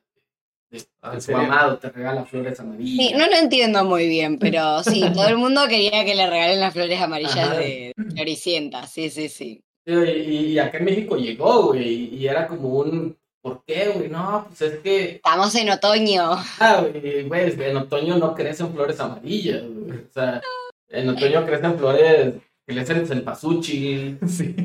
Ah, 1.02 1.12
Que 1.12 1.18
¿en 1.18 1.24
tu 1.26 1.38
amado 1.38 1.78
te 1.78 1.90
regala 1.90 2.26
flores 2.26 2.60
amarillas. 2.60 3.08
Sí, 3.08 3.14
no 3.16 3.28
lo 3.28 3.36
entiendo 3.38 3.86
muy 3.86 4.08
bien, 4.10 4.40
pero 4.40 4.84
sí, 4.84 5.02
todo 5.14 5.28
el 5.28 5.38
mundo 5.38 5.62
quería 5.70 6.04
que 6.04 6.16
le 6.16 6.28
regalen 6.30 6.60
las 6.60 6.74
flores 6.74 7.00
amarillas 7.00 7.38
Ajá. 7.38 7.58
de 7.58 7.94
Floricienta. 8.14 8.86
Sí, 8.88 9.10
sí, 9.10 9.30
sí. 9.30 9.64
Sí, 9.86 9.94
Y, 9.94 10.36
y 10.54 10.60
acá 10.60 10.80
en 10.80 10.86
México 10.86 11.16
llegó, 11.16 11.68
güey, 11.68 12.16
y 12.16 12.28
era 12.28 12.48
como 12.48 12.70
un, 12.80 13.16
¿por 13.46 13.64
qué, 13.64 13.90
güey? 13.90 14.10
No, 14.10 14.46
pues 14.48 14.60
es 14.62 14.80
que, 14.80 15.10
Estamos 15.18 15.54
en 15.54 15.70
otoño. 15.70 16.32
ah, 16.60 16.82
güey, 16.82 17.28
güey, 17.28 17.54
en 17.70 17.78
otoño 17.78 18.18
no 18.18 18.34
crecen 18.34 18.74
flores 18.74 19.00
amarillas, 19.00 19.62
güey. 19.64 20.00
O 20.00 20.12
sea, 20.12 20.42
en 20.90 21.10
otoño 21.10 21.46
crecen 21.46 21.78
flores, 21.78 22.34
crecen 22.68 23.06
cempasúchil, 23.06 24.18
Sí. 24.28 24.56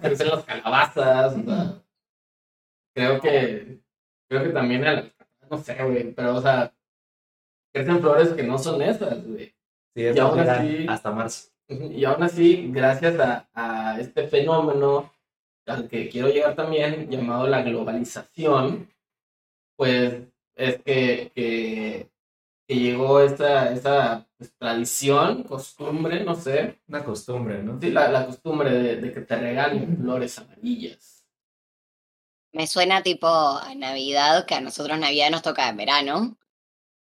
crecen 0.00 0.28
las 0.28 0.44
calabazas, 0.44 1.36
o 1.36 1.42
sea, 1.44 1.82
creo 2.94 3.20
que, 3.20 3.80
creo 4.30 4.42
que 4.44 4.48
también, 4.48 4.82
el- 4.86 5.12
no 5.50 5.58
sé, 5.58 5.74
güey, 5.84 6.12
pero, 6.14 6.36
o 6.36 6.40
sea, 6.42 6.72
crecen 7.74 8.00
flores 8.00 8.30
que 8.30 8.42
no 8.44 8.56
son 8.58 8.80
esas, 8.80 9.22
güey. 9.26 9.54
Sí, 9.94 10.04
es 10.06 10.16
Y 10.16 10.18
aún 10.20 10.40
así- 10.40 10.86
hasta 10.88 11.10
marzo. 11.10 11.48
Y 11.68 12.04
aún 12.06 12.22
así, 12.22 12.70
gracias 12.72 13.18
a, 13.20 13.46
a 13.52 14.00
este 14.00 14.26
fenómeno 14.28 15.12
al 15.66 15.88
que 15.88 16.08
quiero 16.08 16.28
llegar 16.28 16.54
también, 16.54 17.10
llamado 17.10 17.46
la 17.46 17.62
globalización, 17.62 18.88
pues 19.76 20.22
es 20.54 20.76
que, 20.82 21.32
que, 21.34 22.10
que 22.68 22.74
llegó 22.76 23.20
esa, 23.20 23.72
esa 23.72 24.26
pues, 24.38 24.52
tradición, 24.58 25.44
costumbre, 25.44 26.24
no 26.24 26.34
sé, 26.34 26.80
Una 26.88 27.04
costumbre, 27.04 27.62
¿no? 27.62 27.80
sí, 27.80 27.90
la, 27.90 28.08
la 28.10 28.26
costumbre 28.26 28.70
de, 28.70 28.96
de 28.96 29.12
que 29.12 29.20
te 29.22 29.36
regalen 29.36 29.98
flores 29.98 30.38
amarillas. 30.38 31.26
Me 32.52 32.66
suena 32.66 33.04
tipo 33.04 33.28
a 33.28 33.72
Navidad, 33.76 34.46
que 34.46 34.56
a 34.56 34.60
nosotros 34.60 34.98
Navidad 34.98 35.30
nos 35.30 35.42
toca 35.42 35.68
en 35.68 35.76
verano. 35.76 36.36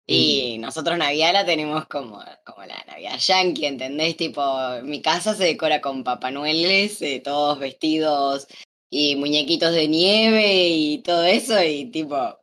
Y 0.07 0.59
nosotros 0.59 0.99
Navidad 0.99 1.33
la 1.33 1.47
tenemos 1.47 1.87
como, 1.87 2.23
como 2.45 2.65
la 2.67 2.85
Navidad 2.87 3.19
yankee, 3.19 3.65
¿entendés? 3.65 4.17
Tipo, 4.17 4.43
mi 4.83 5.01
casa 5.01 5.35
se 5.35 5.45
decora 5.45 5.81
con 5.81 6.05
Papá 6.05 6.31
Noeles, 6.31 7.01
eh, 7.01 7.21
todos 7.25 7.59
vestidos 7.59 8.47
y 8.91 9.17
muñequitos 9.17 9.73
de 9.73 9.89
nieve 9.89 10.69
y 10.69 10.99
todo 10.99 11.25
eso, 11.25 11.63
y 11.63 11.87
tipo, 11.87 12.39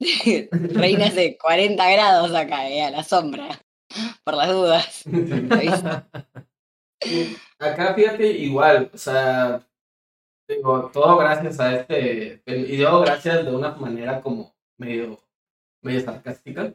reinas 0.50 1.14
de 1.14 1.36
40 1.36 1.90
grados 1.90 2.32
acá, 2.34 2.68
eh, 2.68 2.82
a 2.82 2.90
la 2.90 3.02
sombra, 3.02 3.60
por 4.24 4.34
las 4.34 4.50
dudas. 4.50 5.04
Acá 7.58 7.94
fíjate 7.94 8.26
igual, 8.30 8.90
o 8.94 8.96
sea, 8.96 9.66
digo, 10.48 10.90
todo 10.90 11.18
gracias 11.18 11.60
a 11.60 11.74
este, 11.76 12.42
y 12.46 12.76
digo 12.76 13.00
gracias 13.00 13.44
de 13.44 13.54
una 13.54 13.72
manera 13.74 14.22
como 14.22 14.54
medio, 14.78 15.20
medio 15.84 16.00
sarcástica, 16.00 16.72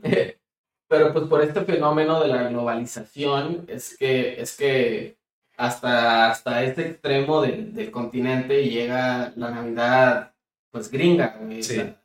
pero 0.88 1.14
pues 1.14 1.26
por 1.26 1.42
este 1.44 1.62
fenómeno 1.62 2.22
de 2.22 2.28
la 2.30 2.50
globalización 2.50 3.66
es 3.68 3.98
que, 3.98 4.42
es 4.42 4.56
que 4.58 5.18
hasta, 5.58 6.30
hasta 6.32 6.64
este 6.64 6.88
extremo 6.88 7.42
del, 7.42 7.74
del 7.74 7.92
continente 7.92 8.64
llega 8.70 9.34
la 9.36 9.52
Navidad, 9.52 10.34
pues 10.72 10.90
gringa, 10.90 11.38
Sí. 11.50 11.64
sea, 11.76 12.02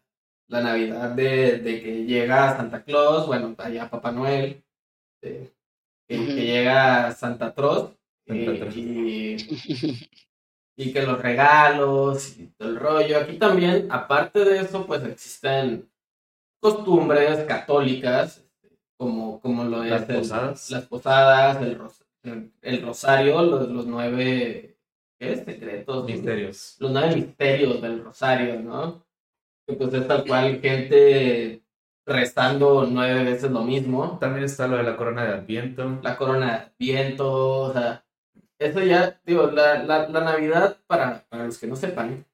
la 0.49 0.61
Navidad 0.61 1.11
de, 1.11 1.59
de 1.59 1.83
que 1.83 2.05
llega 2.05 2.57
Santa 2.57 2.83
Claus, 2.83 3.27
bueno, 3.27 3.55
allá 3.59 3.89
Papá 3.89 4.11
Noel, 4.13 4.63
eh, 5.23 5.51
que, 6.07 6.17
llega 6.19 7.13
Santa 7.13 7.55
y, 8.27 8.45
Claus. 8.59 8.77
y- 8.77 9.37
y 10.77 10.93
que 10.93 11.03
los 11.03 11.21
regalos 11.23 12.37
y 12.39 12.49
todo 12.49 12.69
el 12.69 12.77
rollo. 12.77 13.19
Aquí 13.19 13.39
también, 13.39 13.87
aparte 13.91 14.45
de 14.45 14.59
eso, 14.61 14.85
pues 14.87 15.03
existen 15.05 15.89
costumbres 16.69 17.45
católicas, 17.45 18.43
como, 18.97 19.39
como 19.41 19.65
lo 19.65 19.85
es 19.85 19.91
Las 19.91 20.09
el- 20.09 20.17
posadas. 20.17 20.71
las 20.71 20.87
posadas, 20.87 21.61
el, 21.63 21.79
ros- 21.79 22.05
el- 22.23 22.53
el 22.63 22.83
rosario, 22.83 23.43
los, 23.43 23.69
los 23.69 23.87
nueve 23.87 24.79
secretos, 25.21 26.07
Misterios. 26.07 26.77
los 26.81 26.91
nueve 26.91 27.15
misterios 27.17 27.81
del 27.83 28.03
rosario, 28.03 28.61
¿no? 28.61 29.05
Que 29.67 29.75
pues 29.75 29.93
es 29.95 30.07
tal 30.09 30.25
cual 30.27 30.61
gente 30.61 31.63
rezando 32.07 32.87
nueve 32.91 33.25
veces 33.25 33.51
lo 33.51 33.63
mismo 33.63 34.19
También 34.21 34.45
está 34.45 34.67
lo 34.67 34.77
de 34.77 34.83
la 34.83 34.97
corona 34.97 35.25
de 35.25 35.33
Adviento. 35.35 35.99
la 36.03 36.17
corona 36.17 36.59
de 36.59 36.73
viento, 36.79 37.61
o 37.63 37.73
sea, 37.73 38.05
eso 38.59 38.81
ya, 38.83 39.21
digo, 39.27 39.47
la, 39.51 39.83
la, 39.83 40.09
la 40.09 40.21
Navidad, 40.21 40.79
para, 40.87 41.25
para 41.29 41.45
los 41.47 41.59
que 41.59 41.67
no 41.67 41.77
sepan, 41.77 42.25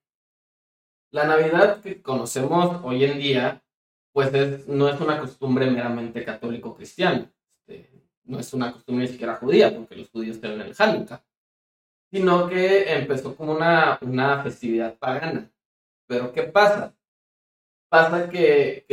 la 1.12 1.24
Navidad 1.26 1.80
que 1.80 2.00
conocemos 2.02 2.80
hoy 2.84 3.04
en 3.04 3.18
día, 3.18 3.62
pues 4.12 4.32
es, 4.34 4.66
no 4.66 4.88
es 4.88 5.00
una 5.00 5.18
costumbre 5.18 5.70
meramente 5.70 6.24
católico-cristiana, 6.24 7.30
este, 7.66 7.90
no 8.24 8.38
es 8.38 8.52
una 8.52 8.72
costumbre 8.72 9.06
ni 9.06 9.12
siquiera 9.12 9.36
judía, 9.36 9.74
porque 9.74 9.96
los 9.96 10.11
judíos 10.11 10.40
tienen 10.40 10.61
el 10.61 10.74
Hanukkah, 10.76 11.24
sino 12.11 12.48
que 12.48 12.92
empezó 12.92 13.36
como 13.36 13.52
una, 13.52 13.98
una 14.02 14.42
festividad 14.42 14.98
pagana. 14.98 15.50
Pero 16.06 16.32
¿qué 16.32 16.42
pasa? 16.42 16.94
Pasa 17.88 18.28
que, 18.30 18.84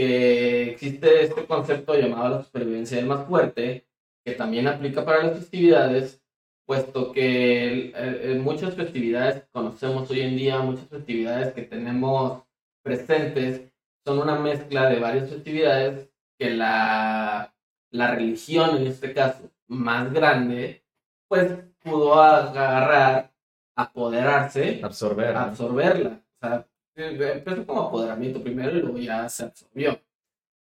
existe 0.72 1.24
este 1.24 1.46
concepto 1.46 1.96
llamado 1.96 2.38
la 2.38 2.44
supervivencia 2.44 2.98
del 2.98 3.06
más 3.06 3.28
fuerte, 3.28 3.88
que 4.24 4.34
también 4.34 4.68
aplica 4.68 5.06
para 5.06 5.24
las 5.24 5.38
festividades, 5.38 6.22
puesto 6.66 7.12
que 7.12 7.92
el 7.92 8.40
muchas 8.42 8.76
festividades 8.76 9.42
que 9.42 9.50
conocemos 9.52 10.10
hoy 10.10 10.22
en 10.22 10.36
día, 10.36 10.60
muchas 10.60 10.88
festividades 10.88 11.54
que 11.54 11.62
tenemos 11.62 12.44
presentes, 12.84 13.72
son 14.08 14.20
una 14.20 14.40
mezcla 14.40 14.90
de 14.90 15.02
varias 15.02 15.30
festividades 15.30 16.10
que 16.40 16.52
la, 16.52 17.54
la 17.92 18.16
religión, 18.16 18.78
en 18.78 18.88
este 18.88 19.14
caso, 19.14 19.52
más 19.68 20.14
grande, 20.14 20.86
pues 21.28 21.52
pudo 21.84 22.14
agarrar, 22.14 23.34
apoderarse 23.76 24.80
Absorber. 24.82 25.36
absorberla. 25.36 26.22
O 26.36 26.40
sea, 26.40 26.68
eh, 26.96 27.34
empezó 27.36 27.66
como 27.66 27.82
apoderamiento 27.82 28.42
primero 28.42 28.78
y 28.78 28.82
luego 28.82 28.98
ya 28.98 29.28
se 29.28 29.44
absorbió. 29.44 30.00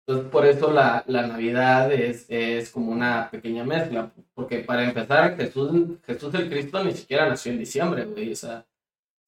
Entonces, 0.05 0.29
por 0.29 0.45
eso 0.45 0.69
la, 0.69 1.05
la 1.07 1.25
Navidad 1.25 1.89
es, 1.93 2.25
es 2.27 2.69
como 2.69 2.91
una 2.91 3.29
pequeña 3.31 3.63
mezcla. 3.63 4.11
Porque 4.33 4.59
para 4.59 4.83
empezar, 4.83 5.37
Jesús, 5.37 5.99
Jesús 6.05 6.33
el 6.33 6.49
Cristo 6.49 6.83
ni 6.83 6.91
siquiera 6.91 7.29
nació 7.29 7.53
en 7.53 7.59
diciembre, 7.59 8.03
güey. 8.03 8.33
O 8.33 8.35
sea, 8.35 8.65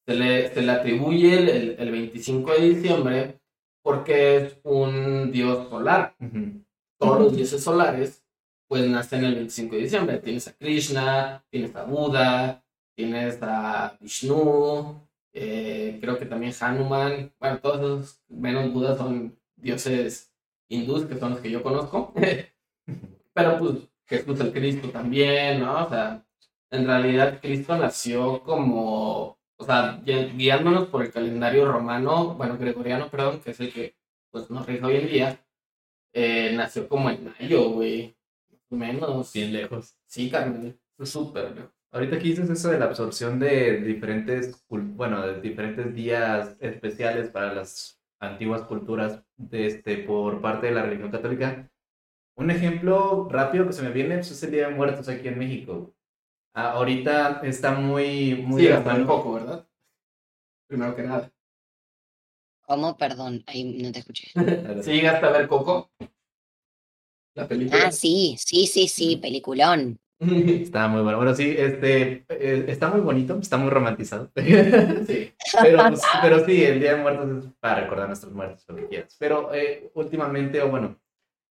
se 0.05 0.13
le, 0.13 0.53
se 0.53 0.61
le 0.61 0.71
atribuye 0.73 1.39
el, 1.39 1.47
el, 1.49 1.75
el 1.79 1.91
25 1.91 2.51
de 2.51 2.59
diciembre 2.59 3.42
porque 3.83 4.37
es 4.37 4.57
un 4.63 5.31
dios 5.31 5.69
solar 5.69 6.15
todos 7.03 7.19
los 7.19 7.35
dioses 7.35 7.63
solares, 7.63 8.23
pues 8.67 8.87
nacen 8.89 9.25
el 9.25 9.35
25 9.35 9.75
de 9.75 9.81
diciembre. 9.81 10.17
Tienes 10.19 10.47
a 10.47 10.53
Krishna, 10.53 11.43
tienes 11.49 11.75
a 11.75 11.83
Buda, 11.83 12.63
tienes 12.95 13.39
a 13.41 13.97
Vishnu, 13.99 15.01
eh, 15.33 15.97
creo 16.01 16.17
que 16.17 16.25
también 16.25 16.53
Hanuman. 16.59 17.31
Bueno, 17.39 17.59
todos 17.59 17.79
esos, 17.79 18.21
menos 18.29 18.71
Buda, 18.71 18.97
son 18.97 19.37
dioses 19.55 20.33
hindús, 20.69 21.05
que 21.05 21.17
son 21.17 21.31
los 21.31 21.39
que 21.41 21.51
yo 21.51 21.61
conozco. 21.61 22.13
Pero 23.33 23.59
pues 23.59 23.89
Jesús 24.05 24.39
el 24.39 24.53
Cristo 24.53 24.89
también, 24.89 25.59
¿no? 25.59 25.85
O 25.85 25.89
sea, 25.89 26.25
en 26.71 26.85
realidad 26.85 27.39
Cristo 27.41 27.77
nació 27.77 28.43
como, 28.43 29.37
o 29.63 29.65
sea, 29.65 30.01
gui- 30.05 30.35
guiándonos 30.37 30.87
por 30.89 31.03
el 31.03 31.11
calendario 31.11 31.71
romano, 31.71 32.35
bueno, 32.35 32.57
gregoriano, 32.57 33.09
perdón, 33.09 33.39
que 33.41 33.51
es 33.51 33.59
el 33.59 33.71
que 33.73 33.95
pues 34.31 34.49
nos 34.49 34.65
rige 34.65 34.83
hoy 34.85 34.95
en 34.97 35.07
día 35.07 35.39
eh, 36.13 36.53
nació 36.55 36.87
como 36.87 37.09
en 37.09 37.33
mayo, 37.39 37.69
güey. 37.71 38.15
Menos. 38.69 39.31
Bien 39.33 39.53
lejos. 39.53 39.95
Sí, 40.05 40.29
carnal. 40.29 40.77
Fue 40.97 41.05
súper 41.05 41.55
lejos. 41.55 41.71
Ahorita 41.91 42.17
que 42.17 42.23
dices 42.29 42.49
eso 42.49 42.71
de 42.71 42.79
la 42.79 42.85
absorción 42.85 43.39
de 43.39 43.77
diferentes, 43.81 44.63
bueno, 44.67 45.25
de 45.27 45.41
diferentes 45.41 45.93
días 45.93 46.55
especiales 46.59 47.29
para 47.29 47.53
las 47.53 47.99
antiguas 48.19 48.63
culturas 48.63 49.21
de 49.37 49.67
este, 49.67 49.97
por 49.97 50.41
parte 50.41 50.67
de 50.67 50.73
la 50.73 50.81
religión 50.83 51.11
católica, 51.11 51.69
un 52.35 52.49
ejemplo 52.49 53.27
rápido 53.29 53.67
que 53.67 53.73
se 53.73 53.83
me 53.83 53.91
viene 53.91 54.15
pues, 54.15 54.31
es 54.31 54.41
el 54.41 54.51
Día 54.51 54.67
de 54.69 54.75
Muertos 54.75 55.07
aquí 55.07 55.27
en 55.27 55.37
México. 55.37 55.93
Ah, 56.55 56.71
ahorita 56.73 57.41
está 57.43 57.71
muy, 57.71 58.35
muy 58.35 58.61
Sí, 58.61 58.71
un 58.71 59.07
poco, 59.07 59.33
¿verdad? 59.33 59.67
Primero 60.67 60.95
que 60.95 61.01
nada. 61.01 61.31
¿Cómo? 62.61 62.95
Perdón, 62.95 63.43
ahí 63.47 63.63
no 63.63 63.91
te 63.91 63.99
escuché. 63.99 64.27
¿Sí 64.83 64.91
llegaste 64.91 65.25
a 65.25 65.31
ver 65.31 65.47
Coco? 65.47 65.91
La 67.35 67.47
película. 67.47 67.87
Ah, 67.87 67.91
sí, 67.91 68.35
sí, 68.37 68.67
sí, 68.67 68.87
sí, 68.87 69.17
peliculón. 69.17 69.99
Está 70.19 70.87
muy 70.87 71.01
bueno. 71.01 71.17
Bueno, 71.17 71.35
sí, 71.35 71.55
este, 71.57 72.25
eh, 72.29 72.65
está 72.67 72.89
muy 72.89 73.01
bonito, 73.01 73.37
está 73.39 73.57
muy 73.57 73.69
romantizado. 73.69 74.31
sí. 74.35 75.33
pero, 75.61 75.83
pero 76.21 76.45
sí, 76.45 76.63
el 76.63 76.79
Día 76.79 76.95
de 76.95 77.01
Muertos 77.01 77.45
es 77.45 77.51
para 77.59 77.81
recordar 77.81 78.05
a 78.05 78.07
nuestros 78.07 78.31
muertos, 78.31 78.63
lo 78.67 78.75
que 78.75 78.87
quieras. 78.87 79.15
Pero 79.19 79.53
eh, 79.53 79.91
últimamente, 79.95 80.61
o 80.61 80.69
bueno, 80.69 80.99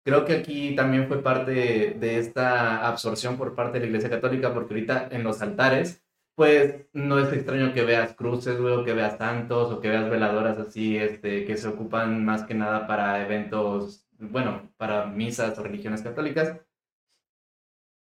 creo 0.08 0.24
que 0.24 0.32
aquí 0.36 0.74
también 0.74 1.06
fue 1.06 1.22
parte 1.22 1.52
de, 2.00 2.18
esta 2.18 2.88
absorción 2.88 3.36
por 3.36 3.54
parte 3.54 3.74
de 3.74 3.80
la 3.80 3.86
Iglesia 3.88 4.08
Católica, 4.08 4.54
porque 4.54 4.72
ahorita 4.72 5.08
en 5.10 5.22
los 5.22 5.42
altares, 5.42 6.02
pues 6.34 6.86
no 6.94 7.18
es 7.18 7.30
extraño 7.30 7.74
que 7.74 7.84
veas 7.84 8.14
cruces, 8.14 8.58
luego 8.58 8.84
que 8.84 8.94
veas 8.94 9.18
santos 9.18 9.70
o 9.70 9.80
que 9.80 9.90
veas 9.90 10.08
veladoras 10.08 10.56
así, 10.56 10.96
este, 10.96 11.44
que 11.44 11.58
se 11.58 11.68
ocupan 11.68 12.24
más 12.24 12.44
que 12.44 12.54
nada 12.54 12.86
para 12.86 13.22
eventos, 13.22 14.08
bueno, 14.18 14.72
para 14.78 15.04
misas 15.06 15.58
o 15.58 15.62
religiones 15.62 16.00
católicas. 16.00 16.58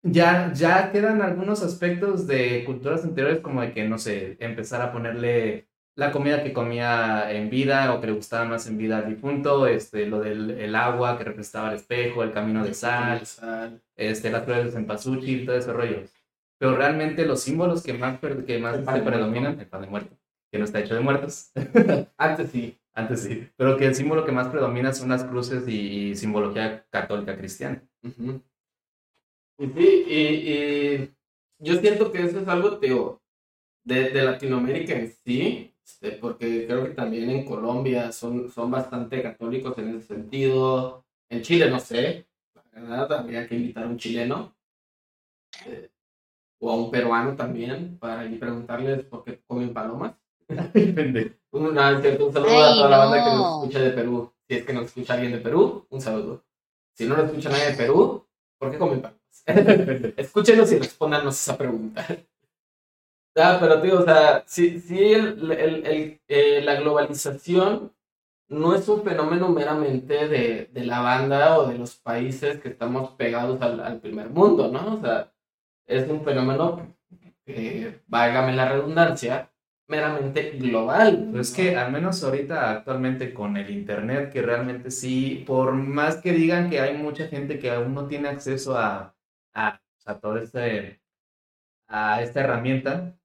Ya, 0.02 0.52
ya 0.52 0.92
quedan 0.92 1.20
algunos 1.20 1.64
aspectos 1.64 2.28
de 2.28 2.64
culturas 2.64 3.02
anteriores 3.02 3.40
como 3.40 3.62
de 3.62 3.72
que, 3.72 3.88
no 3.88 3.98
sé, 3.98 4.36
empezar 4.38 4.80
a 4.80 4.92
ponerle 4.92 5.68
la 5.96 6.12
comida 6.12 6.42
que 6.42 6.52
comía 6.52 7.32
en 7.32 7.48
vida 7.48 7.92
o 7.94 8.00
que 8.00 8.08
le 8.08 8.12
gustaba 8.12 8.44
más 8.44 8.66
en 8.66 8.76
vida 8.76 8.98
al 8.98 9.08
difunto, 9.08 9.66
este, 9.66 10.06
lo 10.06 10.20
del 10.20 10.50
el 10.50 10.74
agua 10.74 11.16
que 11.16 11.24
representaba 11.24 11.70
el 11.70 11.76
espejo, 11.76 12.22
el 12.22 12.32
camino 12.32 12.62
de 12.62 12.74
sal, 12.74 13.22
este, 13.96 14.30
las 14.30 14.44
flores 14.44 14.74
en 14.74 14.86
pasuchi, 14.86 15.46
todo 15.46 15.56
ese 15.56 15.72
rollo. 15.72 16.02
Pero 16.58 16.76
realmente 16.76 17.24
los 17.24 17.40
símbolos 17.40 17.82
que 17.82 17.94
más, 17.94 18.18
que 18.20 18.58
más 18.58 18.76
se 18.76 19.00
predominan, 19.00 19.58
el 19.58 19.66
pan 19.66 19.82
de 19.82 19.86
muerto, 19.88 20.14
que 20.50 20.58
no 20.58 20.66
está 20.66 20.80
hecho 20.80 20.94
de 20.94 21.00
muertos. 21.00 21.50
Antes 22.18 22.50
sí. 22.50 22.78
Antes 22.92 23.22
sí. 23.22 23.48
Pero 23.56 23.76
que 23.76 23.86
el 23.86 23.94
símbolo 23.94 24.24
que 24.24 24.32
más 24.32 24.48
predomina 24.48 24.92
son 24.92 25.08
las 25.08 25.24
cruces 25.24 25.66
y, 25.66 26.14
simbología 26.14 26.86
católica 26.90 27.36
cristiana. 27.36 27.82
Sí, 29.58 30.04
y, 30.08 31.10
yo 31.58 31.80
siento 31.80 32.12
que 32.12 32.22
eso 32.22 32.40
es 32.40 32.48
algo, 32.48 32.78
tío, 32.78 33.22
de, 33.84 34.10
de 34.10 34.22
Latinoamérica 34.22 34.94
en 34.94 35.10
sí, 35.24 35.75
porque 36.20 36.66
creo 36.66 36.84
que 36.84 36.90
también 36.90 37.30
en 37.30 37.44
Colombia 37.44 38.12
son, 38.12 38.50
son 38.50 38.70
bastante 38.70 39.22
católicos 39.22 39.76
en 39.78 39.96
ese 39.96 40.14
sentido. 40.14 41.04
En 41.28 41.42
Chile, 41.42 41.70
no 41.70 41.78
sé, 41.78 42.26
habría 42.72 43.46
que 43.46 43.56
invitar 43.56 43.84
a 43.84 43.88
un 43.88 43.96
chileno 43.96 44.54
eh, 45.66 45.90
o 46.60 46.70
a 46.70 46.76
un 46.76 46.90
peruano 46.90 47.36
también 47.36 47.98
para 47.98 48.24
ir 48.24 48.38
preguntarles 48.38 49.04
por 49.04 49.24
qué 49.24 49.40
comen 49.46 49.72
palomas. 49.72 50.14
un, 50.48 52.02
cierto, 52.02 52.26
un 52.26 52.32
saludo 52.32 52.64
a 52.64 52.74
toda 52.74 52.90
la 52.90 52.98
banda 52.98 53.24
que 53.24 53.30
nos 53.30 53.54
escucha 53.56 53.80
de 53.80 53.90
Perú. 53.90 54.32
Si 54.48 54.54
es 54.54 54.64
que 54.64 54.72
nos 54.72 54.84
escucha 54.86 55.14
alguien 55.14 55.32
de 55.32 55.38
Perú, 55.38 55.86
un 55.90 56.00
saludo. 56.00 56.44
Si 56.94 57.04
no 57.06 57.16
nos 57.16 57.26
escucha 57.26 57.50
nadie 57.50 57.72
de 57.72 57.76
Perú, 57.76 58.26
¿por 58.58 58.70
qué 58.70 58.78
comen 58.78 59.02
palomas? 59.02 59.16
Escúchenos 60.16 60.70
y 60.72 60.78
respóndanos 60.78 61.34
esa 61.34 61.56
pregunta. 61.56 62.06
Ah, 63.36 63.58
pero 63.60 63.82
tío, 63.82 64.00
o 64.00 64.04
sea, 64.04 64.42
sí, 64.46 64.80
sí 64.80 65.12
el, 65.12 65.50
el, 65.52 66.20
eh, 66.26 66.62
la 66.62 66.76
globalización 66.76 67.92
no 68.48 68.74
es 68.74 68.88
un 68.88 69.02
fenómeno 69.04 69.50
meramente 69.50 70.28
de, 70.28 70.70
de, 70.72 70.84
la 70.86 71.00
banda 71.00 71.58
o 71.58 71.68
de 71.68 71.78
los 71.78 71.96
países 71.96 72.60
que 72.60 72.70
estamos 72.70 73.10
pegados 73.12 73.60
al, 73.62 73.80
al 73.80 74.00
primer 74.00 74.30
mundo, 74.30 74.70
¿no? 74.72 74.94
O 74.96 75.00
sea, 75.00 75.32
es 75.86 76.08
un 76.08 76.24
fenómeno, 76.24 76.96
que, 77.44 78.00
válgame 78.06 78.54
la 78.54 78.70
redundancia, 78.70 79.52
meramente 79.88 80.50
global. 80.52 81.32
es 81.38 81.52
que 81.52 81.76
al 81.76 81.92
menos 81.92 82.22
ahorita 82.24 82.70
actualmente 82.70 83.34
con 83.34 83.56
el 83.56 83.70
Internet, 83.70 84.32
que 84.32 84.42
realmente 84.42 84.90
sí, 84.90 85.44
por 85.46 85.74
más 85.74 86.16
que 86.16 86.32
digan 86.32 86.70
que 86.70 86.80
hay 86.80 86.96
mucha 86.96 87.28
gente 87.28 87.58
que 87.58 87.70
aún 87.70 87.94
no 87.94 88.06
tiene 88.08 88.28
acceso 88.28 88.76
a, 88.78 89.14
a, 89.54 89.80
a 90.06 90.20
todo 90.20 90.38
este, 90.38 91.00
a 91.88 92.22
esta 92.22 92.40
herramienta, 92.40 93.16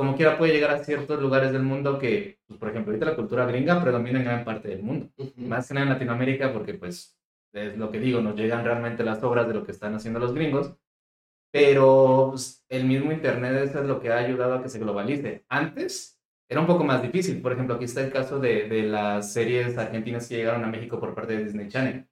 como 0.00 0.16
quiera 0.16 0.38
puede 0.38 0.54
llegar 0.54 0.70
a 0.70 0.82
ciertos 0.82 1.20
lugares 1.20 1.52
del 1.52 1.62
mundo 1.62 1.98
que, 1.98 2.38
pues, 2.46 2.58
por 2.58 2.70
ejemplo, 2.70 2.90
ahorita 2.90 3.10
la 3.10 3.16
cultura 3.16 3.44
gringa 3.44 3.82
predomina 3.82 4.18
en 4.18 4.24
gran 4.24 4.44
parte 4.46 4.68
del 4.68 4.82
mundo, 4.82 5.10
más 5.36 5.68
que 5.68 5.74
nada 5.74 5.88
en 5.88 5.92
Latinoamérica, 5.92 6.54
porque 6.54 6.72
pues 6.72 7.18
es 7.52 7.76
lo 7.76 7.90
que 7.90 8.00
digo, 8.00 8.22
nos 8.22 8.34
llegan 8.34 8.64
realmente 8.64 9.04
las 9.04 9.22
obras 9.22 9.46
de 9.46 9.52
lo 9.52 9.62
que 9.62 9.72
están 9.72 9.94
haciendo 9.94 10.18
los 10.18 10.32
gringos, 10.32 10.74
pero 11.52 12.28
pues, 12.30 12.64
el 12.70 12.86
mismo 12.86 13.12
Internet 13.12 13.74
es 13.74 13.84
lo 13.84 14.00
que 14.00 14.10
ha 14.10 14.16
ayudado 14.16 14.54
a 14.54 14.62
que 14.62 14.70
se 14.70 14.78
globalice. 14.78 15.44
Antes 15.50 16.18
era 16.48 16.62
un 16.62 16.66
poco 16.66 16.82
más 16.82 17.02
difícil, 17.02 17.42
por 17.42 17.52
ejemplo, 17.52 17.74
aquí 17.74 17.84
está 17.84 18.00
el 18.00 18.10
caso 18.10 18.38
de, 18.38 18.70
de 18.70 18.84
las 18.84 19.34
series 19.34 19.76
argentinas 19.76 20.26
que 20.26 20.36
llegaron 20.36 20.64
a 20.64 20.68
México 20.68 20.98
por 20.98 21.14
parte 21.14 21.36
de 21.36 21.44
Disney 21.44 21.68
Channel, 21.68 22.08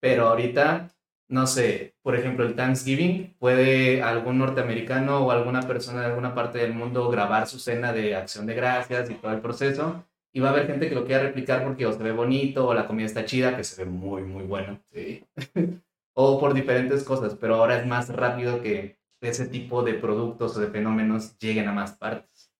pero 0.00 0.28
ahorita 0.28 0.88
no 1.30 1.46
sé, 1.46 1.94
por 2.02 2.16
ejemplo, 2.16 2.44
el 2.44 2.56
Thanksgiving, 2.56 3.36
puede 3.38 4.02
algún 4.02 4.38
norteamericano 4.38 5.20
o 5.20 5.30
alguna 5.30 5.62
persona 5.62 6.00
de 6.00 6.06
alguna 6.06 6.34
parte 6.34 6.58
del 6.58 6.74
mundo 6.74 7.08
grabar 7.08 7.46
su 7.46 7.60
cena 7.60 7.92
de 7.92 8.16
acción 8.16 8.46
de 8.46 8.54
gracias 8.54 9.08
y 9.10 9.14
todo 9.14 9.32
el 9.32 9.40
proceso. 9.40 10.04
Y 10.32 10.40
va 10.40 10.48
a 10.48 10.52
haber 10.52 10.66
gente 10.66 10.88
que 10.88 10.94
lo 10.94 11.06
quiera 11.06 11.22
replicar 11.22 11.62
porque 11.62 11.86
o 11.86 11.92
se 11.92 12.02
ve 12.02 12.12
bonito 12.12 12.66
o 12.66 12.74
la 12.74 12.86
comida 12.88 13.06
está 13.06 13.24
chida, 13.24 13.56
que 13.56 13.62
se 13.62 13.84
ve 13.84 13.90
muy, 13.90 14.22
muy 14.22 14.42
bueno. 14.42 14.80
Sí. 14.92 15.24
o 16.14 16.40
por 16.40 16.52
diferentes 16.52 17.04
cosas, 17.04 17.36
pero 17.40 17.54
ahora 17.54 17.78
es 17.78 17.86
más 17.86 18.08
rápido 18.08 18.60
que 18.60 18.98
ese 19.20 19.46
tipo 19.46 19.84
de 19.84 19.94
productos 19.94 20.56
o 20.56 20.60
de 20.60 20.68
fenómenos 20.68 21.38
lleguen 21.38 21.68
a 21.68 21.72
más 21.72 21.92
partes. 21.92 22.50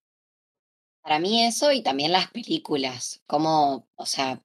Para 1.03 1.19
mí 1.19 1.45
eso 1.45 1.73
y 1.73 1.83
también 1.83 2.13
las 2.13 2.31
películas, 2.31 3.21
como, 3.27 3.89
o 3.97 4.07
sea, 4.07 4.41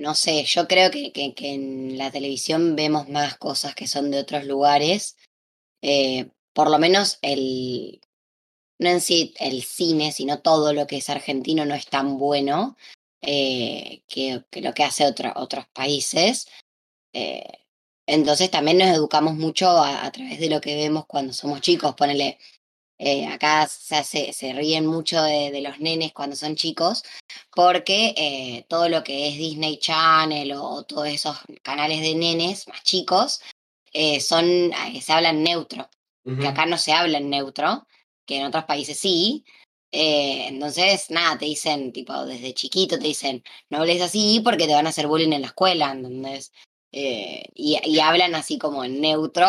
no 0.00 0.14
sé, 0.14 0.44
yo 0.44 0.66
creo 0.66 0.90
que, 0.90 1.12
que, 1.12 1.34
en 1.38 1.98
la 1.98 2.10
televisión 2.10 2.74
vemos 2.74 3.08
más 3.10 3.36
cosas 3.36 3.74
que 3.74 3.86
son 3.86 4.10
de 4.10 4.18
otros 4.18 4.46
lugares. 4.46 5.16
Eh, 5.82 6.30
por 6.54 6.70
lo 6.70 6.78
menos 6.78 7.18
el, 7.20 8.00
no 8.78 8.88
en 8.88 9.02
sí 9.02 9.34
el 9.38 9.62
cine, 9.62 10.12
sino 10.12 10.40
todo 10.40 10.72
lo 10.72 10.86
que 10.86 10.96
es 10.96 11.10
argentino 11.10 11.66
no 11.66 11.74
es 11.74 11.86
tan 11.86 12.16
bueno 12.18 12.78
eh, 13.20 14.02
que, 14.08 14.42
lo 14.62 14.72
que 14.72 14.84
hace 14.84 15.06
otros 15.06 15.66
países. 15.74 16.48
Eh, 17.12 17.44
entonces 18.06 18.50
también 18.50 18.78
nos 18.78 18.88
educamos 18.88 19.34
mucho 19.34 19.68
a, 19.68 20.06
a, 20.06 20.12
través 20.12 20.40
de 20.40 20.48
lo 20.48 20.62
que 20.62 20.76
vemos 20.76 21.04
cuando 21.06 21.34
somos 21.34 21.60
chicos. 21.60 21.94
Ponele, 21.94 22.38
eh, 23.02 23.26
acá 23.28 23.66
se, 23.66 24.04
se 24.34 24.52
ríen 24.52 24.84
mucho 24.84 25.22
de, 25.22 25.50
de, 25.50 25.62
los 25.62 25.80
nenes 25.80 26.12
cuando 26.12 26.36
son 26.36 26.54
chicos, 26.54 27.02
porque 27.54 28.12
eh, 28.14 28.66
todo 28.68 28.90
lo 28.90 29.02
que 29.02 29.28
es 29.28 29.38
Disney 29.38 29.78
Channel 29.78 30.52
o, 30.52 30.82
todos 30.82 31.08
esos 31.08 31.38
canales 31.62 32.02
de 32.02 32.14
nenes 32.14 32.68
más 32.68 32.84
chicos 32.84 33.40
eh, 33.94 34.20
son, 34.20 34.70
se 35.00 35.12
hablan 35.14 35.42
neutro, 35.42 35.88
que 36.24 36.46
acá 36.46 36.66
no 36.66 36.76
se 36.76 36.92
habla 36.92 37.16
en 37.16 37.30
neutro, 37.30 37.86
que 38.26 38.36
en 38.36 38.44
otros 38.44 38.64
países 38.64 38.98
sí. 38.98 39.46
entonces, 39.90 41.10
nada, 41.10 41.38
te 41.38 41.46
dicen, 41.46 41.92
tipo, 41.94 42.26
desde 42.26 42.52
chiquito 42.52 42.98
te 42.98 43.06
dicen, 43.06 43.42
no 43.70 43.78
hables 43.78 44.02
así 44.02 44.42
porque 44.44 44.66
te 44.66 44.74
van 44.74 44.86
a 44.86 44.90
hacer 44.90 45.06
bullying 45.06 45.32
en 45.32 45.40
la 45.40 45.46
escuela, 45.48 45.92
¿entendés? 45.92 46.52
y, 46.92 47.78
y 47.82 48.00
hablan 48.00 48.34
así 48.34 48.58
como 48.58 48.84
en 48.84 49.00
neutro, 49.00 49.46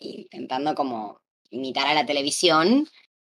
intentando 0.00 0.74
como 0.74 1.20
imitar 1.50 1.86
a 1.86 1.94
la 1.94 2.06
televisión, 2.06 2.88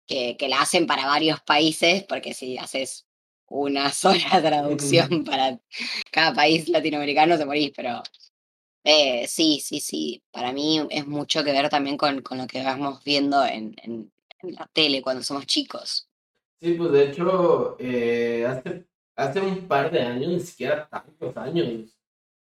que, 0.07 0.37
que 0.37 0.47
la 0.47 0.61
hacen 0.61 0.87
para 0.87 1.05
varios 1.05 1.41
países, 1.41 2.03
porque 2.03 2.33
si 2.33 2.57
haces 2.57 3.07
una 3.49 3.91
sola 3.91 4.41
traducción 4.41 5.23
para 5.23 5.59
cada 6.11 6.33
país 6.33 6.67
latinoamericano 6.69 7.37
te 7.37 7.45
morís, 7.45 7.71
pero 7.75 8.03
eh, 8.83 9.27
sí, 9.27 9.59
sí, 9.59 9.79
sí, 9.79 10.23
para 10.31 10.53
mí 10.53 10.85
es 10.89 11.07
mucho 11.07 11.43
que 11.43 11.51
ver 11.51 11.69
también 11.69 11.97
con, 11.97 12.21
con 12.21 12.37
lo 12.37 12.47
que 12.47 12.63
vamos 12.63 13.03
viendo 13.03 13.45
en, 13.45 13.75
en, 13.83 14.11
la 14.43 14.69
tele 14.71 15.01
cuando 15.01 15.23
somos 15.23 15.45
chicos. 15.45 16.07
Sí, 16.61 16.73
pues 16.73 16.91
de 16.91 17.05
hecho, 17.05 17.75
eh, 17.79 18.45
hace, 18.45 18.87
hace 19.15 19.41
un 19.41 19.67
par 19.67 19.91
de 19.91 20.01
años, 20.01 20.31
ni 20.31 20.39
siquiera 20.39 20.87
tantos 20.87 21.35
años, 21.35 21.97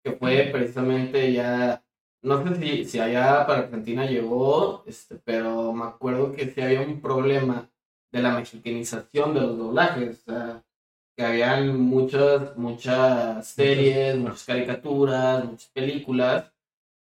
que 0.04 0.12
fue 0.14 0.50
precisamente 0.52 1.32
ya 1.32 1.83
no 2.24 2.44
sé 2.44 2.56
si, 2.56 2.86
si 2.86 3.00
allá 3.00 3.46
para 3.46 3.62
Argentina 3.62 4.06
llegó, 4.06 4.84
este, 4.88 5.16
pero 5.18 5.74
me 5.74 5.86
acuerdo 5.86 6.32
que 6.32 6.50
sí 6.52 6.62
había 6.62 6.82
un 6.82 7.02
problema 7.02 7.70
de 8.12 8.22
la 8.22 8.36
mexicanización 8.36 9.34
de 9.34 9.42
los 9.42 9.58
doblajes. 9.58 10.22
O 10.22 10.32
sea, 10.32 10.64
que 11.16 11.24
habían 11.24 11.80
muchas, 11.80 12.58
muchas 12.58 13.48
series, 13.48 14.18
muchas 14.18 14.46
caricaturas, 14.46 15.46
muchas 15.46 15.70
películas, 15.72 16.52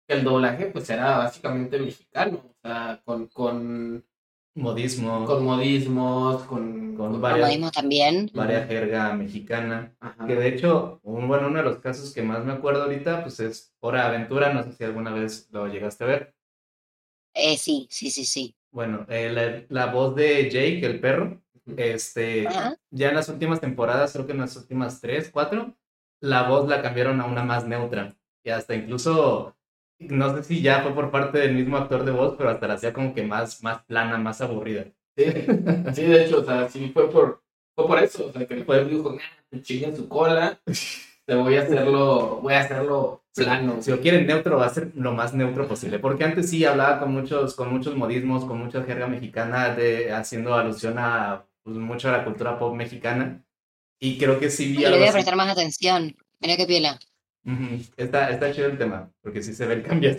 que 0.08 0.16
el 0.16 0.24
doblaje 0.24 0.68
pues 0.68 0.90
era 0.90 1.18
básicamente 1.18 1.80
mexicano. 1.80 2.42
O 2.44 2.56
sea, 2.62 3.02
con, 3.06 3.28
con 3.28 4.06
modismos. 4.56 5.28
Con 5.28 5.44
modismos, 5.44 6.44
con, 6.44 6.96
con, 6.96 7.22
varias, 7.22 7.72
también. 7.72 8.30
Varias 8.34 8.68
jerga 8.68 9.14
mexicana. 9.14 9.96
Que 10.28 10.36
de 10.36 10.48
hecho, 10.48 11.00
un, 11.04 11.28
bueno, 11.28 11.48
uno 11.48 11.58
de 11.58 11.66
los 11.66 11.80
casos 11.80 12.14
que 12.14 12.22
más 12.22 12.44
me 12.46 12.54
acuerdo 12.54 12.84
ahorita, 12.84 13.24
pues 13.24 13.40
es 13.40 13.74
Hora 13.80 14.08
Aventura. 14.08 14.54
No 14.54 14.64
sé 14.64 14.74
si 14.74 14.84
alguna 14.84 15.12
vez 15.12 15.48
lo 15.52 15.68
llegaste 15.68 16.04
a 16.04 16.08
ver. 16.08 16.36
Eh, 17.34 17.58
sí, 17.58 17.88
sí, 17.90 18.10
sí, 18.10 18.26
sí. 18.26 18.56
Bueno, 18.72 19.06
eh, 19.10 19.30
la, 19.30 19.64
la, 19.70 19.92
voz 19.92 20.16
de 20.16 20.50
Jake, 20.50 20.86
el 20.86 21.00
perro, 21.00 21.42
este, 21.78 22.48
Ajá. 22.48 22.78
ya 22.90 23.10
en 23.10 23.16
las 23.16 23.28
últimas 23.30 23.60
temporadas, 23.60 24.14
creo 24.14 24.26
que 24.26 24.32
en 24.32 24.40
las 24.40 24.56
últimas 24.56 25.02
tres, 25.02 25.30
cuatro, 25.32 25.76
la 26.22 26.48
voz 26.48 26.70
la 26.70 26.82
cambiaron 26.82 27.20
a 27.20 27.26
una 27.26 27.44
más 27.44 27.66
neutra. 27.66 28.16
Y 28.44 28.50
hasta 28.50 28.76
incluso, 28.76 29.56
no 30.10 30.36
sé 30.36 30.44
si 30.44 30.62
ya 30.62 30.82
fue 30.82 30.94
por 30.94 31.12
parte 31.12 31.40
del 31.40 31.54
mismo 31.54 31.78
actor 31.78 32.04
de 32.04 32.12
voz, 32.12 32.36
pero 32.38 32.50
hasta 32.50 32.68
la 32.68 32.76
hacía 32.76 32.94
como 32.94 33.14
que 33.14 33.24
más, 33.24 33.62
más 33.64 33.84
plana, 33.84 34.18
más 34.18 34.42
aburrida. 34.42 34.86
Sí, 35.16 35.26
sí, 35.94 36.04
de 36.04 36.26
hecho, 36.26 36.40
o 36.40 36.46
sea, 36.46 36.70
sí 36.70 36.90
fue 36.94 37.10
por, 37.10 37.44
fue 37.76 37.88
por 37.88 38.00
eso. 38.02 38.28
O 38.28 38.32
sea, 38.32 38.46
que 38.46 38.54
el 38.54 38.66
pueblo 38.66 38.90
dijo, 38.90 39.18
chingue 39.62 39.96
su 39.96 40.08
cola, 40.08 40.60
te 41.26 41.36
voy 41.36 41.56
a 41.56 41.62
hacerlo, 41.64 42.40
voy 42.42 42.54
a 42.54 42.62
hacerlo 42.62 43.24
plano. 43.34 43.82
Si 43.82 43.92
lo 43.92 44.02
quieren 44.02 44.28
neutro, 44.28 44.58
va 44.58 44.66
a 44.66 44.74
ser 44.74 44.92
lo 44.96 45.14
más 45.14 45.34
neutro 45.34 45.68
posible. 45.68 46.00
Porque 46.00 46.24
antes 46.24 46.50
sí 46.50 46.66
hablaba 46.66 47.00
con 47.00 47.12
muchos, 47.12 47.56
con 47.56 47.72
muchos 47.72 47.96
modismos, 47.96 48.46
con 48.46 48.60
mucha 48.60 48.84
jerga 48.84 49.08
mexicana, 49.08 49.74
de, 49.76 50.12
haciendo 50.12 50.54
alusión 50.54 50.96
a 50.98 51.46
pues, 51.64 51.78
mucho 51.78 52.10
a 52.10 52.14
la 52.14 52.26
cultura 52.26 52.58
pop 52.58 52.76
mexicana. 52.76 53.44
Y 54.00 54.18
creo 54.18 54.40
que 54.40 54.50
sí 54.50 54.72
vi 54.72 54.80
Le 54.80 54.98
voy 54.98 55.08
a 55.08 55.12
prestar 55.12 55.36
más 55.36 55.50
atención. 55.50 56.16
Mira 56.40 56.58
qué 56.58 56.66
piola. 56.66 57.00
Está, 57.98 58.30
está 58.30 58.52
chido 58.52 58.68
el 58.68 58.78
tema, 58.78 59.12
porque 59.22 59.42
sí 59.42 59.54
se 59.54 59.66
ve 59.66 59.76
el 59.76 59.84
cambio. 59.84 60.14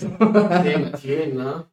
Sí, 0.99 1.15
¿no? 1.33 1.71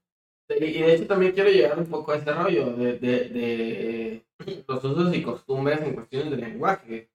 Y 0.50 0.66
y 0.66 0.82
de 0.82 0.96
hecho 0.96 1.08
también 1.08 1.32
quiero 1.32 1.50
llegar 1.50 1.78
un 1.78 1.86
poco 1.86 2.12
a 2.12 2.18
este 2.18 2.32
rollo 2.34 2.74
de, 2.76 2.98
de, 2.98 3.30
de 3.30 4.26
los 4.68 4.84
usos 4.84 5.16
y 5.16 5.22
costumbres 5.22 5.82
en 5.82 5.94
cuestiones 5.94 6.32
de 6.32 6.38
lenguaje. 6.38 7.12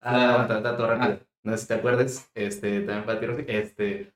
Ah, 0.00 0.46
dato 0.48 0.86
rápido. 0.86 1.20
No 1.42 1.52
sé 1.52 1.58
si 1.58 1.68
te 1.68 1.74
acuerdas, 1.74 2.30
este, 2.34 2.80
también 2.80 3.04
para 3.04 3.20
ti, 3.20 3.44
este, 3.48 4.12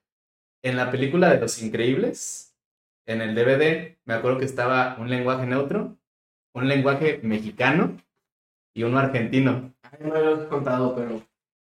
en 0.63 0.77
la 0.77 0.91
película 0.91 1.29
de 1.29 1.39
Los 1.39 1.61
Increíbles, 1.61 2.55
en 3.05 3.21
el 3.21 3.35
DVD, 3.35 3.97
me 4.05 4.13
acuerdo 4.13 4.39
que 4.39 4.45
estaba 4.45 4.97
un 4.99 5.09
lenguaje 5.09 5.45
neutro, 5.45 5.97
un 6.53 6.67
lenguaje 6.67 7.19
mexicano 7.23 7.97
y 8.73 8.83
uno 8.83 8.99
argentino. 8.99 9.73
Ay, 9.83 9.99
no 10.01 10.13
me 10.13 10.21
lo 10.21 10.35
has 10.35 10.47
contado, 10.47 10.95
pero 10.95 11.21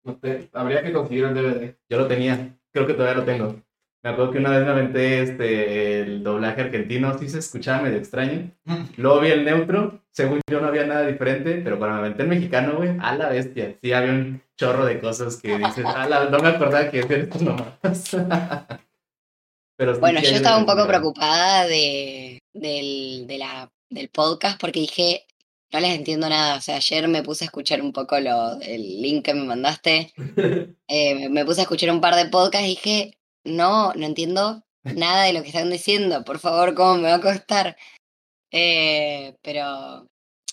no 0.07 0.15
te, 0.15 0.49
habría 0.53 0.81
que 0.81 0.93
conseguir 0.93 1.25
el 1.25 1.35
DVD. 1.35 1.75
Yo 1.89 1.97
lo 1.97 2.07
tenía, 2.07 2.57
creo 2.71 2.87
que 2.87 2.93
todavía 2.93 3.19
lo 3.19 3.25
tengo. 3.25 3.61
Me 4.03 4.11
acuerdo 4.11 4.31
que 4.31 4.37
una 4.37 4.51
vez 4.51 4.63
me 4.63 4.71
aventé 4.71 5.21
este, 5.21 6.01
el 6.01 6.23
doblaje 6.23 6.61
argentino, 6.61 7.17
sí 7.17 7.27
se 7.27 7.39
escuchaba 7.39 7.81
medio 7.81 7.97
extraño. 7.97 8.51
Luego 8.95 9.19
vi 9.19 9.29
el 9.29 9.43
neutro, 9.43 10.01
según 10.11 10.39
yo 10.49 10.61
no 10.61 10.67
había 10.67 10.85
nada 10.85 11.05
diferente, 11.05 11.59
pero 11.63 11.77
cuando 11.77 11.95
me 11.95 12.01
aventé 12.05 12.23
el 12.23 12.29
mexicano, 12.29 12.77
güey, 12.77 12.95
a 12.99 13.15
la 13.15 13.29
bestia. 13.29 13.75
Sí, 13.81 13.91
había 13.91 14.11
un 14.11 14.41
chorro 14.55 14.85
de 14.85 14.99
cosas 14.99 15.35
que 15.41 15.57
dices, 15.57 15.83
a 15.85 16.07
la, 16.07 16.29
no 16.29 16.39
me 16.39 16.49
acordaba 16.49 16.89
que 16.89 17.01
decían 17.01 17.21
estos 17.21 17.41
nomás. 17.41 17.73
pero 19.75 19.93
sí, 19.93 19.99
Bueno, 19.99 20.21
yo 20.21 20.29
estaba 20.29 20.57
un 20.57 20.65
poco 20.65 20.87
preocupada 20.87 21.67
de, 21.67 22.39
del, 22.53 23.27
de 23.27 23.37
la, 23.39 23.69
del 23.89 24.07
podcast 24.07 24.61
porque 24.61 24.79
dije, 24.79 25.25
no 25.71 25.79
les 25.79 25.95
entiendo 25.95 26.29
nada. 26.29 26.55
O 26.57 26.61
sea, 26.61 26.77
ayer 26.77 27.07
me 27.07 27.23
puse 27.23 27.43
a 27.43 27.47
escuchar 27.47 27.81
un 27.81 27.91
poco 27.93 28.19
lo, 28.19 28.59
el 28.61 29.01
link 29.01 29.25
que 29.25 29.33
me 29.33 29.43
mandaste. 29.43 30.13
eh, 30.87 31.29
me- 31.29 31.45
puse 31.45 31.61
a 31.61 31.63
escuchar 31.63 31.91
un 31.91 32.01
par 32.01 32.15
de 32.15 32.29
podcasts 32.29 32.67
y 32.67 32.71
dije, 32.71 33.17
no, 33.43 33.93
no 33.93 34.05
entiendo 34.05 34.63
nada 34.83 35.23
de 35.23 35.33
lo 35.33 35.41
que 35.41 35.47
están 35.49 35.69
diciendo. 35.69 36.23
Por 36.23 36.39
favor, 36.39 36.73
¿cómo 36.73 36.95
me 36.95 37.09
va 37.09 37.15
a 37.15 37.21
costar? 37.21 37.75
Eh, 38.51 39.35
pero, 39.41 40.03
o 40.03 40.07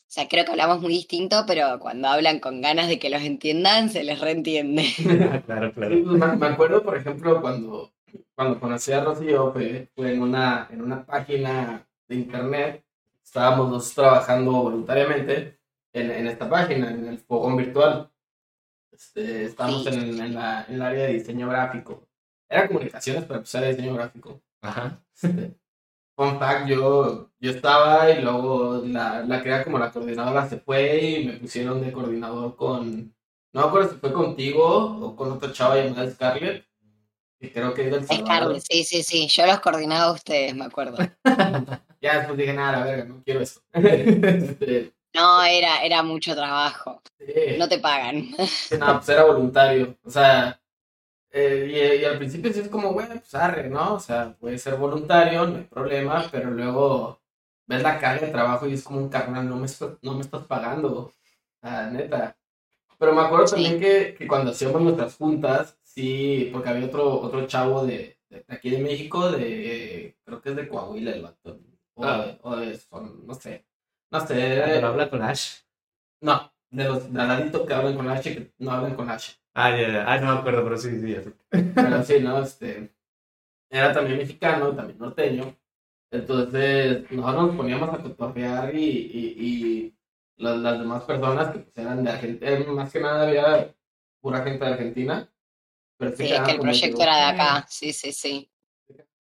sea, 0.08 0.28
creo 0.28 0.44
que 0.44 0.50
hablamos 0.50 0.80
muy 0.80 0.92
distinto, 0.92 1.44
pero 1.46 1.78
cuando 1.78 2.08
hablan 2.08 2.40
con 2.40 2.60
ganas 2.60 2.88
de 2.88 2.98
que 2.98 3.10
los 3.10 3.22
entiendan, 3.22 3.90
se 3.90 4.02
les 4.04 4.20
reentiende. 4.20 4.84
claro, 5.46 5.72
claro. 5.72 5.96
Me, 5.96 6.36
me 6.36 6.46
acuerdo, 6.46 6.82
por 6.82 6.96
ejemplo, 6.96 7.40
cuando, 7.40 7.92
cuando 8.34 8.58
conocí 8.58 8.92
a 8.92 9.04
Rocío, 9.04 9.52
fue, 9.52 9.88
fue 9.94 10.12
en, 10.12 10.22
una, 10.22 10.68
en 10.70 10.82
una 10.82 11.04
página 11.06 11.86
de 12.08 12.14
internet. 12.16 12.84
Estábamos 13.34 13.68
dos 13.68 13.92
trabajando 13.92 14.52
voluntariamente 14.52 15.58
en, 15.92 16.08
en 16.08 16.28
esta 16.28 16.48
página, 16.48 16.88
en 16.92 17.08
el 17.08 17.18
fogón 17.18 17.56
virtual. 17.56 18.08
Este, 18.92 19.46
estábamos 19.46 19.82
Sí. 19.82 19.88
en, 19.88 20.20
en, 20.20 20.34
la, 20.36 20.64
en 20.68 20.74
el 20.76 20.82
área 20.82 21.06
de 21.06 21.14
diseño 21.14 21.48
gráfico. 21.48 22.06
Era 22.48 22.68
comunicaciones, 22.68 23.24
pero 23.24 23.40
pues 23.40 23.52
era 23.56 23.66
diseño 23.66 23.94
gráfico. 23.94 24.40
Ajá. 24.62 25.02
Este, 25.12 25.58
fun 26.16 26.38
fact, 26.38 26.68
yo, 26.68 27.32
yo 27.40 27.50
estaba 27.50 28.08
y 28.12 28.22
luego 28.22 28.82
la, 28.86 29.24
la 29.24 29.42
que 29.42 29.48
era 29.48 29.64
como 29.64 29.80
la 29.80 29.90
coordinadora 29.90 30.48
se 30.48 30.60
fue 30.60 31.00
y 31.04 31.24
me 31.26 31.32
pusieron 31.32 31.82
de 31.82 31.90
coordinador 31.90 32.54
con, 32.54 33.16
no 33.52 33.60
me 33.62 33.66
acuerdo 33.66 33.90
si 33.90 33.96
fue 33.96 34.12
contigo 34.12 34.64
o 34.64 35.16
con 35.16 35.32
otra 35.32 35.50
chava 35.50 35.74
llamada 35.74 36.08
Scarlett, 36.08 36.64
que 37.40 37.52
creo 37.52 37.74
que 37.74 37.86
es 37.86 37.90
del. 37.90 38.06
Scarlett, 38.06 38.62
sí, 38.70 38.84
sí, 38.84 39.02
sí. 39.02 39.26
Yo 39.26 39.44
los 39.44 39.58
coordinaba 39.58 40.04
a 40.04 40.12
ustedes, 40.12 40.54
me 40.54 40.66
acuerdo. 40.66 40.98
Ya 42.04 42.18
después 42.18 42.38
dije, 42.38 42.52
nada, 42.52 42.78
la 42.80 42.84
verga, 42.84 43.04
no 43.06 43.22
quiero 43.24 43.40
eso. 43.40 43.60
Este, 43.74 44.92
No, 45.14 45.42
era, 45.44 45.84
era 45.84 46.02
mucho 46.02 46.34
trabajo. 46.34 47.00
sí, 47.18 47.56
No 47.58 47.68
te 47.68 47.78
pagan. 47.78 48.28
no, 48.80 48.94
pues 48.96 49.08
era 49.08 49.24
voluntario, 49.24 49.96
o 50.04 50.10
sea, 50.10 50.60
eh, 51.30 51.96
y, 51.98 52.02
y 52.02 52.04
al 52.04 52.18
principio 52.18 52.52
sí 52.52 52.60
es 52.60 52.68
como, 52.68 52.92
bueno, 52.92 53.14
pues 53.16 53.34
arre, 53.34 53.68
¿no? 53.70 53.94
O 53.94 54.00
sea, 54.00 54.34
puede 54.38 54.58
ser 54.58 54.76
voluntario, 54.76 55.46
no 55.46 55.58
hay 55.58 55.64
problema, 55.64 56.28
pero 56.32 56.50
luego 56.50 57.20
ves 57.66 57.82
la 57.82 57.98
carga 58.00 58.26
de 58.26 58.32
trabajo 58.32 58.66
y 58.68 58.74
es 58.74 58.84
como 58.84 58.98
un 59.00 59.08
carnal, 59.10 59.48
no 59.48 59.56
me, 59.56 59.66
estás- 59.66 59.98
no 60.02 60.14
me 60.14 60.22
estás 60.22 60.46
pagando, 60.46 61.12
sea, 61.62 61.90
neta. 61.90 62.36
Pero 62.98 63.14
me 63.14 63.22
acuerdo 63.22 63.46
Sí. 63.48 63.54
también 63.56 63.80
que, 63.80 64.14
que 64.18 64.26
cuando 64.28 64.50
hacíamos 64.52 64.82
nuestras 64.82 65.16
juntas, 65.16 65.78
sí, 65.82 66.50
porque 66.52 66.68
había 66.70 66.86
otro, 66.86 67.20
otro 67.20 67.46
chavo 67.46 67.84
de, 67.86 68.18
de 68.30 68.44
aquí 68.48 68.70
de 68.70 68.78
México, 68.78 69.30
de, 69.32 70.16
creo 70.24 70.42
que 70.42 70.50
es 70.50 70.56
de 70.56 70.68
Coahuila 70.68 71.12
el 71.12 71.22
vato, 71.22 71.58
o, 71.94 72.04
Ah. 72.04 72.38
o 72.42 72.56
de 72.56 72.76
son- 72.78 73.26
no 73.26 73.34
sé, 73.34 73.64
no 74.10 74.20
sé, 74.20 74.62
Pero 74.66 74.88
habla 74.88 75.10
con 75.10 75.22
Ash. 75.22 75.60
no, 76.20 76.52
de 76.70 76.84
los 76.84 77.10
ladito 77.10 77.64
que 77.66 77.74
hablan 77.74 77.96
con 77.96 78.08
H, 78.08 78.34
que 78.34 78.52
no 78.58 78.70
hablan 78.72 78.94
con 78.94 79.08
H. 79.10 79.36
Ah, 79.54 79.70
ya, 79.70 79.88
ya. 79.92 80.04
Ah, 80.12 80.18
no 80.18 80.34
me 80.34 80.40
acuerdo, 80.40 80.64
pero 80.64 80.76
sí, 80.76 81.00
sí, 81.00 81.12
ya 81.12 81.22
sé. 81.22 81.32
Pero 81.50 82.02
sí, 82.02 82.18
¿no? 82.20 82.42
Este, 82.42 82.92
era 83.70 83.92
también 83.92 84.18
mexicano, 84.18 84.74
también 84.74 84.98
norteño. 84.98 85.56
Entonces, 86.10 87.10
nosotros 87.10 87.46
nos 87.48 87.56
poníamos 87.56 87.88
a 87.90 88.02
cotorrear 88.02 88.74
y, 88.74 88.78
y, 88.84 89.34
y 89.46 89.96
las, 90.36 90.56
las 90.58 90.78
demás 90.78 91.04
personas 91.04 91.50
que 91.52 91.58
pues, 91.60 91.76
eran 91.78 92.02
de 92.04 92.10
Argentina, 92.10 92.72
más 92.72 92.92
que 92.92 93.00
nada 93.00 93.26
había 93.28 93.74
pura 94.20 94.42
gente 94.42 94.64
de 94.64 94.70
Argentina. 94.72 95.28
Pero 95.96 96.16
sí 96.16 96.24
es 96.24 96.40
que 96.40 96.50
el 96.52 96.60
proyecto 96.60 97.02
era 97.02 97.16
de 97.16 97.22
"Ah", 97.22 97.28
acá. 97.30 97.66
Sí, 97.68 97.92
sí, 97.92 98.12
sí. 98.12 98.50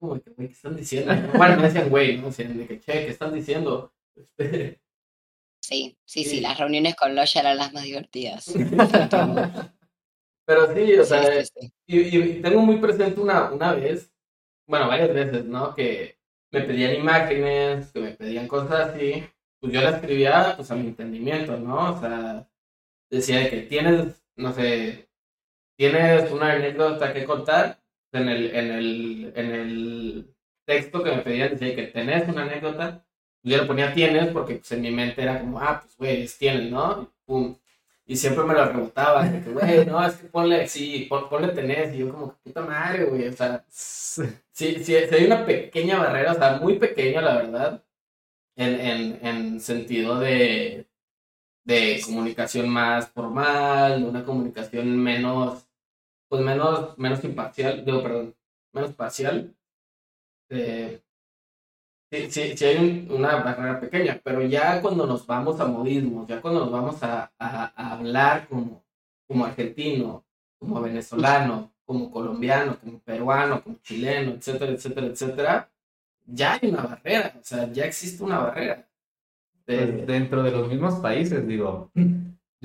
Como 0.08 0.20
¿qué 0.22 0.44
están 0.46 0.76
diciendo? 0.76 1.12
Bueno, 1.36 1.56
me 1.56 1.62
decían, 1.64 1.88
güey, 1.90 2.18
¿no? 2.18 2.26
Decían 2.28 2.56
de 2.58 2.66
que, 2.66 2.80
che, 2.80 2.92
¿qué 2.92 3.08
están 3.08 3.32
diciendo? 3.34 3.92
Sí, 5.60 5.96
sí, 6.04 6.24
Sí. 6.24 6.24
sí. 6.24 6.40
Las 6.40 6.58
reuniones 6.58 6.94
con 6.94 7.14
Loya 7.14 7.40
eran 7.40 7.56
las 7.56 7.72
más 7.72 7.84
divertidas. 7.84 8.46
Pero 10.46 10.74
sí, 10.74 10.94
o 10.98 11.04
Sí, 11.04 11.08
sea, 11.08 11.22
sí, 11.44 11.44
sí. 11.54 11.72
Y, 11.86 12.18
y 12.38 12.42
tengo 12.42 12.60
muy 12.60 12.78
presente 12.78 13.20
una, 13.20 13.50
una 13.52 13.72
vez, 13.74 14.12
bueno, 14.66 14.88
varias 14.88 15.14
veces, 15.14 15.44
¿no? 15.46 15.74
Que 15.74 16.18
me 16.52 16.62
pedían 16.62 16.94
imágenes, 16.94 17.92
que 17.92 18.00
me 18.00 18.12
pedían 18.12 18.48
cosas 18.48 18.90
así, 18.90 19.24
pues 19.60 19.72
yo 19.72 19.80
las 19.82 19.96
escribía 19.96 20.54
pues 20.56 20.70
a 20.70 20.76
mi 20.76 20.88
entendimiento, 20.88 21.58
¿no? 21.58 21.94
O 21.94 22.00
sea, 22.00 22.48
decía 23.10 23.40
de 23.40 23.50
que 23.50 23.62
tienes, 23.62 24.24
no 24.36 24.52
sé, 24.52 25.10
tienes 25.78 26.30
una 26.32 26.52
anécdota 26.54 27.12
que 27.14 27.24
contar, 27.26 27.83
en 28.18 28.28
el, 28.28 28.54
en 28.54 28.70
el, 28.72 29.32
en 29.36 29.50
el 29.52 30.34
texto 30.66 31.02
que 31.02 31.10
me 31.12 31.22
pedían 31.22 31.50
decía 31.52 31.74
que 31.76 31.84
tenés 31.88 32.28
una 32.28 32.42
anécdota, 32.42 33.04
yo 33.42 33.56
le 33.58 33.64
ponía 33.66 33.92
tienes 33.94 34.28
porque 34.32 34.56
pues 34.56 34.72
en 34.72 34.82
mi 34.82 34.90
mente 34.90 35.22
era 35.22 35.40
como, 35.40 35.60
ah, 35.60 35.80
pues 35.82 35.96
güey, 35.96 36.22
es 36.22 36.38
tienes, 36.38 36.70
¿no? 36.70 37.02
Y 37.02 37.08
pum. 37.26 37.56
Y 38.06 38.16
siempre 38.16 38.44
me 38.44 38.54
lo 38.54 38.64
rebotaba, 38.66 39.26
güey, 39.46 39.86
no, 39.86 40.04
es 40.06 40.16
que 40.16 40.28
ponle, 40.28 40.68
sí, 40.68 41.06
pon- 41.08 41.28
ponle 41.30 41.48
tenés, 41.48 41.94
y 41.94 41.98
yo 41.98 42.12
como, 42.12 42.34
puta 42.44 42.60
madre, 42.62 43.04
güey, 43.06 43.28
o 43.28 43.32
sea, 43.32 43.64
sí, 43.70 44.24
sí, 44.52 44.76
sí 44.84 44.94
hay 44.94 45.24
una 45.26 45.44
pequeña 45.46 45.98
barrera, 45.98 46.32
o 46.32 46.34
sea, 46.34 46.58
muy 46.58 46.78
pequeña, 46.78 47.22
la 47.22 47.36
verdad, 47.36 47.82
en, 48.56 48.80
en, 48.80 49.26
en 49.26 49.60
sentido 49.60 50.18
de, 50.20 50.86
de 51.64 52.00
comunicación 52.04 52.68
más 52.68 53.08
formal, 53.10 54.04
una 54.04 54.24
comunicación 54.24 54.96
menos, 54.98 55.63
pues 56.34 56.44
menos, 56.44 56.98
menos 56.98 57.22
imparcial, 57.24 57.84
digo, 57.84 58.02
perdón, 58.02 58.34
menos 58.72 58.92
parcial. 58.94 59.54
Eh, 60.50 61.02
sí, 62.10 62.56
sí, 62.56 62.64
hay 62.64 62.76
un- 62.76 63.16
una 63.16 63.36
barrera 63.36 63.80
pequeña, 63.80 64.20
pero 64.24 64.42
ya 64.42 64.80
cuando 64.82 65.06
nos 65.06 65.26
vamos 65.26 65.60
a 65.60 65.66
modismos, 65.66 66.26
ya 66.26 66.40
cuando 66.40 66.60
nos 66.60 66.72
vamos 66.72 67.02
a, 67.02 67.30
hablar 67.76 68.48
como, 68.48 68.84
como 69.28 69.44
argentino, 69.44 70.24
como 70.58 70.80
venezolano, 70.82 71.72
como 71.84 72.10
colombiano, 72.10 72.78
como 72.80 72.98
peruano, 73.00 73.62
como 73.62 73.76
chileno, 73.82 74.32
etcétera, 74.32 74.72
etcétera, 74.72 75.06
etcétera, 75.06 75.70
ya 76.26 76.54
hay 76.54 76.70
una 76.70 76.82
barrera, 76.82 77.36
o 77.40 77.44
sea, 77.44 77.70
ya 77.72 77.84
existe 77.86 78.24
una 78.24 78.38
barrera. 78.40 78.88
Pues, 79.66 80.06
dentro 80.06 80.42
de 80.42 80.50
los 80.52 80.68
mismos 80.68 80.96
países, 81.00 81.46
digo. 81.46 81.90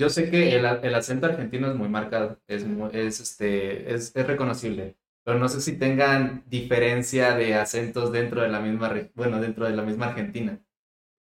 Yo 0.00 0.08
sé 0.08 0.30
que 0.30 0.56
el, 0.56 0.64
el 0.64 0.94
acento 0.94 1.26
argentino 1.26 1.68
es 1.70 1.76
muy 1.76 1.88
marcado, 1.88 2.40
es, 2.48 2.66
muy- 2.66 2.90
es, 2.94 3.20
este, 3.20 3.94
es, 3.94 4.16
es 4.16 4.26
reconocible, 4.26 4.96
pero 5.24 5.38
no 5.38 5.48
sé 5.48 5.60
si 5.60 5.78
tengan 5.78 6.42
diferencia 6.48 7.34
de 7.36 7.54
acentos 7.54 8.10
dentro 8.12 8.42
de 8.42 8.48
la 8.48 8.60
misma, 8.60 8.92
bueno, 9.14 9.40
dentro 9.40 9.66
de 9.66 9.76
la 9.76 9.82
misma 9.82 10.06
Argentina. 10.06 10.60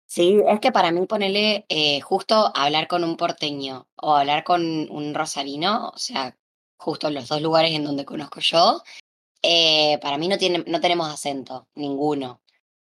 Sí, 0.05 0.41
es 0.47 0.59
que 0.59 0.71
para 0.71 0.91
mí 0.91 1.05
ponerle 1.07 1.65
eh, 1.69 2.01
justo 2.01 2.51
hablar 2.55 2.88
con 2.88 3.03
un 3.03 3.17
porteño 3.17 3.88
o 3.95 4.15
hablar 4.15 4.43
con 4.43 4.61
un 4.91 5.13
rosarino, 5.13 5.89
o 5.89 5.97
sea, 5.97 6.38
justo 6.78 7.07
en 7.07 7.15
los 7.15 7.28
dos 7.28 7.41
lugares 7.41 7.71
en 7.74 7.84
donde 7.84 8.05
conozco 8.05 8.39
yo, 8.39 8.82
eh, 9.43 9.99
para 10.01 10.17
mí 10.17 10.28
no, 10.30 10.38
tiene, 10.38 10.63
no 10.67 10.82
tenemos 10.82 11.09
acento, 11.13 11.67
ninguno. 11.76 12.41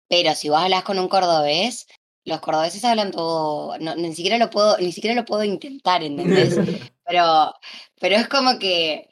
Pero 0.09 0.35
si 0.35 0.49
vos 0.51 0.59
hablas 0.61 0.85
con 0.85 0.99
un 0.99 1.09
cordobés, 1.09 1.87
los 2.25 2.41
cordobeses 2.41 2.85
hablan 2.85 3.11
todo, 3.11 3.77
no, 3.79 3.95
ni 3.97 4.15
siquiera 4.15 4.39
lo 4.39 4.51
puedo, 4.51 4.79
ni 4.79 4.93
siquiera 4.93 5.15
lo 5.17 5.25
puedo 5.25 5.45
intentar, 5.45 6.03
¿entendés? 6.03 6.59
Pero, 7.05 7.53
pero 8.01 8.15
es 8.17 8.29
como 8.29 8.61
que 8.61 9.11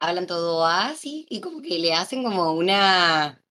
hablan 0.00 0.26
todo 0.26 0.64
así 0.66 1.26
y 1.30 1.40
como 1.40 1.62
que 1.62 1.78
le 1.78 1.94
hacen 1.94 2.22
como 2.24 2.52
una 2.52 3.42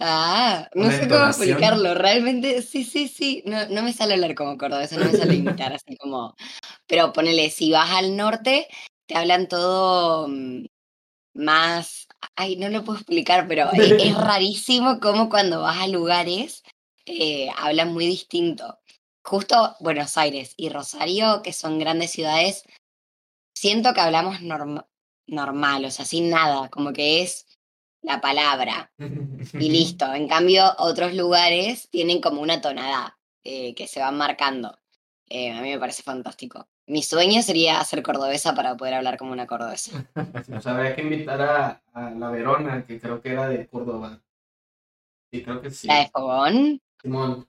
Ah, 0.00 0.68
no 0.74 0.90
sé 0.90 1.08
cómo 1.08 1.24
explicarlo, 1.26 1.94
realmente, 1.94 2.62
sí, 2.62 2.84
sí, 2.84 3.08
sí, 3.08 3.42
no, 3.46 3.66
no 3.68 3.82
me 3.82 3.92
sale 3.92 4.14
hablar 4.14 4.34
como 4.34 4.58
cordobés, 4.58 4.92
no 4.92 5.04
me 5.04 5.14
sale 5.14 5.36
imitar 5.36 5.72
así 5.72 5.96
como, 5.96 6.34
pero 6.86 7.12
ponele, 7.12 7.50
si 7.50 7.70
vas 7.70 7.90
al 7.92 8.16
norte, 8.16 8.68
te 9.06 9.16
hablan 9.16 9.48
todo 9.48 10.28
mm, 10.28 10.66
más, 11.34 12.08
ay, 12.36 12.56
no 12.56 12.68
lo 12.68 12.84
puedo 12.84 12.98
explicar, 12.98 13.46
pero 13.48 13.70
e- 13.74 13.96
es, 13.98 14.14
rarísimo 14.18 15.00
como 15.00 15.28
cuando 15.28 15.62
vas 15.62 15.78
a 15.78 15.88
lugares, 15.88 16.62
eh, 17.06 17.50
hablan 17.56 17.92
muy 17.92 18.06
distinto. 18.06 18.78
Justo 19.22 19.76
Buenos 19.80 20.16
Aires 20.18 20.54
y 20.56 20.68
Rosario, 20.68 21.40
que 21.42 21.52
son 21.52 21.78
grandes 21.78 22.10
ciudades, 22.10 22.64
siento 23.56 23.94
que 23.94 24.00
hablamos 24.00 24.40
norm- 24.40 24.86
normal, 25.26 25.84
o 25.86 25.90
sea, 25.90 26.04
sin 26.04 26.28
nada, 26.30 26.68
como 26.68 26.92
que 26.92 27.22
es 27.22 27.46
la 28.02 28.20
palabra 28.20 28.92
y 28.98 29.68
listo. 29.70 30.12
En 30.12 30.28
cambio, 30.28 30.74
otros 30.78 31.14
lugares 31.14 31.88
tienen 31.90 32.20
como 32.20 32.42
una 32.42 32.60
tonada 32.60 33.18
eh, 33.44 33.74
que 33.74 33.86
se 33.86 34.00
van 34.00 34.16
marcando. 34.18 34.78
Eh, 35.28 35.50
a 35.52 35.62
mí 35.62 35.70
me 35.70 35.78
parece 35.78 36.02
fantástico. 36.02 36.68
Mi 36.86 37.02
sueño 37.02 37.40
sería 37.42 37.82
ser 37.84 38.02
cordobesa 38.02 38.54
para 38.54 38.76
poder 38.76 38.92
hablar 38.94 39.16
como 39.16 39.32
una 39.32 39.46
cordobesa. 39.46 40.04
O 40.54 40.60
sea, 40.60 40.72
habría 40.74 40.94
que 40.94 41.00
invitar 41.02 41.40
a, 41.40 41.82
a 41.94 42.10
la 42.10 42.30
Verona, 42.30 42.84
que 42.86 43.00
creo 43.00 43.22
que 43.22 43.30
era 43.30 43.48
de 43.48 43.66
Córdoba. 43.68 44.20
Sí, 45.32 45.42
creo 45.42 45.62
que 45.62 45.70
sí. 45.70 45.88
¿La 45.88 46.00
de 46.00 46.10
Fogón? 46.10 46.80
Simón. 47.04 47.46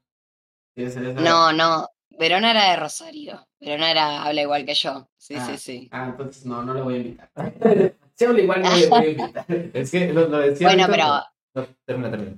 Sí, 0.75 0.83
No, 1.15 1.53
no. 1.53 1.89
Verona 2.09 2.51
era 2.51 2.71
de 2.71 2.75
Rosario. 2.75 3.47
Verona 3.59 3.89
era, 3.91 4.23
habla 4.23 4.41
igual 4.41 4.65
que 4.65 4.73
yo. 4.73 5.09
Sí, 5.17 5.35
Ah. 5.37 5.45
sí, 5.47 5.57
sí. 5.57 5.89
Ah, 5.91 6.07
entonces 6.09 6.45
no, 6.45 6.61
no 6.61 6.73
le 6.73 6.81
voy 6.81 6.93
a 6.93 6.97
invitar. 6.97 7.29
Si 8.17 8.23
habla 8.23 8.41
igual, 8.41 8.61
no 8.61 8.75
le 8.75 8.87
voy 8.87 9.05
a 9.05 9.09
invitar. 9.09 9.45
Es 9.73 9.91
que 9.91 10.13
lo, 10.13 10.27
lo 10.27 10.37
decía. 10.39 10.67
Bueno, 10.67 10.87
pero 10.89 11.21
No, 11.53 11.67
termina, 11.85 12.11
termina. 12.11 12.37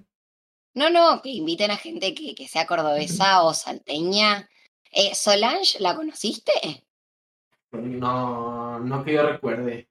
no, 0.75 0.89
no, 0.89 1.21
que 1.21 1.29
inviten 1.29 1.69
a 1.71 1.77
gente 1.77 2.13
que, 2.15 2.33
que 2.35 2.47
sea 2.47 2.65
cordobesa 2.67 3.43
o 3.43 3.53
salteña. 3.53 4.47
Eh, 4.91 5.13
Solange, 5.15 5.79
¿la 5.79 5.95
conociste? 5.95 6.51
No, 7.71 8.79
no 8.79 9.03
que 9.03 9.13
yo 9.13 9.23
recuerde. 9.27 9.89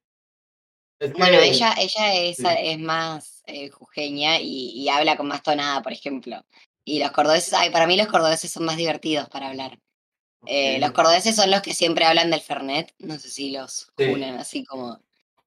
Es 0.99 1.11
que- 1.13 1.17
Bueno, 1.19 1.37
ella, 1.39 1.73
ella 1.77 2.13
es, 2.15 2.37
sí. 2.37 2.43
es 2.47 2.79
más 2.79 3.43
eh, 3.45 3.69
jujeña 3.69 4.39
y, 4.39 4.71
y 4.71 4.89
habla 4.89 5.15
con 5.15 5.27
más 5.27 5.43
tonada, 5.43 5.81
por 5.83 5.93
ejemplo. 5.93 6.43
Y 6.89 6.99
los 6.99 7.11
cordobeses, 7.11 7.53
ay, 7.53 7.69
para 7.69 7.85
mí 7.85 7.97
los 7.97 8.07
cordobeses 8.07 8.49
son 8.49 8.63
más 8.63 8.77
divertidos 8.77 9.27
para 9.27 9.49
hablar. 9.49 9.77
Eh, 10.45 10.79
los 10.79 10.91
cordobeses 10.91 11.35
son 11.35 11.51
los 11.51 11.61
que 11.61 11.73
siempre 11.73 12.05
hablan 12.05 12.31
del 12.31 12.39
Fernet, 12.39 12.93
no 12.99 13.19
sé 13.19 13.29
si 13.29 13.51
los 13.51 13.91
Sí. 13.97 14.05
unen 14.05 14.35
así 14.37 14.63
como, 14.63 15.01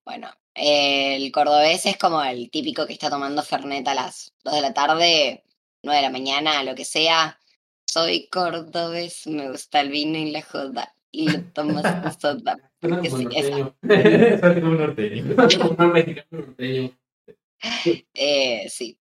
bueno, 0.04 0.30
eh, 0.54 1.16
el 1.16 1.32
cordobés 1.32 1.86
es 1.86 1.96
como 1.96 2.22
el 2.22 2.50
típico 2.50 2.86
que 2.86 2.92
está 2.92 3.08
tomando 3.08 3.42
Fernet 3.42 3.88
a 3.88 3.94
las 3.94 4.34
2 4.44 4.52
de 4.54 4.60
la 4.60 4.74
tarde, 4.74 5.42
9 5.82 5.96
de 5.96 6.02
la 6.02 6.10
mañana, 6.10 6.62
lo 6.62 6.74
que 6.74 6.84
sea. 6.84 7.38
Soy 7.86 8.28
cordobés, 8.28 9.26
me 9.26 9.48
gusta 9.50 9.80
el 9.80 9.88
vino 9.88 10.18
y 10.18 10.32
la 10.32 10.42
joda, 10.42 10.94
y 11.10 11.30
lo 11.30 11.42
tomas 11.54 11.82
soda. 12.20 12.70
Suena 12.82 12.98
como 12.98 13.16
sí, 13.16 13.24
norteño. 13.24 13.76
Suena 13.82 14.60
como 14.60 14.74
norteño. 14.74 15.24
Norteño. 16.30 16.92
Eh, 18.12 18.68
sí. 18.68 18.99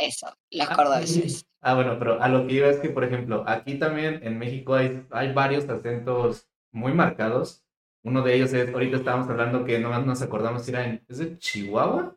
Eso, 0.00 0.26
los 0.50 0.68
Ah, 0.68 0.74
cordobeses. 0.74 1.46
Ah, 1.60 1.74
bueno, 1.74 1.98
pero 1.98 2.22
a 2.22 2.28
lo 2.28 2.46
que 2.46 2.54
iba 2.54 2.68
es 2.68 2.78
que, 2.78 2.88
por 2.90 3.04
ejemplo, 3.04 3.44
aquí 3.46 3.78
también 3.78 4.20
en 4.22 4.38
México 4.38 4.74
hay, 4.74 5.06
hay 5.10 5.32
varios 5.32 5.68
acentos 5.68 6.48
muy 6.72 6.92
marcados. 6.92 7.62
Uno 8.02 8.22
de 8.22 8.34
ellos 8.34 8.52
es, 8.54 8.72
ahorita 8.72 8.96
estábamos 8.96 9.28
hablando 9.28 9.64
que 9.64 9.78
nomás 9.78 10.06
nos 10.06 10.22
acordamos 10.22 10.64
si 10.64 10.70
era 10.70 10.86
en, 10.86 11.04
¿es 11.08 11.18
de 11.18 11.36
Chihuahua? 11.38 12.16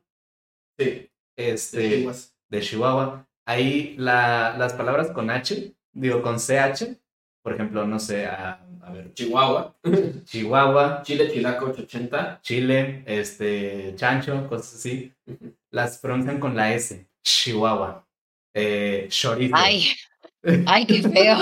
Sí, 0.79 1.09
Este, 1.37 1.89
sí, 1.99 2.03
pues. 2.05 2.35
de 2.49 2.61
Chihuahua. 2.61 3.27
Ahí 3.45 3.95
la, 3.97 4.55
las 4.57 4.73
palabras 4.73 5.11
con 5.11 5.29
H, 5.29 5.75
digo 5.91 6.21
con 6.21 6.39
CH, 6.39 6.97
por 7.43 7.53
ejemplo, 7.53 7.85
no 7.85 7.99
sé, 7.99 8.25
a, 8.25 8.65
a 8.81 8.91
ver, 8.93 9.13
Chihuahua, 9.13 9.75
Chihuahua, 10.23 11.01
Chile, 11.03 11.29
Chilaco 11.31 11.65
880. 11.65 12.39
Chile, 12.41 13.03
este, 13.05 13.93
chancho, 13.95 14.47
cosas 14.47 14.75
así, 14.75 15.13
las 15.71 15.97
pronuncian 15.99 16.39
con 16.39 16.55
la 16.55 16.73
S, 16.73 17.07
Chihuahua, 17.23 18.05
eh, 18.55 19.07
chorizo. 19.09 19.55
Ay, 19.57 19.87
ay, 20.67 20.85
qué 20.85 21.01
feo. 21.01 21.37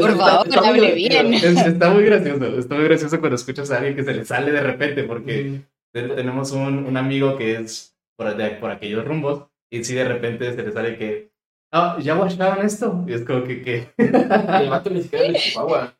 Por 0.00 0.16
favor, 0.16 0.46
está 0.48 0.68
hable 0.68 0.92
bien. 0.94 1.34
Es- 1.34 1.44
está 1.66 1.90
muy 1.90 2.04
gracioso, 2.04 2.58
está 2.58 2.74
muy 2.76 2.84
gracioso 2.84 3.18
cuando 3.20 3.36
escuchas 3.36 3.70
a 3.70 3.78
alguien 3.78 3.96
que 3.96 4.04
se 4.04 4.14
le 4.14 4.24
sale 4.24 4.52
de 4.52 4.60
repente, 4.60 5.02
porque 5.04 5.42
Mm. 5.44 5.62
te- 5.92 6.08
tenemos 6.14 6.52
un, 6.52 6.86
un 6.86 6.96
amigo 6.96 7.36
que 7.36 7.56
es 7.56 7.96
por, 8.16 8.36
de- 8.36 8.50
por 8.50 8.70
aquellos 8.70 9.04
rumbos, 9.04 9.46
y 9.70 9.82
si 9.84 9.94
de 9.94 10.04
repente 10.04 10.54
se 10.54 10.62
le 10.62 10.72
sale 10.72 10.96
que, 10.96 11.30
ah, 11.72 11.98
¿ya 12.00 12.14
washaron 12.16 12.64
esto? 12.64 13.04
Y 13.08 13.12
es 13.14 13.24
como 13.24 13.42
que, 13.44 13.62
que... 13.62 13.88
El 13.98 14.70
vato 14.70 14.88
ni 14.90 15.02
siquiera 15.02 15.26
es 15.26 15.32
de 15.32 15.38
Chihuahua. 15.40 15.94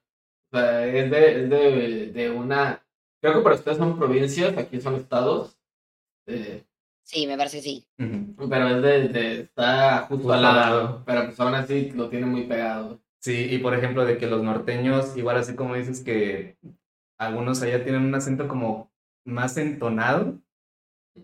O 0.53 0.57
sea, 0.57 0.87
es 0.87 1.11
de, 1.11 1.43
es 1.43 1.51
de, 1.51 2.07
de 2.13 2.31
una. 2.31 2.81
Creo 3.21 3.35
que 3.35 3.41
para 3.41 3.57
ustedes 3.57 3.77
son 3.79 3.99
provincias, 3.99 4.57
aquí 4.57 4.81
son 4.81 4.95
estados. 4.95 5.59
Eh, 6.29 6.63
Sí, 7.07 7.25
me 7.29 7.37
parece 7.37 7.59
que 7.59 7.63
sí. 7.63 7.87
Pero 7.97 8.69
es 8.69 8.83
de, 8.83 9.09
de- 9.09 9.41
Está 9.43 9.99
justo, 10.09 10.17
Justo 10.17 10.33
al 10.33 10.43
lado. 10.43 10.57
lado. 10.57 11.03
Pero 11.07 11.25
pues 11.27 11.39
aún 11.39 11.55
así 11.55 11.91
lo 11.93 12.09
tiene 12.09 12.27
muy 12.27 12.43
pegado. 12.43 13.01
Sí, 13.21 13.47
y 13.51 13.59
por 13.59 13.75
ejemplo, 13.75 14.05
de 14.05 14.19
que 14.19 14.27
los 14.27 14.43
norteños, 14.43 15.17
igual 15.17 15.37
así 15.37 15.55
como 15.55 15.77
dices 15.77 16.01
que 16.03 16.57
algunos 17.19 17.63
allá 17.63 17.83
tienen 17.85 18.03
un 18.05 18.15
acento 18.15 18.49
como 18.49 18.91
más 19.25 19.57
entonado, 19.57 20.41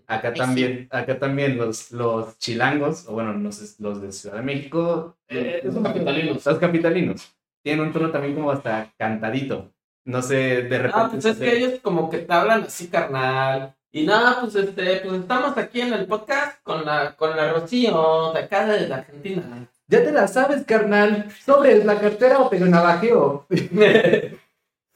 acá 0.07 0.29
Ay, 0.29 0.33
sí. 0.35 0.39
también, 0.39 0.87
acá 0.89 1.19
también 1.19 1.57
los, 1.57 1.91
los 1.91 2.37
chilangos, 2.39 3.05
o 3.07 3.13
bueno, 3.13 3.33
los, 3.33 3.79
los 3.79 4.01
de 4.01 4.11
Ciudad 4.13 4.37
de 4.37 4.41
México, 4.43 5.17
eh, 5.27 5.61
Los 5.65 5.73
son- 5.73 5.83
capitalinos. 5.83 6.45
los 6.45 6.57
capitalinos, 6.59 7.35
tienen 7.61 7.85
un 7.87 7.91
tono 7.93 8.09
también 8.09 8.35
como 8.35 8.51
hasta 8.51 8.93
cantadito. 8.97 9.71
No 10.05 10.21
sé, 10.21 10.63
de 10.63 10.77
repente. 10.77 10.91
Ah, 10.95 11.09
pues 11.11 11.23
es 11.25 11.37
que 11.37 11.57
ellos 11.57 11.79
como 11.81 12.09
que 12.09 12.19
te 12.19 12.33
hablan 12.33 12.63
así, 12.63 12.87
carnal. 12.87 13.75
Y 13.95 14.07
nada, 14.07 14.41
pues 14.41 14.55
este, 14.55 15.01
pues 15.01 15.21
estamos 15.21 15.55
aquí 15.55 15.79
en 15.81 15.93
el 15.93 16.07
podcast 16.07 16.59
con 16.63 16.83
la, 16.83 17.15
con 17.15 17.37
la 17.37 17.53
Rocío 17.53 18.31
de 18.33 18.39
acá 18.39 18.65
de 18.65 18.87
la 18.89 18.95
Argentina. 18.97 19.69
Ya 19.87 20.03
te 20.03 20.11
la 20.11 20.27
sabes, 20.27 20.65
carnal. 20.65 21.27
Sobre 21.45 21.83
la 21.85 21.99
cartera 21.99 22.39
o 22.39 22.49
te 22.49 22.59
navajeo. 22.59 23.45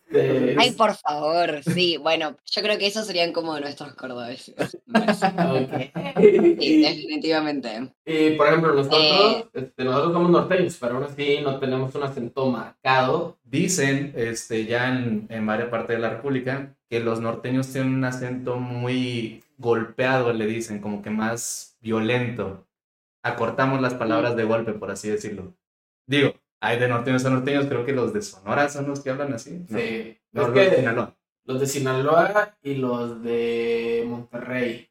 Eh, 0.09 0.55
Ay, 0.57 0.71
por 0.71 0.95
favor, 0.95 1.61
sí. 1.63 1.97
Bueno, 1.97 2.37
yo 2.45 2.61
creo 2.61 2.77
que 2.77 2.87
esos 2.87 3.05
serían 3.05 3.33
como 3.33 3.59
nuestros 3.59 3.93
cordobeses. 3.93 4.55
me 4.85 5.01
parece. 5.01 5.25
ok. 5.27 6.57
Sí, 6.59 6.81
definitivamente. 6.81 7.91
Y 8.05 8.31
por 8.31 8.47
ejemplo, 8.47 8.73
nosotros, 8.73 9.01
Eh. 9.03 9.45
este, 9.53 9.83
nosotros 9.83 10.13
somos 10.13 10.31
norteños, 10.31 10.77
pero 10.79 10.95
aún 10.95 11.03
así 11.03 11.39
no 11.43 11.59
tenemos 11.59 11.93
un 11.93 12.03
acento 12.03 12.45
marcado. 12.47 13.37
Dicen, 13.43 14.13
este, 14.15 14.65
ya 14.65 14.87
en, 14.87 15.27
en 15.29 15.45
varias 15.45 15.67
partes 15.69 15.97
de 15.97 16.01
la 16.01 16.09
República, 16.11 16.73
que 16.89 16.99
los 16.99 17.19
norteños 17.19 17.71
tienen 17.71 17.95
un 17.95 18.03
acento 18.05 18.57
muy 18.57 19.43
golpeado, 19.57 20.33
le 20.33 20.45
dicen, 20.45 20.79
como 20.79 21.01
que 21.01 21.09
más 21.09 21.77
violento. 21.81 22.65
Acortamos 23.23 23.81
las 23.81 23.93
palabras 23.95 24.35
de 24.35 24.43
golpe, 24.45 24.73
por 24.73 24.91
así 24.91 25.09
decirlo. 25.09 25.53
Digo, 26.05 26.33
hay 26.61 26.79
de 26.79 26.87
norteños 26.87 27.25
a 27.25 27.29
norteños, 27.29 27.65
creo 27.67 27.85
que 27.85 27.93
los 27.93 28.13
de 28.13 28.21
Sonora 28.21 28.69
son 28.69 28.87
los 28.87 29.01
que 29.01 29.09
hablan 29.09 29.33
así. 29.33 29.65
¿no? 29.67 29.77
Sí. 29.77 30.17
No, 30.31 30.43
los 30.43 30.53
de 30.53 30.69
que 30.69 30.75
Sinaloa. 30.77 31.15
los 31.45 31.59
de 31.59 31.67
Sinaloa 31.67 32.57
y 32.63 32.75
los 32.75 33.23
de 33.23 34.05
Monterrey. 34.07 34.89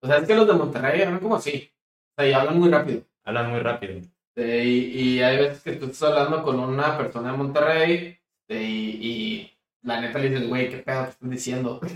O 0.00 0.06
sea, 0.06 0.18
es 0.18 0.26
que 0.26 0.34
los 0.34 0.46
de 0.46 0.54
Monterrey 0.54 1.02
hablan 1.02 1.20
como 1.20 1.36
así. 1.36 1.70
O 2.12 2.22
sea, 2.22 2.28
y 2.28 2.32
hablan 2.32 2.58
muy 2.58 2.70
rápido. 2.70 3.02
Hablan 3.24 3.50
muy 3.50 3.60
rápido. 3.60 4.00
Y, 4.36 4.40
y 4.40 5.22
hay 5.22 5.36
veces 5.36 5.62
que 5.62 5.72
tú 5.72 5.86
estás 5.86 6.02
hablando 6.04 6.42
con 6.42 6.58
una 6.58 6.96
persona 6.96 7.32
de 7.32 7.36
Monterrey 7.36 8.18
este, 8.52 8.62
y 8.64 9.51
la 9.82 10.00
neta 10.00 10.18
le 10.18 10.30
dices, 10.30 10.48
güey, 10.48 10.68
¿qué 10.70 10.78
pedo 10.78 11.04
que 11.04 11.10
estás 11.10 11.30
diciendo? 11.30 11.80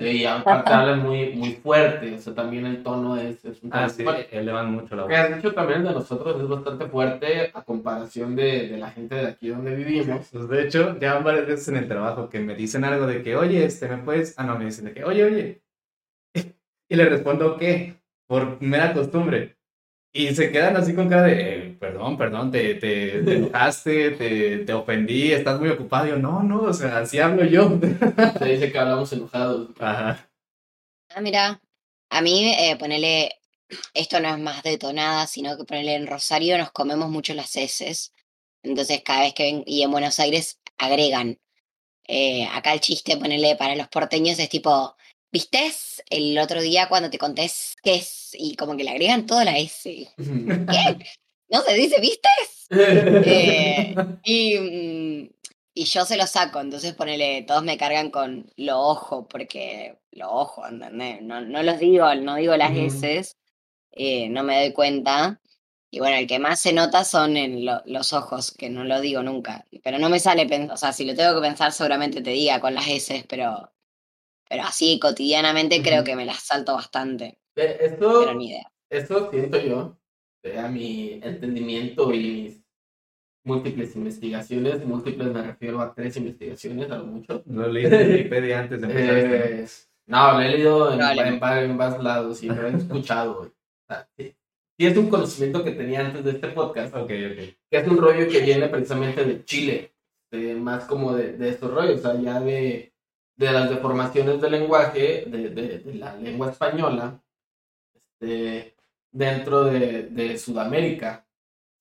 Y 0.00 0.24
aparte 0.26 0.72
hablan 0.72 1.02
muy, 1.02 1.32
muy 1.34 1.54
fuerte, 1.54 2.14
o 2.14 2.18
sea, 2.18 2.32
también 2.32 2.64
el 2.66 2.84
tono 2.84 3.16
es, 3.16 3.44
es 3.44 3.60
un 3.64 3.70
tono 3.70 3.82
Ah, 3.84 3.88
sí, 3.88 4.04
fuerte. 4.04 4.38
elevan 4.38 4.70
mucho 4.70 4.94
la 4.94 5.02
voz. 5.02 5.10
que 5.10 5.16
has 5.16 5.34
dicho 5.34 5.52
también 5.52 5.82
de 5.82 5.90
nosotros 5.92 6.40
es 6.40 6.46
bastante 6.48 6.86
fuerte 6.86 7.50
a 7.52 7.64
comparación 7.64 8.36
de, 8.36 8.68
de 8.68 8.76
la 8.78 8.90
gente 8.92 9.16
de 9.16 9.26
aquí 9.26 9.48
donde 9.48 9.74
vivimos. 9.74 10.28
Pues 10.30 10.48
de 10.48 10.62
hecho, 10.62 10.96
ya 11.00 11.18
varias 11.18 11.48
veces 11.48 11.66
en 11.68 11.78
el 11.78 11.88
trabajo 11.88 12.28
que 12.28 12.38
me 12.38 12.54
dicen 12.54 12.84
algo 12.84 13.08
de 13.08 13.22
que, 13.24 13.34
oye, 13.34 13.64
este, 13.64 13.88
¿me 13.88 13.98
puedes? 13.98 14.38
Ah, 14.38 14.44
no, 14.44 14.56
me 14.56 14.66
dicen 14.66 14.84
de 14.84 14.92
que, 14.94 15.02
oye, 15.02 15.24
oye. 15.24 15.62
Y 16.88 16.94
le 16.96 17.04
respondo, 17.06 17.56
¿qué? 17.56 17.96
Por 18.28 18.62
mera 18.62 18.92
costumbre. 18.94 19.56
Y 20.12 20.28
se 20.34 20.52
quedan 20.52 20.76
así 20.76 20.94
con 20.94 21.08
cara 21.08 21.22
de, 21.24 21.34
"Eh, 21.56 21.57
perdón, 21.78 22.18
perdón, 22.18 22.50
te, 22.50 22.74
te, 22.74 23.22
te 23.22 23.36
enojaste, 23.36 24.10
te, 24.12 24.58
te 24.58 24.72
ofendí, 24.72 25.32
estás 25.32 25.58
muy 25.60 25.68
ocupado. 25.70 26.06
Y 26.06 26.10
yo, 26.10 26.16
no, 26.16 26.42
no, 26.42 26.62
o 26.62 26.72
sea, 26.72 26.98
así 26.98 27.18
hablo 27.18 27.44
yo. 27.44 27.78
Se 28.38 28.44
dice 28.44 28.72
que 28.72 28.78
hablamos 28.78 29.12
enojados. 29.12 29.70
Ajá. 29.78 30.28
Ah, 31.10 31.20
mira, 31.20 31.60
a 32.10 32.20
mí 32.20 32.52
eh, 32.52 32.76
ponele, 32.78 33.36
esto 33.94 34.20
no 34.20 34.28
es 34.28 34.38
más 34.38 34.62
detonada, 34.62 35.26
sino 35.26 35.56
que 35.56 35.64
ponele 35.64 35.94
en 35.94 36.06
Rosario 36.06 36.58
nos 36.58 36.70
comemos 36.72 37.10
mucho 37.10 37.34
las 37.34 37.56
heces. 37.56 38.12
Entonces 38.62 39.02
cada 39.04 39.20
vez 39.20 39.34
que 39.34 39.44
ven, 39.44 39.62
y 39.66 39.82
en 39.82 39.90
Buenos 39.90 40.18
Aires 40.20 40.58
agregan. 40.76 41.38
Eh, 42.06 42.46
acá 42.52 42.72
el 42.72 42.80
chiste, 42.80 43.16
ponele 43.16 43.56
para 43.56 43.76
los 43.76 43.88
porteños 43.88 44.38
es 44.38 44.48
tipo, 44.48 44.96
¿viste 45.30 45.70
el 46.08 46.38
otro 46.38 46.62
día 46.62 46.88
cuando 46.88 47.10
te 47.10 47.18
conté 47.18 47.50
qué 47.82 47.96
es? 47.96 48.30
Y 48.32 48.56
como 48.56 48.76
que 48.76 48.84
le 48.84 48.90
agregan 48.90 49.26
toda 49.26 49.44
la 49.44 49.58
S. 49.58 50.08
¿Qué? 50.16 51.06
¿No 51.50 51.62
se 51.62 51.74
dice 51.74 52.00
vistes? 52.00 52.68
Eh, 52.70 53.94
y, 54.24 54.58
mm, 54.58 55.30
y 55.74 55.84
yo 55.84 56.04
se 56.04 56.16
lo 56.16 56.26
saco, 56.26 56.60
entonces 56.60 56.94
ponele, 56.94 57.42
todos 57.42 57.62
me 57.62 57.78
cargan 57.78 58.10
con 58.10 58.50
lo 58.56 58.78
ojo, 58.80 59.26
porque 59.28 59.98
lo 60.12 60.30
ojo, 60.30 60.66
¿entendés? 60.66 61.22
No, 61.22 61.40
no 61.40 61.62
los 61.62 61.78
digo, 61.78 62.14
no 62.16 62.36
digo 62.36 62.56
las. 62.56 62.76
S, 62.76 63.34
eh, 63.92 64.28
no 64.28 64.42
me 64.44 64.58
doy 64.60 64.72
cuenta. 64.74 65.40
Y 65.90 66.00
bueno, 66.00 66.16
el 66.16 66.26
que 66.26 66.38
más 66.38 66.60
se 66.60 66.72
nota 66.74 67.04
son 67.04 67.36
en 67.38 67.64
lo- 67.64 67.82
los 67.86 68.12
ojos, 68.12 68.52
que 68.52 68.68
no 68.70 68.84
lo 68.84 69.00
digo 69.00 69.22
nunca. 69.22 69.64
Pero 69.82 69.98
no 69.98 70.10
me 70.10 70.20
sale 70.20 70.46
pensar, 70.46 70.74
o 70.74 70.78
sea, 70.78 70.92
si 70.92 71.04
lo 71.06 71.14
tengo 71.14 71.34
que 71.36 71.48
pensar, 71.48 71.72
seguramente 71.72 72.20
te 72.22 72.30
diga 72.30 72.60
con 72.60 72.74
las 72.74 72.86
S, 72.88 73.24
pero, 73.28 73.72
pero 74.48 74.64
así 74.64 74.98
cotidianamente 75.00 75.82
creo 75.82 76.04
que 76.04 76.16
me 76.16 76.26
las 76.26 76.40
salto 76.42 76.74
bastante, 76.74 77.38
Eh, 77.56 77.76
pero 77.78 77.92
Esto, 77.94 78.34
ni 78.34 78.48
idea. 78.50 78.72
esto 78.90 79.30
siento 79.30 79.58
yo, 79.60 79.97
a 80.58 80.68
mi 80.68 81.20
entendimiento 81.22 82.12
y 82.12 82.18
mis 82.30 82.64
múltiples 83.44 83.96
investigaciones, 83.96 84.84
múltiples 84.84 85.32
me 85.32 85.42
refiero 85.42 85.80
a 85.80 85.94
tres 85.94 86.16
investigaciones, 86.16 86.90
a 86.90 86.98
lo 86.98 87.06
mucho. 87.06 87.42
Lo 87.46 87.66
leí 87.68 87.86
en 87.86 88.10
Wikipedia 88.12 88.60
antes 88.60 88.80
de 88.80 88.86
empezar 88.86 89.16
este. 89.16 89.62
Eh, 89.62 89.66
no, 90.06 90.32
lo 90.32 90.40
he 90.40 90.48
leído 90.50 90.92
en, 90.92 91.00
en, 91.00 91.28
en 91.34 91.76
varios 91.78 92.02
lados 92.02 92.42
y 92.42 92.46
lo 92.48 92.66
he 92.66 92.74
escuchado. 92.76 93.40
O 93.40 93.52
sea, 93.88 94.08
sí, 94.16 94.34
es 94.78 94.96
un 94.96 95.08
conocimiento 95.10 95.64
que 95.64 95.72
tenía 95.72 96.00
antes 96.06 96.24
de 96.24 96.30
este 96.32 96.48
podcast, 96.48 96.94
Ok, 96.94 97.02
ok. 97.02 97.10
que 97.10 97.56
es 97.70 97.88
un 97.88 97.98
rollo 97.98 98.28
que 98.28 98.40
viene 98.40 98.68
precisamente 98.68 99.24
de 99.24 99.44
Chile, 99.44 99.92
de- 100.30 100.54
más 100.54 100.84
como 100.84 101.14
de, 101.14 101.32
de 101.32 101.48
estos 101.50 101.72
rollos, 101.72 102.00
o 102.00 102.02
sea, 102.12 102.20
ya 102.20 102.40
de, 102.40 102.92
de 103.36 103.52
las 103.52 103.68
deformaciones 103.70 104.40
del 104.40 104.52
lenguaje, 104.52 105.24
de, 105.26 105.48
de- 105.50 105.78
de 105.80 105.94
la 105.94 106.14
lengua 106.16 106.50
española, 106.50 107.20
este, 107.94 108.74
dentro 109.12 109.64
de, 109.64 110.04
de 110.04 110.38
Sudamérica. 110.38 111.26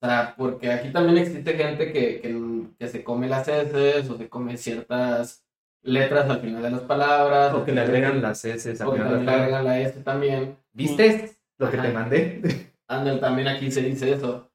O 0.02 0.06
sea, 0.06 0.36
porque 0.38 0.72
aquí 0.72 0.92
también 0.92 1.18
existe 1.18 1.54
gente 1.54 1.92
que, 1.92 2.22
que, 2.22 2.64
que 2.78 2.88
se 2.88 3.04
come 3.04 3.28
las 3.28 3.48
heces 3.48 4.10
o 4.10 4.18
se 4.18 4.30
come 4.30 4.58
ciertas 4.58 5.44
letras 5.82 6.30
al 6.30 6.40
final 6.40 6.62
de 6.62 6.72
las 6.72 6.82
palabras. 6.82 7.54
O 7.54 7.66
que 7.66 7.72
le 7.72 7.82
agregan 7.82 8.22
las 8.22 8.46
S 8.46 8.70
al 8.80 8.88
o 8.88 8.92
que 8.92 8.98
final 8.98 9.10
también 9.10 9.26
la 9.26 9.32
le 9.32 9.42
agregan 9.42 9.66
la 9.66 9.80
S 9.80 10.00
también. 10.02 10.58
¿Viste 10.74 11.32
lo 11.58 11.72
que 11.72 11.78
te 11.78 11.90
mandé? 11.90 12.72
Ándale, 12.88 13.20
también 13.20 13.48
aquí 13.48 13.72
se 13.72 13.82
dice 13.82 14.14
eso. 14.14 14.50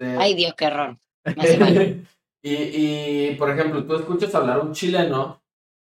Ay, 0.00 0.34
Dios, 0.34 0.54
qué 0.56 0.64
error. 0.66 0.96
Y, 2.42 2.54
y, 2.54 3.34
por 3.34 3.50
ejemplo, 3.50 3.84
tú 3.84 3.96
escuchas 3.96 4.34
hablar 4.34 4.60
un 4.60 4.72
chileno 4.72 5.39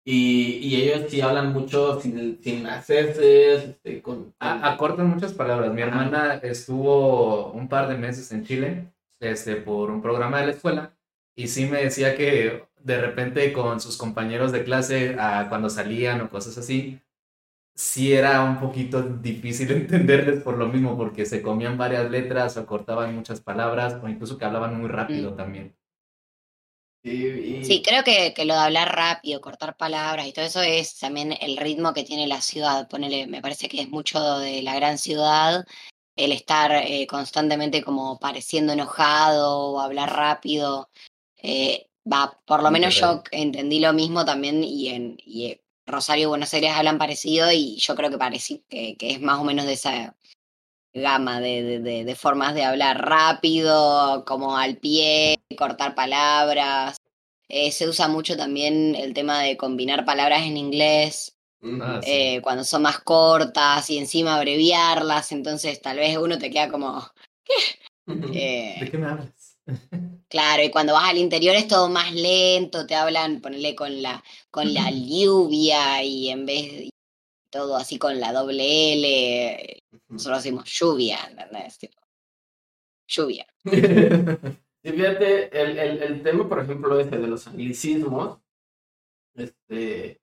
y, 0.04 0.58
y 0.62 0.82
ellos 0.82 1.10
sí 1.10 1.20
hablan 1.20 1.52
mucho 1.52 2.00
sin, 2.00 2.42
sin 2.42 2.66
hacerse, 2.66 3.54
este, 3.54 4.02
con, 4.02 4.34
A- 4.40 4.72
acortan 4.72 5.08
muchas 5.08 5.32
palabras. 5.34 5.72
Mi 5.72 5.82
Ajá. 5.82 5.90
hermana 5.90 6.34
estuvo 6.42 7.52
un 7.52 7.68
par 7.68 7.88
de 7.88 7.96
meses 7.98 8.30
en 8.32 8.44
Chile 8.44 8.92
este, 9.20 9.56
por 9.56 9.90
un 9.90 10.00
programa 10.02 10.40
de 10.40 10.46
la 10.46 10.52
escuela 10.52 10.96
y 11.36 11.48
sí 11.48 11.66
me 11.66 11.82
decía 11.82 12.16
que 12.16 12.64
de 12.82 13.00
repente 13.00 13.52
con 13.52 13.80
sus 13.80 13.96
compañeros 13.98 14.52
de 14.52 14.64
clase, 14.64 15.16
cuando 15.50 15.68
salían 15.68 16.20
o 16.22 16.30
cosas 16.30 16.56
así, 16.58 16.98
sí 17.74 18.12
era 18.12 18.42
un 18.44 18.58
poquito 18.60 19.02
difícil 19.02 19.70
entenderles 19.72 20.42
por 20.42 20.56
lo 20.58 20.68
mismo, 20.68 20.96
porque 20.96 21.26
se 21.26 21.42
comían 21.42 21.78
varias 21.78 22.10
letras 22.10 22.56
o 22.56 22.66
cortaban 22.66 23.14
muchas 23.14 23.40
palabras 23.40 23.98
o 24.02 24.08
incluso 24.08 24.38
que 24.38 24.44
hablaban 24.46 24.78
muy 24.80 24.88
rápido 24.88 25.32
Mm. 25.32 25.36
también. 25.36 25.76
Sí, 27.02 27.10
y- 27.42 27.58
Sí, 27.62 27.82
creo 27.82 28.04
que, 28.04 28.34
que 28.34 28.44
lo 28.44 28.54
de 28.54 28.60
hablar 28.60 28.94
rápido, 28.94 29.40
cortar 29.40 29.76
palabras 29.76 30.26
y 30.26 30.32
todo 30.32 30.44
eso 30.44 30.60
es 30.62 30.98
también 30.98 31.32
el 31.40 31.56
ritmo 31.56 31.92
que 31.94 32.04
tiene 32.04 32.26
la 32.26 32.40
ciudad. 32.40 32.88
Ponele, 32.88 33.26
me 33.26 33.40
parece 33.42 33.68
que 33.68 33.80
es 33.82 33.88
mucho 33.88 34.38
de 34.38 34.62
la 34.62 34.74
gran 34.74 34.98
ciudad, 34.98 35.64
el 36.16 36.32
estar 36.32 36.72
eh, 36.72 37.06
constantemente 37.06 37.82
como 37.82 38.18
pareciendo 38.18 38.72
enojado 38.74 39.58
o 39.72 39.80
hablar 39.80 40.14
rápido. 40.14 40.90
Eh, 41.42 41.88
va, 42.10 42.38
por 42.46 42.62
lo 42.62 42.70
menos 42.70 42.98
yo 43.00 43.22
entendí 43.32 43.80
lo 43.80 43.92
mismo 43.94 44.24
también 44.24 44.62
y 44.64 44.88
en 44.88 45.16
y 45.24 45.58
Rosario 45.86 46.24
y 46.24 46.28
Buenos 46.28 46.52
Aires 46.54 46.72
hablan 46.74 46.98
parecido 46.98 47.50
y 47.52 47.76
yo 47.78 47.94
creo 47.96 48.10
que 48.10 48.18
parece 48.18 48.62
que, 48.68 48.96
que 48.96 49.12
es 49.12 49.20
más 49.20 49.38
o 49.40 49.44
menos 49.44 49.66
de 49.66 49.72
esa 49.74 50.16
gama 50.92 51.40
de, 51.40 51.62
de, 51.62 51.78
de- 51.80 52.04
de 52.04 52.14
formas 52.16 52.54
de 52.54 52.64
hablar 52.64 53.04
rápido, 53.06 54.24
como 54.26 54.56
al 54.56 54.76
pie, 54.78 55.40
cortar 55.56 55.94
palabras. 55.94 56.96
Eh, 57.48 57.72
se 57.72 57.88
usa 57.88 58.08
mucho 58.08 58.36
también 58.36 58.94
el 58.94 59.12
tema 59.14 59.40
de 59.42 59.56
combinar 59.56 60.04
palabras 60.04 60.42
en 60.42 60.56
inglés. 60.56 61.36
Ah, 61.82 62.00
sí. 62.02 62.10
eh, 62.10 62.40
cuando 62.42 62.64
son 62.64 62.82
más 62.82 62.98
cortas 63.00 63.88
y 63.90 63.98
encima 63.98 64.36
abreviarlas, 64.36 65.32
entonces 65.32 65.80
tal 65.80 65.98
vez 65.98 66.16
uno 66.16 66.38
te 66.38 66.50
queda 66.50 66.68
como... 66.70 67.06
eh, 68.34 68.76
¿De 68.80 68.90
qué 68.90 68.98
me 68.98 69.06
hablas? 69.06 69.56
Claro, 70.28 70.62
y 70.62 70.70
cuando 70.70 70.92
vas 70.92 71.10
al 71.10 71.18
interior 71.18 71.56
es 71.56 71.66
todo 71.66 71.88
más 71.88 72.12
lento, 72.12 72.86
te 72.86 72.94
hablan, 72.94 73.40
ponele 73.40 73.74
con 73.74 74.00
la, 74.00 74.22
con 74.52 74.72
la 74.72 74.88
lluvia 74.92 76.04
y 76.04 76.28
en 76.30 76.46
vez 76.46 76.70
de 76.70 76.90
todo 77.50 77.74
así 77.76 77.98
con 77.98 78.20
la 78.20 78.32
doble 78.32 78.92
L, 78.92 79.79
nosotros 80.10 80.42
decimos 80.42 80.64
lluvia, 80.66 81.18
¿entendés? 81.28 81.78
Tipo, 81.78 82.00
lluvia. 83.06 83.46
Sí, 84.82 84.92
fíjate, 84.92 85.60
el, 85.60 85.78
el, 85.78 86.02
el 86.02 86.22
tema, 86.22 86.48
por 86.48 86.58
ejemplo, 86.60 86.98
ese 86.98 87.18
de 87.18 87.26
los 87.26 87.46
anglicismos, 87.46 88.38
este, 89.34 90.22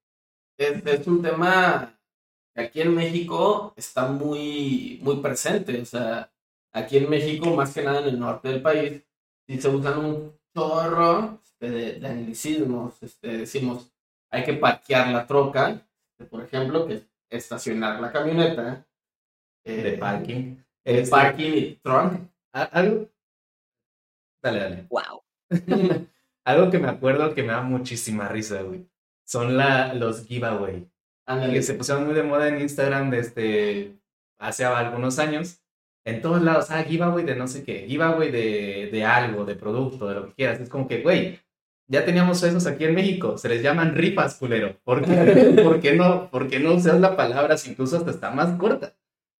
es, 0.57 0.85
es 0.85 1.07
un 1.07 1.21
tema 1.21 1.99
que 2.55 2.61
aquí 2.61 2.81
en 2.81 2.95
México 2.95 3.73
está 3.77 4.07
muy, 4.07 4.99
muy 5.03 5.17
presente. 5.17 5.79
O 5.81 5.85
sea, 5.85 6.33
aquí 6.73 6.97
en 6.97 7.07
México, 7.09 7.55
más 7.55 7.71
que 7.73 7.83
nada 7.83 7.99
en 8.01 8.07
el 8.07 8.19
norte 8.19 8.49
del 8.49 8.63
país, 8.63 9.03
sí 9.47 9.61
se 9.61 9.69
usan 9.69 9.99
un 9.99 10.39
chorro 10.55 11.39
este, 11.43 11.69
de, 11.69 11.99
de 11.99 12.07
anglicismos. 12.07 13.03
Este, 13.03 13.37
decimos, 13.37 13.91
hay 14.31 14.43
que 14.43 14.53
parquear 14.53 15.09
la 15.09 15.27
troca, 15.27 15.87
este, 16.09 16.25
por 16.25 16.43
ejemplo, 16.43 16.87
que 16.87 16.95
es 16.95 17.07
estacionar 17.29 18.01
la 18.01 18.11
camioneta. 18.11 18.86
De 19.67 19.93
eh, 19.93 19.97
parking. 19.97 20.55
de 20.85 20.99
Este, 20.99 21.11
parking 21.11 21.51
y 21.53 21.75
trunk. 21.83 22.21
Algo. 22.53 23.09
Dale, 24.41 24.59
dale. 24.59 24.87
Wow. 24.89 25.23
Algo 26.45 26.71
que 26.71 26.79
me 26.79 26.87
acuerdo 26.87 27.33
que 27.35 27.43
me 27.43 27.51
da 27.51 27.61
muchísima 27.61 28.29
risa, 28.29 28.61
güey. 28.61 28.87
Son 29.25 29.57
la, 29.57 29.93
los 29.93 30.25
giveaway. 30.25 30.89
Que 31.51 31.61
se 31.61 31.73
pusieron 31.73 32.05
muy 32.05 32.13
de 32.13 32.23
moda 32.23 32.47
en 32.47 32.61
Instagram 32.61 33.09
desde 33.09 33.99
hace 34.39 34.63
algunos 34.63 35.19
años. 35.19 35.61
En 36.05 36.21
todos 36.21 36.41
lados, 36.41 36.71
ah, 36.71 36.83
giveaway 36.83 37.25
de 37.25 37.35
no 37.35 37.49
sé 37.49 37.65
qué, 37.65 37.85
giveaway 37.85 38.31
de, 38.31 38.89
de 38.89 39.03
algo, 39.03 39.43
de 39.43 39.55
producto, 39.55 40.07
de 40.07 40.15
lo 40.15 40.27
que 40.27 40.35
quieras. 40.35 40.61
Es 40.61 40.69
como 40.69 40.87
que, 40.87 41.01
güey, 41.01 41.41
ya 41.89 42.05
teníamos 42.05 42.41
esos 42.43 42.65
aquí 42.65 42.85
en 42.85 42.95
México. 42.95 43.37
Se 43.37 43.49
les 43.49 43.61
llaman 43.61 43.93
rifas, 43.93 44.35
culero. 44.35 44.77
¿Por 44.85 45.03
qué, 45.03 45.61
¿Por 45.63 45.81
qué 45.81 45.95
no, 45.95 46.29
por 46.29 46.47
qué 46.47 46.59
no 46.59 46.75
usas 46.75 46.99
la 47.01 47.17
palabra 47.17 47.57
si 47.57 47.71
incluso 47.71 47.97
hasta 47.97 48.11
está 48.11 48.31
más 48.31 48.57
corta? 48.57 48.96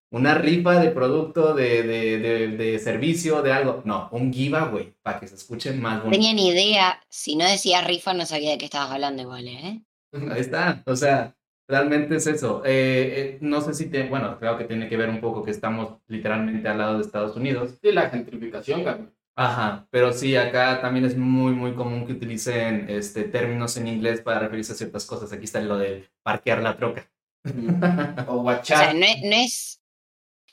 Una 0.10 0.36
rifa 0.36 0.80
de 0.80 0.90
producto, 0.92 1.54
de, 1.54 1.84
de, 1.84 2.18
de, 2.20 2.48
de 2.50 2.80
servicio, 2.80 3.42
de 3.42 3.52
algo. 3.52 3.82
No, 3.86 4.08
un 4.12 4.32
giveaway, 4.32 4.94
para 5.02 5.20
que 5.20 5.28
se 5.28 5.36
escuche 5.36 5.74
más 5.74 6.02
bonito. 6.04 6.12
tenía 6.12 6.34
ni 6.34 6.48
idea, 6.48 7.02
si 7.10 7.36
no 7.36 7.46
decías 7.46 7.86
rifa 7.86 8.14
no 8.14 8.26
sabía 8.26 8.52
de 8.52 8.58
qué 8.58 8.66
estabas 8.66 8.92
hablando 8.92 9.22
igual, 9.22 9.48
¿eh? 9.48 9.82
Ahí 10.32 10.40
está, 10.40 10.82
o 10.86 10.96
sea, 10.96 11.36
realmente 11.68 12.16
es 12.16 12.28
eso. 12.28 12.64
Eh, 12.66 13.36
eh, 13.36 13.38
no 13.42 13.60
sé 13.62 13.74
si 13.74 13.90
te, 13.90 14.04
bueno, 14.08 14.38
creo 14.40 14.58
que 14.58 14.64
tiene 14.64 14.88
que 14.88 14.96
ver 14.98 15.10
un 15.10 15.20
poco 15.20 15.44
que 15.44 15.52
estamos 15.52 15.98
literalmente 16.08 16.68
al 16.70 16.78
lado 16.78 16.96
de 16.98 17.02
Estados 17.04 17.36
Unidos. 17.36 17.78
Sí, 17.82 17.92
la 17.92 18.10
gentrificación, 18.10 18.84
Carmen. 18.84 19.14
Ajá, 19.36 19.88
pero 19.92 20.14
sí, 20.14 20.36
acá 20.36 20.82
también 20.82 21.06
es 21.06 21.16
muy, 21.16 21.54
muy 21.54 21.74
común 21.76 22.08
que 22.08 22.14
utilicen 22.14 22.90
este, 22.90 23.24
términos 23.26 23.78
en 23.78 23.88
inglés 23.88 24.22
para 24.22 24.40
referirse 24.40 24.72
a 24.72 24.76
ciertas 24.76 25.06
cosas. 25.06 25.32
Aquí 25.32 25.44
está 25.44 25.60
lo 25.62 25.78
de 25.78 26.10
parquear 26.24 26.64
la 26.64 26.76
troca. 26.78 27.08
O 28.28 28.38
O 28.38 28.42
guachar. 28.42 28.78
sea, 28.78 28.94
no 28.94 29.06
es, 29.06 29.22
no 29.24 29.36
es- 29.36 29.77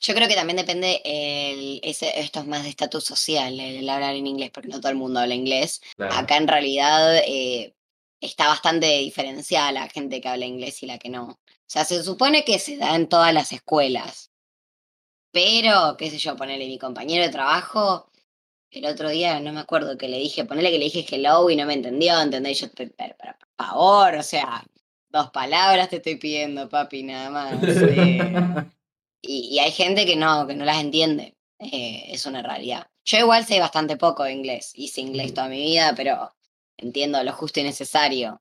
Yo 0.06 0.14
creo 0.14 0.28
que 0.28 0.34
también 0.34 0.58
depende, 0.58 1.00
el, 1.02 1.80
ese, 1.82 2.20
esto 2.20 2.40
es 2.40 2.46
más 2.46 2.62
de 2.62 2.68
estatus 2.68 3.04
social, 3.04 3.58
el, 3.58 3.88
hablar 3.88 4.14
en 4.14 4.26
inglés, 4.26 4.50
porque 4.52 4.68
no 4.68 4.78
todo 4.78 4.90
el 4.90 4.98
mundo 4.98 5.18
habla 5.18 5.34
inglés. 5.34 5.80
Claro. 5.96 6.14
Acá 6.14 6.36
en 6.36 6.46
realidad 6.46 7.16
eh, 7.26 7.74
está 8.20 8.48
bastante 8.48 8.98
diferenciada 8.98 9.72
la 9.72 9.88
gente 9.88 10.20
que 10.20 10.28
habla 10.28 10.44
inglés 10.44 10.82
y 10.82 10.86
la 10.86 10.98
que 10.98 11.08
no. 11.08 11.24
O 11.30 11.38
sea, 11.66 11.86
se 11.86 12.02
supone 12.02 12.44
que 12.44 12.58
se 12.58 12.76
da 12.76 12.94
en 12.96 13.08
todas 13.08 13.32
las 13.32 13.52
escuelas. 13.52 14.30
Pero, 15.32 15.96
qué 15.96 16.10
sé 16.10 16.18
yo, 16.18 16.36
ponerle 16.36 16.66
mi 16.66 16.78
compañero 16.78 17.24
de 17.24 17.32
trabajo, 17.32 18.10
el 18.70 18.84
otro 18.84 19.08
día, 19.08 19.40
no 19.40 19.54
me 19.54 19.60
acuerdo, 19.60 19.96
que 19.96 20.08
le 20.08 20.18
dije, 20.18 20.44
ponele 20.44 20.70
que 20.70 20.78
le 20.78 20.84
dije 20.84 21.06
hello 21.08 21.48
y 21.48 21.56
no 21.56 21.64
me 21.64 21.72
entendió, 21.72 22.20
¿entendés? 22.20 22.60
Yo, 22.60 22.68
pero, 22.76 22.92
por 23.16 23.36
favor, 23.56 24.16
o 24.16 24.22
sea, 24.22 24.66
dos 25.08 25.30
palabras 25.30 25.88
te 25.88 25.96
estoy 25.96 26.16
pidiendo, 26.16 26.68
papi, 26.68 27.04
nada 27.04 27.30
más. 27.30 27.54
eh. 27.62 28.20
y, 29.26 29.54
y 29.54 29.58
hay 29.60 29.70
gente 29.72 30.06
que 30.06 30.16
no, 30.16 30.46
que 30.46 30.54
no 30.54 30.64
las 30.64 30.80
entiende. 30.80 31.36
eh, 31.58 32.04
es 32.08 32.26
una 32.26 32.42
realidad. 32.42 32.86
Yo 33.04 33.18
igual 33.18 33.44
sé 33.46 33.60
bastante 33.60 33.96
poco 33.96 34.24
de 34.24 34.32
inglés, 34.32 34.72
hice 34.74 35.00
inglés 35.00 35.34
toda 35.34 35.48
mi 35.48 35.60
vida, 35.62 35.94
pero 35.96 36.32
entiendo 36.76 37.22
lo 37.22 37.32
justo 37.32 37.60
y 37.60 37.64
necesario. 37.64 38.40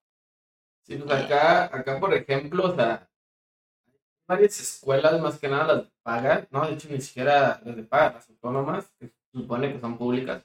Sí, 0.86 0.96
pues 0.98 1.12
acá, 1.12 1.66
acá, 1.76 2.00
por 2.00 2.14
ejemplo, 2.14 2.66
o 2.72 2.76
sea, 2.76 3.10
varias 4.28 4.60
escuelas, 4.60 5.20
más 5.22 5.40
que 5.40 5.48
nada 5.48 5.66
las 5.76 5.86
de 5.86 5.92
paga, 6.04 6.48
no, 6.52 6.66
de 6.68 6.74
hecho 6.74 6.90
ni 6.90 7.02
siquiera 7.02 7.62
las 7.64 7.76
de 7.76 7.84
paga, 7.84 8.14
las 8.16 8.30
autónomas, 8.30 8.92
que 9.00 9.08
se 9.08 9.16
supone 9.34 9.72
que 9.74 9.80
son 9.80 9.98
públicas, 9.98 10.44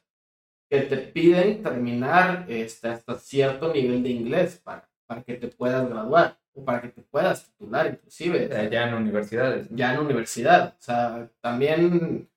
que 0.71 0.83
te 0.83 0.99
piden 0.99 1.63
terminar 1.63 2.47
este, 2.51 2.89
hasta 2.89 3.19
cierto 3.19 3.73
nivel 3.73 4.03
de 4.03 4.11
inglés 4.11 4.61
para, 4.65 4.88
para 5.09 5.23
que 5.23 5.35
te 5.35 5.49
puedas 5.49 5.89
graduar, 5.89 6.39
o 6.53 6.65
para 6.65 6.83
que 6.83 6.89
te 6.89 7.03
puedas 7.03 7.45
titular 7.45 7.87
inclusive. 7.87 8.55
Allá 8.55 8.89
en 8.89 8.95
universidades. 8.95 9.71
¿no? 9.71 9.77
ya 9.77 9.95
en 9.95 10.01
universidad. 10.01 10.75
O 10.79 10.83
sea, 10.83 11.31
también, 11.41 12.29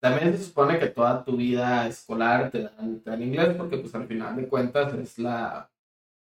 también 0.00 0.36
se 0.36 0.44
supone 0.44 0.78
que 0.78 0.86
toda 0.86 1.22
tu 1.22 1.36
vida 1.36 1.86
escolar 1.86 2.50
te 2.50 2.62
dan, 2.62 3.00
te 3.00 3.10
dan 3.10 3.22
inglés 3.22 3.54
porque 3.56 3.76
pues 3.76 3.94
al 3.94 4.06
final 4.08 4.36
de 4.36 4.48
cuentas 4.48 4.94
es 4.94 5.18
la, 5.18 5.70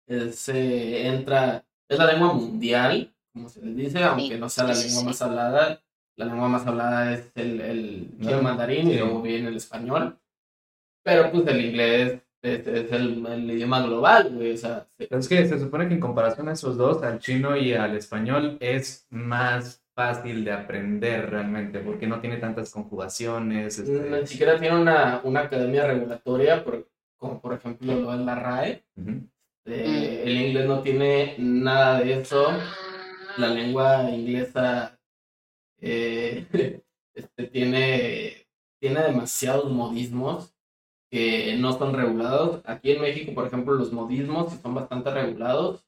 es, 0.06 0.48
eh, 0.48 1.06
entra, 1.06 1.64
es 1.88 1.98
la 1.98 2.06
lengua 2.06 2.32
mundial, 2.32 3.14
como 3.32 3.50
se 3.50 3.62
les 3.62 3.76
dice, 3.76 4.02
aunque 4.02 4.38
no 4.38 4.48
sea 4.48 4.64
la 4.64 4.74
lengua 4.74 5.00
sí. 5.00 5.04
más 5.04 5.22
hablada. 5.22 5.80
La 6.16 6.26
lengua 6.26 6.48
más 6.48 6.66
hablada 6.66 7.12
es 7.12 7.32
el, 7.34 7.60
el 7.60 8.08
No, 8.18 8.40
mandarín 8.40 8.88
y 8.88 8.98
luego 8.98 9.20
viene 9.20 9.48
el 9.48 9.56
español. 9.56 10.18
Pero 11.02 11.30
pues 11.30 11.46
el 11.48 11.64
inglés 11.64 12.23
es, 12.44 12.66
es 12.66 12.92
el, 12.92 13.24
el 13.26 13.50
idioma 13.50 13.82
global, 13.82 14.30
güey. 14.34 14.52
O 14.52 14.56
sea, 14.56 14.86
es 14.98 15.28
que 15.28 15.46
se 15.46 15.58
supone 15.58 15.88
que 15.88 15.94
en 15.94 16.00
comparación 16.00 16.48
a 16.48 16.52
esos 16.52 16.76
dos, 16.76 17.02
al 17.02 17.18
chino 17.18 17.56
y 17.56 17.72
al 17.72 17.96
español, 17.96 18.56
es 18.60 19.06
más 19.10 19.82
fácil 19.94 20.44
de 20.44 20.52
aprender 20.52 21.30
realmente, 21.30 21.78
porque 21.80 22.06
no 22.06 22.20
tiene 22.20 22.36
tantas 22.38 22.70
conjugaciones. 22.70 23.78
este, 23.78 24.10
ni 24.20 24.26
siquiera 24.26 24.58
tiene 24.58 24.76
una, 24.80 25.20
una 25.24 25.40
academia 25.40 25.86
regulatoria, 25.86 26.62
por- 26.64 26.88
como 27.18 27.40
por 27.40 27.54
ejemplo 27.54 27.94
lo 27.94 28.12
es 28.12 28.20
la 28.20 28.34
RAE. 28.34 28.84
Eh, 29.66 30.22
el 30.26 30.36
inglés 30.36 30.66
no 30.66 30.82
tiene 30.82 31.36
nada 31.38 32.00
de 32.00 32.20
eso. 32.20 32.48
La 33.38 33.48
lengua 33.48 34.10
inglesa 34.10 34.98
eh, 35.80 36.46
este, 37.14 37.44
tiene, 37.48 38.46
tiene 38.80 39.00
demasiados 39.02 39.70
modismos 39.72 40.53
que 41.14 41.56
no 41.58 41.70
son 41.78 41.94
regulados. 41.94 42.60
Aquí 42.64 42.92
en 42.92 43.02
México, 43.02 43.32
por 43.34 43.46
ejemplo, 43.46 43.74
los 43.74 43.92
modismos 43.92 44.52
son 44.62 44.74
bastante 44.74 45.10
regulados 45.12 45.86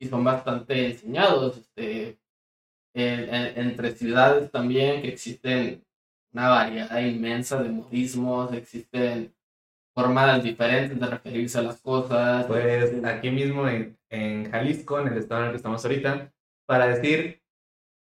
y 0.00 0.06
son 0.08 0.22
bastante 0.24 0.74
enseñados. 0.92 1.56
Este, 1.58 2.18
en- 2.94 3.34
en- 3.34 3.58
entre 3.68 3.92
ciudades 3.94 4.50
también, 4.50 5.02
que 5.02 5.08
existen 5.08 5.84
una 6.32 6.48
variedad 6.50 7.00
inmensa 7.00 7.62
de 7.62 7.70
modismos, 7.70 8.52
existen 8.52 9.34
formas 9.94 10.42
diferentes 10.44 11.00
de 11.00 11.06
referirse 11.06 11.58
a 11.58 11.62
las 11.62 11.80
cosas. 11.80 12.46
Pues 12.46 13.04
aquí 13.04 13.30
mismo 13.30 13.68
en, 13.68 13.98
en 14.10 14.50
Jalisco, 14.50 15.00
en 15.00 15.08
el 15.08 15.18
estado 15.18 15.42
en 15.42 15.46
el 15.48 15.52
que 15.52 15.58
estamos 15.58 15.84
ahorita, 15.84 16.32
para 16.66 16.86
decir 16.88 17.42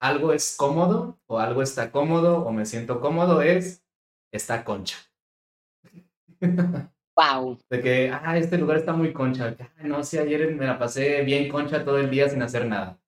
algo 0.00 0.32
es 0.32 0.56
cómodo 0.56 1.18
o 1.28 1.38
algo 1.38 1.62
está 1.62 1.92
cómodo 1.92 2.38
o 2.44 2.52
me 2.52 2.66
siento 2.66 3.00
cómodo 3.00 3.42
es 3.42 3.84
está 4.32 4.64
concha. 4.64 4.98
Wow. 7.14 7.58
De 7.68 7.80
que, 7.82 8.10
ah, 8.10 8.38
este 8.38 8.56
lugar 8.56 8.78
está 8.78 8.94
muy 8.94 9.12
concha. 9.12 9.54
Ah, 9.60 9.82
no 9.84 10.02
sé, 10.02 10.18
ayer 10.18 10.54
me 10.54 10.64
la 10.64 10.78
pasé 10.78 11.22
bien 11.22 11.48
concha 11.48 11.84
todo 11.84 11.98
el 11.98 12.10
día 12.10 12.28
sin 12.28 12.42
hacer 12.42 12.66
nada. 12.66 12.98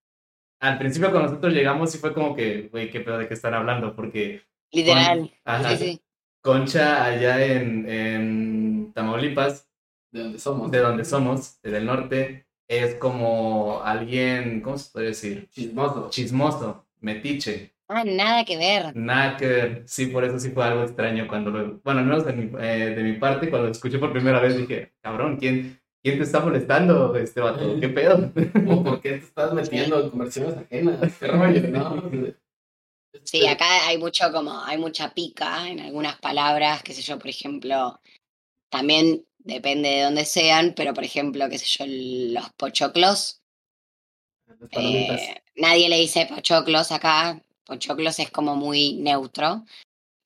Al 0.60 0.78
principio 0.78 1.10
cuando 1.10 1.28
nosotros 1.28 1.52
llegamos 1.54 1.90
sí 1.90 1.98
fue 1.98 2.12
como 2.12 2.34
que, 2.34 2.68
güey, 2.68 2.90
qué 2.90 3.00
pedo 3.00 3.18
de 3.18 3.28
qué 3.28 3.34
están 3.34 3.54
hablando, 3.54 3.94
porque 3.96 4.42
Literal. 4.72 5.30
Ajá. 5.44 5.76
Sí, 5.76 5.84
sí. 5.84 6.02
concha 6.42 7.04
allá 7.04 7.44
en, 7.44 7.88
en 7.88 8.92
Tamaulipas, 8.94 9.70
de 10.10 10.20
donde 10.22 10.38
somos. 10.38 10.70
de 10.70 10.78
donde 10.78 11.04
somos, 11.04 11.60
del 11.62 11.86
norte, 11.86 12.46
es 12.68 12.94
como 12.96 13.82
alguien, 13.84 14.60
¿cómo 14.60 14.78
se 14.78 14.90
puede 14.90 15.06
decir? 15.08 15.48
Chismoso. 15.50 16.08
Chismoso, 16.10 16.86
metiche. 17.00 17.73
Ah, 17.88 18.04
nada 18.04 18.44
que 18.44 18.56
ver. 18.56 18.96
Nada 18.96 19.36
que 19.36 19.46
ver. 19.46 19.82
Sí, 19.86 20.06
por 20.06 20.24
eso 20.24 20.38
sí 20.38 20.50
fue 20.50 20.64
algo 20.64 20.84
extraño 20.84 21.28
cuando 21.28 21.50
lo... 21.50 21.80
Bueno, 21.80 22.00
al 22.00 22.06
menos 22.06 22.24
de 22.24 22.32
mi, 22.32 22.50
eh, 22.58 22.94
de 22.96 23.02
mi 23.02 23.14
parte, 23.18 23.50
cuando 23.50 23.66
lo 23.66 23.72
escuché 23.72 23.98
por 23.98 24.12
primera 24.12 24.40
vez 24.40 24.56
dije, 24.56 24.94
cabrón, 25.02 25.36
¿quién, 25.36 25.80
quién 26.02 26.16
te 26.16 26.24
está 26.24 26.40
molestando, 26.40 27.14
este 27.16 27.40
vato? 27.40 27.78
¿Qué 27.78 27.88
pedo? 27.90 28.32
¿O 28.68 28.82
por 28.82 29.00
qué 29.00 29.10
te 29.10 29.24
estás 29.24 29.52
metiendo 29.52 30.00
en 30.00 30.10
conversiones 30.10 30.56
ajenas? 30.56 30.98
¿Qué 31.20 31.26
rollo, 31.26 31.68
no? 31.68 32.34
Sí, 33.22 33.46
acá 33.46 33.86
hay 33.86 33.98
mucho 33.98 34.32
como, 34.32 34.60
hay 34.64 34.78
mucha 34.78 35.14
pica 35.14 35.68
en 35.68 35.80
algunas 35.80 36.18
palabras, 36.18 36.82
qué 36.82 36.92
sé 36.92 37.02
yo, 37.02 37.18
por 37.18 37.28
ejemplo, 37.28 38.00
también 38.70 39.24
depende 39.38 39.88
de 39.90 40.02
dónde 40.02 40.24
sean, 40.24 40.72
pero 40.74 40.94
por 40.94 41.04
ejemplo, 41.04 41.48
qué 41.48 41.58
sé 41.58 41.66
yo, 41.66 41.84
los 41.86 42.50
pochoclos, 42.54 43.42
eh, 44.72 45.42
nadie 45.54 45.88
le 45.88 45.98
dice 45.98 46.26
pochoclos 46.26 46.90
acá, 46.90 47.40
pochoclos 47.64 48.18
es 48.18 48.30
como 48.30 48.56
muy 48.56 48.94
neutro, 48.94 49.64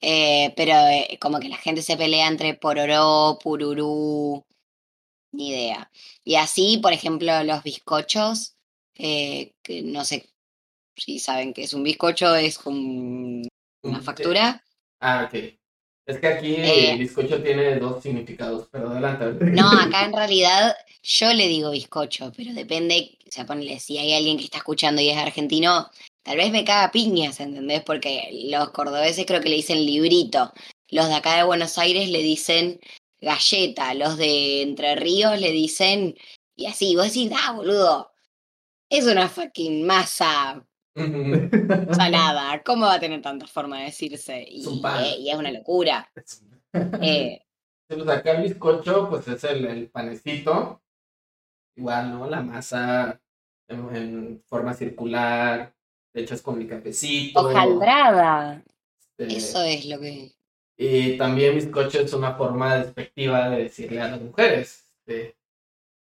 eh, 0.01 0.53
pero 0.57 0.73
eh, 0.73 1.19
como 1.21 1.41
que 1.41 1.49
la 1.49 1.57
gente 1.57 1.83
se 1.83 1.97
pelea 1.97 2.29
entre 2.29 2.55
pororó, 2.55 3.39
pururú, 3.43 4.45
ni 5.33 5.51
idea. 5.51 5.91
Y 6.25 6.37
así, 6.37 6.79
por 6.83 6.93
ejemplo, 6.93 7.43
los 7.45 7.63
bizcochos, 7.63 8.55
eh, 8.95 9.53
que 9.63 9.83
no 9.83 10.05
sé 10.05 10.29
si 10.97 11.19
saben 11.19 11.53
que 11.53 11.63
es 11.63 11.75
un 11.75 11.83
bizcocho, 11.83 12.35
es 12.35 12.59
como 12.59 13.43
una 13.83 14.03
factura. 14.03 14.63
Ah, 15.01 15.29
ok. 15.29 15.59
Es 16.07 16.19
que 16.19 16.27
aquí 16.27 16.55
el 16.57 16.99
bizcocho 16.99 17.43
tiene 17.43 17.77
dos 17.77 18.03
significados, 18.03 18.67
pero 18.73 18.89
adelante. 18.89 19.45
No, 19.51 19.71
acá 19.71 20.07
en 20.07 20.13
realidad 20.17 20.75
yo 21.03 21.33
le 21.35 21.47
digo 21.49 21.71
bizcocho, 21.71 22.33
pero 22.35 22.55
depende, 22.55 23.19
o 23.27 23.31
sea, 23.31 23.45
ponle, 23.45 23.79
si 23.79 23.99
hay 23.99 24.15
alguien 24.15 24.39
que 24.39 24.45
está 24.45 24.59
escuchando 24.59 25.03
y 25.03 25.11
es 25.11 25.19
argentino, 25.19 25.91
tal 26.29 26.37
vez 26.37 26.53
me 26.53 26.63
caga 26.63 26.91
piñas, 26.91 27.41
¿entendés? 27.41 27.83
Porque 27.83 28.29
los 28.51 28.69
cordobeses 28.69 29.25
creo 29.25 29.41
que 29.41 29.49
le 29.49 29.57
dicen 29.57 29.87
librito, 29.87 30.53
los 30.91 31.09
de 31.09 31.15
acá 31.15 31.37
de 31.39 31.45
Buenos 31.45 31.79
Aires 31.79 32.11
le 32.11 32.19
dicen 32.23 32.81
galleta, 33.19 33.95
los 33.95 34.19
de 34.19 34.61
Entre 34.61 34.95
Ríos 34.95 35.41
le 35.41 35.53
dicen, 35.53 36.19
y 36.55 36.67
así, 36.67 36.95
vos 36.97 37.07
decís, 37.07 37.33
ah, 37.35 37.53
boludo, 37.53 38.13
es 38.91 39.07
una 39.07 39.27
fucking 39.31 39.87
masa 39.87 40.67
salada, 41.97 42.63
¿cómo 42.63 42.85
va 42.85 42.97
a 42.97 43.01
tener 43.01 43.23
tanta 43.23 43.47
forma 43.47 43.79
de 43.79 43.87
decirse? 43.87 44.45
Y, 44.47 44.67
Es 44.67 44.69
eh, 45.01 45.17
y 45.21 45.31
es 45.31 45.37
una 45.37 45.51
locura. 45.51 46.13
Eh, 47.01 47.41
acá 47.89 48.33
el 48.33 48.43
bizcocho, 48.43 49.09
pues 49.09 49.27
es 49.29 49.45
el, 49.45 49.65
el 49.65 49.89
panecito. 49.89 50.83
Igual, 51.75 52.11
¿no? 52.11 52.29
La 52.29 52.43
masa 52.43 53.19
en, 53.67 53.97
en 53.97 54.43
forma 54.47 54.75
circular, 54.75 55.75
le 56.19 56.25
echas 56.25 56.43
con 56.43 56.61
el 56.61 56.69
cafecito. 56.69 57.41
hojaldrada. 57.41 58.63
este, 59.17 59.37
Eso 59.37 59.63
es 59.63 59.87
lo 59.87 60.01
que. 60.01 60.33
Y 60.77 61.17
también 61.17 61.55
bizcocho 61.55 62.01
es 62.01 62.13
una 62.13 62.35
forma 62.35 62.77
despectiva 62.77 63.51
de 63.51 63.65
decirle 63.65 64.01
a 64.01 64.09
las 64.09 64.21
mujeres. 64.21 64.85
este, 65.07 65.37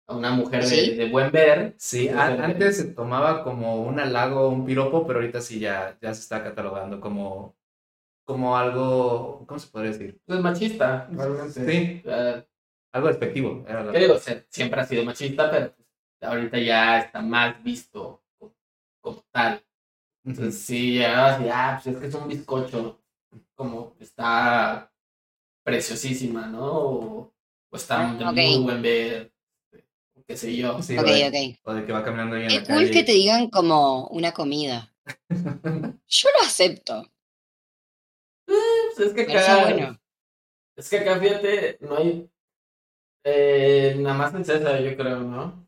a 0.08 0.16
una 0.16 0.30
mujer 0.32 0.62
de, 0.64 0.68
¿Sí? 0.70 0.92
de 0.96 1.10
buen 1.10 1.32
ver. 1.32 1.74
Sí, 1.78 2.06
pues, 2.06 2.16
a- 2.18 2.44
antes 2.46 2.78
se 2.78 2.86
tomaba 2.86 3.44
como 3.44 3.82
un 3.84 4.00
halago, 4.00 4.50
un 4.50 4.64
piropo, 4.66 5.06
pero 5.08 5.20
ahorita 5.20 5.42
sí 5.42 5.60
ya, 5.60 5.98
ya 6.02 6.14
se 6.14 6.22
está 6.22 6.44
catalogando 6.44 7.02
como, 7.02 7.56
como 8.24 8.56
algo, 8.58 9.44
¿cómo 9.48 9.60
se 9.60 9.68
podría 9.68 9.92
decir? 9.92 10.20
Es 10.28 10.40
machista, 10.40 11.08
realmente. 11.12 12.02
Sí. 12.04 12.10
Algo 12.94 13.08
despectivo. 13.10 13.66
Era 13.68 13.84
la- 13.84 13.92
¿Qué 13.92 14.00
digo? 14.00 14.14
O 14.14 14.20
sea, 14.20 14.44
siempre 14.50 14.80
ha 14.82 14.86
sido 14.86 15.04
machista, 15.04 15.50
pero 15.52 15.74
pues, 15.76 15.88
ahorita 16.22 16.58
ya 16.60 17.00
está 17.00 17.22
más 17.22 17.62
visto 17.64 18.24
como, 18.38 18.56
como 19.02 19.24
tal. 19.32 19.62
Entonces, 20.26 20.60
sí, 20.60 20.94
llegabas 20.94 21.42
y, 21.42 21.50
ah, 21.50 21.80
pues 21.82 21.96
es 21.96 22.02
que 22.02 22.08
es 22.08 22.16
un 22.16 22.28
bizcocho, 22.28 23.02
como 23.56 23.96
está 24.00 24.92
preciosísima, 25.64 26.48
¿no? 26.48 26.66
O, 26.72 27.34
o 27.72 27.76
está 27.76 28.10
Ah, 28.12 28.14
de 28.14 28.26
muy 28.26 28.64
buen 28.64 28.82
ver, 28.82 29.32
qué 30.28 30.36
sé 30.38 30.56
yo. 30.56 30.82
Sí, 30.82 30.98
Ok, 30.98 31.06
o 31.06 31.12
de- 31.14 31.28
ok. 31.28 31.60
O 31.66 31.74
de 31.74 31.86
que 31.86 31.92
va 31.92 32.04
caminando 32.04 32.36
ahí 32.36 32.44
en 32.44 32.50
Qué 32.50 32.56
la 32.56 32.64
cool 32.66 32.76
calle. 32.78 32.92
que 32.92 33.04
te 33.04 33.12
digan 33.14 33.50
como 33.50 34.08
una 34.08 34.32
comida. 34.34 34.94
Yo 36.08 36.30
lo 36.40 36.46
acepto. 36.48 37.06
Pues 38.48 39.10
es 39.10 39.14
que 39.14 39.26
Pero 39.26 39.40
acá, 39.40 39.58
es 39.58 39.76
bueno. 39.76 40.00
es 40.78 40.90
que 40.90 40.98
acá, 41.00 41.20
fíjate, 41.20 41.78
no 41.82 41.98
hay, 41.98 42.30
eh, 43.24 43.96
nada 44.00 44.16
más 44.18 44.34
en 44.34 44.46
César, 44.46 44.82
yo 44.82 44.96
creo, 44.96 45.20
¿no? 45.22 45.65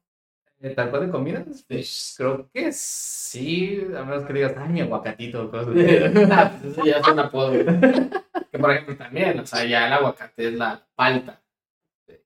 Eh, 0.59 0.71
¿Tal 0.71 0.89
cual 0.89 1.05
de 1.05 1.11
comidas? 1.11 1.63
Pues 1.67 2.15
creo 2.17 2.49
que 2.51 2.71
sí, 2.71 3.79
a 3.95 4.03
menos 4.03 4.25
que 4.25 4.33
digas, 4.33 4.55
ay, 4.57 4.69
mi 4.69 4.81
aguacatito 4.81 5.51
cosas 5.51 5.67
así. 5.69 5.79
Ah, 6.31 6.51
pues 6.51 6.73
eso 6.73 6.85
ya 6.85 6.97
es 6.97 7.07
un 7.07 7.19
apodo. 7.19 7.51
que 8.51 8.59
por 8.59 8.71
ejemplo 8.71 8.97
también, 8.97 9.39
o 9.39 9.45
sea, 9.45 9.65
ya 9.65 9.87
el 9.87 9.93
aguacate 9.93 10.47
es 10.47 10.53
la 10.53 10.83
palta. 10.95 11.41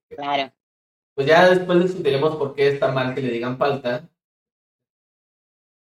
Claro. 0.08 0.52
Pues 1.14 1.28
ya 1.28 1.50
después 1.50 1.84
discutiremos 1.84 2.38
por 2.38 2.56
qué 2.56 2.70
está 2.70 2.92
mal 2.92 3.14
que 3.14 3.22
le 3.22 3.32
digan 3.32 3.58
palta. 3.58 4.08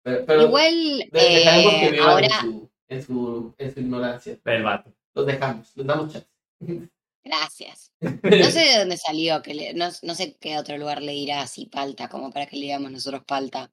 Pero, 0.04 0.26
pero 0.26 0.42
Igual, 0.48 1.10
que 1.12 1.44
eh, 1.44 1.92
vivan 1.92 2.10
ahora, 2.10 2.26
en, 2.26 2.32
su, 2.32 2.72
en, 2.88 3.04
su, 3.04 3.56
en 3.60 3.74
su 3.74 3.80
ignorancia. 3.82 4.40
El 4.44 4.64
vato. 4.64 4.92
Los 5.14 5.28
dejamos, 5.28 5.78
les 5.78 5.86
damos 5.86 6.12
chance. 6.12 6.28
gracias. 7.24 7.92
No 8.02 8.50
sé 8.52 8.60
de 8.62 8.80
dónde 8.80 8.98
salió, 8.98 9.42
que 9.42 9.54
le- 9.54 9.74
no, 9.74 9.90
no 10.04 10.16
sé 10.16 10.36
qué 10.40 10.58
otro 10.58 10.78
lugar 10.78 11.02
le 11.02 11.12
dirá 11.14 11.42
así 11.42 11.66
palta, 11.68 12.10
como 12.10 12.32
para 12.32 12.46
que 12.46 12.56
le 12.58 12.64
digamos 12.64 12.92
nosotros 12.92 13.24
palta. 13.26 13.72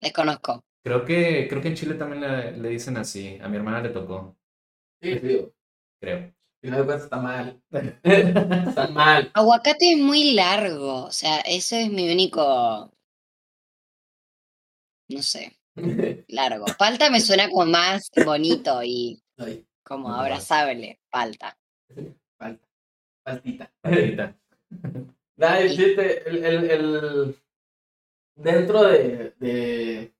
Desconozco. 0.00 0.64
Creo 0.84 1.04
que, 1.04 1.46
creo 1.48 1.62
que 1.62 1.68
en 1.68 1.74
Chile 1.76 1.94
también 1.94 2.20
le, 2.22 2.52
le 2.56 2.68
dicen 2.70 2.96
así. 2.96 3.38
A 3.40 3.48
mi 3.48 3.56
hermana 3.56 3.80
le 3.82 3.90
tocó, 3.90 4.36
Sí, 5.00 5.14
digo, 5.18 5.52
creo. 6.00 6.32
final 6.60 6.80
de 6.80 6.86
cuentas 6.86 7.04
está 7.04 7.16
mal. 7.20 7.62
está 8.02 8.88
mal. 8.88 9.30
Aguacate 9.34 9.92
es 9.92 9.98
muy 9.98 10.32
largo, 10.34 11.04
o 11.04 11.12
sea, 11.12 11.40
eso 11.40 11.76
es 11.76 11.90
mi 11.90 12.10
único, 12.10 12.90
no 15.08 15.22
sé, 15.22 15.56
largo. 16.28 16.66
Palta 16.78 17.10
me 17.10 17.20
suena 17.20 17.48
como 17.48 17.66
más 17.66 18.10
bonito 18.24 18.82
y 18.82 19.22
como 19.82 20.12
abrazable, 20.14 21.00
palta. 21.10 21.56
Faltita. 23.24 23.70
El 25.64 25.68
chiste, 25.76 26.28
el, 26.28 26.44
el, 26.44 26.70
el- 26.70 27.36
dentro 28.36 28.84
de, 28.84 29.34
de, 29.38 30.12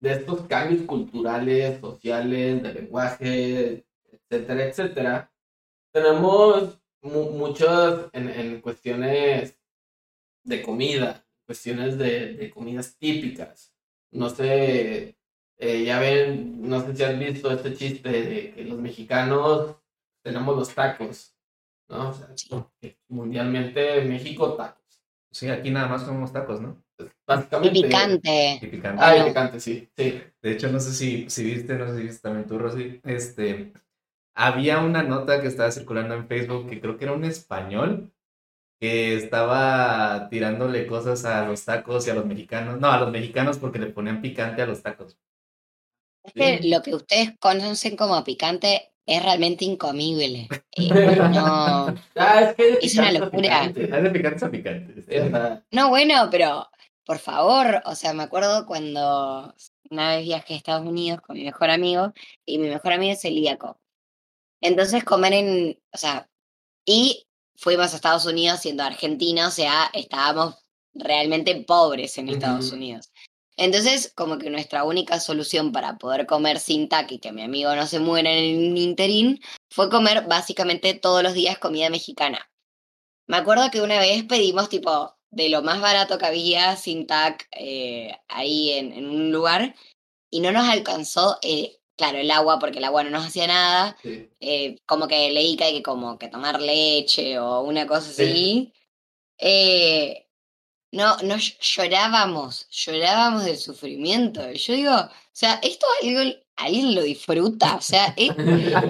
de 0.00 0.12
estos 0.12 0.46
cambios 0.46 0.82
culturales, 0.82 1.80
sociales, 1.80 2.62
de 2.62 2.74
lenguaje, 2.74 3.84
etcétera, 4.10 4.64
etcétera, 4.66 5.32
tenemos 5.92 6.78
mu- 7.02 7.30
muchos 7.32 8.10
en, 8.12 8.28
en 8.30 8.60
cuestiones 8.60 9.58
de 10.44 10.62
comida, 10.62 11.26
cuestiones 11.46 11.98
de, 11.98 12.34
de 12.34 12.50
comidas 12.50 12.96
típicas. 12.98 13.74
No 14.12 14.30
sé, 14.30 15.16
eh, 15.58 15.84
ya 15.84 16.00
ven, 16.00 16.68
no 16.68 16.80
sé 16.84 16.96
si 16.96 17.04
han 17.04 17.18
visto 17.18 17.50
este 17.50 17.74
chiste 17.74 18.08
de 18.10 18.52
que 18.54 18.64
los 18.64 18.78
mexicanos 18.78 19.76
tenemos 20.22 20.56
los 20.56 20.74
tacos, 20.74 21.33
¿no? 21.88 22.10
O 22.10 22.12
sea, 22.14 22.28
Sí. 22.36 22.48
mundialmente 23.08 24.02
México 24.04 24.54
tacos. 24.54 25.02
Sí, 25.30 25.48
aquí 25.48 25.70
nada 25.70 25.88
más 25.88 26.04
comemos 26.04 26.32
tacos, 26.32 26.60
¿no? 26.60 26.82
Y 26.98 27.04
Básicamente. 27.26 27.82
picante. 27.82 28.58
Y 28.62 28.66
picante. 28.68 29.02
Ay, 29.02 29.18
Bueno. 29.18 29.28
picante, 29.34 29.60
sí, 29.60 29.88
sí. 29.96 30.22
De 30.42 30.52
hecho, 30.52 30.70
no 30.70 30.78
sé 30.78 30.92
si, 30.92 31.28
si 31.28 31.44
viste, 31.44 31.74
no 31.76 31.88
sé 31.88 31.96
si 31.96 32.02
viste 32.04 32.22
también 32.22 32.46
tú, 32.46 32.58
Rosy. 32.58 33.00
Este, 33.04 33.72
había 34.36 34.78
una 34.80 35.02
nota 35.02 35.40
que 35.40 35.48
estaba 35.48 35.70
circulando 35.72 36.14
en 36.14 36.28
Facebook 36.28 36.68
que 36.70 36.80
creo 36.80 36.96
que 36.96 37.04
era 37.04 37.12
un 37.14 37.24
español 37.24 38.12
que 38.80 39.14
estaba 39.16 40.28
tirándole 40.30 40.86
cosas 40.86 41.24
a 41.24 41.46
los 41.46 41.64
tacos 41.64 42.06
y 42.06 42.10
a 42.10 42.14
los 42.14 42.26
mexicanos. 42.26 42.78
No, 42.80 42.88
a 42.92 43.00
los 43.00 43.10
mexicanos 43.10 43.58
porque 43.58 43.78
le 43.78 43.86
ponían 43.86 44.20
picante 44.20 44.62
a 44.62 44.66
los 44.66 44.82
tacos. 44.82 45.18
Es 46.24 46.32
que 46.32 46.60
lo 46.68 46.82
que 46.82 46.94
ustedes 46.94 47.32
conocen 47.38 47.96
como 47.96 48.22
picante 48.24 48.92
es 49.06 49.22
realmente 49.22 49.64
incomible. 49.64 50.48
Eh, 50.76 51.16
no, 51.16 51.94
Ah, 52.16 52.40
es 52.40 52.56
que 52.56 52.78
Es 52.82 52.98
una 52.98 53.12
locura. 53.12 53.62
a 53.62 54.00
no, 55.70 55.88
bueno, 55.88 56.28
pero 56.32 56.68
por 57.04 57.18
favor, 57.20 57.80
o 57.84 57.94
sea, 57.94 58.12
me 58.12 58.24
acuerdo 58.24 58.66
cuando 58.66 59.54
una 59.88 60.16
vez 60.16 60.24
viajé 60.24 60.54
a 60.54 60.56
Estados 60.56 60.84
Unidos 60.84 61.20
con 61.20 61.36
mi 61.36 61.44
mejor 61.44 61.70
amigo 61.70 62.12
y 62.44 62.58
mi 62.58 62.68
mejor 62.68 62.92
amigo 62.94 63.12
es 63.12 63.20
celíaco. 63.20 63.78
Entonces 64.60 65.04
comer 65.04 65.34
en, 65.34 65.78
o 65.92 65.96
sea, 65.96 66.28
y 66.84 67.26
fuimos 67.56 67.92
a 67.92 67.96
Estados 67.96 68.26
Unidos 68.26 68.60
siendo 68.60 68.82
argentinos, 68.82 69.48
o 69.48 69.50
sea, 69.52 69.90
estábamos 69.92 70.56
realmente 70.94 71.54
pobres 71.66 72.18
en 72.18 72.30
Estados. 72.30 72.72
Unidos. 72.72 73.12
Entonces, 73.56 74.12
como 74.14 74.38
que 74.38 74.50
nuestra 74.50 74.84
única 74.84 75.20
solución 75.20 75.70
para 75.72 75.96
poder 75.96 76.26
comer 76.26 76.58
sin 76.58 76.88
tac 76.88 77.12
y 77.12 77.18
que 77.18 77.32
mi 77.32 77.42
amigo 77.42 77.74
no 77.76 77.86
se 77.86 78.00
muera 78.00 78.30
en 78.32 78.38
el 78.72 78.78
interín 78.78 79.40
fue 79.70 79.88
comer 79.90 80.24
básicamente 80.26 80.94
todos 80.94 81.22
los 81.22 81.34
días 81.34 81.58
comida 81.58 81.88
mexicana. 81.90 82.50
Me 83.26 83.36
acuerdo 83.36 83.70
que 83.70 83.80
una 83.80 83.98
vez 83.98 84.24
pedimos 84.24 84.68
tipo 84.68 85.14
de 85.30 85.48
lo 85.48 85.62
más 85.62 85.80
barato 85.80 86.18
que 86.18 86.26
había 86.26 86.76
sin 86.76 87.06
tac 87.06 87.48
eh, 87.52 88.16
ahí 88.28 88.70
en, 88.72 88.92
en 88.92 89.08
un 89.08 89.32
lugar 89.32 89.74
y 90.30 90.40
no 90.40 90.50
nos 90.52 90.68
alcanzó, 90.68 91.38
eh, 91.42 91.78
claro, 91.96 92.18
el 92.18 92.30
agua 92.30 92.58
porque 92.58 92.78
el 92.78 92.84
agua 92.84 93.04
no 93.04 93.10
nos 93.10 93.26
hacía 93.26 93.46
nada, 93.46 93.96
sí. 94.02 94.28
eh, 94.40 94.76
como 94.84 95.06
que 95.06 95.30
leí 95.30 95.56
que 95.56 95.64
hay 95.64 95.74
que 95.74 95.82
como 95.82 96.18
que 96.18 96.28
tomar 96.28 96.60
leche 96.60 97.38
o 97.38 97.60
una 97.62 97.86
cosa 97.86 98.10
Sí. 98.12 98.22
así. 98.22 98.72
No, 100.94 101.16
no 101.18 101.34
ll- 101.34 101.58
llorábamos, 101.60 102.68
llorábamos 102.70 103.44
del 103.44 103.56
sufrimiento. 103.58 104.50
Yo 104.52 104.72
digo, 104.74 104.94
o 104.94 105.10
sea, 105.32 105.58
esto 105.62 105.86
algo, 106.02 106.20
alguien 106.56 106.94
lo 106.94 107.02
disfruta, 107.02 107.76
o 107.76 107.80
sea, 107.80 108.14
es, 108.16 108.30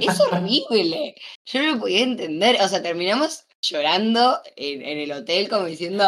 es 0.01 0.21
horrible. 0.21 1.15
Yo 1.47 1.63
no 1.63 1.75
lo 1.75 1.81
podía 1.81 2.03
entender, 2.03 2.59
o 2.61 2.69
sea, 2.69 2.83
terminamos 2.83 3.45
llorando 3.63 4.41
en, 4.57 4.83
en 4.83 4.99
el 4.99 5.13
hotel 5.13 5.49
como 5.49 5.65
diciendo, 5.65 6.05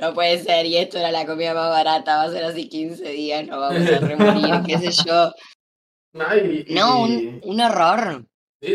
no 0.00 0.12
puede 0.14 0.42
ser, 0.42 0.66
y 0.66 0.76
esto 0.76 0.98
era 0.98 1.12
la 1.12 1.24
comida 1.24 1.54
más 1.54 1.70
barata, 1.70 2.16
va 2.16 2.22
a 2.24 2.30
ser 2.32 2.42
así 2.44 2.68
15 2.68 3.08
días, 3.10 3.46
no 3.46 3.60
vamos 3.60 3.88
a 3.88 3.98
remorir, 4.00 4.54
qué 4.66 4.78
sé 4.90 5.04
yo. 5.06 5.32
No, 6.12 6.36
y, 6.36 6.64
y- 6.66 6.74
No, 6.74 7.02
un, 7.02 7.40
un 7.44 7.60
horror. 7.60 8.26
y, 8.60 8.72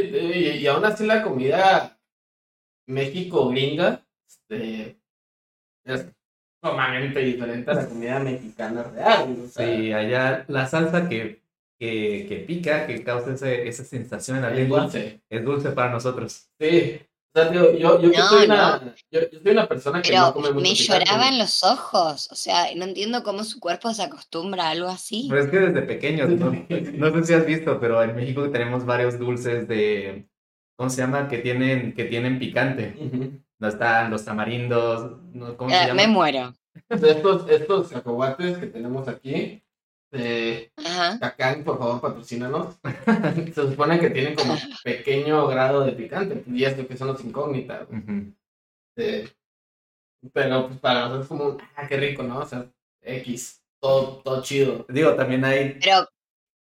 y 0.59 0.67
aún 0.67 0.85
así 0.85 1.05
la 1.05 1.21
comida 1.23 1.99
México 2.87 3.49
gringa 3.49 4.05
este, 4.27 4.97
es 5.83 6.05
sumamente 6.61 7.19
diferente 7.19 7.71
a 7.71 7.73
la 7.73 7.87
comida 7.87 8.19
mexicana 8.19 8.83
real. 8.83 9.35
o 9.43 9.47
sea, 9.47 9.65
Sí, 9.65 9.93
allá 9.93 10.45
la 10.47 10.65
salsa 10.67 11.09
que, 11.09 11.41
que, 11.79 12.25
que 12.29 12.35
pica, 12.47 12.85
que 12.87 13.03
causa 13.03 13.33
ese- 13.33 13.67
esa 13.67 13.83
sensación 13.83 14.37
en 14.37 14.43
la 14.43 14.49
es 14.51 14.55
lengua, 14.57 14.81
dulce. 14.83 15.21
es 15.29 15.43
dulce 15.43 15.71
para 15.71 15.91
nosotros. 15.91 16.49
Sí. 16.59 16.99
O 17.33 17.39
sea, 17.39 17.49
digo, 17.49 17.71
yo, 17.71 18.01
yo, 18.01 18.09
No, 18.09 18.27
soy 18.27 18.45
una, 18.45 18.93
yo, 19.09 19.21
yo 19.31 19.39
soy 19.41 19.51
una 19.53 19.65
persona 19.67 20.01
que 20.01 20.09
no 20.11 20.15
Pero 20.17 20.33
come 20.33 20.47
mucho 20.49 20.61
me 20.61 20.69
picante. 20.73 21.05
lloraban 21.05 21.39
los 21.39 21.63
ojos, 21.63 22.29
o 22.29 22.35
sea, 22.35 22.65
no 22.75 22.83
entiendo 22.83 23.23
cómo 23.23 23.45
su 23.45 23.59
cuerpo 23.61 23.93
se 23.93 24.03
acostumbra 24.03 24.65
a 24.65 24.69
algo 24.71 24.89
así. 24.89 25.27
Pero 25.29 25.41
es 25.41 25.49
que 25.49 25.59
desde 25.59 25.81
pequeños, 25.83 26.29
¿no? 26.29 26.51
No 26.51 27.11
sé 27.13 27.23
si 27.23 27.33
has 27.33 27.45
visto, 27.45 27.79
pero 27.79 28.03
en 28.03 28.17
México 28.17 28.49
tenemos 28.51 28.85
varios 28.85 29.17
dulces 29.17 29.65
de, 29.69 30.27
¿cómo 30.75 30.89
se 30.89 30.97
llama? 31.03 31.29
Que 31.29 31.37
tienen, 31.37 31.93
que 31.93 32.03
tienen 32.03 32.37
picante. 32.37 32.95
Ujú. 32.99 33.39
No 33.61 33.67
están 33.67 34.09
los 34.09 34.25
tamarindos, 34.25 35.21
¿no? 35.33 35.55
¿cómo 35.55 35.69
se 35.69 35.75
Eh, 35.75 35.87
llama? 35.87 35.93
me 35.93 36.07
muero. 36.07 36.53
Estos, 36.89 37.47
estos 37.49 37.89
cacahuates 37.89 38.57
que 38.57 38.67
tenemos 38.67 39.07
aquí, 39.07 39.61
eh. 40.13 40.71
Cacán, 41.19 41.63
por 41.63 41.77
favor, 41.77 42.01
patrocínanos. 42.01 42.75
Se 43.53 43.53
supone 43.53 43.99
que 43.99 44.09
tienen 44.09 44.35
como 44.35 44.55
pequeño 44.83 45.47
grado 45.47 45.85
de 45.85 45.91
picante, 45.93 46.43
y 46.47 46.63
esto 46.65 46.87
que 46.87 46.97
son 46.97 47.09
los 47.09 47.23
incógnitas. 47.23 47.87
Eh, 48.97 49.29
pero 50.33 50.67
pues 50.67 50.79
para 50.79 51.01
nosotros 51.01 51.23
es 51.23 51.27
como, 51.29 51.45
un, 51.45 51.57
ah, 51.75 51.87
qué 51.87 51.97
rico, 51.97 52.23
¿no? 52.23 52.39
O 52.39 52.45
sea, 52.45 52.65
X, 53.03 53.61
todo, 53.79 54.17
todo 54.23 54.41
chido. 54.41 54.85
Digo, 54.89 55.13
también 55.15 55.45
hay, 55.45 55.77
Pero, 55.81 56.07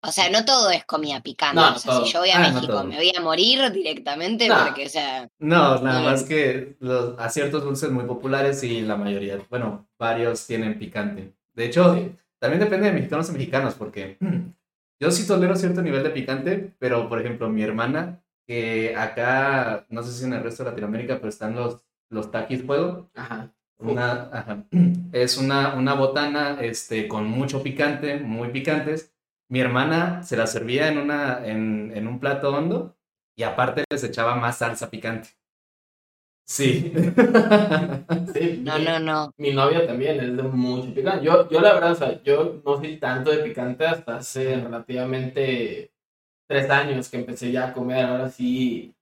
o 0.07 0.11
sea, 0.11 0.29
no 0.29 0.45
todo 0.45 0.69
es 0.71 0.85
comida 0.85 1.21
picante. 1.21 1.55
No, 1.59 1.75
o 1.75 1.79
sea, 1.79 1.91
todo. 1.93 2.05
si 2.05 2.11
yo 2.13 2.19
voy 2.19 2.29
a 2.29 2.37
Ah, 2.37 2.47
no 2.49 2.53
México, 2.55 2.73
todo. 2.73 2.83
me 2.85 2.95
voy 2.95 3.11
a 3.15 3.21
morir 3.21 3.71
directamente 3.71 4.47
No. 4.47 4.55
porque, 4.65 4.85
o 4.85 4.89
sea, 4.89 5.27
no, 5.39 5.81
nada 5.81 5.99
No. 6.01 6.05
más 6.09 6.23
que 6.23 6.75
los, 6.79 7.19
a 7.19 7.29
ciertos 7.29 7.63
dulces 7.63 7.89
muy 7.91 8.05
populares 8.05 8.63
y 8.63 8.81
la 8.81 8.95
mayoría, 8.95 9.39
bueno, 9.49 9.87
varios 9.99 10.45
tienen 10.47 10.77
picante. 10.79 11.33
De 11.53 11.65
hecho, 11.65 11.95
Sí. 11.95 12.11
también 12.39 12.59
depende 12.59 12.87
de 12.87 12.93
mexicanos 12.93 13.29
y 13.29 13.33
mexicanos, 13.33 13.73
porque 13.75 14.17
yo 14.99 15.11
sí 15.11 15.25
tolero 15.27 15.55
cierto 15.55 15.81
nivel 15.81 16.03
de 16.03 16.09
picante, 16.11 16.73
pero 16.79 17.07
por 17.09 17.19
ejemplo, 17.19 17.49
mi 17.49 17.63
hermana, 17.63 18.21
que 18.47 18.95
acá, 18.95 19.85
no 19.89 20.03
sé 20.03 20.11
si 20.11 20.25
en 20.25 20.33
el 20.33 20.43
resto 20.43 20.63
de 20.63 20.69
Latinoamérica, 20.69 21.15
pero 21.15 21.29
están 21.29 21.55
los, 21.55 21.81
los 22.09 22.29
taquis 22.31 22.61
fuego, 22.63 23.09
Ajá. 23.15 23.51
una, 23.79 24.29
ajá, 24.31 24.63
es 25.11 25.37
una, 25.37 25.73
una 25.73 25.93
botana 25.95 26.57
este, 26.61 27.07
con 27.07 27.25
mucho 27.25 27.63
picante, 27.63 28.17
muy 28.19 28.49
picantes. 28.49 29.11
Mi 29.49 29.59
hermana 29.59 30.23
se 30.23 30.37
la 30.37 30.47
servía 30.47 30.87
en, 30.87 30.97
una, 30.99 31.45
en, 31.45 31.91
en 31.95 32.07
un 32.07 32.19
plato 32.19 32.51
hondo 32.55 32.97
y 33.35 33.43
aparte 33.43 33.83
les 33.89 34.03
echaba 34.03 34.35
más 34.35 34.57
salsa 34.59 34.89
picante. 34.89 35.29
Sí. 36.47 36.91
Sí, 38.33 38.61
no, 38.63 38.77
mi, 38.77 38.85
no, 38.85 38.99
no. 38.99 39.31
mi 39.37 39.51
novia 39.53 39.85
también 39.87 40.19
es 40.19 40.35
de 40.37 40.43
mucho 40.43 40.93
picante. 40.93 41.25
Yo, 41.25 41.49
yo 41.49 41.59
la 41.61 41.73
verdad, 41.73 41.91
o 41.93 41.95
sea, 41.95 42.21
yo 42.23 42.61
no 42.65 42.77
soy 42.77 42.97
tanto 42.99 43.31
de 43.31 43.37
picante 43.43 43.85
hasta 43.85 44.17
hace 44.17 44.55
relativamente 44.57 45.91
tres 46.47 46.69
años 46.69 47.09
que 47.09 47.17
empecé 47.17 47.51
ya 47.51 47.69
a 47.69 47.73
comer 47.73 48.05
ahora 48.05 48.29
sí 48.29 48.95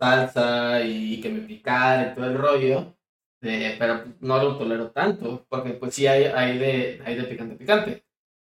salsa 0.00 0.82
y 0.84 1.20
que 1.20 1.30
me 1.30 1.40
picara 1.42 2.12
y 2.12 2.14
todo 2.14 2.26
el 2.26 2.38
rollo. 2.38 2.94
Eh, 3.42 3.76
pero 3.78 4.04
no 4.20 4.42
lo 4.42 4.58
tolero 4.58 4.90
tanto, 4.90 5.46
porque 5.48 5.70
pues 5.72 5.94
sí 5.94 6.06
hay, 6.06 6.24
hay, 6.24 6.58
de, 6.58 7.02
hay 7.04 7.16
de 7.16 7.24
picante 7.24 7.56
picante. 7.56 8.04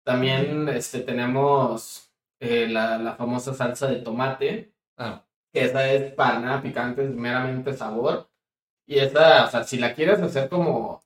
También 0.05 0.68
este, 0.68 1.01
tenemos 1.01 2.10
eh, 2.40 2.68
la, 2.68 2.98
la 2.98 3.14
famosa 3.14 3.55
salsa 3.55 3.86
de 3.89 3.97
tomate, 3.97 4.72
Ah, 4.97 5.24
que 5.52 5.64
esa 5.64 5.90
es 5.90 6.12
para 6.12 6.39
nada 6.40 6.60
picante, 6.62 7.05
es 7.05 7.10
meramente 7.10 7.72
sabor. 7.72 8.28
Y 8.86 8.98
esa, 8.98 9.47
o 9.47 9.51
sea, 9.51 9.64
si 9.64 9.78
la 9.78 9.94
quieres 9.94 10.20
hacer 10.20 10.48
como 10.51 11.02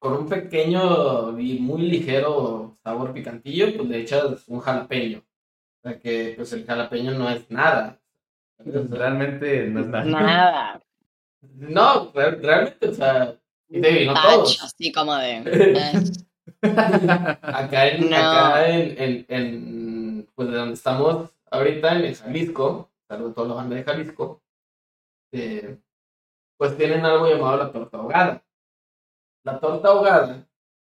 con 0.00 0.14
un 0.14 0.28
pequeño 0.28 1.38
y 1.38 1.58
muy 1.60 1.82
ligero 1.82 2.76
sabor 2.82 3.12
picantillo, 3.12 3.76
pues 3.76 3.88
le 3.88 4.00
echas 4.00 4.48
un 4.48 4.60
jalapeño. 4.60 5.18
O 5.18 5.88
sea 5.88 5.98
que 6.00 6.34
pues 6.36 6.52
el 6.54 6.64
jalapeño 6.66 7.12
no 7.12 7.30
es 7.30 7.48
nada. 7.50 8.00
realmente 8.64 9.68
no 9.68 9.80
es 9.80 9.86
nada. 9.86 10.04
Nada. 10.04 10.82
No, 11.54 12.10
re- 12.12 12.36
realmente, 12.36 12.88
o 12.88 12.94
sea, 12.94 13.36
y 13.68 13.80
te 13.80 13.88
digo, 13.90 14.12
no 14.12 14.20
Touch, 14.22 14.34
todos. 14.34 14.62
así 14.64 14.90
como 14.92 15.14
de. 15.14 15.42
eh, 16.62 16.68
Acá 17.42 17.88
en, 17.88 18.10
No. 18.10 18.16
acá 18.16 18.68
en, 18.68 18.94
en, 19.02 19.26
en, 19.28 20.28
pues 20.34 20.48
de 20.50 20.56
donde 20.56 20.74
estamos 20.74 21.30
ahorita, 21.50 21.96
en 21.98 22.14
Jalisco, 22.14 22.90
saludos 23.08 23.32
a 23.32 23.34
toda 23.34 23.48
la 23.48 23.54
banda 23.54 23.76
de 23.76 23.84
Jalisco, 23.84 24.42
eh, 25.32 25.78
pues 26.58 26.76
tienen 26.76 27.04
algo 27.04 27.28
llamado 27.28 27.56
la 27.56 27.72
torta 27.72 27.98
ahogada. 27.98 28.42
La 29.44 29.60
torta 29.60 29.88
ahogada 29.88 30.46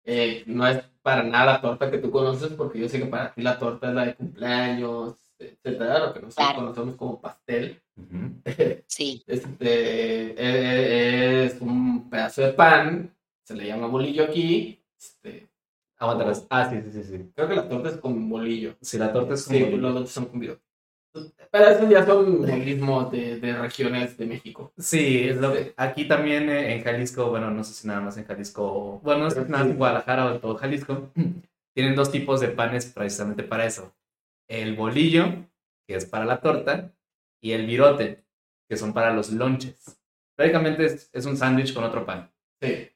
eh, 0.05 0.43
no 0.45 0.67
es 0.67 0.83
para 1.01 1.23
nada 1.23 1.53
la 1.53 1.61
torta 1.61 1.89
que 1.89 1.97
tú 1.97 2.11
conoces, 2.11 2.49
porque 2.53 2.79
yo 2.79 2.87
sé 2.89 2.99
que 2.99 3.05
para 3.07 3.33
ti 3.33 3.41
la 3.41 3.57
torta 3.57 3.89
es 3.89 3.93
la 3.95 4.05
de 4.05 4.15
cumpleaños, 4.15 5.15
etcétera, 5.39 5.99
lo 5.99 6.13
que 6.13 6.19
nosotros 6.21 6.35
Claro. 6.35 6.55
conocemos 6.59 6.95
como 6.95 7.19
pastel. 7.21 7.81
Ujú. 7.97 8.41
sí. 8.87 9.23
Este, 9.27 10.35
eh, 10.37 11.45
es 11.45 11.59
un 11.61 12.09
pedazo 12.09 12.41
de 12.41 12.53
pan, 12.53 13.15
se 13.43 13.55
le 13.55 13.65
llama 13.67 13.87
bolillo 13.87 14.25
aquí. 14.25 14.82
Este, 15.03 15.49
Aguanta 15.97 16.25
las- 16.25 16.47
Ah, 16.49 16.69
sí, 16.69 16.81
sí, 16.81 16.91
sí, 16.91 17.03
sí. 17.03 17.31
creo 17.35 17.47
que 17.47 17.55
la 17.55 17.67
torta 17.69 17.89
es 17.89 17.97
con 17.97 18.29
bolillo. 18.29 18.75
Si 18.81 18.97
la 18.97 19.11
torta 19.11 19.33
es 19.35 19.43
Sí, 19.43 19.61
como... 19.63 19.77
los 19.77 19.91
otros 19.95 20.11
son 20.11 20.25
con 20.25 20.39
bolillo. 20.39 20.59
Pero 21.51 21.65
esos 21.67 21.89
ya 21.89 22.05
son 22.05 22.41
modismos 22.47 23.11
de, 23.11 23.39
de 23.39 23.53
regiones 23.57 24.17
de 24.17 24.25
México. 24.25 24.73
Sí, 24.77 25.27
es 25.29 25.37
lo 25.37 25.53
que- 25.53 25.73
aquí 25.77 26.07
también 26.07 26.49
eh, 26.49 26.73
en 26.75 26.83
Jalisco, 26.83 27.29
bueno, 27.29 27.51
no 27.51 27.63
sé 27.63 27.73
si 27.73 27.87
nada 27.87 28.01
más 28.01 28.17
en 28.17 28.25
Jalisco, 28.25 28.99
bueno, 29.03 29.25
no 29.25 29.29
sé 29.29 29.45
si 29.45 29.51
nada 29.51 29.63
más 29.63 29.71
en 29.71 29.77
Guadalajara 29.77 30.25
o 30.25 30.33
en 30.35 30.41
todo 30.41 30.55
Jalisco, 30.55 31.11
tienen 31.75 31.95
dos 31.95 32.11
tipos 32.11 32.39
de 32.41 32.47
panes 32.49 32.85
precisamente 32.87 33.43
para 33.43 33.65
eso. 33.65 33.93
El 34.49 34.75
bolillo, 34.75 35.25
que 35.87 35.95
es 35.95 36.05
para 36.05 36.25
la 36.25 36.41
torta, 36.41 36.91
y 37.41 37.51
el 37.51 37.65
virote, 37.67 38.23
que 38.69 38.77
son 38.77 38.93
para 38.93 39.13
los 39.13 39.31
lonches. 39.31 39.99
Prácticamente 40.35 40.85
es, 40.85 41.09
es 41.13 41.25
un 41.25 41.37
sándwich 41.37 41.73
con 41.73 41.83
otro 41.83 42.05
pan. 42.05 42.31
Sí. 42.61 42.89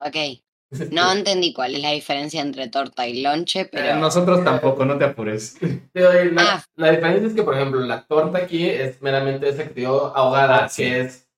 Ok. 0.00 0.42
No 0.90 1.12
entendí 1.12 1.52
cuál 1.52 1.74
es 1.74 1.82
la 1.82 1.90
diferencia 1.92 2.40
entre 2.40 2.68
torta 2.68 3.06
y 3.06 3.22
lonche, 3.22 3.66
Pero 3.66 3.84
pero. 3.84 3.96
nosotros 3.98 4.42
tampoco, 4.44 4.84
no 4.84 4.98
te 4.98 5.04
apures. 5.04 5.56
Pero 5.92 6.12
la, 6.32 6.42
Ah. 6.54 6.64
la 6.76 6.90
diferencia 6.90 7.28
es 7.28 7.34
que, 7.34 7.42
por 7.42 7.54
ejemplo, 7.54 7.80
la 7.80 8.04
torta 8.06 8.38
aquí 8.38 8.68
es 8.68 9.00
meramente 9.02 9.48
esa 9.48 9.68
que 9.68 9.86
ahogada, 9.86 10.64
Ah, 10.64 10.68
sí. 10.68 10.82
que 10.82 11.00
es 11.02 11.28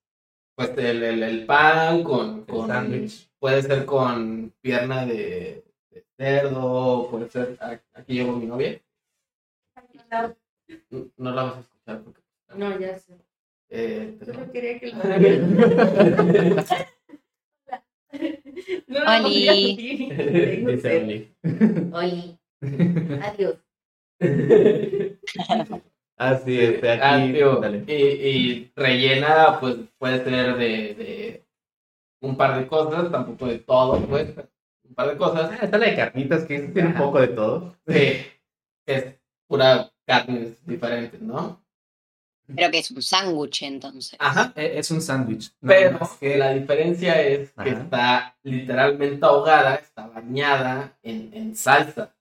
pues 0.57 0.71
el, 0.77 1.03
el, 1.03 1.23
el 1.25 1.47
pan 1.47 2.05
con, 2.05 2.45
con 2.45 2.69
sándwich. 2.69 3.29
puede 3.41 3.61
ser 3.63 3.85
con 3.85 4.53
pierna 4.61 5.05
de, 5.05 5.65
de 5.91 6.05
cerdo, 6.17 7.09
puede 7.11 7.29
ser, 7.29 7.59
aquí 7.93 8.15
llevo 8.15 8.37
mi 8.37 8.47
novia, 8.47 8.81
no, 10.11 10.35
no 11.17 11.31
la 11.35 11.43
vas 11.43 11.57
a 11.57 11.61
escuchar 11.61 12.01
porque 12.03 12.21
No, 12.55 12.79
ya 12.79 12.97
sé. 12.99 13.15
eh, 13.71 14.17
te- 14.21 14.27
Solo 14.27 14.53
quería 14.53 14.79
que 14.79 14.93
lo 14.93 15.03
No, 18.89 19.01
Oli. 19.01 19.47
no, 20.65 20.73
Dice. 20.73 20.97
Oli. 21.03 21.37
Oli. 21.93 22.39
Adiós. 23.23 23.57
Ah, 26.17 26.37
sí, 26.37 26.61
este, 26.61 26.91
aquí. 26.93 27.03
Ah, 27.03 27.33
tío, 27.33 27.57
dale. 27.57 27.85
y, 27.89 27.93
y 27.93 28.73
rellena, 28.77 29.59
pues 29.59 29.77
puede 29.99 30.23
ser 30.23 30.57
de, 30.57 30.95
de 30.95 31.45
un 32.23 32.37
par 32.37 32.57
de 32.57 32.69
cosas, 32.69 33.11
tampoco 33.11 33.47
de 33.47 33.59
todo, 33.59 34.01
pues, 34.07 34.33
un 34.85 34.95
par 34.95 35.09
de 35.11 35.17
cosas. 35.17 35.51
Ah, 35.61 35.65
está 35.65 35.77
la 35.77 35.87
de 35.87 35.97
carnitas, 35.97 36.45
que 36.45 36.61
tiene 36.69 36.91
un 36.91 36.95
poco 36.95 37.21
de 37.21 37.29
todo. 37.29 37.77
Sí, 37.89 38.13
es 38.87 39.17
pura 39.49 39.91
carnes 40.07 40.65
diferentes, 40.65 41.21
¿no? 41.21 41.64
Pero 42.55 42.71
que 42.71 42.79
es 42.79 42.91
un 42.91 43.01
sándwich 43.03 43.63
entonces. 43.63 44.17
Ajá. 44.19 44.53
Eh, 44.57 44.75
Es 44.77 44.91
un 44.91 45.01
sándwich. 45.01 45.53
nada 45.61 45.77
Pero 45.79 46.11
que 46.21 46.37
la 46.37 46.51
diferencia 46.55 47.21
es 47.23 47.51
que 47.53 47.71
Ajá. 47.71 47.81
está 47.83 48.37
literalmente 48.43 49.25
ahogada, 49.25 49.77
está 49.77 50.07
bañada 50.09 50.97
en, 51.03 51.31
en 51.33 51.57
salsa. 51.57 52.15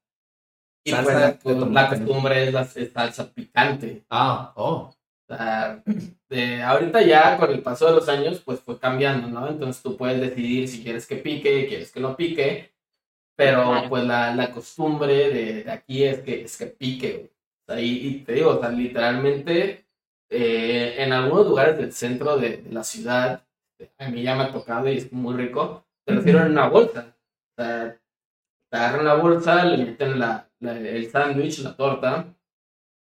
Y 0.86 0.92
Salsa 0.92 1.40
pues 1.42 1.58
la, 1.58 1.66
¿no? 1.66 1.90
costumbre 1.90 2.44
es 2.48 2.54
la 2.54 2.66
salsa 2.66 3.32
picante. 3.34 4.04
Ah, 4.10 4.52
oh. 4.56 4.94
O 5.30 5.36
sea, 5.36 5.82
de- 6.30 6.62
ahorita 6.62 7.02
ya 7.02 7.38
con 7.38 7.50
el 7.52 7.62
paso 7.62 7.86
de 7.88 7.94
los 7.94 8.10
años, 8.10 8.42
pues 8.44 8.60
fue 8.60 8.78
cambiando, 8.78 9.28
¿no? 9.30 9.48
Entonces 9.48 9.82
tú 9.82 9.96
puedes 9.96 10.20
decidir 10.20 10.68
si 10.68 10.84
quieres 10.84 11.06
que 11.08 11.16
pique, 11.16 11.68
quieres 11.68 11.92
que 11.92 12.02
no 12.02 12.16
pique, 12.18 12.74
pero 13.38 13.64
Claro. 13.72 13.90
pues 13.90 14.04
la, 14.04 14.36
la 14.36 14.52
costumbre 14.52 15.30
de, 15.30 15.64
de 15.64 15.72
aquí 15.72 16.04
es 16.04 16.20
que, 16.20 16.44
es 16.44 16.58
que 16.58 16.66
pique. 16.68 17.32
O 17.66 17.72
sea, 17.72 17.82
y, 17.82 18.08
y 18.08 18.16
te 18.26 18.34
digo, 18.34 18.52
o 18.52 18.60
sea, 18.60 18.70
literalmente 18.70 19.83
eh, 20.34 20.96
en 21.04 21.14
algunos 21.14 21.48
lugares 21.48 21.78
del 21.78 21.94
centro 21.94 22.38
de, 22.38 22.58
de 22.58 22.72
la 22.72 22.84
ciudad, 22.84 23.44
a 24.00 24.10
mí 24.10 24.24
ya 24.24 24.36
me 24.36 24.44
ha 24.44 24.52
tocado 24.52 24.90
y 24.92 24.98
es 24.98 25.12
muy 25.14 25.36
rico, 25.36 25.86
te 26.06 26.14
lo 26.14 26.22
sirven 26.22 26.46
en 26.48 26.52
una 26.54 26.68
bolsa. 26.70 27.16
O 27.58 27.62
sea, 27.62 27.98
te 28.72 28.78
agarran 28.78 29.06
la 29.06 29.16
bolsa, 29.16 29.66
le 29.66 29.86
meten 29.86 30.20
la, 30.20 30.50
la- 30.60 30.78
el 30.80 31.10
sándwich, 31.12 31.60
la 31.60 31.76
torta, 31.76 32.26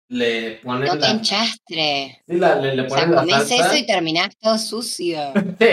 le 0.08 0.60
ponen 0.64 0.86
No 0.86 0.94
te 0.94 0.98
la... 1.00 1.10
enchastre. 1.10 2.22
Sí, 2.26 2.36
la- 2.38 2.56
le, 2.56 2.74
le 2.76 2.82
O 2.86 2.88
sea, 2.90 2.98
ponen 3.00 3.14
la 3.14 3.20
comés 3.22 3.48
salsa. 3.48 3.66
eso 3.68 3.76
y 3.76 3.86
terminás 3.86 4.36
todo 4.38 4.58
sucio. 4.58 5.18
Sí, 5.58 5.66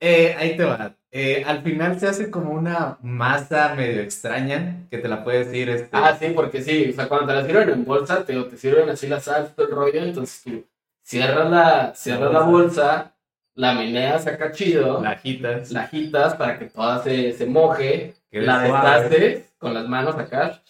Eh, 0.00 0.34
ahí 0.38 0.56
te 0.56 0.64
va. 0.64 0.94
Eh, 1.10 1.42
al 1.46 1.62
final 1.62 1.98
se 1.98 2.06
hace 2.08 2.30
como 2.30 2.50
una 2.52 2.98
masa 3.02 3.74
medio 3.74 4.02
extraña 4.02 4.86
que 4.90 4.98
te 4.98 5.08
la 5.08 5.24
puedes 5.24 5.52
ir. 5.54 5.70
Este, 5.70 5.88
Ah, 5.92 6.14
sí, 6.18 6.26
porque 6.34 6.60
sí, 6.62 6.90
o 6.90 6.92
sea, 6.92 7.08
cuando 7.08 7.28
te 7.28 7.32
la 7.34 7.46
sirven 7.46 7.70
en 7.70 7.84
bolsa, 7.84 8.24
te, 8.26 8.34
te 8.44 8.56
sirven 8.58 8.88
así 8.90 9.06
la 9.06 9.20
salsa, 9.20 9.54
todo 9.54 9.66
el 9.68 9.72
rollo, 9.72 10.02
entonces 10.02 10.42
tú 10.42 10.64
cierras 11.04 11.50
la, 11.50 11.94
cierras 11.94 12.32
la 12.32 12.40
bolsa, 12.40 13.14
la 13.54 13.74
meneas 13.74 14.26
acá 14.26 14.50
chido, 14.50 15.00
la 15.00 15.10
agitas. 15.10 15.70
la 15.70 15.82
agitas 15.82 16.34
para 16.34 16.58
que 16.58 16.66
toda 16.66 17.02
se, 17.02 17.32
se 17.32 17.46
moje, 17.46 18.14
que 18.30 18.40
la 18.40 18.64
es 18.64 18.70
suave. 18.70 19.08
deshaces 19.08 19.54
con 19.58 19.74
las 19.74 19.86
manos 19.86 20.16
acá, 20.16 20.60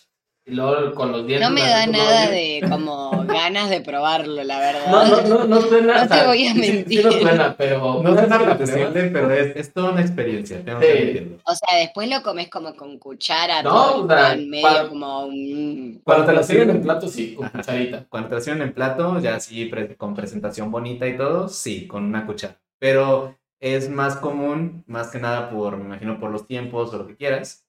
y 0.47 0.55
luego 0.55 0.95
con 0.95 1.11
los 1.13 1.27
dientes. 1.27 1.49
No 1.49 1.55
me 1.55 1.63
da 1.63 1.87
nada 1.87 2.29
de 2.29 2.63
como 2.69 3.25
ganas 3.27 3.71
de 3.71 3.81
probarlo, 3.81 4.45
la 4.45 4.59
verdad. 4.61 4.87
No, 4.91 5.05
no, 5.07 5.23
no, 5.39 5.45
no 5.47 5.61
suena. 5.63 6.05
No 6.05 6.09
te 6.17 6.27
voy 6.27 6.47
a 6.47 6.53
sí- 6.53 6.63
sí- 6.63 6.73
mentir. 6.73 6.99
Sí, 6.99 7.05
no 7.05 7.13
suena, 7.13 7.55
pero. 7.57 8.03
No 8.03 8.15
que 8.15 8.21
apetecible, 8.35 9.05
pero 9.11 9.31
es, 9.31 9.57
es 9.57 9.73
toda 9.73 9.93
una 9.93 10.01
experiencia. 10.03 10.63
Tengo 10.65 10.81
que 10.81 10.87
Sí. 10.87 10.99
admitirlo. 11.03 11.39
O 11.45 11.55
sea, 11.55 11.79
después 11.79 12.09
lo 12.11 12.23
comes 12.23 12.49
como 12.51 12.75
con 12.77 12.99
cuchara, 12.99 13.63
No, 13.63 13.71
todo 13.71 14.05
o 14.05 14.09
sea, 14.09 14.17
pan 14.17 14.49
medio 14.51 14.63
para- 14.69 14.89
como 14.89 15.25
un... 15.27 16.01
Cuando 16.05 16.27
te 16.27 16.33
la 16.35 16.43
sirven 16.43 16.71
en 16.71 16.83
plato, 16.83 17.09
sí, 17.09 17.35
con 17.35 17.47
Ajá. 17.47 17.59
cucharita. 17.59 18.05
Cuando 18.09 18.29
te 18.29 18.35
la 18.35 18.41
sirven 18.41 18.63
en 18.63 18.73
plato, 18.75 19.19
ya 19.21 19.41
sí, 19.41 19.65
pre- 19.67 19.97
con 19.97 20.15
presentación 20.15 20.71
bonita 20.71 21.07
y 21.07 21.17
todo, 21.17 21.49
sí, 21.49 21.87
con 21.87 22.05
una 22.05 22.27
cuchara. 22.27 22.61
Pero 22.79 23.39
es 23.61 23.89
más 23.89 24.17
común, 24.17 24.85
más 24.87 25.09
que 25.09 25.19
nada 25.19 25.49
por, 25.49 25.79
me 25.79 25.85
imagino, 25.87 26.21
por 26.21 26.31
los 26.31 26.47
tiempos 26.47 26.93
o 26.93 26.99
lo 26.99 27.07
que 27.07 27.17
quieras, 27.17 27.64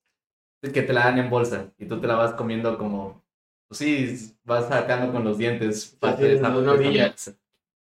que 0.61 0.81
te 0.81 0.93
la 0.93 1.05
dan 1.05 1.19
en 1.19 1.29
bolsa 1.29 1.71
y 1.77 1.85
tú 1.85 1.99
te 2.01 2.07
la 2.07 2.15
vas 2.15 2.33
comiendo 2.33 2.77
como, 2.77 3.23
pues 3.67 3.77
sí, 3.79 4.35
vas 4.43 4.67
sacando 4.67 5.11
con 5.13 5.23
los 5.23 5.37
dientes. 5.37 5.95
parte 5.99 6.23
de 6.27 6.35
esa- 6.35 6.55
una 6.57 6.71
orilla. 6.73 7.13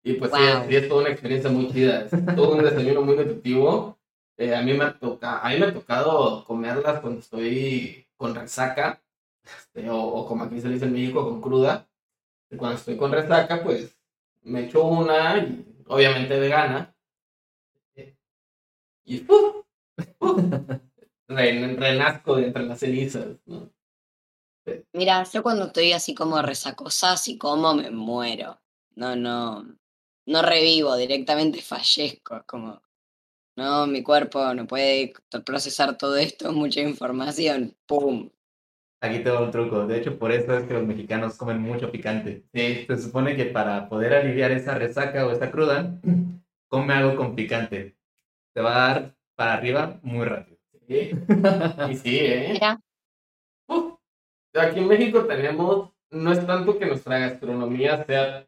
Y 0.02 0.14
pues 0.14 0.32
sí, 0.32 0.38
Wow. 0.38 0.62
es- 0.62 0.68
sí, 0.68 0.76
es 0.76 0.88
toda 0.88 1.01
una 1.02 1.10
experiencia 1.10 1.51
muy 1.51 1.72
chida. 1.72 2.02
Es 2.02 2.10
todo 2.36 2.55
un 2.56 2.62
desayuno 2.62 3.02
muy 3.02 3.16
nutritivo. 3.16 3.98
Eh, 4.36 4.55
a 4.55 4.62
mí 4.62 4.74
me 4.74 4.84
ha 4.84 4.98
toca, 4.98 5.38
a 5.38 5.48
mí 5.48 5.59
me 5.59 5.66
ha 5.66 5.72
tocado 5.72 6.44
comerlas 6.44 7.01
cuando 7.01 7.20
estoy 7.20 8.06
con 8.16 8.34
resaca, 8.34 9.01
este, 9.44 9.88
o, 9.88 9.96
o 9.98 10.26
como 10.26 10.44
aquí 10.44 10.60
se 10.60 10.68
dice 10.68 10.84
en 10.84 10.92
México, 10.92 11.24
con 11.24 11.40
cruda. 11.40 11.86
Y 12.51 12.56
cuando 12.56 12.76
estoy 12.76 12.96
con 12.96 13.12
resaca, 13.12 13.62
pues 13.62 13.96
me 14.42 14.66
echo 14.66 14.84
una, 14.84 15.38
y 15.38 15.64
obviamente 15.86 16.38
vegana. 16.38 16.94
Y 19.06 19.20
¡puf! 19.20 19.64
¡puf! 20.18 20.40
Ren- 21.28 21.76
renazco 21.76 22.36
de 22.36 22.46
entre 22.46 22.62
las 22.64 22.80
cenizas. 22.80 23.26
¿no? 23.46 23.70
Mira, 24.92 25.24
yo 25.24 25.42
cuando 25.42 25.64
estoy 25.66 25.92
así 25.92 26.14
como 26.14 26.40
resacosa, 26.40 27.16
si 27.16 27.36
como 27.36 27.74
me 27.74 27.90
muero. 27.90 28.60
No, 28.96 29.16
no, 29.16 29.64
no 30.26 30.42
revivo, 30.42 30.96
directamente 30.96 31.60
fallezco. 31.60 32.36
Es 32.36 32.44
como, 32.44 32.80
no, 33.56 33.86
mi 33.86 34.02
cuerpo 34.02 34.55
no 34.55 34.66
puede 34.66 35.14
procesar 35.46 35.98
todo 35.98 36.16
esto, 36.16 36.52
mucha 36.55 36.80
información. 36.80 37.76
¡Pum! 37.86 38.30
Aquí 39.01 39.18
te 39.22 39.28
doy 39.28 39.44
un 39.44 39.51
truco. 39.51 39.86
De 39.86 39.98
hecho, 39.98 40.18
por 40.18 40.32
eso 40.32 40.56
es 40.56 40.64
que 40.66 40.74
los 40.74 40.84
mexicanos 40.84 41.36
comen 41.36 41.60
mucho 41.60 41.92
picante. 41.92 42.44
Sí, 42.52 42.86
Se 42.86 42.96
supone 42.98 43.36
que 43.36 43.46
para 43.46 43.88
poder 43.88 44.14
aliviar 44.14 44.51
esa 44.52 44.74
resaca 44.74 45.26
o 45.26 45.30
esa 45.30 45.51
cruda, 45.51 46.01
come 46.68 46.94
algo 46.94 47.16
con 47.16 47.36
picante. 47.36 47.96
te 48.55 48.60
va 48.62 48.74
a 48.76 48.88
dar 48.94 49.16
para 49.36 49.55
arriba 49.55 50.01
muy 50.02 50.26
rápido. 50.26 50.53
Sí. 50.86 51.11
Y 51.90 51.97
sí, 51.97 52.19
¿eh? 52.20 52.48
Mira, 52.52 52.81
Uf. 53.69 53.94
Aquí 54.55 54.78
en 54.81 54.89
México 54.89 55.24
tenemos, 55.24 55.90
no 56.11 56.32
es 56.32 56.47
tanto 56.47 56.78
que 56.78 56.86
nuestra 56.86 57.19
gastronomía 57.19 58.05
sea 58.05 58.47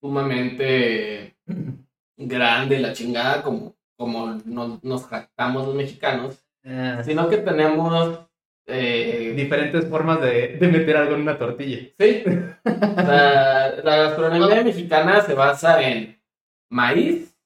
sumamente 0.00 1.36
grande, 2.16 2.78
la 2.78 2.92
chingada, 2.92 3.42
como, 3.42 3.76
como 3.96 4.40
nos, 4.44 4.82
nos 4.82 5.06
jactamos 5.06 5.66
los 5.66 5.74
mexicanos, 5.74 6.42
Ah, 6.68 7.00
sino 7.04 7.28
que 7.28 7.36
tenemos... 7.36 8.18
eh, 8.66 9.34
Diferentes 9.36 9.88
formas 9.88 10.20
de, 10.20 10.56
de 10.56 10.66
meter 10.68 10.96
algo 10.96 11.14
en 11.14 11.20
una 11.20 11.38
tortilla. 11.38 11.78
Sí. 11.96 12.24
La, 12.64 13.70
la 13.84 13.96
gastronomía 13.96 14.64
mexicana 14.64 15.20
se 15.20 15.34
basa 15.34 15.80
en 15.88 16.20
maíz, 16.68 17.38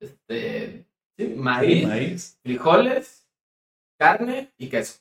este, 0.00 0.84
sí, 1.16 1.34
maíz, 1.36 1.80
Sí, 1.80 1.86
maíz. 1.86 2.38
frijoles, 2.44 3.17
carne 3.98 4.52
y 4.56 4.68
queso. 4.68 5.00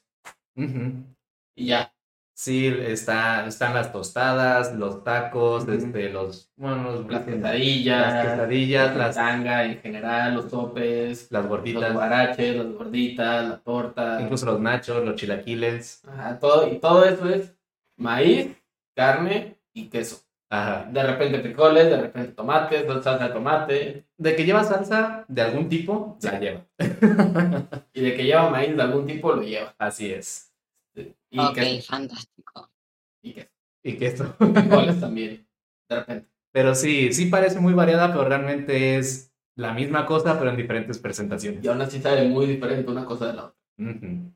Y 1.56 1.68
ya. 1.68 1.94
Sí, 2.36 2.68
está, 2.68 3.48
están 3.48 3.74
las 3.74 3.92
tostadas, 3.92 4.76
los 4.76 5.04
tacos, 5.04 5.64
Ujú. 5.64 5.72
este, 5.72 6.10
los, 6.10 6.52
bueno, 6.56 6.84
los- 6.92 7.08
Las 7.12 7.24
quesadillas, 7.24 8.14
las 8.14 8.26
quesadillas, 8.28 8.96
la 8.96 9.08
las, 9.08 9.16
tanga 9.16 9.66
en 9.66 9.80
general, 9.80 10.36
los 10.36 10.48
topes, 10.52 11.32
las 11.32 11.42
los 11.44 11.50
gorditas, 11.50 11.94
guaraches, 11.94 12.56
las 12.58 12.68
gorditas, 12.74 13.50
la 13.50 13.58
torta. 13.58 14.22
incluso 14.22 14.46
los 14.46 14.60
nachos, 14.60 15.04
los 15.04 15.16
chilaquiles. 15.16 16.04
Ajá, 16.08 16.38
todo, 16.38 16.68
y 16.72 16.78
todo 16.78 17.06
eso 17.06 17.28
es 17.28 17.56
maíz, 17.98 18.56
carne 18.96 19.58
y 19.74 19.90
queso. 19.90 20.22
Ajá. 20.50 20.86
De 20.92 21.04
repente 21.04 21.40
frijoles, 21.42 21.90
de 21.90 22.02
repente 22.02 22.32
tomates, 22.32 22.86
salsa 22.86 23.28
de 23.28 23.34
tomate. 23.34 24.06
De 24.18 24.36
que 24.36 24.46
lleva 24.46 24.64
salsa 24.64 25.26
de 25.28 25.42
algún 25.42 25.68
tipo, 25.68 26.18
la 26.22 26.40
lleva. 26.40 26.66
Y 27.94 28.02
de 28.02 28.16
que 28.16 28.24
lleva 28.24 28.50
maíz 28.50 28.76
de 28.76 28.82
algún 28.82 29.06
tipo, 29.06 29.34
lo 29.34 29.42
lleva. 29.42 29.76
Así 29.78 30.12
es. 30.12 30.54
Y 31.30 31.40
ok, 31.40 31.54
queso. 31.54 31.92
fantástico. 31.92 32.70
Y 33.22 33.34
queso. 33.34 33.50
Y 33.84 33.98
que 33.98 34.06
esto. 34.06 34.36
Frijoles 34.38 35.00
también. 35.00 35.48
De 35.90 35.96
repente. 35.96 36.30
Pero 36.52 36.76
sí, 36.76 37.12
sí 37.14 37.26
parece 37.26 37.60
muy 37.60 37.74
variada, 37.74 38.12
pero 38.12 38.28
realmente 38.28 38.98
es 38.98 39.34
la 39.56 39.74
misma 39.74 40.06
cosa, 40.06 40.38
pero 40.38 40.52
en 40.52 40.58
diferentes 40.58 40.98
presentaciones. 41.00 41.64
Y 41.64 41.68
aún 41.68 41.82
así 41.82 42.00
sabe 42.00 42.28
muy 42.28 42.46
diferente 42.46 42.90
una 42.90 43.06
cosa 43.06 43.28
de 43.28 43.34
la 43.34 43.46
otra. 43.46 43.58
Ujú. 43.80 44.34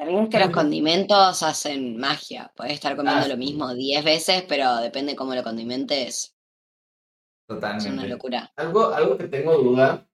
También 0.00 0.24
es 0.24 0.28
que 0.30 0.38
los 0.38 0.50
condimentos 0.50 1.42
hacen 1.42 1.96
magia. 1.98 2.50
Puedes 2.56 2.72
estar 2.74 2.96
comiendo 2.96 3.20
Ah, 3.24 3.28
lo 3.28 3.34
sí. 3.34 3.38
mismo 3.38 3.74
10 3.74 4.02
veces, 4.04 4.44
pero 4.48 4.76
depende 4.76 5.14
cómo 5.14 5.34
lo 5.34 5.42
condimentes. 5.42 6.34
Es 7.48 7.50
una 7.50 7.60
Totalmente. 7.60 8.08
locura. 8.08 8.52
Algo, 8.56 8.94
algo 8.94 9.18
que 9.18 9.28
tengo 9.28 9.56
duda, 9.58 10.08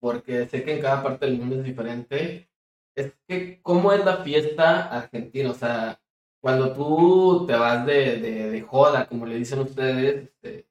porque 0.00 0.46
sé 0.48 0.64
que 0.64 0.74
en 0.76 0.82
cada 0.82 1.02
parte 1.02 1.26
del 1.26 1.38
mundo 1.38 1.56
es 1.56 1.64
diferente, 1.64 2.50
es 2.96 3.14
que 3.26 3.62
cómo 3.62 3.92
es 3.92 4.04
la 4.04 4.18
fiesta 4.18 4.88
argentina. 4.88 5.50
O 5.50 5.54
sea, 5.54 6.00
cuando 6.42 6.72
tú 6.74 7.46
te 7.46 7.54
vas 7.54 7.86
de, 7.86 8.16
de, 8.20 8.50
de 8.50 8.60
joda, 8.62 9.06
como 9.06 9.26
le 9.26 9.36
dicen 9.36 9.60
ustedes, 9.60 10.24
este, 10.28 10.68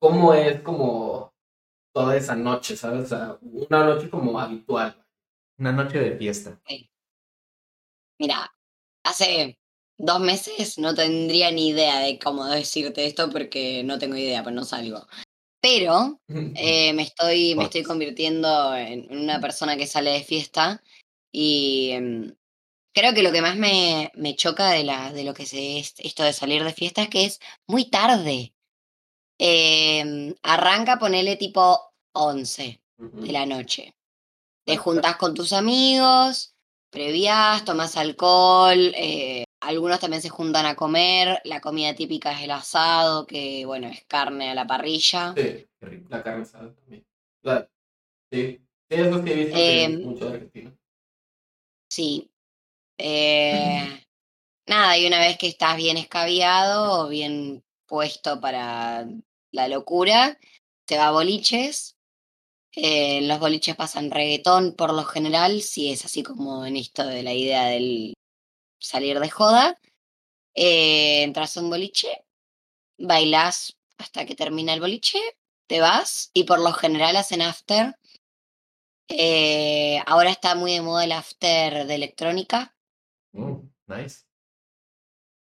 ¿cómo 0.00 0.34
es 0.34 0.60
como 0.62 1.32
toda 1.94 2.16
esa 2.16 2.36
noche, 2.36 2.76
¿sabes? 2.76 3.04
O 3.04 3.06
sea, 3.06 3.38
una 3.42 3.84
noche 3.84 4.10
como 4.10 4.38
habitual. 4.38 4.96
Una 5.58 5.72
noche 5.72 5.98
de 6.00 6.16
fiesta. 6.16 6.60
Mira, 8.20 8.54
hace 9.02 9.58
dos 9.96 10.20
meses 10.20 10.78
no 10.78 10.94
tendría 10.94 11.50
ni 11.50 11.68
idea 11.68 12.00
de 12.00 12.18
cómo 12.18 12.44
decirte 12.44 13.06
esto 13.06 13.30
porque 13.30 13.82
no 13.82 13.98
tengo 13.98 14.14
idea, 14.14 14.42
pues 14.42 14.54
no 14.54 14.62
salgo. 14.64 15.06
Pero 15.62 16.20
eh, 16.54 16.92
me, 16.92 17.02
estoy, 17.02 17.54
me 17.54 17.64
estoy 17.64 17.82
convirtiendo 17.82 18.76
en 18.76 19.10
una 19.10 19.40
persona 19.40 19.78
que 19.78 19.86
sale 19.86 20.10
de 20.10 20.22
fiesta 20.22 20.82
y 21.32 21.92
em, 21.92 22.36
creo 22.92 23.14
que 23.14 23.22
lo 23.22 23.32
que 23.32 23.40
más 23.40 23.56
me, 23.56 24.12
me 24.16 24.36
choca 24.36 24.70
de, 24.70 24.84
la, 24.84 25.14
de 25.14 25.24
lo 25.24 25.32
que 25.32 25.44
es 25.44 25.54
esto 25.96 26.22
de 26.22 26.34
salir 26.34 26.62
de 26.62 26.74
fiesta 26.74 27.02
es 27.02 27.08
que 27.08 27.24
es 27.24 27.40
muy 27.66 27.88
tarde. 27.88 28.52
Em, 29.38 30.34
arranca, 30.42 30.98
ponele 30.98 31.36
tipo 31.36 31.94
11 32.12 32.82
Ujú. 32.98 33.22
de 33.22 33.32
la 33.32 33.46
noche. 33.46 33.96
Te 34.66 34.76
juntas 34.76 35.16
con 35.16 35.32
tus 35.32 35.54
amigos, 35.54 36.54
previas, 36.90 37.64
tomas 37.64 37.96
alcohol, 37.96 38.92
eh, 38.96 39.44
algunos 39.60 40.00
también 40.00 40.22
se 40.22 40.28
juntan 40.28 40.66
a 40.66 40.74
comer, 40.74 41.40
la 41.44 41.60
comida 41.60 41.94
típica 41.94 42.32
es 42.32 42.42
el 42.42 42.50
asado, 42.50 43.26
que 43.26 43.64
bueno, 43.66 43.88
es 43.88 44.04
carne 44.06 44.50
a 44.50 44.54
la 44.54 44.66
parrilla. 44.66 45.34
Sí, 45.36 45.68
la 46.08 46.22
carne 46.22 46.42
asada 46.42 46.74
también. 46.74 47.06
O 47.42 47.48
sea, 47.48 47.68
sí, 48.32 48.60
eso 48.88 49.22
sí 49.22 49.30
he 49.30 49.34
visto 49.34 49.56
Em, 49.56 50.02
mucho 50.02 50.24
de 50.26 50.34
Argentina. 50.34 50.76
Sí. 51.90 52.30
Eh, 52.98 54.06
nada, 54.66 54.98
y 54.98 55.06
una 55.06 55.18
vez 55.18 55.38
que 55.38 55.48
estás 55.48 55.76
bien 55.76 55.96
escabiado 55.96 57.04
o 57.04 57.08
bien 57.08 57.64
puesto 57.86 58.40
para 58.40 59.06
la 59.52 59.68
locura, 59.68 60.38
te 60.86 60.96
va 60.96 61.08
a 61.08 61.12
boliches. 61.12 61.96
Eh, 62.76 63.22
los 63.22 63.40
boliches 63.40 63.74
pasan 63.74 64.10
reggaetón 64.10 64.74
por 64.74 64.92
lo 64.94 65.04
general, 65.04 65.60
si 65.62 65.90
es 65.90 66.04
así 66.04 66.22
como 66.22 66.64
en 66.64 66.76
esto 66.76 67.04
de 67.04 67.22
la 67.22 67.34
idea 67.34 67.64
del 67.66 68.14
salir 68.78 69.18
de 69.18 69.30
joda. 69.30 69.78
Eh, 70.54 71.22
entras 71.22 71.56
a 71.56 71.60
un 71.60 71.70
boliche, 71.70 72.24
bailás 72.98 73.76
hasta 73.98 74.24
que 74.24 74.34
termina 74.34 74.72
el 74.72 74.80
boliche, 74.80 75.18
te 75.66 75.80
vas 75.80 76.30
y 76.32 76.44
por 76.44 76.60
lo 76.60 76.72
general 76.72 77.16
hacen 77.16 77.42
after. 77.42 77.96
Eh, 79.08 80.00
ahora 80.06 80.30
está 80.30 80.54
muy 80.54 80.72
de 80.74 80.82
moda 80.82 81.04
el 81.04 81.12
after 81.12 81.86
de 81.86 81.94
electrónica. 81.94 82.76
Mm, 83.32 83.68
nice. 83.86 84.24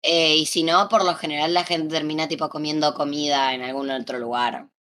y 0.05 0.47
si 0.47 0.65
no, 0.65 0.89
por 0.89 1.05
lo 1.05 1.15
general 1.15 1.55
la 1.55 1.65
gente 1.65 1.95
termina 1.95 2.27
tipo 2.27 2.49
comiendo 2.49 2.95
comida 2.95 3.55
en 3.55 3.63
algún 3.63 3.91
otro 3.91 4.19
lugar. 4.19 4.72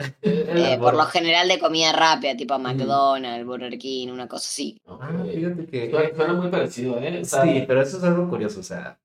Eh, 0.00 0.12
Eh, 0.22 0.72
eh, 0.74 0.78
por 0.78 0.94
lo 0.94 1.04
general 1.06 1.48
de 1.48 1.58
comida 1.58 1.92
rápida, 1.92 2.36
tipo 2.36 2.58
McDonald's, 2.58 3.46
Burger 3.46 3.78
King, 3.78 4.08
una 4.08 4.26
cosa 4.28 4.46
así. 4.48 4.80
Ah, 4.86 5.24
fíjate 5.32 5.66
que. 5.66 5.90
Suena, 5.90 6.14
suena 6.16 6.32
muy 6.34 6.48
parecido, 6.48 6.98
¿eh? 6.98 7.20
O 7.20 7.24
sea, 7.24 7.42
Sí, 7.42 7.64
pero 7.66 7.82
eso 7.82 7.96
es 7.98 8.04
algo 8.04 8.28
curioso, 8.28 8.60
o 8.60 8.62
sea, 8.62 8.98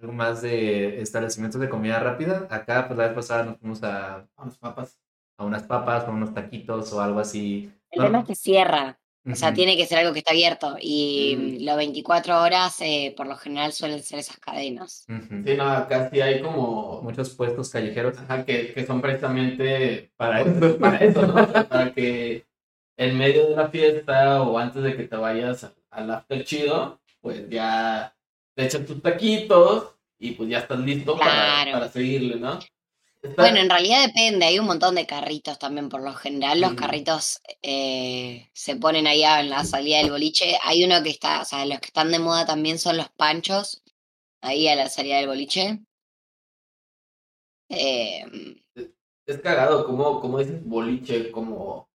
algo 0.00 0.12
más 0.12 0.42
de 0.42 1.00
establecimientos 1.00 1.60
de 1.60 1.68
comida 1.68 1.98
rápida. 2.00 2.46
Acá, 2.50 2.86
pues 2.86 2.98
la 2.98 3.06
vez 3.06 3.14
pasada 3.14 3.44
nos 3.44 3.58
fuimos 3.58 3.82
a, 3.82 4.16
a 4.36 4.44
las 4.44 4.58
papas. 4.58 4.98
a 5.38 5.44
unas 5.44 5.62
papas, 5.64 6.04
a 6.04 6.10
unos 6.10 6.34
taquitos 6.34 6.92
o 6.92 7.00
algo 7.00 7.18
así. 7.20 7.72
El 7.90 7.98
No, 8.00 8.04
tema 8.06 8.20
es 8.20 8.26
que 8.26 8.34
cierra, 8.34 8.98
o 9.30 9.34
sea, 9.36 9.54
tiene 9.54 9.76
que 9.76 9.86
ser 9.86 9.98
algo 9.98 10.12
que 10.12 10.18
está 10.20 10.32
abierto. 10.32 10.76
Y 10.80 11.34
Mm. 11.36 11.40
mm, 11.62 11.64
los 11.64 11.76
24 11.76 12.40
horas, 12.42 12.76
eh, 12.80 13.14
por 13.16 13.26
lo 13.26 13.36
general, 13.36 13.72
suelen 13.72 14.02
ser 14.02 14.18
esas 14.18 14.38
cadenas. 14.38 15.04
Sí, 15.06 15.54
no, 15.56 15.68
acá 15.70 16.10
sí 16.10 16.20
hay 16.20 16.40
como... 16.42 17.00
Muchos 17.02 17.30
puestos 17.30 17.70
callejeros. 17.70 18.18
Ajá, 18.18 18.44
que, 18.44 18.72
que 18.72 18.84
son 18.86 19.00
precisamente 19.00 20.10
Para 20.16 20.40
eso. 20.40 20.78
para 20.80 20.98
eso, 20.98 21.26
¿no? 21.26 21.46
Para 21.68 21.92
que 21.92 22.46
en 22.96 23.16
medio 23.18 23.48
de 23.48 23.56
la 23.56 23.68
fiesta 23.68 24.42
o 24.42 24.58
antes 24.58 24.82
de 24.82 24.96
que 24.96 25.04
te 25.04 25.16
vayas 25.16 25.70
al- 25.90 26.10
after 26.10 26.44
chido, 26.44 27.00
pues 27.20 27.48
ya 27.48 28.14
te 28.54 28.64
echas 28.66 28.84
tus 28.86 29.00
taquitos 29.02 29.94
y 30.18 30.32
pues 30.32 30.48
ya 30.48 30.58
estás 30.58 30.78
listo 30.80 31.16
para, 31.18 31.64
para 31.72 31.88
seguirle, 31.88 32.36
¿no? 32.36 32.58
Está- 33.22 33.42
Bueno, 33.42 33.58
en 33.60 33.70
realidad 33.70 34.06
depende, 34.06 34.46
hay 34.46 34.58
un 34.58 34.66
montón 34.66 34.96
de 34.96 35.06
carritos 35.06 35.58
también 35.58 35.88
por 35.88 36.02
lo 36.02 36.12
general. 36.14 36.60
Los 36.60 36.72
Mm. 36.72 36.76
carritos 36.76 37.40
eh, 37.62 38.50
se 38.52 38.76
ponen 38.76 39.06
ahí 39.06 39.22
en 39.22 39.48
la 39.50 39.64
salida 39.64 39.98
del 39.98 40.10
boliche. 40.10 40.58
Hay 40.62 40.84
uno 40.84 41.02
que 41.02 41.10
está, 41.10 41.40
o 41.42 41.44
sea, 41.44 41.64
los 41.64 41.78
que 41.80 41.86
están 41.86 42.10
de 42.10 42.18
moda 42.18 42.44
también 42.46 42.78
son 42.78 42.96
los 42.96 43.08
panchos, 43.10 43.82
ahí 44.40 44.66
a 44.68 44.74
la 44.76 44.88
salida 44.88 45.18
del 45.18 45.28
boliche. 45.28 45.80
Eh, 47.68 48.24
es 49.26 49.38
cagado, 49.40 49.86
como, 49.86 50.20
como 50.20 50.38
dices 50.38 50.64
boliche, 50.64 51.30
como... 51.30 51.88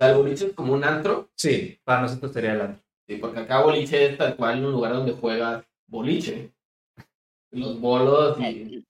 El 0.00 0.14
boliche 0.16 0.46
es 0.48 0.52
como 0.54 0.74
un 0.74 0.84
antro, 0.84 1.30
Sí, 1.34 1.80
para 1.84 2.02
nosotros 2.02 2.32
sería 2.32 2.52
el 2.52 2.60
antro. 2.60 2.84
sí, 3.06 3.16
porque 3.16 3.40
acá 3.40 3.62
boliche 3.62 4.06
es 4.06 4.18
tal 4.18 4.36
cual 4.36 4.64
un 4.64 4.72
lugar 4.72 4.92
donde 4.92 5.12
juegas 5.12 5.64
boliche. 5.86 6.52
Los 7.50 7.80
bolos 7.80 8.38
y 8.40 8.84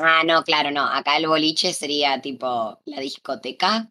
ah, 0.00 0.22
no, 0.24 0.42
claro, 0.44 0.70
no. 0.70 0.84
Acá 0.84 1.16
el 1.16 1.26
boliche 1.26 1.72
sería 1.72 2.20
tipo 2.20 2.80
la 2.84 3.00
discoteca. 3.00 3.90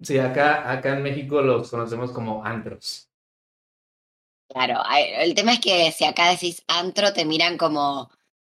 Sí, 0.00 0.18
acá, 0.18 0.70
acá 0.70 0.94
en 0.96 1.02
México 1.02 1.40
los 1.40 1.70
conocemos 1.70 2.12
como 2.12 2.44
antros. 2.44 3.08
Claro, 4.48 4.82
el 5.18 5.34
tema 5.34 5.54
es 5.54 5.60
que 5.60 5.90
si 5.92 6.04
acá 6.04 6.30
decís 6.30 6.62
antro, 6.68 7.12
te 7.12 7.24
miran 7.24 7.56
como 7.56 8.10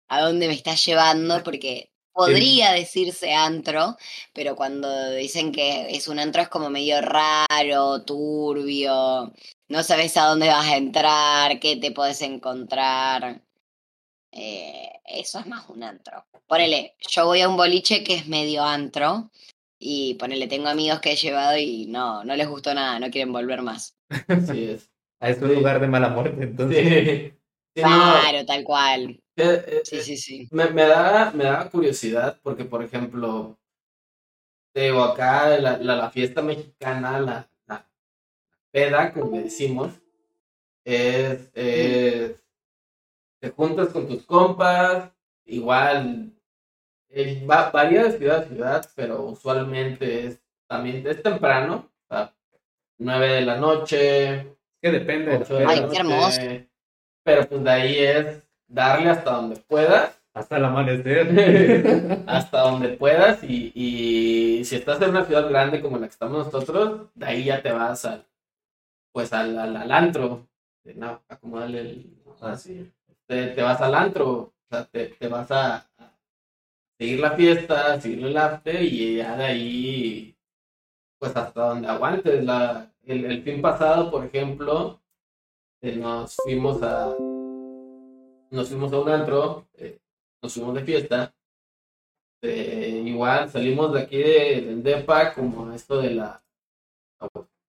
a 0.09 0.21
dónde 0.21 0.47
me 0.47 0.53
estás 0.53 0.83
llevando, 0.83 1.41
porque 1.43 1.91
podría 2.11 2.71
decirse 2.73 3.33
antro, 3.33 3.97
pero 4.33 4.55
cuando 4.55 5.11
dicen 5.11 5.51
que 5.51 5.95
es 5.95 6.07
un 6.07 6.19
antro 6.19 6.41
es 6.41 6.49
como 6.49 6.69
medio 6.69 7.01
raro, 7.01 8.03
turbio, 8.03 9.33
no 9.67 9.83
sabes 9.83 10.15
a 10.17 10.25
dónde 10.25 10.47
vas 10.47 10.67
a 10.67 10.77
entrar, 10.77 11.59
qué 11.59 11.77
te 11.77 11.91
puedes 11.91 12.21
encontrar. 12.21 13.41
Eh, 14.35 14.89
eso 15.05 15.39
es 15.39 15.45
más 15.47 15.69
un 15.69 15.83
antro. 15.83 16.25
Ponele, 16.47 16.95
yo 17.09 17.25
voy 17.25 17.41
a 17.41 17.49
un 17.49 17.55
boliche 17.57 18.03
que 18.03 18.15
es 18.15 18.27
medio 18.27 18.63
antro 18.63 19.31
Y 19.79 20.15
ponele, 20.15 20.47
tengo 20.47 20.69
amigos 20.69 20.99
que 21.01 21.11
he 21.13 21.15
llevado 21.15 21.57
y 21.57 21.85
no, 21.87 22.23
no 22.23 22.35
les 22.35 22.47
gustó 22.47 22.73
nada, 22.73 22.99
no 22.99 23.11
quieren 23.11 23.31
volver 23.33 23.61
más. 23.61 23.97
Así 24.27 24.63
es. 24.71 24.89
Ah, 25.19 25.29
es 25.29 25.41
un 25.41 25.49
Sí. 25.49 25.55
lugar 25.55 25.79
de 25.79 25.87
mala 25.87 26.09
muerte, 26.09 26.43
entonces. 26.43 26.77
Sí. 26.79 27.33
Sí, 27.75 27.81
no, 27.81 27.87
Claro, 27.89 28.45
tal 28.45 28.63
cual. 28.63 29.19
eh, 29.35 29.65
eh, 29.67 29.81
Sí, 29.83 30.01
sí, 30.01 30.17
sí. 30.17 30.47
Me, 30.51 30.67
me 30.69 30.83
da, 30.83 31.31
me 31.31 31.43
da 31.43 31.69
curiosidad 31.69 32.39
porque, 32.43 32.65
por 32.65 32.83
ejemplo, 32.83 33.57
te 34.73 34.81
digo, 34.81 35.03
acá 35.03 35.57
la, 35.59 35.77
la, 35.77 35.95
la 35.95 36.09
fiesta 36.09 36.41
mexicana, 36.41 37.19
la, 37.19 37.49
la 37.67 37.87
peda, 38.71 39.11
como 39.13 39.37
decimos, 39.39 39.93
es, 40.85 41.49
es- 41.53 42.42
te 43.43 43.49
juntas 43.49 43.89
con 43.89 44.07
tus 44.07 44.23
compas, 44.25 45.11
igual, 45.43 46.31
eh, 47.09 47.45
va, 47.45 47.71
varía 47.71 48.05
de 48.05 48.17
ciudad 48.17 48.37
a 48.37 48.43
ciudad, 48.45 48.89
pero 48.95 49.21
usualmente 49.23 50.27
es 50.27 50.41
también, 50.65 51.05
es 51.05 51.21
temprano, 51.21 51.91
o 52.05 52.07
sea, 52.07 52.33
nueve 52.97 53.27
de 53.27 53.41
la 53.41 53.57
noche, 53.57 54.55
que 54.81 54.91
depende 54.91 55.39
de 55.39 55.59
la 55.59 55.69
Ay, 55.69 55.85
qué 55.91 55.97
hermoso. 55.97 56.39
pero 57.21 57.45
pues 57.49 57.63
de 57.65 57.69
ahí 57.69 57.97
es 57.97 58.47
darle 58.65 59.09
hasta 59.09 59.31
donde 59.31 59.57
puedas 59.57 60.17
Hasta 60.33 60.55
el 60.55 60.63
amanecer. 60.63 62.23
hasta 62.27 62.61
donde 62.61 62.89
puedas 62.93 63.43
y, 63.43 63.73
y 63.75 64.63
si 64.63 64.77
estás 64.77 65.01
en 65.01 65.09
una 65.09 65.25
ciudad 65.25 65.49
grande 65.49 65.81
como 65.81 65.97
la 65.97 66.07
que 66.07 66.13
estamos 66.13 66.45
nosotros, 66.45 67.09
de 67.13 67.25
ahí 67.25 67.43
ya 67.43 67.61
te 67.61 67.73
vas 67.73 68.05
al, 68.05 68.25
pues 69.11 69.33
al, 69.33 69.59
al, 69.59 69.75
al 69.75 69.91
antro. 69.91 70.47
No, 70.95 71.21
acomódale 71.27 71.81
el... 71.81 72.23
Ah, 72.41 72.57
sí. 72.57 72.91
Te, 73.27 73.47
te 73.47 73.61
vas 73.61 73.81
al 73.81 73.95
antro, 73.95 74.29
o 74.31 74.53
sea, 74.69 74.85
te, 74.85 75.07
te 75.07 75.27
vas 75.27 75.49
a, 75.51 75.75
a 75.97 76.19
seguir 76.99 77.19
la 77.19 77.31
fiesta, 77.31 77.99
seguir 78.01 78.25
el 78.25 78.37
after 78.37 78.81
y 78.83 79.17
ya 79.17 79.35
de 79.37 79.45
ahí, 79.45 80.37
pues 81.19 81.35
hasta 81.35 81.69
donde 81.69 81.87
aguantes. 81.87 82.43
La, 82.45 82.91
el, 83.05 83.25
el 83.25 83.43
fin 83.43 83.61
pasado, 83.61 84.11
por 84.11 84.25
ejemplo, 84.25 85.01
eh, 85.81 85.95
nos 85.97 86.35
fuimos 86.37 86.81
a 86.83 87.15
nos 88.51 88.69
fuimos 88.69 88.93
a 88.93 88.99
un 88.99 89.09
antro, 89.09 89.67
eh, 89.75 89.99
nos 90.41 90.53
fuimos 90.53 90.75
de 90.75 90.83
fiesta. 90.83 91.33
eh, 92.43 93.01
igual 93.05 93.49
salimos 93.49 93.93
de 93.93 94.01
aquí 94.01 94.17
de, 94.17 94.61
del 94.61 94.83
DEPA 94.83 95.33
como 95.33 95.71
esto 95.73 95.99
de 96.01 96.11
la 96.11 96.43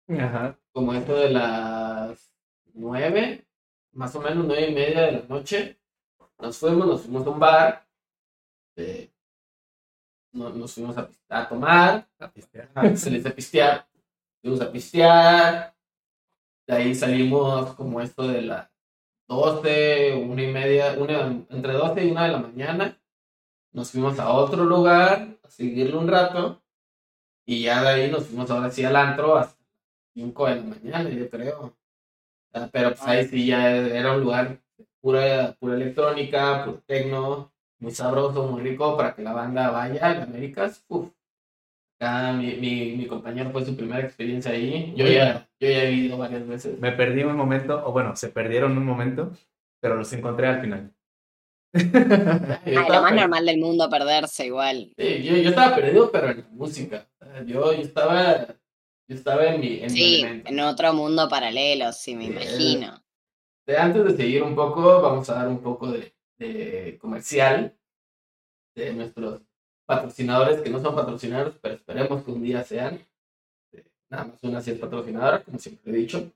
Ajá. 0.09 0.57
como 0.73 0.93
esto 0.95 1.15
de 1.17 1.31
las 1.31 2.33
nueve, 2.75 3.47
más 3.95 4.15
o 4.17 4.21
menos 4.21 4.45
nueve 4.47 4.69
y 4.71 4.75
media 4.75 5.03
de 5.03 5.13
la 5.13 5.23
noche. 5.29 5.79
Nos 6.39 6.59
fuimos, 6.59 6.87
nos 6.87 7.03
fuimos 7.03 7.27
a 7.27 7.31
un 7.31 7.39
bar. 7.41 7.87
eh, 8.77 9.11
no- 10.33 10.51
nos 10.51 10.75
fuimos 10.75 10.97
a, 10.99 11.09
a 11.29 11.49
tomar, 11.49 12.09
Ajá, 12.75 12.97
se 12.97 13.11
les 13.11 13.25
de 13.25 13.31
pistear. 13.31 13.87
Fuimos 14.43 14.61
a 14.61 14.71
pistear. 14.73 15.75
De 16.67 16.75
ahí 16.75 16.95
salimos 16.95 17.75
como 17.75 18.01
esto 18.01 18.27
de 18.27 18.43
las 18.43 18.69
12, 19.29 20.15
una 20.15 20.43
y 20.43 20.53
media, 20.53 20.95
una, 20.99 21.27
entre 21.51 21.73
12 21.75 22.05
y 22.05 22.11
una 22.11 22.25
de 22.25 22.33
la 22.33 22.39
mañana. 22.39 23.01
Nos 23.73 23.91
fuimos 23.93 24.19
a 24.19 24.31
otro 24.33 24.65
lugar 24.65 25.39
a 25.43 25.51
seguirle 25.51 25.97
un 25.97 26.09
rato. 26.09 26.63
Y 27.47 27.63
ya 27.65 27.83
de 27.83 27.89
ahí 27.89 28.11
nos 28.11 28.27
fuimos 28.27 28.51
ahora 28.51 28.71
sí 28.71 28.85
al 28.85 28.97
antro 28.97 29.37
hasta 29.37 29.63
5 30.15 30.47
de 30.47 30.57
la 30.57 30.63
mañana, 30.63 31.11
yo 31.11 31.29
creo. 31.29 31.77
Ah, 32.55 32.69
Pero 32.73 32.91
pues 32.91 33.03
ahí 33.03 33.27
sí 33.27 33.47
ya 33.47 33.77
era 33.77 34.15
un 34.15 34.21
lugar 34.21 34.59
pura, 35.01 35.55
pura 35.59 35.75
electrónica, 35.75 36.65
puro 36.65 36.83
tecno, 36.87 37.53
muy 37.81 37.93
sabroso, 37.93 38.47
muy 38.47 38.63
rico 38.63 38.97
para 38.97 39.15
que 39.15 39.23
la 39.23 39.33
banda 39.33 39.71
vaya 39.71 40.07
a 40.07 40.23
Américas. 40.23 40.85
Uf. 40.89 41.11
Acá 42.01 42.33
mi, 42.33 42.55
mi, 42.57 42.97
mi 42.97 43.07
compañero 43.07 43.51
fue 43.51 43.65
su 43.65 43.77
primera 43.77 44.01
experiencia 44.01 44.53
ahí. 44.53 44.95
Yo 44.97 45.07
ya, 45.07 45.49
yo 45.61 45.69
ya 45.69 45.85
he 45.85 45.93
ido 45.93 46.19
varias 46.19 46.47
veces. 46.47 46.79
Me 46.79 46.93
perdí 46.93 47.23
un 47.25 47.37
momento, 47.37 47.83
o 47.87 47.93
bueno, 47.93 48.17
se 48.17 48.29
perdieron 48.29 48.77
un 48.77 48.85
momento, 48.85 49.33
pero 49.81 49.97
los 49.97 50.13
encontré 50.13 50.47
al 50.49 50.61
final. 50.61 50.91
Estaba 51.75 52.89
lo 52.89 53.03
más 53.03 53.15
normal 53.15 53.47
del 53.47 53.59
mundo 53.59 53.91
perderse 53.91 54.47
igual. 54.47 54.93
sí, 54.97 55.23
yo, 55.25 55.37
yo 55.37 55.51
estaba 55.51 55.75
perdido, 55.75 56.11
pero 56.11 56.31
en 56.31 56.39
la 56.39 56.49
música. 56.53 57.07
Yo, 57.47 57.73
yo 57.73 57.83
estaba, 57.83 58.47
yo 59.09 59.15
estaba 59.17 59.47
en 59.47 59.61
mi, 59.61 59.81
en 59.83 59.91
Sí, 59.91 60.25
en 60.45 60.61
otro 60.61 60.93
mundo 60.95 61.29
paralelo, 61.29 61.93
sí, 61.93 62.15
me 62.15 62.27
imagino. 62.27 63.03
De- 63.67 63.77
antes 63.79 64.05
de 64.05 64.17
seguir 64.17 64.43
un 64.43 64.55
poco, 64.55 65.01
vamos 65.01 65.29
a 65.31 65.35
dar 65.35 65.49
un 65.49 65.63
poco 65.63 65.91
de, 65.91 66.15
de 66.39 66.99
comercial 67.01 67.75
de 68.75 68.93
nuestros 68.93 69.41
patrocinadores, 69.87 70.61
que 70.61 70.71
no 70.71 70.81
son 70.81 70.95
patrocinadores, 70.95 71.55
pero 71.61 71.75
esperemos 71.75 72.25
que 72.25 72.31
un 72.31 72.43
día 72.43 72.63
sean. 72.65 73.01
Eh, 73.73 73.85
Nada 74.11 74.25
más 74.25 74.43
una 74.43 74.61
sí 74.61 74.73
es 74.73 74.79
patrocinadora, 74.79 75.43
como 75.43 75.59
siempre 75.59 75.93
he 75.93 75.97
dicho. 75.97 76.31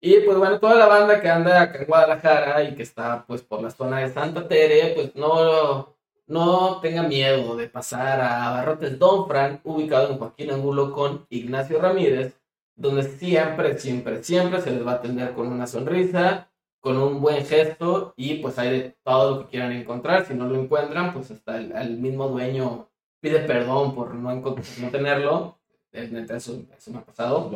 Y 0.00 0.20
pues 0.20 0.38
bueno, 0.38 0.60
toda 0.60 0.76
la 0.76 0.86
banda 0.86 1.20
que 1.20 1.28
anda 1.28 1.60
acá 1.62 1.80
en 1.80 1.86
Guadalajara 1.86 2.62
y 2.64 2.74
que 2.76 2.84
está 2.84 3.24
pues 3.26 3.42
por 3.42 3.62
la 3.62 3.70
zona 3.70 4.00
de 4.00 4.12
Santa 4.12 4.46
Tere, 4.48 4.94
pues 4.94 5.14
no, 5.16 5.97
no 6.28 6.80
tenga 6.80 7.02
miedo 7.02 7.56
de 7.56 7.68
pasar 7.68 8.20
a 8.20 8.50
Barrotes 8.52 8.98
Don 8.98 9.26
Fran, 9.26 9.60
ubicado 9.64 10.10
en 10.10 10.18
Joaquín 10.18 10.50
Angulo 10.50 10.92
con 10.92 11.26
Ignacio 11.30 11.80
Ramírez, 11.80 12.40
donde 12.76 13.02
siempre, 13.02 13.78
siempre, 13.78 14.22
siempre 14.22 14.60
se 14.60 14.70
les 14.70 14.86
va 14.86 14.92
a 14.92 14.94
atender 14.96 15.32
con 15.34 15.48
una 15.48 15.66
sonrisa, 15.66 16.48
con 16.80 16.96
un 16.96 17.20
buen 17.20 17.44
gesto 17.44 18.14
y 18.16 18.36
pues 18.36 18.58
hay 18.58 18.70
de 18.70 18.96
todo 19.02 19.30
lo 19.30 19.40
que 19.42 19.50
quieran 19.50 19.72
encontrar. 19.72 20.26
Si 20.26 20.34
no 20.34 20.46
lo 20.46 20.56
encuentran, 20.60 21.12
pues 21.12 21.30
hasta 21.30 21.56
el, 21.58 21.72
el 21.72 21.98
mismo 21.98 22.28
dueño 22.28 22.88
pide 23.20 23.40
perdón 23.40 23.94
por 23.94 24.14
no, 24.14 24.34
no 24.34 24.90
tenerlo. 24.90 25.58
Neta, 25.92 26.36
Eso, 26.36 26.62
eso 26.76 26.90
me 26.92 26.98
ha 26.98 27.04
pasado. 27.04 27.50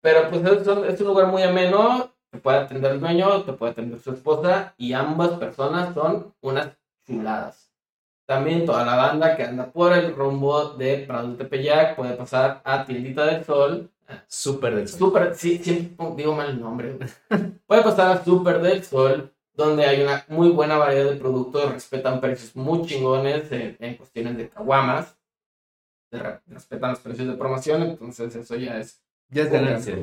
Pero 0.00 0.30
pues 0.30 0.44
es 0.44 0.66
es 0.66 1.00
un 1.00 1.06
lugar 1.08 1.26
muy 1.26 1.42
ameno, 1.42 2.12
te 2.30 2.38
puede 2.38 2.58
atender 2.58 2.92
el 2.92 3.00
dueño, 3.00 3.42
te 3.42 3.52
puede 3.52 3.72
atender 3.72 3.98
su 4.00 4.12
esposa 4.12 4.74
y 4.78 4.92
ambas 4.92 5.30
personas 5.32 5.94
son 5.94 6.34
unas 6.40 6.76
chuladas. 7.04 7.65
También 8.26 8.66
toda 8.66 8.84
la 8.84 8.96
banda 8.96 9.36
que 9.36 9.44
anda 9.44 9.70
por 9.70 9.92
el 9.92 10.14
rumbo 10.14 10.70
de 10.70 10.98
Prado 10.98 11.28
de 11.28 11.36
Tepeyac 11.36 11.94
puede 11.94 12.14
pasar 12.14 12.60
a 12.64 12.84
Tiendita 12.84 13.24
del 13.24 13.44
Sol. 13.44 13.90
Súper 14.26 14.74
del 14.74 14.88
sol. 14.88 14.98
Super, 14.98 15.34
sí, 15.34 15.58
siempre 15.58 16.06
digo 16.16 16.34
mal 16.34 16.50
el 16.50 16.60
nombre. 16.60 16.96
Puede 17.66 17.82
pasar 17.82 18.16
a 18.16 18.24
Super 18.24 18.60
del 18.60 18.84
Sol, 18.84 19.32
donde 19.54 19.84
hay 19.84 20.02
una 20.02 20.24
muy 20.28 20.50
buena 20.50 20.76
variedad 20.76 21.10
de 21.10 21.16
productos, 21.16 21.72
respetan 21.72 22.20
precios 22.20 22.54
muy 22.54 22.86
chingones 22.86 23.50
en, 23.50 23.76
en 23.80 23.96
cuestiones 23.96 24.36
de 24.36 24.48
caguamas. 24.48 25.16
Respetan 26.46 26.90
los 26.90 27.00
precios 27.00 27.28
de 27.28 27.34
promoción, 27.34 27.82
entonces 27.82 28.34
eso 28.34 28.54
ya 28.56 28.78
es 28.78 29.02
Ya 29.28 29.42
es 29.42 29.50
ganancia. 29.50 29.96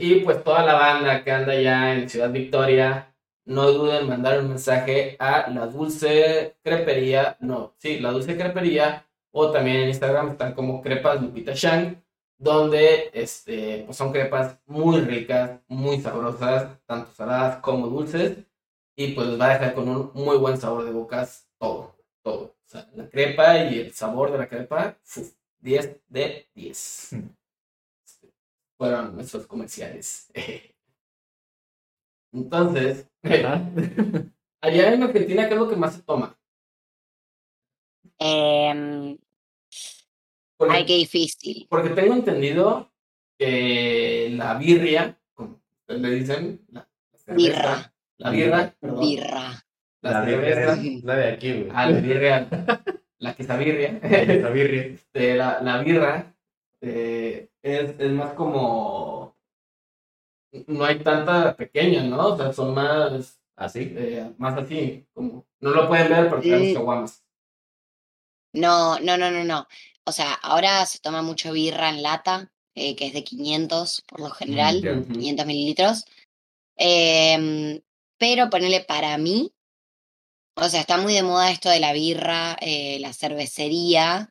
Y 0.00 0.20
pues 0.20 0.42
toda 0.42 0.64
la 0.64 0.74
banda 0.74 1.22
que 1.22 1.30
anda 1.30 1.54
ya 1.60 1.94
en 1.94 2.08
Ciudad 2.08 2.30
Victoria, 2.30 3.14
no 3.46 3.72
duden 3.72 4.02
en 4.02 4.08
mandar 4.08 4.40
un 4.40 4.48
mensaje 4.50 5.16
a 5.18 5.48
la 5.50 5.66
Dulce 5.66 6.56
Crepería, 6.62 7.36
no, 7.40 7.74
sí, 7.78 8.00
la 8.00 8.10
Dulce 8.10 8.36
Crepería, 8.36 9.06
o 9.32 9.50
también 9.52 9.78
en 9.78 9.88
Instagram 9.88 10.30
están 10.30 10.54
como 10.54 10.82
Crepas 10.82 11.22
Lupita 11.22 11.52
Shang, 11.54 12.02
donde 12.38 13.10
este, 13.14 13.84
pues 13.86 13.96
son 13.96 14.12
crepas 14.12 14.58
muy 14.66 15.00
ricas, 15.00 15.60
muy 15.68 16.00
sabrosas, 16.00 16.78
tanto 16.86 17.12
saladas 17.12 17.58
como 17.60 17.88
dulces, 17.88 18.38
y 18.96 19.12
pues 19.12 19.28
les 19.28 19.40
va 19.40 19.46
a 19.46 19.52
dejar 19.54 19.74
con 19.74 19.88
un 19.88 20.10
muy 20.14 20.36
buen 20.38 20.58
sabor 20.58 20.84
de 20.84 20.90
bocas 20.92 21.48
todo, 21.58 21.96
todo. 22.22 22.44
O 22.44 22.68
sea, 22.68 22.88
la 22.94 23.08
crepa 23.08 23.58
y 23.64 23.78
el 23.80 23.92
sabor 23.92 24.32
de 24.32 24.38
la 24.38 24.48
crepa, 24.48 24.96
uf, 25.16 25.32
10 25.60 26.00
de 26.08 26.48
10 26.54 27.10
fueron 28.78 29.14
nuestros 29.14 29.46
comerciales. 29.46 30.30
Entonces, 32.32 33.08
Allá 34.62 34.92
en 34.94 35.02
Argentina, 35.02 35.46
¿qué 35.48 35.54
es 35.54 35.60
lo 35.60 35.68
que 35.68 35.76
más 35.76 35.94
se 35.94 36.02
toma? 36.02 36.38
Em, 38.18 39.18
Porque, 40.56 40.74
ay, 40.76 40.86
qué 40.86 40.94
difícil. 40.96 41.66
porque 41.68 41.90
tengo 41.90 42.14
entendido 42.14 42.90
que 43.38 44.30
la 44.36 44.54
birria, 44.54 45.20
como 45.34 45.60
ustedes 45.80 46.00
le 46.00 46.10
dicen, 46.10 46.60
la, 46.68 46.88
Birra. 47.26 47.92
la 48.18 48.30
birra, 48.30 48.74
perdón, 48.80 49.00
Birra. 49.00 49.64
la, 50.00 50.20
birria 50.22 50.72
es 50.72 51.04
la 51.04 51.16
de 51.16 51.28
aquí, 51.32 51.52
güey. 51.52 51.68
ah, 51.74 51.90
la 51.90 52.00
birria, 52.00 52.48
la 53.18 53.34
quesabirria, 53.34 54.00
La 54.02 54.48
birria. 54.50 54.82
este, 54.94 55.34
la, 55.36 55.60
la 55.60 55.82
birra 55.82 56.34
eh, 56.80 57.50
es, 57.62 57.94
es 57.98 58.10
más 58.12 58.32
como, 58.32 59.35
no 60.66 60.84
hay 60.84 60.98
tanta 61.00 61.54
pequeña, 61.56 62.02
¿no? 62.02 62.28
O 62.28 62.36
sea, 62.36 62.52
son 62.52 62.74
más 62.74 63.40
Así. 63.56 63.94
eh, 63.96 64.32
más 64.36 64.56
así, 64.58 65.06
como 65.14 65.46
no 65.60 65.70
lo 65.70 65.88
pueden 65.88 66.10
ver 66.10 66.28
porque 66.28 66.54
hay 66.54 66.70
Mm. 66.70 66.74
caguamas. 66.74 67.22
No, 68.52 68.98
no, 69.00 69.16
no, 69.16 69.30
no, 69.30 69.44
no. 69.44 69.66
O 70.04 70.12
sea, 70.12 70.34
ahora 70.34 70.84
se 70.86 70.98
toma 70.98 71.22
mucho 71.22 71.52
birra 71.52 71.88
en 71.88 72.02
lata, 72.02 72.50
eh, 72.74 72.94
que 72.96 73.06
es 73.06 73.12
de 73.14 73.24
500 73.24 74.02
por 74.06 74.20
lo 74.20 74.30
general, 74.30 74.82
ya. 74.82 74.92
Ujú. 74.92 75.12
500 75.12 75.46
mililitros. 75.46 76.04
Em, 76.76 77.80
pero 78.18 78.50
ponele 78.50 78.80
para 78.84 79.16
mí, 79.18 79.52
o 80.54 80.68
sea, 80.68 80.80
está 80.80 80.98
muy 80.98 81.14
de 81.14 81.22
moda 81.22 81.50
esto 81.50 81.68
de 81.70 81.80
la 81.80 81.92
birra, 81.92 82.56
eh, 82.60 82.98
la 83.00 83.12
cervecería, 83.12 84.30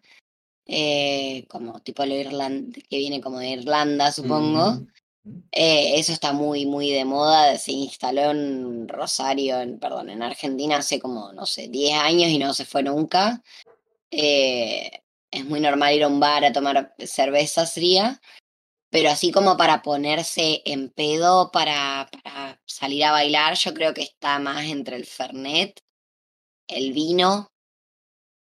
eh, 0.67 1.45
como 1.49 1.79
tipo 1.81 2.05
lo 2.05 2.15
Irlanda, 2.15 2.79
que 2.89 2.97
viene 2.97 3.21
como 3.21 3.39
de 3.39 3.49
Irlanda, 3.49 4.11
supongo. 4.11 4.69
Ujú. 4.69 4.87
Eh, 5.51 5.99
eso 5.99 6.13
está 6.13 6.33
muy, 6.33 6.65
muy 6.65 6.91
de 6.91 7.05
moda. 7.05 7.57
Se 7.57 7.71
instaló 7.71 8.31
en 8.31 8.87
Rosario, 8.87 9.59
en, 9.59 9.79
perdón, 9.79 10.09
en 10.09 10.23
Argentina 10.23 10.77
hace 10.77 10.99
como, 10.99 11.33
no 11.33 11.45
sé, 11.45 11.67
10 11.67 11.97
años 11.99 12.29
y 12.29 12.37
no 12.37 12.53
se 12.53 12.65
fue 12.65 12.83
nunca. 12.83 13.41
Eh, 14.11 15.03
es 15.31 15.45
muy 15.45 15.59
normal 15.59 15.95
ir 15.95 16.03
a 16.03 16.07
un 16.07 16.19
bar 16.19 16.45
a 16.45 16.53
tomar 16.53 16.95
cerveza 16.99 17.65
fría, 17.65 18.21
pero 18.89 19.09
así 19.09 19.31
como 19.31 19.57
para 19.57 19.81
ponerse 19.81 20.61
en 20.65 20.89
pedo, 20.89 21.51
para, 21.51 22.09
para 22.11 22.61
salir 22.65 23.03
a 23.05 23.11
bailar, 23.11 23.55
yo 23.55 23.73
creo 23.73 23.93
que 23.93 24.03
está 24.03 24.39
más 24.39 24.65
entre 24.65 24.95
el 24.95 25.05
Fernet, 25.05 25.81
el 26.67 26.93
vino, 26.93 27.51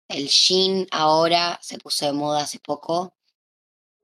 el 0.08 0.28
gin 0.30 0.88
ahora 0.92 1.60
se 1.62 1.78
puso 1.78 2.06
de 2.06 2.14
moda 2.14 2.42
hace 2.44 2.60
poco. 2.60 3.14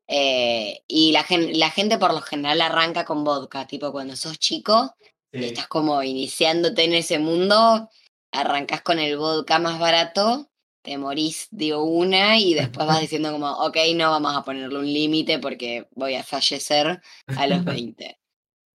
Eh, 0.08 0.84
y 0.88 1.12
la, 1.12 1.24
gen- 1.24 1.58
la 1.60 1.70
gente 1.70 1.98
por 1.98 2.14
lo 2.14 2.22
general 2.22 2.62
arranca 2.62 3.06
con 3.06 3.24
vodka, 3.24 3.68
tipo 3.68 3.92
cuando 3.92 4.16
sos 4.16 4.40
chico, 4.40 4.96
Sí. 5.34 5.44
estás 5.46 5.68
como 5.68 6.02
iniciándote 6.02 6.84
en 6.86 6.94
ese 6.94 7.20
mundo, 7.20 7.90
arrancas 8.32 8.82
con 8.82 9.00
el 9.00 9.18
vodka 9.18 9.60
más 9.60 9.80
barato, 9.80 10.50
te 10.82 10.98
morís 10.98 11.48
de 11.52 11.76
una 11.76 12.40
y 12.40 12.54
después 12.54 12.88
vas 12.88 13.02
diciendo 13.02 13.32
como, 13.32 13.52
ok, 13.52 13.78
no 13.96 14.12
vamos 14.12 14.36
a 14.36 14.44
ponerle 14.44 14.80
un 14.80 14.86
límite 14.92 15.40
porque 15.40 15.88
voy 15.96 16.16
a 16.16 16.24
fallecer 16.24 17.02
a 17.28 17.48
los 17.48 17.66
20. 17.66 18.18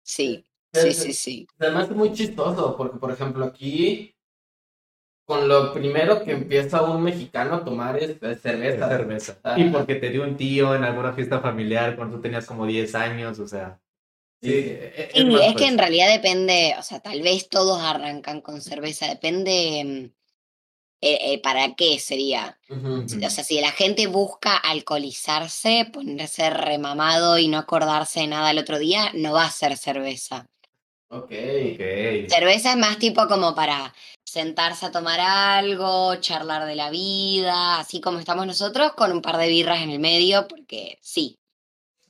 Sí, 0.02 0.44
sí, 0.72 0.92
sí, 0.94 1.12
sí. 1.12 1.46
Además 1.58 1.90
es 1.90 1.96
muy 1.96 2.12
chistoso, 2.12 2.76
porque 2.76 2.98
por 2.98 3.10
ejemplo 3.12 3.44
aquí, 3.44 4.14
con 5.28 5.46
lo 5.46 5.74
primero 5.74 6.24
que 6.24 6.32
empieza 6.32 6.80
un 6.80 7.02
mexicano 7.02 7.56
a 7.56 7.64
tomar 7.64 8.02
es, 8.02 8.16
es 8.22 8.40
cerveza. 8.40 9.38
Ah. 9.42 9.60
Y 9.60 9.68
porque 9.68 9.96
te 9.96 10.08
dio 10.08 10.22
un 10.22 10.38
tío 10.38 10.74
en 10.74 10.84
alguna 10.84 11.12
fiesta 11.12 11.40
familiar 11.40 11.96
cuando 11.96 12.16
tú 12.16 12.22
tenías 12.22 12.46
como 12.46 12.64
10 12.64 12.94
años, 12.94 13.38
o 13.38 13.46
sea. 13.46 13.78
Sí. 14.40 14.50
e- 14.54 15.10
Sí, 15.12 15.24
más 15.26 15.42
es 15.42 15.54
que 15.56 15.66
en 15.66 15.76
realidad 15.76 16.10
depende, 16.10 16.74
o 16.78 16.82
sea, 16.82 17.00
tal 17.00 17.20
vez 17.20 17.50
todos 17.50 17.78
arrancan 17.78 18.40
con 18.40 18.62
cerveza, 18.62 19.06
depende 19.06 19.84
mm, 19.84 20.04
eh, 21.02 21.18
eh, 21.34 21.42
para 21.42 21.74
qué 21.74 21.98
sería. 21.98 22.58
O 22.70 23.06
sea, 23.06 23.44
si 23.44 23.60
la 23.60 23.72
gente 23.72 24.06
busca 24.06 24.56
alcoholizarse, 24.56 25.90
ponerse 25.92 26.48
remamado 26.48 27.36
y 27.36 27.48
no 27.48 27.58
acordarse 27.58 28.20
de 28.20 28.28
nada 28.28 28.50
el 28.50 28.58
otro 28.58 28.78
día, 28.78 29.10
no 29.12 29.34
va 29.34 29.44
a 29.44 29.50
ser 29.50 29.76
cerveza. 29.76 30.46
Ok. 31.10 31.32
Ok. 31.32 32.30
Cerveza 32.30 32.70
es 32.70 32.76
más 32.78 32.98
tipo 32.98 33.26
como 33.28 33.54
para 33.54 33.94
sentarse 34.28 34.86
a 34.86 34.90
tomar 34.90 35.18
algo, 35.20 36.14
charlar 36.16 36.66
de 36.66 36.76
la 36.76 36.90
vida, 36.90 37.78
así 37.80 38.00
como 38.00 38.18
estamos 38.18 38.46
nosotros, 38.46 38.92
con 38.92 39.10
un 39.12 39.22
par 39.22 39.38
de 39.38 39.48
birras 39.48 39.80
en 39.82 39.90
el 39.90 39.98
medio, 40.00 40.46
porque 40.48 40.98
sí. 41.00 41.38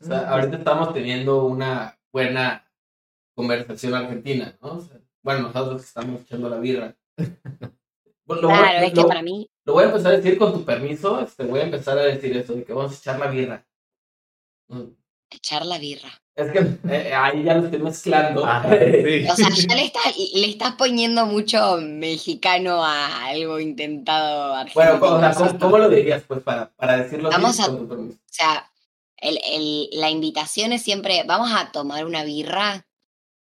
O 0.01 0.05
sea, 0.05 0.28
ahorita 0.31 0.57
estamos 0.59 0.93
teniendo 0.93 1.45
una 1.45 1.97
buena 2.12 2.69
conversación 3.35 3.95
argentina, 3.95 4.57
¿no? 4.61 4.74
O 4.74 4.81
sea, 4.81 4.99
bueno, 5.23 5.43
nosotros 5.43 5.81
que 5.82 5.86
estamos 5.89 6.23
echando 6.23 6.49
la 6.49 6.59
birra. 6.59 6.97
Bueno, 8.24 8.49
Claro, 8.49 8.85
es 8.85 8.93
que 8.93 9.01
lo- 9.01 9.09
para 9.09 9.23
mí, 9.23 9.49
Lo 9.65 9.73
voy 9.73 9.85
a 9.85 9.86
empezar 9.86 10.12
a 10.12 10.16
decir 10.19 10.36
con 10.36 10.53
tu 10.53 10.62
permiso, 10.62 11.19
este, 11.19 11.45
voy 11.47 11.61
a 11.61 11.62
empezar 11.62 11.97
a 11.99 12.03
decir 12.03 12.36
eso, 12.36 12.53
de 12.53 12.62
que 12.62 12.74
vamos 12.74 12.93
a 12.93 12.97
echar 12.99 13.19
la 13.19 13.28
birra. 13.28 13.66
Echar 15.31 15.65
la 15.67 15.79
birra. 15.79 16.09
Es 16.35 16.51
que 16.53 16.59
eh, 16.89 17.13
ahí 17.13 17.43
ya 17.43 17.55
lo 17.55 17.65
estoy 17.65 17.81
mezclando. 17.81 18.45
Ah, 18.47 18.63
sí. 18.71 19.27
O 19.29 19.35
sea, 19.35 19.49
ya 19.51 19.75
le 19.75 19.85
estás, 19.85 20.17
le 20.17 20.49
estás 20.49 20.75
poniendo 20.77 21.27
mucho 21.27 21.79
mexicano 21.81 22.85
a 22.85 23.27
algo 23.27 23.59
intentado 23.61 24.49
bueno, 24.75 24.93
argentino. 24.93 25.15
o 25.17 25.21
sea, 25.21 25.35
¿cómo, 25.35 25.59
cómo 25.59 25.79
lo 25.79 25.89
dirías? 25.89 26.23
Pues 26.27 26.41
para, 26.43 26.71
para 26.71 26.97
decirlo 26.99 27.29
así, 27.29 27.37
Vamos 27.41 27.61
a- 27.61 27.67
con 27.67 27.79
tu 27.79 27.89
permiso. 27.89 28.19
O 28.19 28.33
sea, 28.33 28.71
el, 29.17 29.39
el- 29.53 29.89
la 29.93 30.11
invitación 30.11 30.73
es 30.73 30.83
siempre, 30.83 31.25
vamos 31.27 31.51
a 31.53 31.73
tomar 31.73 32.05
una 32.07 32.23
birra. 32.25 32.87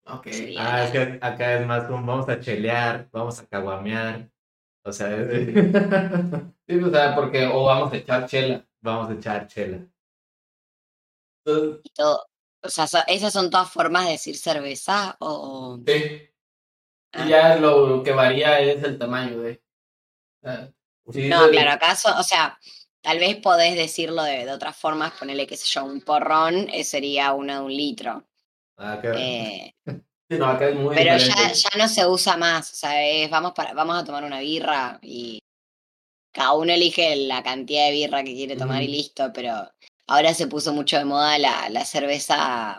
Ok. 0.09 0.29
Sí. 0.33 0.55
Ah, 0.59 0.85
es 0.85 0.91
que 0.91 1.19
acá 1.21 1.59
es 1.61 1.67
más 1.67 1.85
como 1.85 2.05
vamos 2.07 2.29
a 2.29 2.41
chelear, 2.41 3.09
vamos 3.13 3.39
a 3.41 3.47
caguamear. 3.47 4.29
O 4.85 4.93
sea, 4.93 5.11
es- 5.15 5.49
Sí, 6.69 6.79
o 6.81 6.91
sea, 6.91 7.15
porque, 7.15 7.47
o 7.47 7.63
vamos 7.65 7.93
a 7.93 7.97
echar 7.97 8.27
chela. 8.27 8.65
vamos 8.81 9.11
a 9.11 9.15
echar 9.15 9.47
chela. 9.47 9.79
Y 11.83 11.91
todo. 11.91 12.27
O 12.63 12.69
sea, 12.69 12.87
esas 13.07 13.33
son 13.33 13.51
todas 13.51 13.71
formas 13.71 14.07
de 14.07 14.13
decir 14.13 14.37
cerveza 14.37 15.17
o... 15.21 15.79
sí. 15.87 16.23
Ah. 17.13 17.25
Y 17.25 17.31
ya 17.31 17.57
lo, 17.57 17.87
lo 17.87 18.03
que 18.03 18.13
varía 18.13 18.61
es 18.61 18.83
el 18.83 18.99
tamaño 18.99 19.39
de. 19.41 19.63
sí, 21.13 21.29
No, 21.29 21.47
de- 21.47 21.51
claro, 21.53 21.71
acaso, 21.71 22.09
o 22.19 22.23
sea, 22.23 22.59
tal 23.01 23.19
vez 23.19 23.37
podés 23.37 23.77
decirlo 23.77 24.23
de, 24.23 24.45
de 24.45 24.53
otras 24.53 24.77
formas, 24.77 25.13
ponerle, 25.13 25.47
qué 25.47 25.57
sé 25.57 25.67
yo, 25.69 25.85
un 25.85 26.01
porrón, 26.03 26.69
eh, 26.73 26.85
sería 26.85 27.33
uno 27.33 27.55
de 27.55 27.61
un 27.61 27.73
litro. 27.77 28.25
Ah, 28.77 28.99
qué- 29.01 29.13
Eh, 29.17 29.75
Sí, 30.29 30.39
no, 30.39 30.47
acá 30.47 30.69
es 30.71 30.75
muy 30.75 30.93
pero 30.97 31.17
ya, 31.19 31.53
ya 31.53 31.69
no 31.79 31.87
se 31.89 32.05
usa 32.05 32.37
más, 32.37 32.73
o 32.73 32.75
sea, 32.75 33.01
es, 33.09 33.31
vamos, 33.31 33.53
para, 33.53 33.73
vamos 33.75 33.97
a 33.97 34.05
tomar 34.05 34.25
una 34.25 34.41
birra 34.41 34.99
y 35.01 35.39
cada 36.33 36.55
uno 36.55 36.73
elige 36.73 37.15
la 37.15 37.45
cantidad 37.45 37.87
de 37.87 37.93
birra 37.93 38.25
que 38.25 38.35
quiere 38.35 38.57
tomar 38.57 38.83
y 38.83 38.89
listo, 38.89 39.33
pero 39.33 39.73
ahora 40.09 40.35
se 40.35 40.47
puso 40.47 40.73
mucho 40.73 40.97
de 40.99 41.05
moda 41.05 41.39
la, 41.39 41.69
la 41.69 41.85
cerveza 41.85 42.79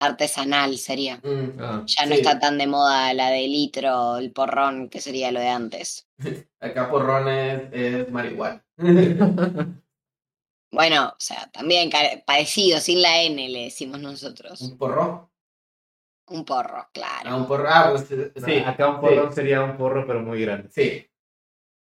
artesanal, 0.00 0.78
sería. 0.78 1.16
Mm, 1.18 1.58
Ah. 1.60 1.84
Ya 1.86 2.06
no 2.06 2.14
Sí. 2.14 2.20
está 2.22 2.38
tan 2.38 2.56
de 2.58 2.66
moda 2.66 3.12
la 3.14 3.28
de 3.30 3.46
litro, 3.48 4.16
el 4.16 4.32
porrón, 4.32 4.88
que 4.88 5.00
sería 5.00 5.30
lo 5.30 5.40
de 5.40 5.48
antes. 5.48 6.08
Acá 6.60 6.90
porrón 6.90 7.28
es, 7.28 7.62
es 7.72 8.10
marihuana. 8.10 8.64
Bueno, 10.72 11.08
o 11.08 11.14
sea, 11.18 11.50
también 11.52 11.90
parecido, 12.24 12.78
sin 12.78 13.02
la 13.02 13.22
N 13.22 13.48
le 13.48 13.64
decimos 13.64 13.98
nosotros. 13.98 14.60
un 14.60 14.78
porro. 14.78 15.28
Un 16.28 16.44
porro, 16.44 16.78
Ah, 16.82 16.90
claro. 16.92 17.36
un 17.38 17.48
porro. 17.48 17.66
Ah, 17.68 17.88
pues 17.90 18.08
No, 18.36 18.46
sí. 18.46 18.54
acá 18.64 18.88
un 18.88 19.00
porrón 19.00 19.32
sería 19.32 19.62
un 19.64 19.76
porro, 19.76 20.06
pero 20.06 20.20
muy 20.20 20.40
grande. 20.40 20.70
Sí. 20.70 21.04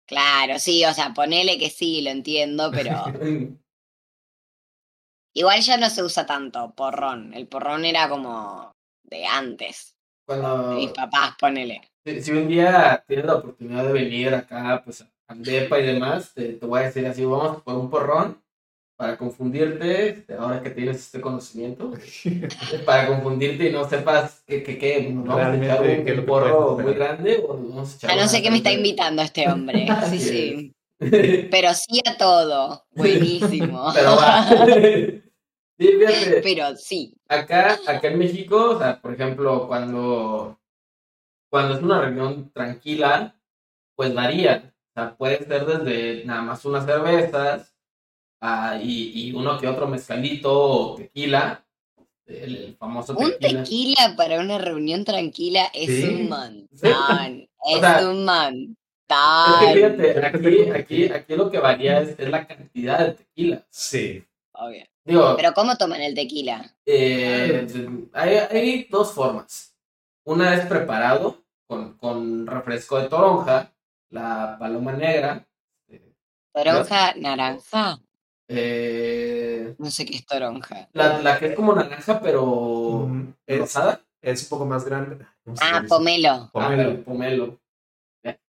Claro, 0.05 0.59
sí, 0.59 0.85
o 0.85 0.93
sea, 0.93 1.11
ponele 1.11 1.57
que 1.57 1.71
sí, 1.71 2.01
lo 2.01 2.11
entiendo, 2.11 2.69
pero 2.71 2.91
igual 5.37 5.61
ya 5.61 5.77
no 5.77 5.89
se 5.89 6.03
usa 6.03 6.25
tanto 6.25 6.73
porrón. 6.75 7.33
El 7.33 7.47
porrón 7.47 7.85
era 7.85 8.09
como 8.09 8.71
de 9.03 9.25
antes, 9.25 9.95
Cuando. 10.25 10.69
de 10.71 10.75
mis 10.75 10.91
papás, 10.91 11.35
ponele. 11.39 11.81
Si, 12.05 12.21
si 12.21 12.31
un 12.31 12.47
día 12.47 13.03
tienes 13.07 13.25
la 13.25 13.35
oportunidad 13.35 13.85
de 13.85 13.93
venir 13.93 14.33
acá, 14.33 14.81
pues 14.83 15.01
a 15.01 15.09
Andepa 15.27 15.79
y 15.79 15.85
demás, 15.85 16.33
te, 16.33 16.53
te 16.53 16.65
voy 16.65 16.81
a 16.81 16.83
decir 16.83 17.05
así, 17.05 17.23
vamos 17.25 17.61
por 17.61 17.75
un 17.75 17.89
porrón 17.89 18.41
para 18.97 19.15
confundirte, 19.15 20.09
este, 20.09 20.33
ahora 20.33 20.63
que 20.63 20.71
tienes 20.71 20.97
este 20.97 21.21
conocimiento, 21.21 21.93
para 22.85 23.07
confundirte 23.07 23.69
y 23.69 23.71
no 23.71 23.87
sepas 23.87 24.41
que, 24.47 24.63
que, 24.63 24.79
que 24.79 25.03
nos 25.11 25.27
vamos 25.27 25.45
a 25.45 25.55
echar 25.55 25.81
Realmente, 25.81 25.99
un, 25.99 26.05
¿qué 26.05 26.11
es 26.11 26.15
lo 26.15 26.21
un 26.21 26.25
que 26.25 26.31
porro 26.31 26.79
muy 26.79 26.93
grande 26.95 27.43
o 27.47 27.53
nos 27.55 27.69
vamos 27.69 27.93
a 27.93 27.95
echar 27.95 28.09
Ya 28.09 28.15
no 28.15 28.27
sé 28.27 28.41
qué 28.41 28.49
me 28.49 28.57
está 28.57 28.71
invitando 28.71 29.21
este 29.21 29.47
hombre. 29.47 29.85
Sí, 30.09 30.19
sí. 30.19 30.73
Pero 30.99 31.73
sí 31.75 32.01
a 32.05 32.17
todo. 32.17 32.87
Buenísimo. 32.95 33.91
Pero 33.93 34.15
va. 34.15 34.47
Sí, 35.79 35.87
fíjate, 35.99 36.41
Pero 36.43 36.75
sí. 36.75 37.13
acá, 37.27 37.77
acá 37.87 38.07
en 38.07 38.17
México, 38.19 38.71
o 38.71 38.79
sea, 38.79 38.99
por 39.01 39.13
ejemplo, 39.13 39.67
cuando, 39.67 40.59
cuando 41.49 41.75
es 41.75 41.83
una 41.83 42.01
reunión 42.01 42.51
tranquila, 42.51 43.35
pues 43.95 44.13
varía. 44.13 44.73
O 44.89 44.93
sea, 44.99 45.15
puede 45.15 45.45
ser 45.45 45.65
desde 45.65 46.25
nada 46.25 46.41
más 46.41 46.65
unas 46.65 46.85
cervezas 46.85 47.73
ah, 48.41 48.79
y, 48.81 49.11
y 49.29 49.33
uno 49.33 49.59
que 49.59 49.67
otro 49.67 49.87
mezcalito 49.87 50.51
o 50.53 50.95
tequila, 50.95 51.63
el, 52.25 52.55
el 52.57 52.75
famoso 52.77 53.15
Un 53.15 53.31
tequila. 53.39 53.63
tequila 53.63 54.13
para 54.17 54.39
una 54.39 54.57
reunión 54.57 55.05
tranquila 55.05 55.65
es 55.73 55.87
Sí. 55.87 56.03
un 56.09 56.29
montón. 56.29 57.47
Es 57.65 57.79
sea, 57.79 58.09
un 58.09 58.25
montón. 58.25 58.75
Es 59.09 59.59
que 59.61 59.73
fíjate, 59.73 60.25
aquí, 60.25 60.69
aquí, 60.71 61.05
aquí 61.05 61.35
lo 61.35 61.49
que 61.49 61.59
varía 61.59 62.01
es, 62.01 62.19
es 62.19 62.29
la 62.29 62.45
cantidad 62.45 62.99
de 63.07 63.13
tequila. 63.13 63.65
Sí. 63.69 64.23
Obvio. 64.53 64.83
Digo, 65.07 65.35
Pero 65.37 65.53
¿cómo 65.53 65.77
toman 65.77 66.01
el 66.01 66.13
tequila? 66.13 66.69
Eh, 66.85 67.65
hay, 68.11 68.35
hay 68.35 68.83
dos 68.89 69.13
formas. 69.13 69.73
Una 70.25 70.53
es 70.53 70.65
preparado 70.65 71.45
con, 71.65 71.97
con 71.97 72.45
refresco 72.45 72.99
de 72.99 73.07
toronja, 73.07 73.71
la 74.09 74.57
paloma 74.59 74.91
negra. 74.91 75.47
Toronja, 76.53 77.13
naranja. 77.15 77.99
eh, 78.49 79.75
No 79.77 79.89
sé 79.89 80.05
qué 80.05 80.17
es 80.17 80.25
toronja. 80.25 80.89
la, 80.91 81.19
la 81.21 81.39
que 81.39 81.47
es 81.47 81.55
como 81.55 81.73
naranja, 81.73 82.19
pero 82.19 83.05
Mm, 83.07 83.33
es, 83.45 83.59
rosada. 83.59 84.01
es 84.21 84.43
un 84.43 84.49
poco 84.49 84.65
más 84.65 84.83
grande. 84.83 85.25
¿Cómo 85.45 85.55
se 85.55 85.63
Ah, 85.63 85.83
pomelo. 85.87 86.49
Pomelo. 86.51 86.81
Ah, 86.83 86.91
el 86.91 86.97
pomelo. 87.03 87.59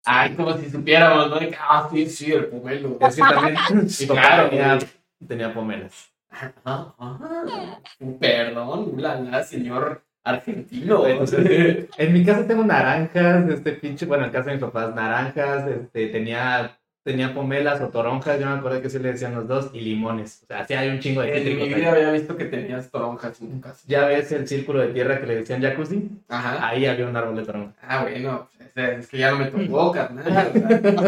Ay, 0.06 0.34
como 0.36 0.56
si 0.56 0.70
supiéramos, 0.70 1.28
¿no? 1.28 1.36
Ah, 1.60 1.86
sí, 1.92 2.08
sí, 2.08 2.32
el 2.32 2.46
pomelo. 2.46 2.96
Es 3.00 3.16
que 3.16 3.20
también 3.22 3.56
papá 4.08 4.20
Claro, 4.20 4.48
tenía, 4.48 4.78
tenía 5.28 5.52
pomelas. 5.52 6.10
Ah, 6.30 6.52
ah, 6.98 7.80
perdón, 8.20 8.94
la, 8.96 9.20
la, 9.20 9.42
señor 9.42 10.02
argentino. 10.24 11.06
Entonces, 11.06 11.86
En 11.98 12.12
mi 12.12 12.24
casa 12.24 12.46
tengo 12.46 12.64
naranjas, 12.64 13.48
este 13.48 13.72
pinche, 13.72 14.06
bueno, 14.06 14.26
en 14.26 14.30
casa 14.32 14.50
de 14.50 14.56
mis 14.56 14.64
papás, 14.64 14.94
naranjas, 14.94 15.68
este, 15.68 16.08
tenía 16.08 16.78
tenía 17.06 17.32
pomelas 17.32 17.80
o 17.80 17.88
toronjas, 17.88 18.40
yo 18.40 18.46
me 18.46 18.56
acuerdo 18.56 18.82
que 18.82 18.90
sí 18.90 18.98
le 18.98 19.12
decían 19.12 19.32
los 19.32 19.46
dos, 19.46 19.70
y 19.72 19.80
limones. 19.80 20.40
O 20.42 20.46
sea, 20.48 20.66
sí 20.66 20.74
hay 20.74 20.88
un 20.88 20.98
chingo 20.98 21.20
de 21.20 21.36
En 21.36 21.56
mi 21.56 21.72
vida 21.72 21.92
había 21.92 22.10
visto 22.10 22.36
que 22.36 22.46
tenías 22.46 22.90
toronjas 22.90 23.40
en 23.40 23.52
tu 23.52 23.60
casa. 23.60 23.84
Ya 23.86 24.06
ves 24.06 24.32
el 24.32 24.48
círculo 24.48 24.80
de 24.80 24.88
tierra 24.88 25.20
que 25.20 25.26
le 25.28 25.36
decían 25.36 25.62
jacuzzi, 25.62 26.10
Ajá. 26.26 26.66
ahí 26.66 26.84
había 26.84 27.06
un 27.06 27.16
árbol 27.16 27.36
de 27.36 27.44
toronja. 27.44 27.74
Ah, 27.80 28.02
bueno, 28.02 28.48
pues, 28.58 28.70
es 28.76 28.98
es 28.98 29.06
que 29.06 29.18
ya 29.18 29.30
no 29.30 29.38
me 29.38 29.44
tocó, 29.46 29.92
carnal. 29.92 30.26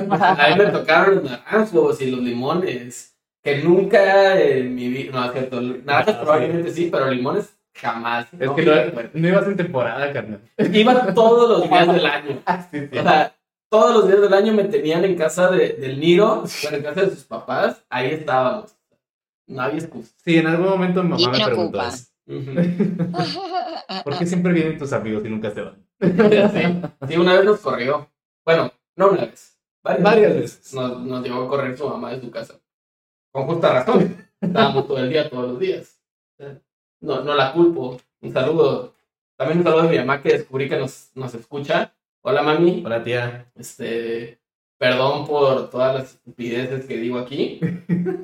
o 0.08 0.16
sea, 0.16 0.34
a 0.34 0.50
mí 0.50 0.62
me 0.62 0.70
tocaron 0.70 1.16
los 1.16 1.24
naranjos 1.24 2.00
y 2.00 2.10
los 2.12 2.20
limones. 2.20 3.17
Que 3.42 3.62
nunca 3.62 4.40
en 4.40 4.74
mi 4.74 4.88
vida. 4.88 5.12
No, 5.12 5.24
es 5.24 5.32
cierto. 5.32 5.60
Naranjas 5.60 6.16
probablemente 6.16 6.70
sí, 6.70 6.88
pero 6.90 7.10
limones 7.10 7.58
jamás. 7.74 8.26
Es 8.32 8.46
no 8.46 8.56
que 8.56 8.64
no, 8.64 8.72
no 9.14 9.28
ibas 9.28 9.46
en 9.46 9.56
temporada, 9.56 10.12
carnal. 10.12 10.40
Iba 10.58 11.14
todos 11.14 11.48
los 11.48 11.70
días 11.70 11.86
del 11.86 12.06
año. 12.06 12.42
Sí, 12.70 12.88
sí. 12.90 12.98
O 12.98 13.02
sea, 13.02 13.34
todos 13.70 13.94
los 13.94 14.08
días 14.08 14.20
del 14.20 14.34
año 14.34 14.52
me 14.52 14.64
tenían 14.64 15.04
en 15.04 15.16
casa 15.16 15.50
de, 15.50 15.74
del 15.74 16.00
Niro, 16.00 16.44
en 16.70 16.82
casa 16.82 17.02
de 17.02 17.10
sus 17.10 17.24
papás. 17.24 17.84
Ahí 17.88 18.10
estábamos. 18.10 18.74
No 19.46 19.62
había 19.62 19.78
excusa. 19.78 20.12
Sí, 20.24 20.36
en 20.36 20.46
algún 20.46 20.68
momento 20.68 21.02
mi 21.02 21.20
¿Y 21.20 21.26
mamá 21.26 21.38
me 21.38 21.44
preguntó. 21.44 21.80
¿Por 24.04 24.18
qué 24.18 24.26
siempre 24.26 24.52
vienen 24.52 24.76
tus 24.78 24.92
amigos 24.92 25.24
y 25.24 25.28
nunca 25.28 25.50
se 25.50 25.62
van? 25.62 25.86
Sí, 26.00 27.08
sí, 27.08 27.16
una 27.16 27.34
vez 27.34 27.44
nos 27.44 27.60
corrió. 27.60 28.08
Bueno, 28.44 28.70
no 28.96 29.10
una 29.10 29.22
vez. 29.22 29.58
Varias, 29.82 30.02
Varias 30.02 30.34
veces. 30.34 30.74
Nos, 30.74 31.00
nos 31.00 31.24
llevó 31.24 31.44
a 31.44 31.48
correr 31.48 31.76
su 31.76 31.88
mamá 31.88 32.10
de 32.12 32.20
su 32.20 32.30
casa. 32.30 32.54
Con 33.38 33.46
justa 33.46 33.72
razón. 33.72 34.16
Estábamos 34.40 34.88
todo 34.88 34.98
el 34.98 35.10
día, 35.10 35.30
todos 35.30 35.50
los 35.50 35.60
días. 35.60 36.02
No, 37.00 37.22
no 37.22 37.36
la 37.36 37.52
culpo. 37.52 37.96
Un 38.20 38.32
saludo. 38.32 38.96
También 39.36 39.58
un 39.58 39.64
saludo 39.64 39.82
a 39.82 39.84
mi 39.84 39.96
mamá 39.96 40.20
que 40.20 40.30
descubrí 40.30 40.68
que 40.68 40.76
nos, 40.76 41.12
nos 41.14 41.32
escucha. 41.34 41.94
Hola, 42.22 42.42
mami. 42.42 42.82
Hola, 42.84 43.04
tía. 43.04 43.46
Este, 43.54 44.40
perdón 44.76 45.24
por 45.24 45.70
todas 45.70 45.94
las 45.94 46.14
estupideces 46.14 46.86
que 46.86 46.96
digo 46.96 47.16
aquí. 47.16 47.60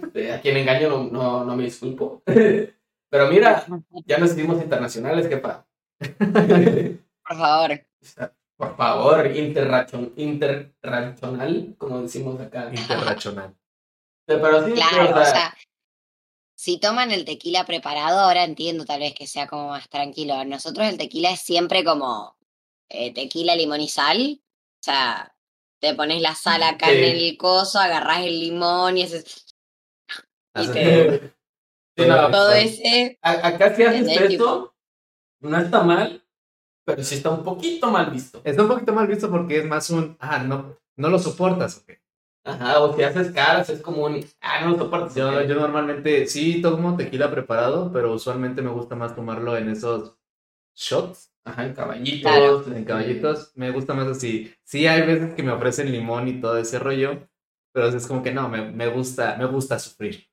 Este, 0.03 0.33
a 0.33 0.41
quien 0.41 0.57
engaño 0.57 0.89
no, 0.89 1.05
no, 1.05 1.45
no 1.45 1.57
me 1.57 1.63
disculpo. 1.63 2.21
Pero 2.27 3.31
mira, 3.31 3.65
ya 4.07 4.19
nos 4.19 4.33
hicimos 4.33 4.61
internacionales, 4.61 5.29
jefa. 5.29 5.65
Por 6.09 7.37
favor. 7.37 7.81
Por 8.57 8.77
favor, 8.77 9.37
interracional, 9.37 11.75
como 11.79 12.03
decimos 12.03 12.41
acá. 12.41 12.69
Interracional. 12.73 13.55
Pero 14.27 14.67
sí, 14.67 14.73
Claro, 14.73 15.11
o 15.17 15.21
o 15.21 15.25
sea, 15.25 15.33
sea, 15.33 15.55
si 16.57 16.79
toman 16.79 17.11
el 17.11 17.25
tequila 17.25 17.65
preparado, 17.67 18.21
ahora 18.21 18.45
entiendo 18.45 18.85
tal 18.85 19.01
vez 19.01 19.15
que 19.15 19.27
sea 19.27 19.47
como 19.47 19.69
más 19.69 19.89
tranquilo. 19.89 20.45
Nosotros 20.45 20.87
el 20.89 20.97
tequila 20.99 21.31
es 21.31 21.41
siempre 21.41 21.85
como 21.85 22.37
eh, 22.89 23.13
tequila, 23.13 23.55
limón 23.57 23.81
y 23.81 23.89
sal. 23.89 24.41
O 24.43 24.83
sea, 24.83 25.35
te 25.81 25.95
pones 25.95 26.23
la 26.23 26.35
sal 26.35 26.63
acá 26.63 26.89
Sí. 26.91 26.97
en 26.99 27.05
el 27.05 27.37
coso, 27.37 27.79
agarrás 27.79 28.21
el 28.21 28.41
limón 28.41 28.97
y 28.97 29.03
haces 29.03 29.47
Y 30.57 30.69
te- 30.69 31.21
sí, 31.97 32.07
no, 32.07 32.31
todo 32.31 32.53
ese. 32.53 33.19
a- 33.23 33.49
acá 33.49 33.75
si 33.75 33.83
haces 33.83 34.09
esto, 34.09 34.75
no 35.41 35.59
está 35.59 35.83
mal, 35.83 36.25
pero 36.87 37.03
sí 37.03 37.17
está 37.17 37.31
un 37.31 37.43
poquito 37.43 37.91
mal 37.91 38.11
visto. 38.11 38.41
Está 38.45 38.63
un 38.63 38.69
poquito 38.69 38.93
mal 38.95 39.07
visto 39.07 39.31
porque 39.31 39.59
es 39.59 39.67
más 39.67 39.91
un, 39.91 40.17
ah, 40.21 40.39
no, 40.39 40.79
no 40.97 41.09
lo 41.11 41.19
soportas. 41.19 41.79
ok. 41.79 41.99
Ajá, 42.45 42.81
o 42.81 42.95
si 42.95 43.03
haces 43.03 43.33
caras, 43.33 43.71
es 43.71 43.81
como 43.81 44.05
un, 44.05 44.21
ah, 44.43 44.61
no 44.63 44.73
lo 44.73 44.79
soportas. 44.79 45.15
Yo, 45.15 45.43
yo 45.45 45.55
normalmente 45.55 46.27
sí 46.27 46.61
tomo 46.61 46.97
tequila 46.97 47.31
preparado, 47.31 47.91
pero 47.91 48.13
usualmente 48.13 48.61
me 48.61 48.71
gusta 48.71 48.95
más 48.95 49.15
tomarlo 49.17 49.57
en 49.57 49.71
esos 49.71 50.15
shots, 50.75 51.33
Ajá, 51.45 51.67
en 51.67 51.75
caballitos. 51.75 52.21
Claro. 52.23 52.77
en 52.77 52.85
caballitos. 52.85 53.53
Me 53.55 53.71
gusta 53.71 53.95
más 53.95 54.09
así. 54.09 54.53
Sí 54.63 54.87
hay 54.87 55.07
veces 55.07 55.35
que 55.35 55.43
me 55.43 55.53
ofrecen 55.53 55.91
limón 55.91 56.29
y 56.29 56.41
todo 56.41 56.59
ese 56.59 56.79
rollo, 56.79 57.29
pero 57.73 57.89
es 57.89 58.07
como 58.07 58.23
que 58.23 58.33
no, 58.33 58.49
me, 58.49 58.71
me 58.71 58.89
gusta, 58.89 59.37
me 59.37 59.47
gusta 59.47 59.79
sufrir. 59.79 60.27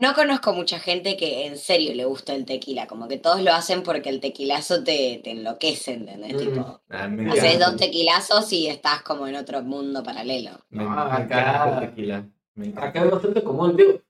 No 0.00 0.14
conozco 0.14 0.52
mucha 0.52 0.78
gente 0.78 1.16
que 1.16 1.46
en 1.46 1.58
serio 1.58 1.92
le 1.94 2.04
gusta 2.04 2.32
el 2.34 2.44
tequila, 2.44 2.86
como 2.86 3.08
que 3.08 3.18
todos 3.18 3.42
lo 3.42 3.52
hacen 3.52 3.82
porque 3.82 4.10
el 4.10 4.20
tequilazo 4.20 4.84
te, 4.84 5.20
te 5.24 5.32
enloquece, 5.32 5.94
¿entendés? 5.94 6.34
Mm. 6.34 6.38
Tipo, 6.38 6.80
Ah, 6.90 7.08
haces 7.32 7.58
dos 7.58 7.76
tequilazos 7.76 8.52
y 8.52 8.68
estás 8.68 9.02
como 9.02 9.26
en 9.26 9.34
otro 9.34 9.60
mundo 9.62 10.02
paralelo. 10.04 10.50
Me, 10.70 10.84
No, 10.84 10.92
acá- 11.00 11.80
el 11.80 11.88
tequila. 11.88 12.24
Me 12.54 12.66
encanta. 12.66 12.88
Acá 12.88 13.04
es 13.04 13.10
bastante 13.10 13.42
común, 13.42 13.76
digo. 13.76 14.00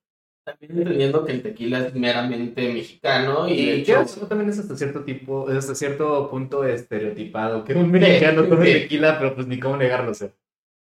También 0.45 0.79
entendiendo 0.79 1.25
que 1.27 1.33
el 1.33 1.43
tequila 1.43 1.79
es 1.87 1.95
meramente 1.95 2.73
mexicano 2.73 3.47
y 3.49 3.57
de 3.57 3.63
Y 3.77 3.81
hecho, 3.81 3.97
que 3.97 4.03
eso 4.03 4.27
también 4.27 4.49
es 4.51 4.59
hasta 4.59 4.77
cierto 4.77 5.05
tipo, 5.05 5.51
es 5.51 5.57
hasta 5.59 5.75
cierto 5.75 6.31
punto 6.31 6.65
estereotipado, 6.65 7.65
que 7.65 7.75
un 7.75 7.91
mexicano 7.91 8.45
tome 8.45 8.67
sí. 8.67 8.73
tequila, 8.73 9.19
pero 9.19 9.35
pues 9.35 9.47
ni 9.47 9.59
cómo 9.61 9.77
negarlo, 9.77 10.11
o 10.13 10.15
sea. 10.15 10.31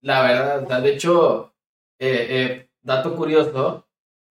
la 0.02 0.22
verdad, 0.22 0.82
de 0.82 0.90
hecho, 0.92 1.54
eh, 1.98 2.26
eh, 2.30 2.68
dato 2.82 3.16
curioso, 3.16 3.83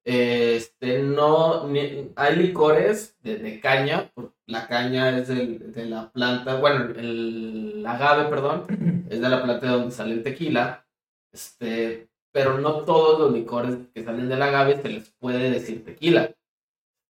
este, 0.05 1.01
no, 1.03 1.67
ni- 1.67 2.11
hay 2.15 2.35
licores 2.35 3.17
de, 3.21 3.37
de 3.37 3.59
caña, 3.59 4.11
la 4.45 4.67
caña 4.67 5.17
es 5.17 5.27
del- 5.29 5.71
de 5.71 5.85
la 5.85 6.11
planta, 6.11 6.55
bueno, 6.59 6.93
el 6.97 7.83
agave, 7.87 8.29
perdón, 8.29 8.65
es 9.09 9.21
de 9.21 9.29
la 9.29 9.41
planta 9.43 9.65
de 9.67 9.71
donde 9.73 9.91
sale 9.91 10.13
el 10.13 10.23
tequila, 10.23 10.85
este, 11.31 12.09
pero 12.31 12.57
no 12.57 12.81
todos 12.83 13.19
los 13.19 13.31
licores 13.33 13.77
que 13.93 14.03
salen 14.03 14.27
del 14.29 14.41
agave 14.41 14.81
se 14.81 14.89
les 14.89 15.09
puede 15.19 15.49
decir 15.49 15.83
tequila. 15.85 16.33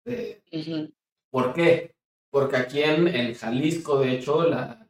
Eh, 0.07 0.41
Ujú. 0.53 0.91
¿Por 1.31 1.53
qué? 1.53 1.95
Porque 2.31 2.57
aquí 2.57 2.83
en, 2.83 3.07
en 3.09 3.35
Jalisco, 3.35 4.01
de 4.01 4.13
hecho, 4.13 4.45
la, 4.45 4.87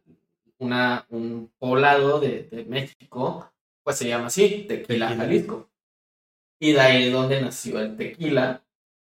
una, 0.59 1.07
un 1.11 1.51
poblado 1.59 2.21
de, 2.21 2.45
de 2.45 2.65
México, 2.65 3.51
pues 3.83 3.97
se 3.97 4.09
llama 4.09 4.27
así, 4.27 4.67
Tequila, 4.69 5.09
Tequila. 5.09 5.25
Jalisco. 5.25 5.70
Y 6.61 6.73
de 6.73 6.81
ahí 6.81 7.07
es 7.07 7.13
donde 7.13 7.41
nació 7.41 7.81
el 7.81 7.97
tequila. 7.97 8.63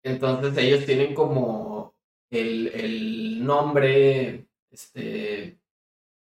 Entonces 0.02 0.58
ellos 0.58 0.86
tienen 0.86 1.14
como 1.14 1.94
el, 2.32 2.68
el 2.70 3.46
nombre, 3.46 4.48
este, 4.72 5.60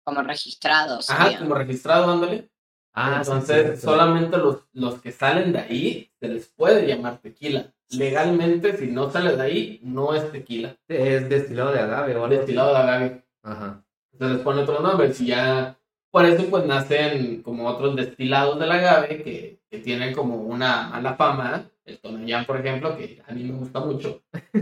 Como 0.03 0.21
registrados. 0.21 1.09
ajá, 1.09 1.39
como 1.39 1.55
registrado, 1.55 2.11
ándale. 2.11 2.49
Ah, 2.93 3.23
sí, 3.23 3.31
Entonces, 3.31 3.81
solamente 3.81 4.37
los, 4.37 4.67
los 4.73 5.01
que 5.01 5.11
salen 5.11 5.51
de 5.53 5.59
ahí 5.59 6.11
se 6.19 6.27
les 6.27 6.47
puede 6.49 6.85
llamar 6.85 7.17
tequila. 7.17 7.73
Legalmente, 7.89 8.77
si 8.77 8.87
no 8.87 9.09
sale 9.09 9.35
de 9.35 9.41
ahí, 9.41 9.79
no 9.81 10.13
es 10.13 10.31
tequila. 10.31 10.77
Es 10.87 11.27
destilado 11.29 11.71
de 11.71 11.79
agave 11.79 12.13
así. 12.13 12.35
Destilado 12.35 12.69
de 12.73 12.77
agave. 12.77 13.23
Ajá. 13.41 13.83
se 14.17 14.25
les 14.25 14.39
pone 14.41 14.61
otro 14.61 14.79
nombre. 14.81 15.13
Si 15.13 15.27
ya, 15.27 15.77
por 16.11 16.25
eso 16.25 16.45
pues 16.49 16.65
nacen 16.65 17.41
como 17.41 17.67
otros 17.67 17.95
destilados 17.95 18.59
del 18.59 18.71
agave 18.71 19.23
que, 19.23 19.62
que 19.73 19.79
tienen 19.79 20.13
como 20.13 20.35
una 20.35 20.87
mala 20.89 21.15
fama. 21.15 21.67
El 21.83 21.97
Tonayán, 21.97 22.45
por 22.45 22.57
ejemplo, 22.59 22.95
que 22.95 23.19
a 23.27 23.31
mí 23.33 23.43
me 23.45 23.57
gusta 23.57 23.79
mucho. 23.79 24.21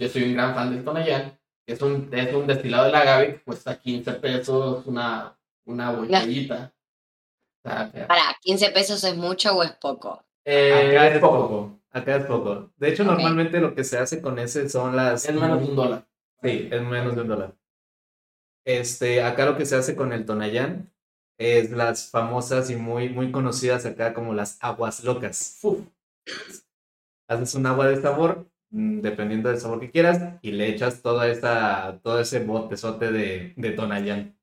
Yo 0.00 0.08
soy 0.08 0.24
un 0.24 0.32
gran 0.34 0.56
fan 0.56 0.74
del 0.74 0.82
Tonayán. 0.84 1.38
que 1.64 1.72
Es 1.74 1.80
un, 1.82 2.08
es 2.12 2.34
un 2.34 2.48
destilado 2.48 2.86
del 2.86 2.94
agave 2.96 3.34
que 3.34 3.42
cuesta 3.44 3.78
15 3.78 4.12
pesos 4.14 4.84
una, 4.86 5.38
una 5.66 5.92
botellita. 5.92 6.74
O 7.64 7.68
sea, 7.68 7.92
Para, 8.08 8.22
¿15 8.44 8.72
pesos 8.72 9.04
es 9.04 9.16
mucho 9.16 9.56
o 9.56 9.62
es 9.62 9.70
poco? 9.80 10.24
eh, 10.44 10.96
Acá 10.98 11.08
es 11.14 11.20
poco. 11.20 11.38
poco. 11.48 11.80
Acá 11.92 12.16
es 12.16 12.24
poco. 12.24 12.72
De 12.76 12.88
hecho, 12.88 13.04
Ok. 13.04 13.08
normalmente 13.10 13.60
lo 13.60 13.72
que 13.72 13.84
se 13.84 13.98
hace 13.98 14.20
con 14.20 14.40
ese 14.40 14.68
son 14.68 14.96
las. 14.96 15.28
Es 15.28 15.34
menos 15.34 15.60
de 15.60 15.66
un 15.66 15.76
dólar. 15.76 16.08
Sí, 16.42 16.68
es 16.72 16.82
menos 16.82 17.14
de 17.14 17.20
un 17.22 17.28
dólar. 17.28 17.54
Este, 18.64 19.22
acá 19.22 19.46
lo 19.46 19.56
que 19.56 19.64
se 19.64 19.76
hace 19.76 19.94
con 19.94 20.12
el 20.12 20.26
Tonayán 20.26 20.92
es 21.40 21.72
las 21.72 22.10
famosas 22.10 22.70
y 22.70 22.76
muy, 22.76 23.08
muy 23.10 23.32
conocidas 23.32 23.86
acá 23.86 24.14
como 24.14 24.34
las 24.34 24.58
aguas 24.62 25.04
locas. 25.04 25.58
Uf, 25.62 25.80
Haces 27.28 27.54
un 27.54 27.66
agua 27.66 27.86
de 27.88 28.00
sabor, 28.00 28.50
mm, 28.70 29.00
dependiendo 29.00 29.48
del 29.48 29.60
sabor 29.60 29.80
que 29.80 29.90
quieras, 29.90 30.38
y 30.42 30.52
le 30.52 30.68
echas 30.68 31.02
toda 31.02 31.28
esa, 31.28 32.00
todo 32.02 32.20
ese 32.20 32.40
botezote 32.44 33.12
de, 33.12 33.52
de 33.56 33.70
Tonayán. 33.72 34.36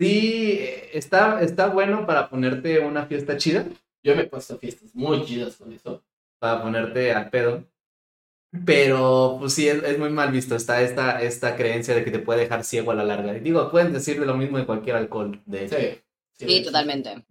Sí, 0.00 0.58
eh, 0.60 0.90
está, 0.94 1.42
está 1.42 1.68
bueno 1.68 2.06
para 2.06 2.30
ponerte 2.30 2.80
una 2.80 3.06
fiesta 3.06 3.36
chida, 3.38 3.66
yo 4.04 4.16
me 4.16 4.22
he 4.22 4.26
puesto 4.28 4.58
fiestas 4.58 4.94
muy 4.94 5.24
chidas 5.24 5.56
con 5.56 5.72
eso. 5.72 6.04
para 6.40 6.62
ponerte 6.62 7.12
al 7.12 7.30
pedo. 7.30 7.64
Pero, 8.64 9.36
pues 9.40 9.54
sí, 9.54 9.68
es, 9.68 9.82
es 9.82 9.98
muy 9.98 10.10
mal 10.10 10.32
visto. 10.32 10.56
Está 10.56 10.82
esta, 10.82 11.22
esta 11.22 11.56
creencia 11.56 11.94
de 11.94 12.04
que 12.04 12.10
te 12.10 12.18
puede 12.20 12.40
dejar 12.40 12.64
ciego 12.64 12.90
a 12.90 12.94
la 12.94 13.04
larga. 13.04 13.36
Y 13.36 13.40
digo, 13.40 13.70
pueden 13.70 13.92
decir 13.92 14.18
de 14.20 14.26
lo 14.26 14.36
mismo 14.36 14.58
de 14.58 14.66
cualquier 14.66 14.96
alcohol, 14.96 15.42
de 15.46 15.64
hecho. 15.66 15.90
Sí. 16.38 16.46
Sí, 16.48 16.62
totalmente. 16.62 17.24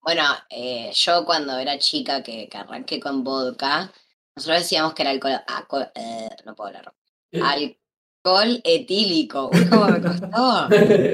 Bueno, 0.00 0.24
eh, 0.50 0.90
yo 0.94 1.24
cuando 1.24 1.58
era 1.58 1.78
chica 1.78 2.22
que, 2.22 2.48
que 2.48 2.58
arranqué 2.58 2.98
con 2.98 3.22
vodka, 3.22 3.92
nosotros 4.34 4.60
decíamos 4.62 4.94
que 4.94 5.02
era 5.02 5.10
alcohol, 5.12 5.40
alcohol- 5.46 5.92
eh, 5.94 6.28
no 6.44 6.54
puedo 6.54 6.68
hablar, 6.68 6.92
alcohol 7.32 8.60
etílico. 8.64 9.50
Uy, 9.52 9.64
cómo 9.66 9.86
me 9.88 10.00
costó. 10.00 10.28
No 10.30 10.68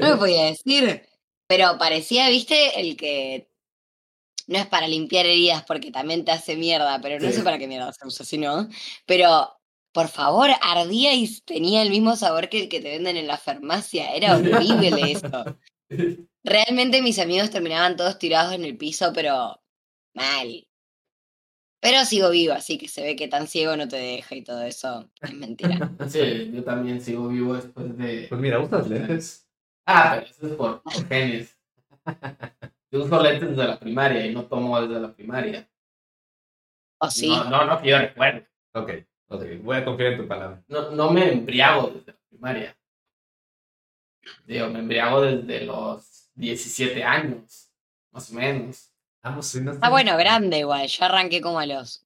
me 0.09 0.17
podía 0.17 0.45
decir. 0.45 1.03
Pero 1.47 1.77
parecía, 1.77 2.29
viste, 2.29 2.79
el 2.79 2.95
que 2.95 3.49
no 4.47 4.57
es 4.57 4.67
para 4.67 4.87
limpiar 4.87 5.25
heridas 5.25 5.63
porque 5.65 5.91
también 5.91 6.25
te 6.25 6.31
hace 6.31 6.55
mierda, 6.55 6.99
pero 7.01 7.19
no 7.19 7.27
Sí. 7.29 7.35
sé 7.37 7.43
para 7.43 7.57
qué 7.59 7.67
mierda 7.67 7.91
se 7.93 8.07
usa, 8.07 8.25
sino. 8.25 8.67
Pero, 9.05 9.55
por 9.91 10.07
favor, 10.07 10.49
ardía 10.61 11.13
y 11.13 11.27
tenía 11.41 11.81
el 11.81 11.89
mismo 11.89 12.15
sabor 12.15 12.49
que 12.49 12.61
el 12.63 12.69
que 12.69 12.79
te 12.79 12.89
venden 12.91 13.17
en 13.17 13.27
la 13.27 13.37
farmacia. 13.37 14.13
Era 14.15 14.35
horrible 14.37 15.11
eso. 15.11 15.45
Realmente 16.43 17.01
mis 17.01 17.19
amigos 17.19 17.49
terminaban 17.49 17.95
todos 17.95 18.17
tirados 18.17 18.53
en 18.53 18.63
el 18.63 18.77
piso, 18.77 19.11
pero 19.13 19.61
mal. 20.13 20.65
Pero 21.81 22.03
sigo 22.03 22.29
viva, 22.29 22.55
así 22.55 22.77
que 22.77 22.87
se 22.87 23.03
ve 23.03 23.15
que 23.15 23.27
tan 23.27 23.47
ciego 23.47 23.75
no 23.77 23.87
te 23.87 23.95
deja 23.95 24.35
y 24.35 24.43
todo 24.43 24.63
eso 24.63 25.09
es 25.21 25.33
mentira. 25.33 25.79
Sí, 26.09 26.51
yo 26.51 26.63
también 26.63 27.01
sigo 27.01 27.27
vivo 27.29 27.53
después 27.53 27.97
de. 27.97 28.25
Pues 28.27 28.41
mira, 28.41 28.59
usas 28.59 28.87
lentes. 28.87 29.49
Ah, 29.85 30.15
pero 30.15 30.31
eso 30.31 30.47
es 30.47 30.53
por, 30.53 30.81
por 30.81 31.07
genes. 31.07 31.57
Yo 32.91 33.03
uso 33.03 33.21
lentes 33.21 33.49
desde 33.49 33.67
la 33.67 33.79
primaria 33.79 34.25
y 34.25 34.33
no 34.33 34.45
tomo 34.45 34.81
desde 34.81 34.99
la 34.99 35.13
primaria. 35.13 35.69
¿O 36.99 37.09
sí? 37.09 37.29
No, 37.29 37.43
no, 37.49 37.65
no 37.65 37.81
que 37.81 37.89
yo 37.89 37.99
recuerde. 37.99 38.47
Ok, 38.73 38.91
ok. 39.27 39.43
Voy 39.61 39.77
a 39.77 39.85
confiar 39.85 40.13
en 40.13 40.21
tu 40.21 40.27
palabra. 40.27 40.63
No, 40.67 40.89
no 40.89 41.11
me 41.11 41.31
embriago 41.31 41.89
desde 41.89 42.13
la 42.13 42.19
primaria. 42.29 42.77
Digo, 44.45 44.69
me 44.69 44.79
embriago 44.79 45.21
desde 45.21 45.65
los 45.65 46.08
17 46.39 47.03
años, 47.03 47.69
más 48.11 48.31
o 48.31 48.35
menos. 48.35 48.91
Vamos, 49.21 49.47
sí, 49.47 49.59
no 49.61 49.73
Ah, 49.81 49.89
bueno, 49.89 50.15
grande 50.17 50.59
igual. 50.59 50.87
Yo 50.87 51.05
arranqué 51.05 51.41
como 51.41 51.59
a 51.59 51.65
los 51.65 52.05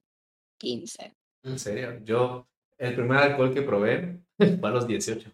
15. 0.57 1.15
En 1.43 1.59
serio, 1.59 1.99
yo, 2.03 2.47
el 2.77 2.95
primer 2.95 3.17
alcohol 3.17 3.53
que 3.53 3.61
probé 3.61 4.19
fue 4.59 4.69
a 4.69 4.71
los 4.71 4.87
18. 4.87 5.29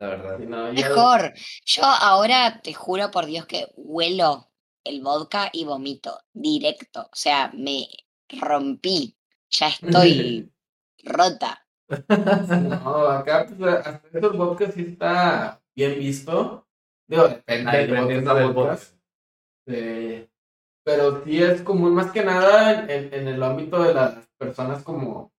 La 0.00 0.08
verdad. 0.08 0.38
Sí, 0.38 0.46
no, 0.46 0.68
yo- 0.72 0.74
Mejor. 0.74 1.34
Yo 1.66 1.82
ahora 1.84 2.60
te 2.62 2.72
juro 2.72 3.10
por 3.10 3.26
Dios 3.26 3.46
que 3.46 3.66
huelo 3.76 4.50
el 4.84 5.02
vodka 5.02 5.50
y 5.52 5.64
vomito 5.64 6.18
directo. 6.32 7.02
O 7.02 7.16
sea, 7.16 7.50
me 7.54 7.86
rompí. 8.40 9.16
Ya 9.50 9.68
estoy 9.68 10.50
rota. 11.04 11.66
No, 11.88 13.06
acá 13.08 13.46
pues, 13.58 13.74
hasta 13.86 14.18
esos 14.18 14.36
vodkas 14.36 14.74
sí 14.74 14.82
está 14.90 15.60
bien 15.74 15.98
visto. 15.98 16.67
Digo, 17.08 17.26
depende 17.28 17.86
Dependiendo 17.86 18.34
del 18.34 18.52
vodkas. 18.52 18.94
Eh, 19.66 20.28
pero 20.84 21.24
sí 21.24 21.42
es 21.42 21.62
común 21.62 21.94
más 21.94 22.12
que 22.12 22.22
nada 22.24 22.84
en, 22.88 23.12
en- 23.12 23.28
el 23.28 23.42
ámbito 23.42 23.82
de 23.82 23.94
las 23.94 24.26
personas 24.38 24.82
como 24.82 25.32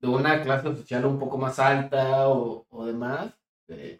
de 0.00 0.08
una 0.08 0.42
clase 0.42 0.74
social 0.74 1.06
un 1.06 1.18
poco 1.18 1.38
más 1.38 1.58
alta 1.58 2.28
o, 2.28 2.66
o 2.68 2.86
demás, 2.86 3.32
de 3.66 3.98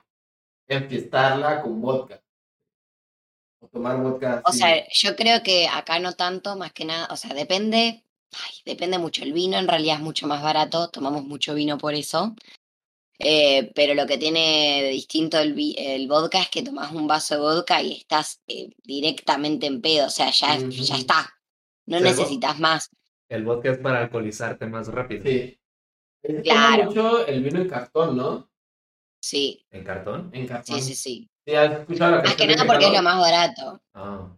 enfiestarla 0.69 1.63
con 1.63 1.81
vodka. 1.81 2.23
O 3.61 3.69
tomar 3.69 4.01
vodka. 4.01 4.43
O 4.45 4.49
así. 4.51 4.59
sea, 4.59 4.87
yo 4.91 5.17
creo 5.17 5.43
que 5.43 5.69
acá 5.69 5.99
no 5.99 6.13
tanto, 6.13 6.57
más 6.57 6.73
que 6.73 6.85
nada, 6.85 7.09
o 7.11 7.17
sea, 7.17 7.35
depende, 7.35 8.05
ay, 8.33 8.55
depende 8.65 8.99
mucho. 8.99 9.23
El 9.23 9.33
vino 9.33 9.59
en 9.59 9.69
realidad 9.69 9.97
es 9.97 10.03
mucho 10.03 10.27
más 10.27 10.43
barato, 10.43 10.89
tomamos 10.91 11.25
mucho 11.25 11.55
vino 11.55 11.79
por 11.79 11.95
eso. 11.95 12.35
Eh, 13.19 13.73
pero 13.75 13.95
lo 13.95 14.07
que 14.07 14.19
tiene 14.19 14.83
de 14.83 14.89
distinto 14.91 15.39
el, 15.39 15.57
el 15.79 16.07
vodka 16.07 16.41
es 16.41 16.51
que 16.51 16.63
tomas 16.63 16.93
un 16.93 17.07
vaso 17.07 17.35
de 17.35 17.41
vodka 17.41 17.83
y 17.83 17.93
estás 17.93 18.43
eh, 18.47 18.71
directamente 18.83 19.67
en 19.67 19.81
pedo, 19.81 20.07
o 20.07 20.11
sea, 20.11 20.31
ya, 20.31 20.59
ya 20.59 20.97
está. 20.97 21.33
No 21.87 22.01
necesitas 22.01 22.59
más. 22.59 22.91
El 23.29 23.45
vodka 23.45 23.71
es 23.71 23.79
para 23.79 24.01
alcoholizarte 24.01 24.67
más 24.67 24.89
rápido. 24.89 25.25
Sí. 25.25 25.59
Claro. 26.43 26.87
mucho 26.87 27.27
el 27.27 27.43
vino 27.43 27.61
en 27.61 27.69
cartón, 27.69 28.17
¿no? 28.17 28.51
Sí, 29.21 29.65
¿En 29.71 29.85
cartón? 29.85 30.31
En 30.33 30.47
cartón. 30.47 30.77
sí, 30.77 30.83
sí, 30.83 30.95
sí. 30.95 31.31
Sí, 31.47 31.55
¿has 31.55 31.81
escuchado 31.81 32.17
la 32.17 32.23
Más 32.23 32.35
que 32.35 32.47
nada 32.47 32.65
porque 32.65 32.87
es 32.87 32.93
lo 32.93 33.03
más 33.03 33.21
barato. 33.21 33.81
Ah. 33.95 34.37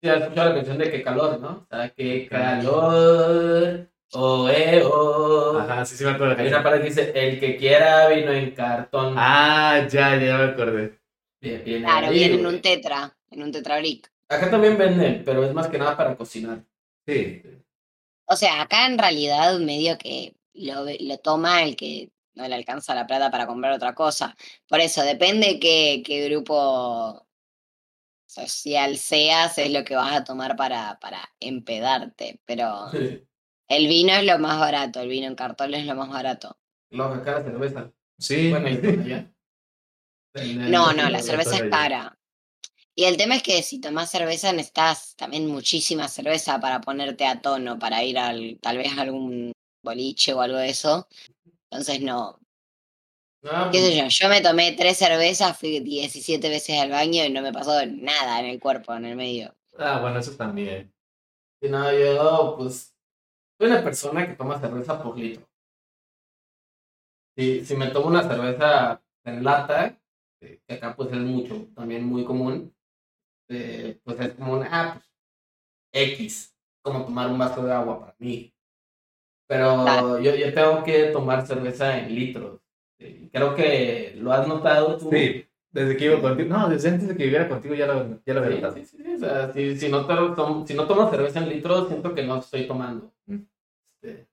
Sí, 0.00 0.08
has 0.08 0.22
escuchado 0.22 0.50
la 0.50 0.54
canción 0.54 0.78
de 0.78 0.90
qué 0.90 1.02
calor, 1.02 1.40
¿no? 1.40 1.48
O 1.48 1.66
sea, 1.68 1.90
qué 1.90 2.28
calor. 2.28 3.90
Oh, 4.12 4.48
eh, 4.48 4.82
oh. 4.84 5.58
Ajá, 5.58 5.84
sí, 5.84 5.96
sí 5.96 6.04
me 6.04 6.10
acuerdo. 6.10 6.40
Hay 6.40 6.48
una 6.48 6.62
parte 6.62 6.80
que 6.80 6.88
dice, 6.88 7.12
el 7.14 7.40
que 7.40 7.56
quiera 7.56 8.08
vino 8.08 8.32
en 8.32 8.52
cartón. 8.52 9.14
Ah, 9.16 9.86
ya, 9.88 10.16
ya 10.16 10.38
me 10.38 10.44
acordé. 10.44 10.98
Bien, 11.40 11.62
bien 11.64 11.82
Claro, 11.82 12.06
ahí, 12.08 12.14
viene 12.14 12.34
en 12.36 12.46
un 12.46 12.62
tetra, 12.62 13.16
en 13.30 13.42
un 13.42 13.52
tetrabric. 13.52 14.10
Acá 14.28 14.50
también 14.50 14.78
venden, 14.78 15.22
pero 15.24 15.44
es 15.44 15.52
más 15.52 15.68
que 15.68 15.78
nada 15.78 15.96
para 15.96 16.16
cocinar. 16.16 16.64
Sí. 17.06 17.42
O 18.26 18.36
sea, 18.36 18.62
acá 18.62 18.86
en 18.86 18.98
realidad 18.98 19.58
medio 19.58 19.98
que 19.98 20.34
lo, 20.54 20.86
lo 21.00 21.18
toma 21.18 21.62
el 21.62 21.76
que 21.76 22.10
no 22.34 22.48
le 22.48 22.54
alcanza 22.54 22.94
la 22.94 23.06
plata 23.06 23.30
para 23.30 23.46
comprar 23.46 23.72
otra 23.72 23.94
cosa. 23.94 24.36
Por 24.68 24.80
eso, 24.80 25.02
depende 25.02 25.58
qué, 25.60 26.02
qué 26.04 26.28
grupo 26.28 27.26
social 28.26 28.96
seas, 28.96 29.58
es 29.58 29.70
lo 29.70 29.84
que 29.84 29.94
vas 29.94 30.12
a 30.12 30.24
tomar 30.24 30.56
para, 30.56 30.98
para 31.00 31.20
empedarte. 31.40 32.40
Pero 32.44 32.90
el 33.76 33.88
vino 33.88 34.12
es 34.12 34.24
lo 34.24 34.38
más 34.38 34.58
barato, 34.58 35.00
el 35.00 35.08
vino 35.08 35.26
en 35.26 35.34
cartón 35.34 35.74
es 35.74 35.86
lo 35.86 35.94
más 35.94 36.08
barato. 36.10 36.56
Luego 36.90 37.14
acá 37.14 37.32
la 37.38 37.44
cerveza. 37.44 37.92
Sí. 38.18 38.50
Bueno, 38.50 38.68
allá. 38.68 39.30
No, 40.34 40.92
no, 40.92 41.08
la 41.10 41.22
cerveza 41.22 41.58
es 41.58 41.70
cara. 41.70 42.18
Y 42.96 43.04
el 43.04 43.16
tema 43.16 43.36
es 43.36 43.42
que 43.44 43.62
si 43.62 43.80
tomás 43.80 44.10
cerveza 44.10 44.52
necesitas 44.52 45.14
también 45.16 45.46
muchísima 45.46 46.08
cerveza 46.08 46.58
para 46.58 46.80
ponerte 46.80 47.24
a 47.24 47.40
tono, 47.40 47.78
para 47.78 48.02
ir 48.02 48.18
al, 48.18 48.58
tal 48.60 48.78
vez 48.78 48.98
a 48.98 49.02
algún 49.02 49.52
boliche 49.82 50.32
o 50.32 50.40
algo 50.40 50.56
de 50.56 50.70
eso. 50.70 51.08
Entonces 51.70 52.00
no, 52.00 52.38
No, 53.42 53.70
qué 53.70 53.78
sé 53.78 53.96
yo, 53.96 54.06
yo 54.08 54.28
me 54.28 54.40
tomé 54.40 54.72
tres 54.72 54.96
cervezas, 54.96 55.58
fui 55.58 55.80
17 55.80 56.48
veces 56.48 56.80
al 56.80 56.90
baño 56.90 57.24
y 57.24 57.30
no 57.30 57.42
me 57.42 57.52
pasó 57.52 57.84
nada 57.86 58.40
en 58.40 58.46
el 58.46 58.60
cuerpo, 58.60 58.94
en 58.94 59.04
el 59.04 59.16
medio. 59.16 59.54
Ah, 59.78 60.00
bueno, 60.00 60.20
eso 60.20 60.32
también. 60.36 60.92
sí, 61.60 61.68
no, 61.68 61.92
yo, 61.92 62.54
pues, 62.56 62.93
soy 63.58 63.68
una 63.68 63.82
persona 63.84 64.26
que 64.26 64.34
toma 64.34 64.58
cerveza 64.60 65.02
por 65.02 65.16
litro. 65.18 65.46
Si, 67.36 67.64
si 67.64 67.76
me 67.76 67.88
tomo 67.88 68.06
una 68.08 68.22
cerveza 68.22 69.02
en 69.24 69.42
lata, 69.42 69.98
eh, 70.40 70.60
que 70.66 70.74
acá 70.74 70.94
pues 70.94 71.10
es 71.12 71.18
mucho, 71.18 71.66
también 71.74 72.04
muy 72.04 72.24
común, 72.24 72.72
eh, 73.48 73.98
pues 74.04 74.20
es 74.20 74.34
como 74.34 74.54
una, 74.54 74.68
ah, 74.70 74.92
pues, 74.94 75.10
X, 76.12 76.56
como 76.82 77.04
tomar 77.04 77.28
un 77.28 77.38
vaso 77.38 77.64
de 77.64 77.72
agua 77.72 78.00
para 78.00 78.16
mí. 78.18 78.52
Pero 79.48 79.82
Claro. 79.84 80.18
yo, 80.20 80.34
yo 80.34 80.54
tengo 80.54 80.82
que 80.84 81.04
tomar 81.12 81.46
cerveza 81.46 81.98
en 81.98 82.14
litros. 82.14 82.60
Eh, 82.98 83.28
Creo 83.32 83.54
que 83.54 84.14
lo 84.16 84.32
has 84.32 84.46
notado 84.48 84.96
tú. 84.96 85.10
Sí, 85.10 85.46
desde 85.70 85.96
que 85.96 86.04
iba 86.06 86.20
contigo. 86.20 86.48
No, 86.48 86.68
desde 86.68 86.88
antes 86.90 87.08
de 87.08 87.16
que 87.16 87.24
viviera 87.24 87.48
contigo 87.48 87.74
ya 87.74 87.86
lo, 87.86 88.22
ya 88.24 88.34
lo 88.34 88.40
había 88.40 88.56
Sí, 88.56 88.62
notado. 88.62 88.74
sí, 88.76 88.84
sí, 88.84 88.96
sí, 89.04 89.14
o 89.14 89.18
sea, 89.18 89.52
si, 89.52 89.76
si 89.76 89.88
no 89.88 90.06
to- 90.06 90.34
tom- 90.34 90.66
si 90.66 90.74
no 90.74 90.86
tomo 90.86 91.10
cerveza 91.10 91.40
en 91.40 91.48
litros, 91.48 91.88
siento 91.88 92.14
que 92.14 92.22
no 92.22 92.38
estoy 92.38 92.66
tomando. 92.66 93.12
Este, 94.04 94.28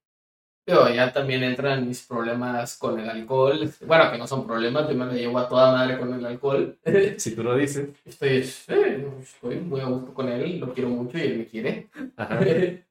pero 0.66 0.90
ya 0.90 1.12
también 1.12 1.44
entran 1.44 1.88
mis 1.88 2.06
problemas 2.06 2.78
con 2.78 3.00
el 3.00 3.10
alcohol. 3.10 3.72
Bueno, 3.86 4.12
que 4.12 4.18
no 4.18 4.28
son 4.28 4.46
problemas, 4.46 4.88
yo 4.90 4.96
me 4.96 5.06
lo 5.06 5.14
llevo 5.14 5.40
a 5.40 5.50
toda 5.50 5.72
madre 5.72 6.00
con 6.00 6.14
el 6.14 6.26
alcohol. 6.26 6.80
Si 7.18 7.36
tú 7.36 7.44
lo 7.44 7.56
dices. 7.56 7.90
Estoy, 8.06 8.30
eh, 8.68 9.08
estoy 9.22 9.56
muy 9.58 9.82
a 9.82 9.86
gusto 9.86 10.14
con 10.14 10.30
él, 10.30 10.60
lo 10.60 10.74
quiero 10.74 10.90
mucho 10.90 11.18
y 11.18 11.22
él 11.22 11.38
me 11.40 11.48
quiere. 11.48 11.90
Ajá. 12.18 12.40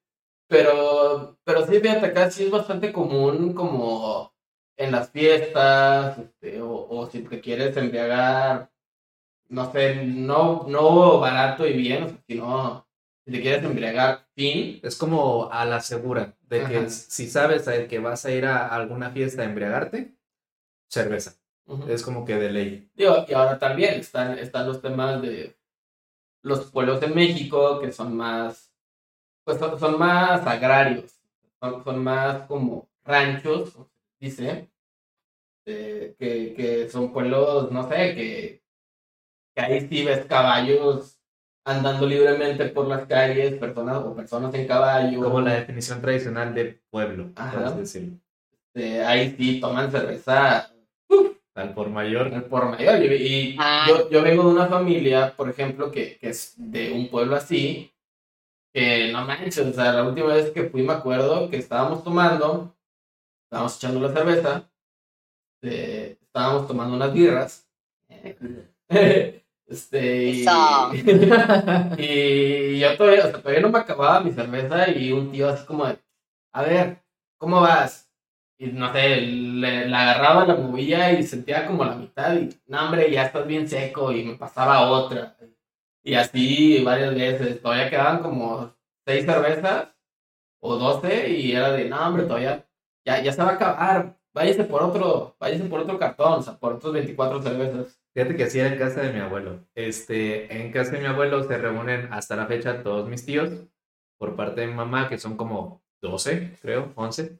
Pero, 0.49 1.39
pero 1.45 1.65
sí, 1.65 1.79
fíjate, 1.79 2.07
acá 2.07 2.31
sí 2.31 2.45
es 2.45 2.51
bastante 2.51 2.93
común 2.93 3.55
como 3.55 4.35
en 4.77 4.91
las 4.91 5.09
fiestas, 5.11 6.19
este, 6.19 6.61
o, 6.61 6.89
o 6.89 7.09
si 7.09 7.23
te 7.23 7.41
quieres 7.41 7.77
embriagar, 7.77 8.69
no 9.49 9.73
sé, 9.73 10.05
no, 10.07 10.67
no 10.69 11.21
barato 11.21 11.67
y 11.67 11.75
bien, 11.75 12.05
o 12.05 12.09
sea, 12.09 12.19
sino 12.27 12.87
si 13.31 13.37
te 13.37 13.43
quieres 13.43 13.65
embriagar 13.65 14.27
fin, 14.35 14.81
Es 14.83 14.97
como 14.97 15.51
a 15.53 15.65
la 15.65 15.81
segura 15.81 16.37
de 16.43 16.59
que 16.65 16.79
Ajá. 16.79 16.91
si 16.91 17.29
sabes 17.29 17.69
a- 17.69 17.87
que 17.87 17.99
vas 17.99 18.25
a 18.25 18.31
ir 18.33 18.45
a 18.47 18.69
alguna 18.69 19.11
fiesta 19.11 19.43
a 19.43 19.45
embriagarte, 19.45 20.15
cerveza. 20.89 21.35
Es 21.89 22.03
como 22.03 22.25
que 22.25 22.35
de 22.37 22.51
ley. 22.51 22.91
Digo, 22.95 23.25
y 23.29 23.33
ahora 23.33 23.59
también 23.59 23.95
están, 24.01 24.39
están 24.39 24.67
los 24.67 24.83
temas 24.83 25.23
de 25.23 25.57
los 26.43 26.71
pueblos 26.71 27.01
de 27.01 27.09
México 27.09 27.81
que 27.81 27.93
son 27.93 28.17
más, 28.17 28.73
pues 29.45 29.59
son, 29.59 29.79
son 29.79 29.99
más 29.99 30.47
agrarios, 30.47 31.21
son, 31.61 31.85
son 31.85 32.05
más 32.05 32.43
como 32.47 32.89
ranchos, 33.05 33.77
dice, 34.21 34.71
eh, 35.67 36.17
que, 36.19 36.55
que 36.55 36.89
son 36.91 37.13
pueblos, 37.13 37.71
no 37.73 37.89
sé, 37.89 38.15
que, 38.15 38.63
que 39.55 39.63
ahí 39.63 39.89
sí 39.89 40.05
ves 40.05 40.27
caballos 40.27 41.20
andando 41.65 42.07
libremente 42.07 42.67
por 42.67 42.87
las 42.89 43.07
calles, 43.07 43.55
personas 43.59 43.99
o 43.99 44.15
personas 44.15 44.55
en 44.55 44.67
caballo. 44.67 45.23
Como 45.23 45.41
la 45.41 45.55
definición 45.55 46.01
tradicional 46.01 46.55
de 46.55 46.81
pueblo, 46.91 47.31
Ajá. 47.37 47.71
decirlo. 47.73 48.17
eh, 48.75 49.03
ahí 49.05 49.35
sí 49.37 49.61
toman 49.61 49.91
cerveza 49.91 50.71
Al 51.55 51.75
por 51.75 51.91
mayor. 51.91 52.33
al 52.33 52.45
por 52.45 52.67
mayor. 52.71 53.03
Y, 53.03 53.15
y 53.53 53.57
Ah. 53.59 53.85
yo, 53.89 54.09
yo 54.11 54.23
vengo 54.23 54.45
de 54.45 54.51
una 54.55 54.67
familia, 54.69 55.35
por 55.37 55.51
ejemplo, 55.51 55.91
que, 55.91 56.17
que 56.19 56.31
es 56.31 56.55
de 56.57 56.93
un 56.93 57.09
pueblo 57.09 57.37
así, 57.37 57.93
que 58.73 59.11
no 59.13 59.25
manches, 59.27 59.67
o 59.67 59.73
sea, 59.73 59.93
la 59.93 60.05
última 60.05 60.29
vez 60.35 60.51
que 60.53 60.69
fui 60.71 60.83
me 60.83 60.93
acuerdo 60.93 61.51
que 61.51 61.57
estábamos 61.57 62.05
tomando, 62.05 62.75
estábamos 63.45 63.77
echando 63.77 64.01
la 64.01 64.13
cerveza, 64.15 64.71
eh, 65.63 66.17
estábamos 66.23 66.69
tomando 66.69 66.95
unas 66.97 67.13
birras. 67.13 67.67
Este, 69.71 70.25
y, 70.25 70.41
y 71.99 72.81
yo 72.81 72.97
todavía, 72.97 73.27
o 73.27 73.31
sea, 73.31 73.41
todavía 73.41 73.61
no 73.61 73.69
me 73.69 73.79
acababa 73.79 74.21
mi 74.21 74.33
cerveza 74.33 74.91
y 74.91 75.13
un 75.13 75.31
tío 75.31 75.49
así 75.49 75.65
como 75.65 75.87
de, 75.87 75.97
a 76.53 76.63
ver, 76.63 77.05
¿cómo 77.39 77.61
vas? 77.61 78.11
Y 78.59 78.67
no 78.73 78.93
sé, 78.93 79.21
le, 79.21 79.89
la 79.89 80.03
agarraba, 80.03 80.45
la 80.45 80.57
movía 80.57 81.13
y 81.13 81.23
sentía 81.23 81.67
como 81.69 81.85
la 81.85 81.95
mitad 81.95 82.35
y, 82.37 82.51
no 82.67 82.85
hombre, 82.85 83.13
ya 83.13 83.27
estás 83.27 83.47
bien 83.47 83.69
seco 83.69 84.11
y 84.11 84.25
me 84.25 84.35
pasaba 84.35 84.91
otra. 84.91 85.37
Y 86.03 86.15
así 86.15 86.83
varias 86.85 87.15
veces. 87.15 87.63
Todavía 87.63 87.91
quedaban 87.91 88.23
como 88.23 88.75
seis 89.07 89.25
cervezas 89.25 89.89
o 90.61 90.77
doce 90.77 91.31
y 91.31 91.53
era 91.53 91.73
de, 91.73 91.89
no, 91.89 92.09
hombre, 92.09 92.25
todavía 92.25 92.67
ya, 93.07 93.23
ya 93.23 93.33
se 93.33 93.43
va 93.43 93.51
a 93.51 93.55
acabar. 93.55 94.19
Váyase 94.35 94.65
por 94.65 94.83
otro, 94.83 95.37
váyase 95.39 95.65
por 95.65 95.81
otro 95.81 95.99
cartón, 95.99 96.41
o 96.41 96.43
sea, 96.43 96.59
por 96.59 96.75
otros 96.75 96.93
24 96.93 97.43
cervezas. 97.43 98.00
Fíjate 98.15 98.37
que 98.37 98.45
así 98.45 98.59
era 98.59 98.73
en 98.73 98.79
casa 98.79 99.03
de 99.03 99.13
mi 99.13 99.21
abuelo. 99.21 99.67
Este, 99.75 100.53
en 100.61 100.73
casa 100.73 100.93
de 100.93 101.01
mi 101.01 101.07
abuelo 101.07 101.45
se 101.45 101.57
reúnen 101.59 102.13
hasta 102.13 102.37
la 102.37 102.47
fecha 102.47 102.83
todos 102.83 103.09
mis 103.09 103.25
tíos, 103.25 103.51
por 104.19 104.37
parte 104.37 104.63
de 104.63 104.67
mi 104.67 104.75
mamá, 104.75 105.09
que 105.09 105.19
son 105.19 105.37
como 105.37 105.83
12, 106.03 106.57
creo, 106.61 106.93
11. 106.97 107.39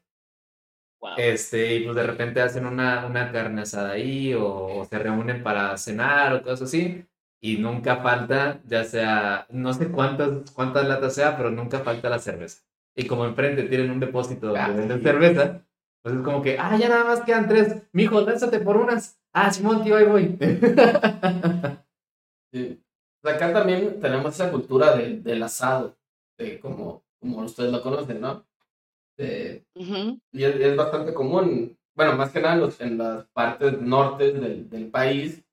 Wow. 1.01 1.11
Este, 1.17 1.77
y 1.77 1.85
pues 1.85 1.97
de 1.97 2.05
repente 2.05 2.41
hacen 2.43 2.67
una, 2.67 3.07
una 3.07 3.33
carne 3.33 3.63
asada 3.63 3.93
ahí, 3.93 4.35
o, 4.35 4.47
o 4.81 4.85
se 4.85 4.99
reúnen 4.99 5.43
para 5.43 5.77
cenar 5.79 6.35
o 6.35 6.43
cosas 6.43 6.63
así. 6.63 7.07
Y 7.43 7.59
nunca 7.59 7.97
falta, 8.03 8.61
ya 8.65 8.85
sea, 8.85 9.47
no 9.51 9.73
sé 9.73 9.91
cuántas, 9.91 10.51
cuántas 10.53 10.87
latas 10.87 11.15
sea, 11.15 11.37
pero 11.37 11.51
nunca 11.51 11.81
falta 11.81 12.11
la 12.11 12.19
cerveza. 12.19 12.63
Y 12.95 13.07
como 13.07 13.25
enfrente 13.27 13.65
tienen 13.65 13.91
un 13.91 14.01
depósito 14.01 14.49
donde 14.49 14.61
Ah, 14.61 14.69
venden 14.75 14.99
sí. 14.99 15.05
cerveza, 15.05 15.63
pues 16.03 16.17
es 16.17 16.23
como 16.23 16.43
que, 16.43 16.59
ah, 16.59 16.77
ya 16.79 16.89
nada 16.89 17.05
más 17.05 17.23
quedan 17.23 17.49
tres. 17.49 17.83
Mijo, 17.93 18.21
lánzate 18.21 18.61
por 18.61 18.77
unas. 18.77 19.20
Ah, 19.33 19.51
Simón, 19.53 19.83
tío, 19.85 19.97
ahí 19.97 20.07
voy. 20.07 20.39
Sí. 22.53 22.83
Acá 23.23 23.53
también 23.53 24.01
tenemos 24.01 24.35
esa 24.35 24.51
cultura 24.51 24.97
de- 24.97 25.21
del 25.21 25.43
asado, 25.43 25.97
de 26.39 26.59
como, 26.59 27.05
como 27.21 27.41
ustedes 27.43 27.71
lo 27.71 27.83
conocen, 27.83 28.21
¿no? 28.21 28.45
De- 29.19 29.65
y 30.33 30.45
es, 30.45 30.57
es 30.57 30.77
bastante 30.77 31.15
común, 31.15 31.79
bueno, 31.95 32.17
más 32.17 32.33
que 32.33 32.41
nada 32.41 32.55
en, 32.55 32.61
los- 32.61 32.81
en 32.81 32.99
las 32.99 33.27
partes 33.29 33.81
nortes 33.81 34.41
del, 34.41 34.69
del 34.71 34.91
país, 34.91 35.45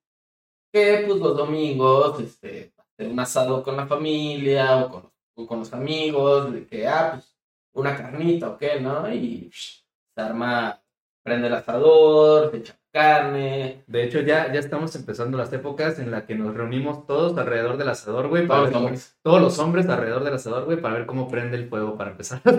que 0.72 1.04
pues 1.06 1.20
los 1.20 1.36
domingos, 1.36 2.20
este, 2.20 2.72
hacer 2.78 3.08
un 3.12 3.20
asado 3.20 3.62
con 3.62 3.76
la 3.76 3.86
familia 3.86 4.84
o 4.86 4.90
con, 4.90 5.12
o 5.36 5.46
con 5.46 5.60
los 5.60 5.72
amigos, 5.72 6.52
de 6.52 6.66
que, 6.66 6.88
ah, 6.88 7.12
pues, 7.14 7.36
una 7.74 7.96
carnita 7.96 8.50
o 8.50 8.58
qué, 8.58 8.80
¿no? 8.80 9.12
Y 9.12 9.50
psh, 9.52 9.84
se 10.14 10.20
arma, 10.22 10.82
prende 11.24 11.48
el 11.48 11.54
asador, 11.54 12.50
se 12.50 12.58
echa 12.58 12.78
carne, 13.02 13.82
De 13.86 14.04
hecho, 14.04 14.20
ya, 14.20 14.52
ya 14.52 14.58
estamos 14.60 14.94
empezando 14.96 15.38
las 15.38 15.52
épocas 15.52 15.98
en 15.98 16.10
las 16.10 16.24
que 16.24 16.34
nos 16.34 16.54
reunimos 16.54 17.06
todos 17.06 17.36
alrededor 17.38 17.76
del 17.76 17.88
asador, 17.90 18.28
güey. 18.28 18.46
para 18.46 18.68
todos 18.70 18.72
cómo- 18.82 18.96
todos 19.22 19.40
los 19.40 19.58
hombres 19.58 19.88
alrededor 19.88 20.24
del 20.24 20.34
asador, 20.34 20.64
güey, 20.64 20.80
para 20.80 20.94
ver 20.94 21.06
cómo 21.06 21.28
prende 21.28 21.56
el 21.56 21.68
fuego 21.68 21.96
para 21.96 22.10
empezar 22.10 22.40
a, 22.44 22.50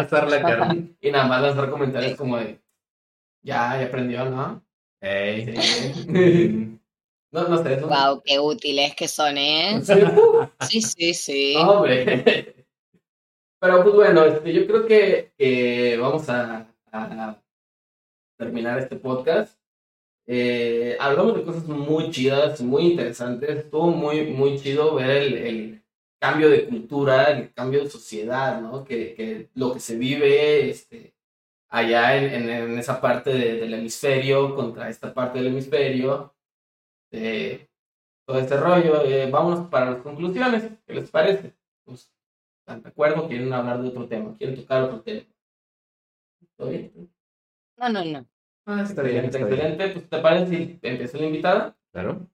hacer, 0.00 0.18
a 0.18 0.26
la 0.28 0.42
carne. 0.42 0.94
Y 1.00 1.10
nada 1.10 1.26
más 1.26 1.42
lanzar 1.42 1.70
comentarios 1.70 2.16
como 2.16 2.36
de, 2.36 2.60
ya, 3.42 3.78
ya 3.80 3.86
aprendió, 3.86 4.24
¿no? 4.26 4.62
Ey. 5.00 5.56
Sí. 5.56 6.70
No, 7.32 7.48
no 7.48 7.60
sé, 7.64 7.74
eso. 7.74 7.88
Wow, 7.88 8.22
qué 8.24 8.38
útiles 8.38 8.94
que 8.94 9.08
son, 9.08 9.36
¿eh? 9.36 9.80
Sí, 10.60 10.80
Sí, 10.80 10.82
sí, 10.82 11.14
sí. 11.14 11.56
hombre. 11.58 12.54
Pero 13.60 13.82
pues 13.82 13.94
bueno, 13.94 14.24
este, 14.24 14.52
yo 14.52 14.66
creo 14.68 14.86
que, 14.86 15.32
que 15.36 15.96
vamos 16.00 16.28
a, 16.28 16.68
a 16.92 17.36
terminar 18.44 18.78
este 18.78 18.96
podcast. 18.96 19.58
Eh, 20.26 20.96
hablamos 21.00 21.34
de 21.36 21.44
cosas 21.44 21.64
muy 21.66 22.10
chidas, 22.10 22.60
muy 22.62 22.82
interesantes. 22.92 23.50
Estuvo 23.50 23.88
muy, 23.90 24.26
muy 24.26 24.58
chido 24.58 24.94
ver 24.94 25.10
el, 25.22 25.34
el 25.36 25.84
cambio 26.20 26.48
de 26.50 26.66
cultura, 26.66 27.24
el 27.30 27.52
cambio 27.52 27.82
de 27.84 27.90
sociedad, 27.90 28.60
¿no? 28.60 28.84
Que, 28.84 29.14
que 29.14 29.50
lo 29.54 29.74
que 29.74 29.80
se 29.80 29.96
vive 29.96 30.70
este, 30.70 31.14
allá 31.68 32.16
en, 32.16 32.24
en, 32.34 32.48
en 32.50 32.78
esa 32.78 33.00
parte 33.00 33.30
de- 33.30 33.60
del 33.60 33.74
hemisferio 33.74 34.54
contra 34.54 34.88
esta 34.88 35.12
parte 35.12 35.38
del 35.38 35.48
hemisferio. 35.48 36.34
eh, 37.12 37.68
todo 38.26 38.38
este 38.38 38.56
rollo. 38.56 39.04
Eh, 39.04 39.30
vámonos 39.30 39.68
para 39.68 39.90
las 39.90 40.02
conclusiones. 40.02 40.62
¿Qué 40.86 40.94
les 40.94 41.10
parece? 41.10 41.52
Pues, 41.84 42.10
¿Están 42.60 42.82
de 42.82 42.88
acuerdo? 42.88 43.28
¿Quieren 43.28 43.52
hablar 43.52 43.82
de 43.82 43.88
otro 43.88 44.08
tema? 44.08 44.34
¿Quieren 44.38 44.56
tocar 44.56 44.84
otro 44.84 45.02
tema? 45.02 45.26
¿Todo 46.56 46.70
bien? 46.70 46.90
No, 47.76 47.88
no, 47.90 48.02
no. 48.04 48.26
Ah, 48.66 48.82
está 48.82 49.02
bien, 49.02 49.24
está 49.26 49.38
excelente. 49.40 49.88
Pues, 49.88 50.08
¿te 50.08 50.18
parece 50.18 50.46
si 50.56 50.78
empieza 50.82 51.18
la 51.18 51.26
invitada? 51.26 51.76
Claro. 51.92 52.28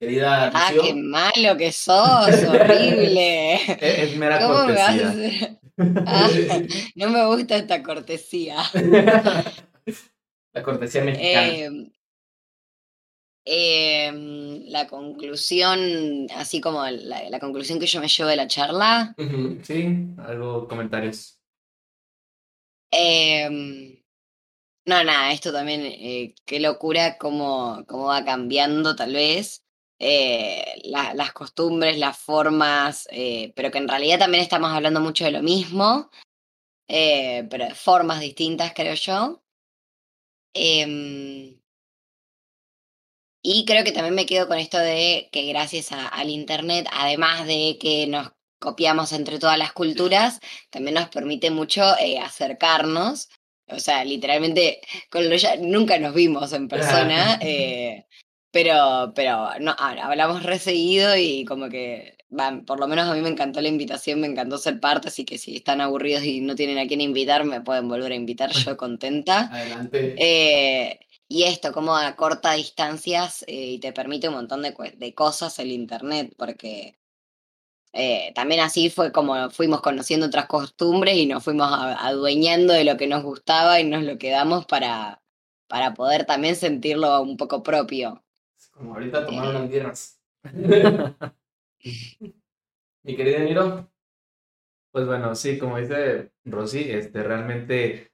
Querida 0.00 0.50
Ah, 0.54 0.70
qué 0.80 0.94
malo 0.94 1.56
que 1.56 1.72
sos, 1.72 1.96
horrible. 2.48 3.54
Es, 3.54 3.78
es 3.80 4.16
mera 4.16 4.38
¿Cómo 4.40 4.64
me 4.66 4.72
vas 4.74 4.88
a 4.88 4.92
cortesía. 4.92 5.08
hacer? 5.08 5.58
Ah, 6.06 6.28
no 6.96 7.08
me 7.10 7.24
gusta 7.26 7.54
esta 7.56 7.84
cortesía. 7.84 8.56
la 10.52 10.62
cortesía 10.64 11.04
mexicana. 11.04 11.88
Eh, 13.44 14.10
la 14.66 14.88
conclusión, 14.88 16.26
así 16.34 16.60
como 16.60 16.84
la, 16.84 17.30
la 17.30 17.38
conclusión 17.40 17.78
que 17.78 17.86
yo 17.86 18.00
me 18.00 18.08
llevo 18.08 18.28
de 18.28 18.36
la 18.36 18.48
charla. 18.48 19.14
Sí, 19.62 20.06
algo, 20.18 20.66
comentarios. 20.66 21.38
em, 22.90 23.96
no, 24.88 25.04
nada, 25.04 25.32
esto 25.32 25.52
también, 25.52 25.82
eh, 25.84 26.34
qué 26.46 26.60
locura 26.60 27.18
cómo, 27.18 27.84
cómo 27.86 28.06
va 28.06 28.24
cambiando 28.24 28.96
tal 28.96 29.12
vez 29.14 29.64
eh, 30.00 30.80
la- 30.84 31.14
las 31.14 31.32
costumbres, 31.32 31.98
las 31.98 32.16
formas, 32.18 33.08
eh, 33.10 33.52
pero 33.56 33.70
que 33.70 33.78
en 33.78 33.88
realidad 33.88 34.18
también 34.18 34.42
estamos 34.42 34.70
hablando 34.72 35.00
mucho 35.00 35.24
de 35.24 35.32
lo 35.32 35.42
mismo, 35.42 36.10
pero 36.86 37.64
de 37.66 37.74
formas 37.74 38.20
distintas, 38.20 38.72
creo 38.74 38.94
yo. 38.94 39.42
Em, 40.54 41.58
y 43.42 43.64
creo 43.64 43.84
que 43.84 43.92
también 43.92 44.14
me 44.14 44.26
quedo 44.26 44.48
con 44.48 44.58
esto 44.58 44.78
de 44.78 45.28
que 45.32 45.46
gracias 45.46 45.92
a- 45.92 46.08
al 46.08 46.28
Internet, 46.30 46.86
además 46.92 47.46
de 47.46 47.78
que 47.80 48.06
nos 48.06 48.30
copiamos 48.60 49.12
entre 49.12 49.38
todas 49.38 49.58
las 49.58 49.72
culturas, 49.72 50.40
también 50.70 50.94
nos 50.94 51.08
permite 51.08 51.50
mucho 51.50 51.82
acercarnos. 52.24 53.28
O 53.70 53.78
sea, 53.80 54.04
literalmente, 54.04 54.80
con 55.10 55.28
lo 55.28 55.36
ya 55.36 55.56
nunca 55.56 55.98
nos 55.98 56.14
vimos 56.14 56.52
en 56.52 56.68
persona, 56.68 57.38
eh, 57.42 58.06
pero, 58.50 59.12
pero 59.14 59.50
no, 59.60 59.74
ha- 59.78 60.06
hablamos 60.06 60.42
re 60.42 60.58
seguido 60.58 61.16
y 61.16 61.44
como 61.44 61.68
que, 61.68 62.16
por 62.66 62.80
lo 62.80 62.88
menos 62.88 63.08
a 63.08 63.14
mí 63.14 63.20
me 63.20 63.28
encantó 63.28 63.60
la 63.60 63.68
invitación, 63.68 64.20
me 64.20 64.26
encantó 64.26 64.58
ser 64.58 64.80
parte, 64.80 65.08
así 65.08 65.24
que 65.24 65.38
si 65.38 65.56
están 65.56 65.80
aburridos 65.80 66.24
y 66.24 66.40
no 66.40 66.54
tienen 66.54 66.78
a 66.78 66.86
quién 66.86 67.00
invitar, 67.00 67.44
me 67.44 67.60
pueden 67.60 67.88
volver 67.88 68.12
a 68.12 68.16
invitar, 68.16 68.50
yo 68.52 68.76
contenta. 68.76 69.50
Adelante. 69.52 70.14
Eh, 70.18 71.00
y 71.28 71.42
esto, 71.42 71.72
como 71.72 71.94
a 71.94 72.16
corta 72.16 72.52
distancias 72.54 73.44
eh, 73.46 73.72
y 73.72 73.78
te 73.80 73.92
permite 73.92 74.28
un 74.28 74.34
montón 74.34 74.62
de, 74.62 74.74
de 74.96 75.14
cosas 75.14 75.58
el 75.58 75.70
internet, 75.72 76.32
porque 76.38 76.98
eh, 78.00 78.32
también 78.34 78.60
así 78.60 78.90
fue 78.90 79.10
como 79.10 79.50
fuimos 79.50 79.80
conociendo 79.80 80.26
otras 80.26 80.46
costumbres 80.46 81.16
y 81.16 81.26
nos 81.26 81.42
fuimos 81.42 81.68
adueñando 81.70 82.72
de 82.72 82.84
lo 82.84 82.96
que 82.96 83.08
nos 83.08 83.24
gustaba 83.24 83.80
y 83.80 83.84
nos 83.84 84.04
lo 84.04 84.18
quedamos 84.18 84.66
para, 84.66 85.20
para 85.66 85.94
poder 85.94 86.24
también 86.24 86.54
sentirlo 86.54 87.20
un 87.20 87.36
poco 87.36 87.64
propio. 87.64 88.22
Como 88.70 88.94
ahorita 88.94 89.26
tomaron 89.26 89.68
Eh. 89.72 89.82
las. 89.82 90.20
Mi 93.02 93.16
querida 93.16 93.40
Niro. 93.40 93.90
Pues 94.92 95.06
bueno, 95.06 95.34
sí, 95.34 95.58
como 95.58 95.78
dice 95.78 96.30
Rosy, 96.44 96.90
este, 96.90 97.22
realmente 97.22 98.07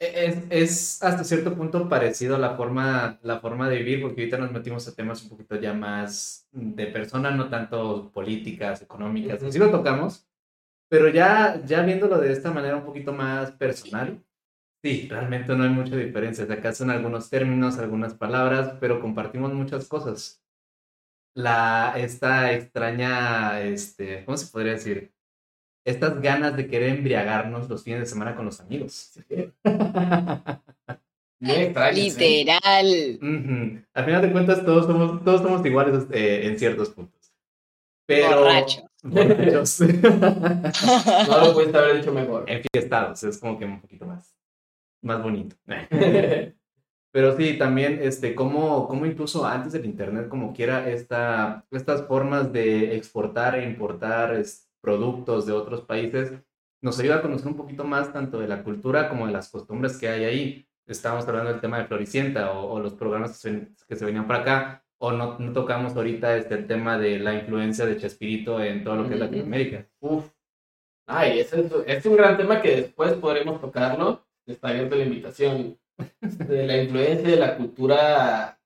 es, 0.00 0.38
es 0.50 1.02
hasta 1.02 1.24
cierto 1.24 1.54
punto 1.54 1.88
parecido 1.88 2.36
a 2.36 2.38
la 2.38 2.56
forma, 2.56 3.18
la 3.22 3.40
forma 3.40 3.68
de 3.68 3.78
vivir, 3.78 4.02
porque 4.02 4.22
ahorita 4.22 4.38
nos 4.38 4.52
metimos 4.52 4.88
a 4.88 4.94
temas 4.94 5.22
un 5.22 5.28
poquito 5.30 5.56
ya 5.56 5.74
más 5.74 6.48
de 6.52 6.86
persona, 6.86 7.30
no 7.30 7.48
tanto 7.50 8.10
políticas, 8.12 8.82
económicas, 8.82 9.40
sí 9.52 9.58
lo 9.58 9.70
tocamos, 9.70 10.26
pero 10.88 11.08
ya, 11.10 11.62
ya 11.66 11.82
viéndolo 11.82 12.18
de 12.18 12.32
esta 12.32 12.52
manera 12.52 12.76
un 12.76 12.84
poquito 12.86 13.12
más 13.12 13.52
personal, 13.52 14.24
sí, 14.82 15.08
realmente 15.10 15.56
no 15.56 15.64
hay 15.64 15.70
mucha 15.70 15.96
diferencia. 15.96 16.46
De 16.46 16.54
acá 16.54 16.72
son 16.74 16.90
algunos 16.90 17.30
términos, 17.30 17.78
algunas 17.78 18.14
palabras, 18.14 18.76
pero 18.80 19.00
compartimos 19.00 19.52
muchas 19.54 19.88
cosas. 19.88 20.42
La, 21.34 21.94
esta 21.96 22.52
extraña, 22.52 23.60
este, 23.62 24.24
¿cómo 24.24 24.36
se 24.36 24.46
podría 24.52 24.72
decir? 24.74 25.12
Estas 25.84 26.20
ganas 26.20 26.56
de 26.56 26.66
querer 26.66 26.90
embriagarnos 26.90 27.68
los 27.68 27.82
fines 27.82 28.00
de 28.00 28.06
semana 28.06 28.36
con 28.36 28.44
los 28.44 28.60
amigos. 28.60 29.18
Extraño. 31.40 31.96
¿eh? 31.96 32.14
Literal. 32.18 33.18
Ujú. 33.22 33.82
Al 33.94 34.04
final 34.04 34.22
de 34.22 34.32
cuentas, 34.32 34.64
todos 34.64 34.86
somos, 34.86 35.24
todos 35.24 35.40
somos 35.40 35.64
iguales 35.64 36.04
eh, 36.12 36.42
en 36.44 36.58
ciertos 36.58 36.90
puntos. 36.90 37.32
Pero. 38.06 38.40
Borrachos. 38.40 38.84
Borrachos. 39.02 39.80
No 41.28 41.46
lo 41.46 41.54
pudiste 41.54 41.78
haber 41.78 41.96
dicho 41.96 42.12
mejor. 42.12 42.44
Enfiestados, 42.46 43.22
es 43.24 43.38
como 43.38 43.58
que 43.58 43.64
un 43.64 43.80
poquito 43.80 44.04
más, 44.04 44.36
más 45.02 45.22
bonito. 45.22 45.56
Pero 47.12 47.36
sí, 47.36 47.58
también, 47.58 47.98
este, 48.02 48.34
como, 48.34 48.86
como 48.86 49.04
incluso 49.04 49.44
antes 49.44 49.72
del 49.72 49.84
Internet, 49.84 50.28
como 50.28 50.52
quiera, 50.52 50.88
esta, 50.88 51.66
estas 51.72 52.06
formas 52.06 52.52
de 52.52 52.96
exportar 52.96 53.58
e 53.58 53.64
importar 53.64 54.34
es, 54.34 54.69
productos 54.80 55.46
de 55.46 55.52
otros 55.52 55.82
países, 55.82 56.32
nos 56.82 56.98
ayuda 56.98 57.16
a 57.16 57.22
conocer 57.22 57.48
un 57.48 57.56
poquito 57.56 57.84
más 57.84 58.12
tanto 58.12 58.38
de 58.40 58.48
la 58.48 58.62
cultura 58.62 59.08
como 59.08 59.26
de 59.26 59.32
las 59.32 59.50
costumbres 59.50 59.98
que 59.98 60.08
hay 60.08 60.24
ahí. 60.24 60.66
Estábamos 60.86 61.26
hablando 61.28 61.50
del 61.52 61.60
tema 61.60 61.78
de 61.78 61.84
Floricienta 61.84 62.52
o, 62.52 62.72
o 62.72 62.80
los 62.80 62.94
programas 62.94 63.32
que 63.32 63.36
se, 63.36 63.68
que 63.86 63.96
se 63.96 64.04
venían 64.04 64.26
para 64.26 64.40
acá. 64.40 64.84
o 64.98 65.12
no, 65.12 65.38
no 65.38 65.52
tocamos 65.52 65.94
ahorita 65.96 66.36
este, 66.36 66.54
el 66.54 66.66
tema 66.66 66.98
de 66.98 67.18
la 67.18 67.34
influencia 67.34 67.86
de 67.86 67.96
Chespirito 67.96 68.60
en 68.62 68.82
todo 68.84 68.96
lo 68.96 69.02
que 69.08 69.14
es 69.14 69.20
Ujú. 69.20 69.24
Latinoamérica. 69.24 69.86
Uf. 70.00 70.30
Ay, 71.06 71.40
ese 71.40 71.60
es, 71.60 71.72
es 71.86 72.06
un 72.06 72.16
gran 72.16 72.36
tema 72.36 72.60
que 72.60 72.76
después 72.76 73.12
podremos 73.14 73.60
tocarlo. 73.60 74.24
Está 74.46 74.68
abierta 74.68 74.96
la 74.96 75.04
invitación. 75.04 75.78
De 76.20 76.66
la 76.66 76.82
influencia 76.82 77.28
de 77.28 77.36
la 77.36 77.56
cultura, 77.56 78.58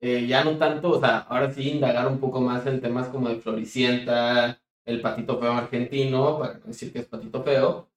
eh, 0.00 0.26
ya 0.26 0.44
no 0.44 0.56
tanto, 0.58 0.90
o 0.90 1.00
sea, 1.00 1.18
ahora 1.18 1.50
sí 1.50 1.70
indagar 1.70 2.06
un 2.06 2.18
poco 2.20 2.40
más 2.40 2.64
en 2.66 2.80
temas 2.80 3.08
como 3.08 3.28
de 3.28 3.36
Floricienta, 3.36 4.60
el 4.88 5.00
patito 5.02 5.38
feo 5.38 5.52
argentino, 5.52 6.38
para 6.38 6.54
no 6.54 6.66
decir 6.66 6.92
que 6.92 7.00
es 7.00 7.06
patito 7.06 7.42
feo, 7.42 7.90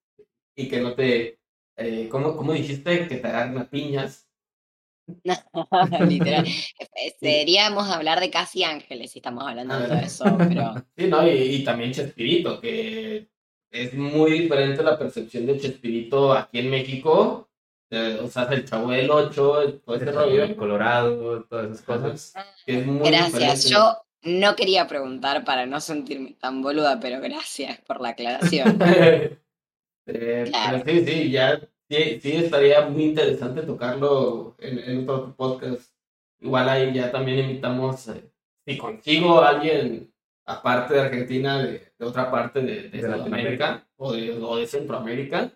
y 0.54 0.68
que 0.68 0.80
no 0.80 0.94
te, 0.94 1.38
eh, 1.76 2.08
¿cómo, 2.10 2.36
cómo 2.36 2.52
dijiste? 2.52 3.08
Que 3.08 3.16
te 3.16 3.28
a 3.28 3.68
piñas. 3.70 4.28
Literal. 6.08 6.46
Eh, 6.94 7.16
Deberíamos 7.20 7.88
hablar 7.88 8.20
de 8.20 8.30
casi 8.30 8.62
ángeles 8.62 9.10
si 9.12 9.18
estamos 9.18 9.44
hablando 9.44 9.78
de 9.78 9.88
todo 9.88 9.98
eso, 9.98 10.24
pero 10.38 10.74
Sí, 10.96 11.06
¿no? 11.08 11.26
Y, 11.26 11.30
y 11.30 11.64
también 11.64 11.92
Chespirito, 11.92 12.60
que 12.60 13.28
es 13.70 13.94
muy 13.94 14.30
diferente 14.32 14.82
la 14.82 14.98
percepción 14.98 15.46
de 15.46 15.58
Chespirito 15.58 16.32
aquí 16.32 16.58
en 16.58 16.70
México. 16.70 17.48
eh, 17.90 18.18
o 18.22 18.28
sea, 18.28 18.44
el 18.44 18.64
chavo 18.64 18.90
del 18.90 19.10
8, 19.10 19.80
todo 19.80 19.96
ese 19.96 20.12
rollo. 20.12 20.44
El 20.44 20.54
Colorado, 20.56 21.44
todas 21.44 21.70
esas 21.70 21.82
cosas. 21.82 22.34
que 22.66 22.80
es 22.80 22.86
muy 22.86 23.08
gracias. 23.08 23.32
diferente. 23.32 23.68
Yo 23.70 23.96
no 24.24 24.56
quería 24.56 24.86
preguntar 24.86 25.44
para 25.44 25.66
no 25.66 25.80
sentirme 25.80 26.34
tan 26.40 26.62
boluda, 26.62 27.00
pero 27.00 27.20
gracias 27.20 27.80
por 27.80 28.00
la 28.00 28.10
aclaración. 28.10 28.78
Eh, 30.04 30.44
Claro. 30.48 30.82
Sí, 30.84 31.04
sí, 31.06 31.30
ya 31.30 31.60
sí, 31.88 32.18
sí 32.20 32.32
estaría 32.32 32.88
muy 32.88 33.04
interesante 33.04 33.62
tocarlo 33.62 34.56
en, 34.58 34.78
en 34.80 35.08
otro 35.08 35.34
podcast. 35.36 35.92
Igual 36.40 36.68
ahí 36.68 36.92
ya 36.92 37.12
también 37.12 37.38
invitamos, 37.38 38.08
eh, 38.08 38.28
si 38.66 38.76
consigo 38.78 39.40
a 39.40 39.50
alguien 39.50 40.12
aparte 40.44 40.94
de 40.94 41.00
Argentina, 41.02 41.62
de, 41.62 41.92
de 41.96 42.04
otra 42.04 42.32
parte 42.32 42.62
de, 42.62 42.88
de 42.88 43.00
De 43.00 43.08
Latinoamérica 43.08 43.86
o 43.96 44.12
de, 44.12 44.32
o 44.32 44.56
de 44.56 44.66
Centroamérica, 44.66 45.52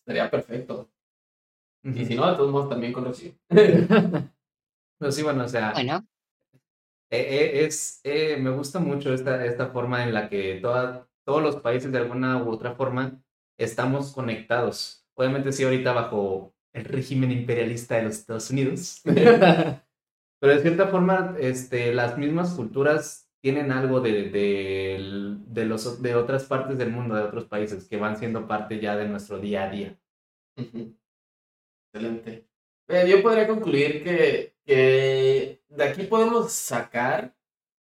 estaría 0.00 0.28
perfecto. 0.28 0.90
Y 1.84 2.04
si 2.04 2.16
no, 2.16 2.28
de 2.28 2.36
todos 2.36 2.50
modos 2.50 2.68
también 2.68 2.92
conocí. 2.92 3.32
Pero 3.48 5.12
sí, 5.12 5.22
bueno, 5.22 5.44
o 5.44 5.48
sea, 5.48 5.72
Bueno, 5.72 6.04
eh, 7.10 7.20
eh, 7.60 7.64
es, 7.66 8.00
eh, 8.04 8.36
me 8.38 8.50
gusta 8.50 8.78
mucho 8.80 9.12
esta, 9.14 9.44
esta 9.44 9.68
forma 9.68 10.04
en 10.04 10.14
la 10.14 10.28
que 10.28 10.58
toda- 10.60 11.08
todos 11.24 11.42
los 11.42 11.56
países 11.56 11.90
de 11.92 11.98
alguna 11.98 12.42
u 12.42 12.50
otra 12.50 12.74
forma 12.74 13.20
estamos 13.58 14.12
conectados. 14.12 15.06
Obviamente 15.14 15.52
sí, 15.52 15.64
ahorita 15.64 15.92
bajo 15.92 16.54
el 16.72 16.84
régimen 16.84 17.32
imperialista 17.32 17.96
de 17.96 18.04
los 18.04 18.18
Estados 18.18 18.50
Unidos. 18.50 19.00
Pero 20.40 20.54
de 20.54 20.60
cierta 20.62 20.88
forma, 20.88 21.36
este, 21.40 21.94
las 21.94 22.18
mismas 22.18 22.54
culturas 22.54 23.30
tienen 23.42 23.72
algo 23.72 24.00
de, 24.00 24.24
de, 24.30 25.36
de 25.46 25.64
los, 25.64 26.02
de 26.02 26.14
otras 26.14 26.44
partes 26.44 26.78
del 26.78 26.90
mundo, 26.90 27.14
de 27.14 27.22
otros 27.22 27.46
países, 27.46 27.88
que 27.88 27.96
van 27.96 28.16
siendo 28.16 28.46
parte 28.46 28.80
ya 28.80 28.96
de 28.96 29.08
nuestro 29.08 29.38
día 29.38 29.64
a 29.64 29.70
día. 29.70 29.98
Excelente. 31.92 32.46
Eh, 32.88 33.06
yo 33.08 33.22
podría 33.22 33.48
concluir 33.48 34.04
que, 34.04 34.54
que 34.64 35.55
de 35.68 35.84
aquí 35.84 36.04
podemos 36.04 36.52
sacar 36.52 37.34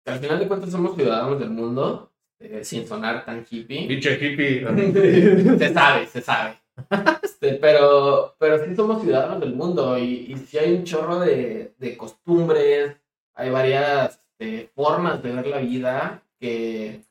que 0.05 0.13
al 0.13 0.19
final 0.19 0.39
de 0.39 0.49
cuentas 0.49 0.71
somos 0.71 0.97
ciudadanos 0.97 1.39
del 1.39 1.51
mundo, 1.51 2.13
eh, 2.39 2.65
sin 2.65 2.87
sonar 2.87 3.25
tan 3.25 3.47
hippie. 3.49 3.87
Pinche 3.87 4.15
hippie. 4.15 4.67
se 5.59 5.73
sabe, 5.73 6.07
se 6.07 6.21
sabe. 6.21 6.59
Este, 7.23 7.55
pero, 7.55 8.37
pero 8.39 8.65
sí 8.65 8.75
somos 8.77 9.03
ciudadanos 9.03 9.41
del 9.41 9.55
mundo 9.55 9.99
y, 9.99 10.33
y 10.33 10.37
sí 10.37 10.59
hay 10.59 10.75
un 10.75 10.85
chorro 10.85 11.19
de, 11.19 11.75
de 11.77 11.97
costumbres, 11.97 12.97
hay 13.35 13.51
varias 13.51 14.21
este, 14.39 14.71
formas 14.75 15.23
de 15.25 15.33
ver 15.33 15.47
la 15.49 15.59
vida 15.59 16.23
que, 16.39 17.03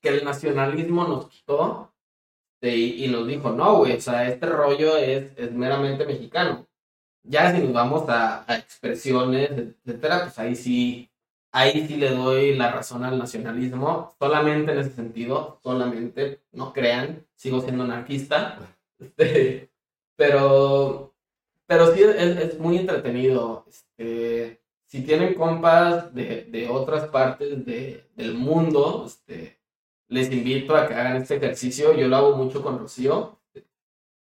que 0.00 0.08
el 0.08 0.24
nacionalismo 0.24 1.06
nos 1.08 1.28
quitó 1.28 1.92
este, 2.60 2.76
y, 2.76 3.04
y 3.04 3.08
nos 3.08 3.26
dijo, 3.26 3.50
no, 3.50 3.78
güey, 3.78 3.96
o 3.96 4.00
sea, 4.00 4.28
este 4.28 4.46
rollo 4.46 4.96
es, 4.96 5.32
es 5.36 5.52
meramente 5.52 6.06
mexicano. 6.06 6.65
Ya 7.28 7.54
si 7.54 7.62
nos 7.62 7.72
vamos 7.72 8.08
a, 8.08 8.44
expresiones, 8.48 9.50
etcétera, 9.50 10.22
pues 10.22 10.38
ahí 10.38 10.54
sí, 10.54 11.10
ahí 11.52 11.86
sí 11.86 11.96
le 11.96 12.10
doy 12.10 12.54
la 12.54 12.70
razón 12.72 13.04
al 13.04 13.18
nacionalismo, 13.18 14.14
solamente 14.18 14.72
en 14.72 14.78
ese 14.78 14.90
sentido, 14.92 15.58
solamente, 15.62 16.40
no 16.52 16.72
crean, 16.72 17.26
sigo 17.34 17.60
siendo 17.60 17.84
anarquista, 17.84 18.58
este, 18.98 19.70
pero, 20.16 21.14
pero 21.66 21.94
sí 21.94 22.02
es, 22.02 22.16
es 22.16 22.58
muy 22.58 22.78
entretenido. 22.78 23.64
Este, 23.68 24.60
si 24.86 25.02
tienen 25.02 25.34
compas 25.34 26.14
de, 26.14 26.44
de 26.44 26.68
otras 26.68 27.08
partes 27.08 27.64
de, 27.66 28.04
del 28.14 28.34
mundo, 28.34 29.04
este, 29.06 29.58
les 30.08 30.30
invito 30.30 30.76
a 30.76 30.86
que 30.86 30.94
hagan 30.94 31.16
este 31.16 31.36
ejercicio. 31.36 31.94
Yo 31.94 32.08
lo 32.08 32.16
hago 32.16 32.36
mucho 32.36 32.62
con 32.62 32.78
Rocío. 32.78 33.38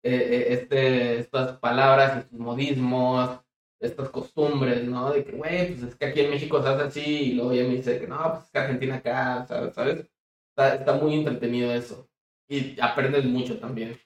Eh, 0.06 0.10
eh, 0.12 0.46
este, 0.52 1.18
estas 1.18 1.58
palabras, 1.58 2.18
estos 2.18 2.38
modismos, 2.38 3.40
estas 3.80 4.10
costumbres, 4.10 4.84
¿no? 4.84 5.10
De 5.10 5.24
que, 5.24 5.32
güey, 5.32 5.68
pues 5.68 5.82
es 5.82 5.94
que 5.96 6.04
aquí 6.06 6.20
en 6.20 6.30
México 6.30 6.62
se 6.62 6.68
hace 6.68 6.82
así, 6.84 7.00
y 7.00 7.32
luego 7.34 7.52
ella 7.52 7.64
me 7.68 7.76
dice 7.76 7.98
que 7.98 8.06
no, 8.06 8.18
pues 8.32 8.44
es 8.44 8.50
que 8.50 8.58
Argentina 8.58 8.96
acá, 8.96 9.46
¿sabes? 9.46 9.74
¿Sabes? 9.74 10.10
Está, 10.50 10.74
está 10.76 10.92
muy 10.94 11.14
entretenido 11.14 11.72
eso. 11.72 12.06
Y 12.48 12.78
aprendes 12.80 13.24
mucho 13.24 13.58
también. 13.58 13.98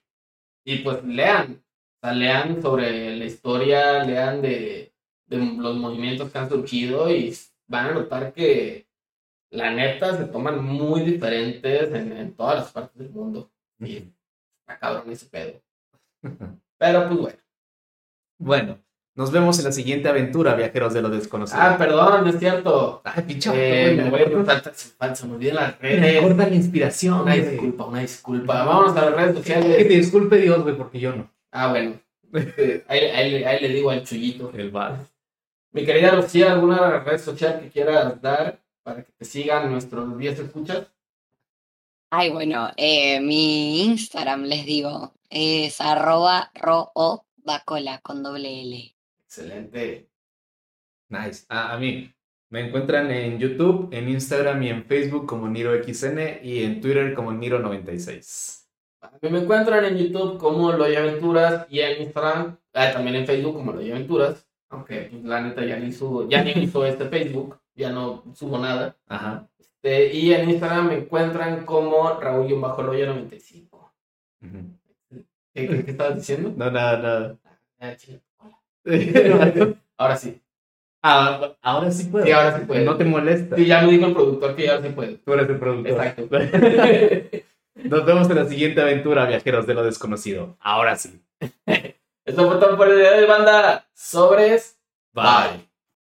Y 0.65 0.79
pues 0.85 1.03
lean, 1.05 1.65
o 1.97 2.01
sea, 2.01 2.13
lean 2.15 2.63
sobre 2.63 3.17
la 3.17 3.25
historia, 3.25 4.05
lean 4.05 4.41
de, 4.43 4.95
de 5.27 5.37
los 5.39 5.77
movimientos 5.77 6.31
que 6.31 6.39
han 6.39 6.49
surgido 6.49 7.11
y 7.11 7.35
van 7.67 7.87
a 7.87 7.95
notar 7.95 8.33
que 8.33 8.89
la 9.51 9.73
neta 9.73 10.17
se 10.17 10.27
toman 10.27 10.65
muy 10.65 11.03
diferentes 11.03 11.93
en, 11.93 12.13
en 12.13 12.35
todas 12.37 12.57
las 12.57 12.73
partes 12.73 12.99
del 12.99 13.11
mundo. 13.11 13.51
Y 13.81 13.97
está 14.61 14.79
cabrón 14.79 15.11
ese 15.11 15.27
pedo. 15.27 15.61
Pero 16.79 17.07
pues 17.09 17.19
bueno. 17.21 17.39
Bueno, 18.41 18.79
nos 19.17 19.33
vemos 19.33 19.59
en 19.59 19.65
la 19.65 19.73
siguiente 19.73 20.09
aventura, 20.09 20.55
viajeros 20.55 20.95
de 20.95 21.03
lo 21.03 21.09
desconocido. 21.09 21.61
Ah, 21.61 21.77
perdón, 21.77 22.25
no 22.25 22.31
es 22.31 22.39
cierto. 22.39 23.03
Ay, 23.05 23.25
pinche 23.25 23.51
Eh, 23.53 23.95
me 23.97 24.11
voy 24.11 24.23
a 24.23 24.27
me 24.27 24.31
se, 25.15 25.27
me 25.27 25.35
olvidan 25.35 25.55
las 25.57 25.81
me 25.83 25.89
redes. 25.89 26.23
corta 26.23 26.49
la 26.49 26.55
inspiración. 26.55 27.21
Una 27.23 27.35
güey. 27.37 27.51
disculpa, 27.51 27.85
una 27.87 28.01
disculpa. 28.01 28.65
Vámonos 28.65 28.97
a 28.97 29.05
las 29.07 29.15
redes 29.15 29.31
Que 29.33 29.55
sociales. 29.55 29.77
te 29.89 29.95
disculpe 29.95 30.37
Dios, 30.37 30.63
güey, 30.63 30.77
porque 30.77 31.01
yo 31.01 31.17
no. 31.17 31.29
Ah, 31.51 31.69
bueno. 31.71 31.99
Eh, 32.33 32.85
Ahí, 32.89 33.01
ahí- 33.01 33.43
ahí 33.45 33.61
le 33.61 33.69
digo 33.71 33.91
al 33.91 34.05
chullito. 34.05 34.53
El 34.55 34.71
bar. 34.71 34.99
Mi 35.73 35.85
querida 35.85 36.13
Lucía, 36.15 36.53
¿alguna 36.53 37.01
red 37.01 37.19
social 37.19 37.59
que 37.61 37.71
quieras 37.71 38.21
dar 38.23 38.61
para 38.85 39.03
que 39.03 39.13
te 39.13 39.25
sigan 39.25 39.71
nuestros 39.73 40.17
10 40.17 40.39
escuchas? 40.39 40.87
ay, 42.11 42.31
bueno, 42.31 42.71
eh, 42.77 43.21
mi 43.21 43.83
Instagram, 43.85 44.45
les 44.45 44.65
digo, 44.65 45.13
es 45.31 45.81
arroba 45.81 46.51
roobacola 46.55 48.01
con 48.03 48.23
doble 48.23 48.63
L. 48.63 48.95
Excelente. 49.25 50.09
Nice. 51.09 51.45
Ah, 51.49 51.73
a 51.73 51.79
mí. 51.79 52.13
Me 52.51 52.67
encuentran 52.67 53.11
en 53.11 53.39
YouTube, 53.39 53.89
en 53.93 54.09
Instagram 54.09 54.63
y 54.63 54.69
en 54.71 54.85
Facebook 54.85 55.27
como 55.27 55.49
NiroXN 55.49 56.43
y 56.43 56.63
en 56.63 56.81
Twitter 56.81 57.13
como 57.13 57.31
Niro96. 57.33 58.65
A 59.03 59.11
mí 59.21 59.29
me 59.29 59.41
encuentran 59.41 59.85
en 59.85 59.99
YouTube 59.99 60.39
como 60.39 60.73
Loy 60.73 60.97
Aventuras 60.97 61.67
y 61.69 61.81
en 61.81 62.03
Instagram, 62.03 62.59
ah, 62.73 62.91
también 62.91 63.17
en 63.17 63.27
Facebook 63.27 63.55
como 63.55 63.73
Loy 63.73 63.91
Aventuras. 63.91 64.47
Aunque 64.71 65.09
pues, 65.11 65.25
la 65.25 65.43
neta 65.43 65.65
ya 65.65 65.79
ni 65.79 65.93
subo, 65.93 66.27
ya 66.27 66.43
ni 66.43 66.65
uso 66.65 66.87
este 66.87 67.07
Facebook, 67.07 67.59
ya 67.75 67.91
no 67.91 68.25
subo 68.35 68.59
nada. 68.59 68.97
Ajá. 69.07 69.47
Este, 69.59 70.15
y 70.15 70.33
en 70.33 70.49
Instagram 70.49 70.89
me 70.89 70.95
encuentran 70.99 71.67
como 71.67 72.19
Raúl-Loya95. 72.19 73.69
Ujú. 74.43 74.78
¿Qué, 75.59 75.69
qué, 75.69 75.85
qué 75.85 75.91
estabas 75.91 76.17
diciendo? 76.17 76.53
No, 76.57 76.71
nada, 76.71 76.99
nada. 76.99 77.37
Ah, 77.81 77.97
hola. 78.39 79.75
Ahora 79.97 80.17
sí. 80.17 80.41
Ah, 81.03 81.55
ahora 81.63 81.91
sí 81.93 82.05
puedo. 82.05 82.27
Sí, 82.27 82.33
ahora 82.33 82.59
sí 82.59 82.65
puedes. 82.67 82.85
No 82.85 82.97
te 82.97 83.05
molesta. 83.05 83.57
Sí, 83.57 83.67
ya 83.67 83.83
me 83.83 83.93
dijo 83.93 84.07
el 84.07 84.15
productor 84.15 84.57
que 84.57 84.65
ya 84.65 84.75
ahora 84.75 84.87
sí 84.89 84.93
puede. 84.93 85.15
Tú 85.19 85.33
eres 85.33 85.49
el 85.49 85.59
productor. 85.59 85.93
Exacto. 85.93 86.29
Nos 87.85 88.05
vemos 88.05 88.29
en 88.29 88.37
la 88.37 88.45
siguiente 88.47 88.81
aventura, 88.81 89.27
viajeros 89.27 89.67
de 89.67 89.75
lo 89.75 89.85
desconocido. 89.85 90.57
Ahora 90.61 90.97
sí. 90.97 91.23
Esto 92.25 92.51
fue 92.51 92.59
todo 92.59 92.77
por 92.77 92.89
el 92.89 92.99
día 92.99 93.13
de 93.13 93.21
hoy, 93.21 93.27
banda. 93.27 93.87
Sobres. 93.95 94.77
Bye. 95.13 95.68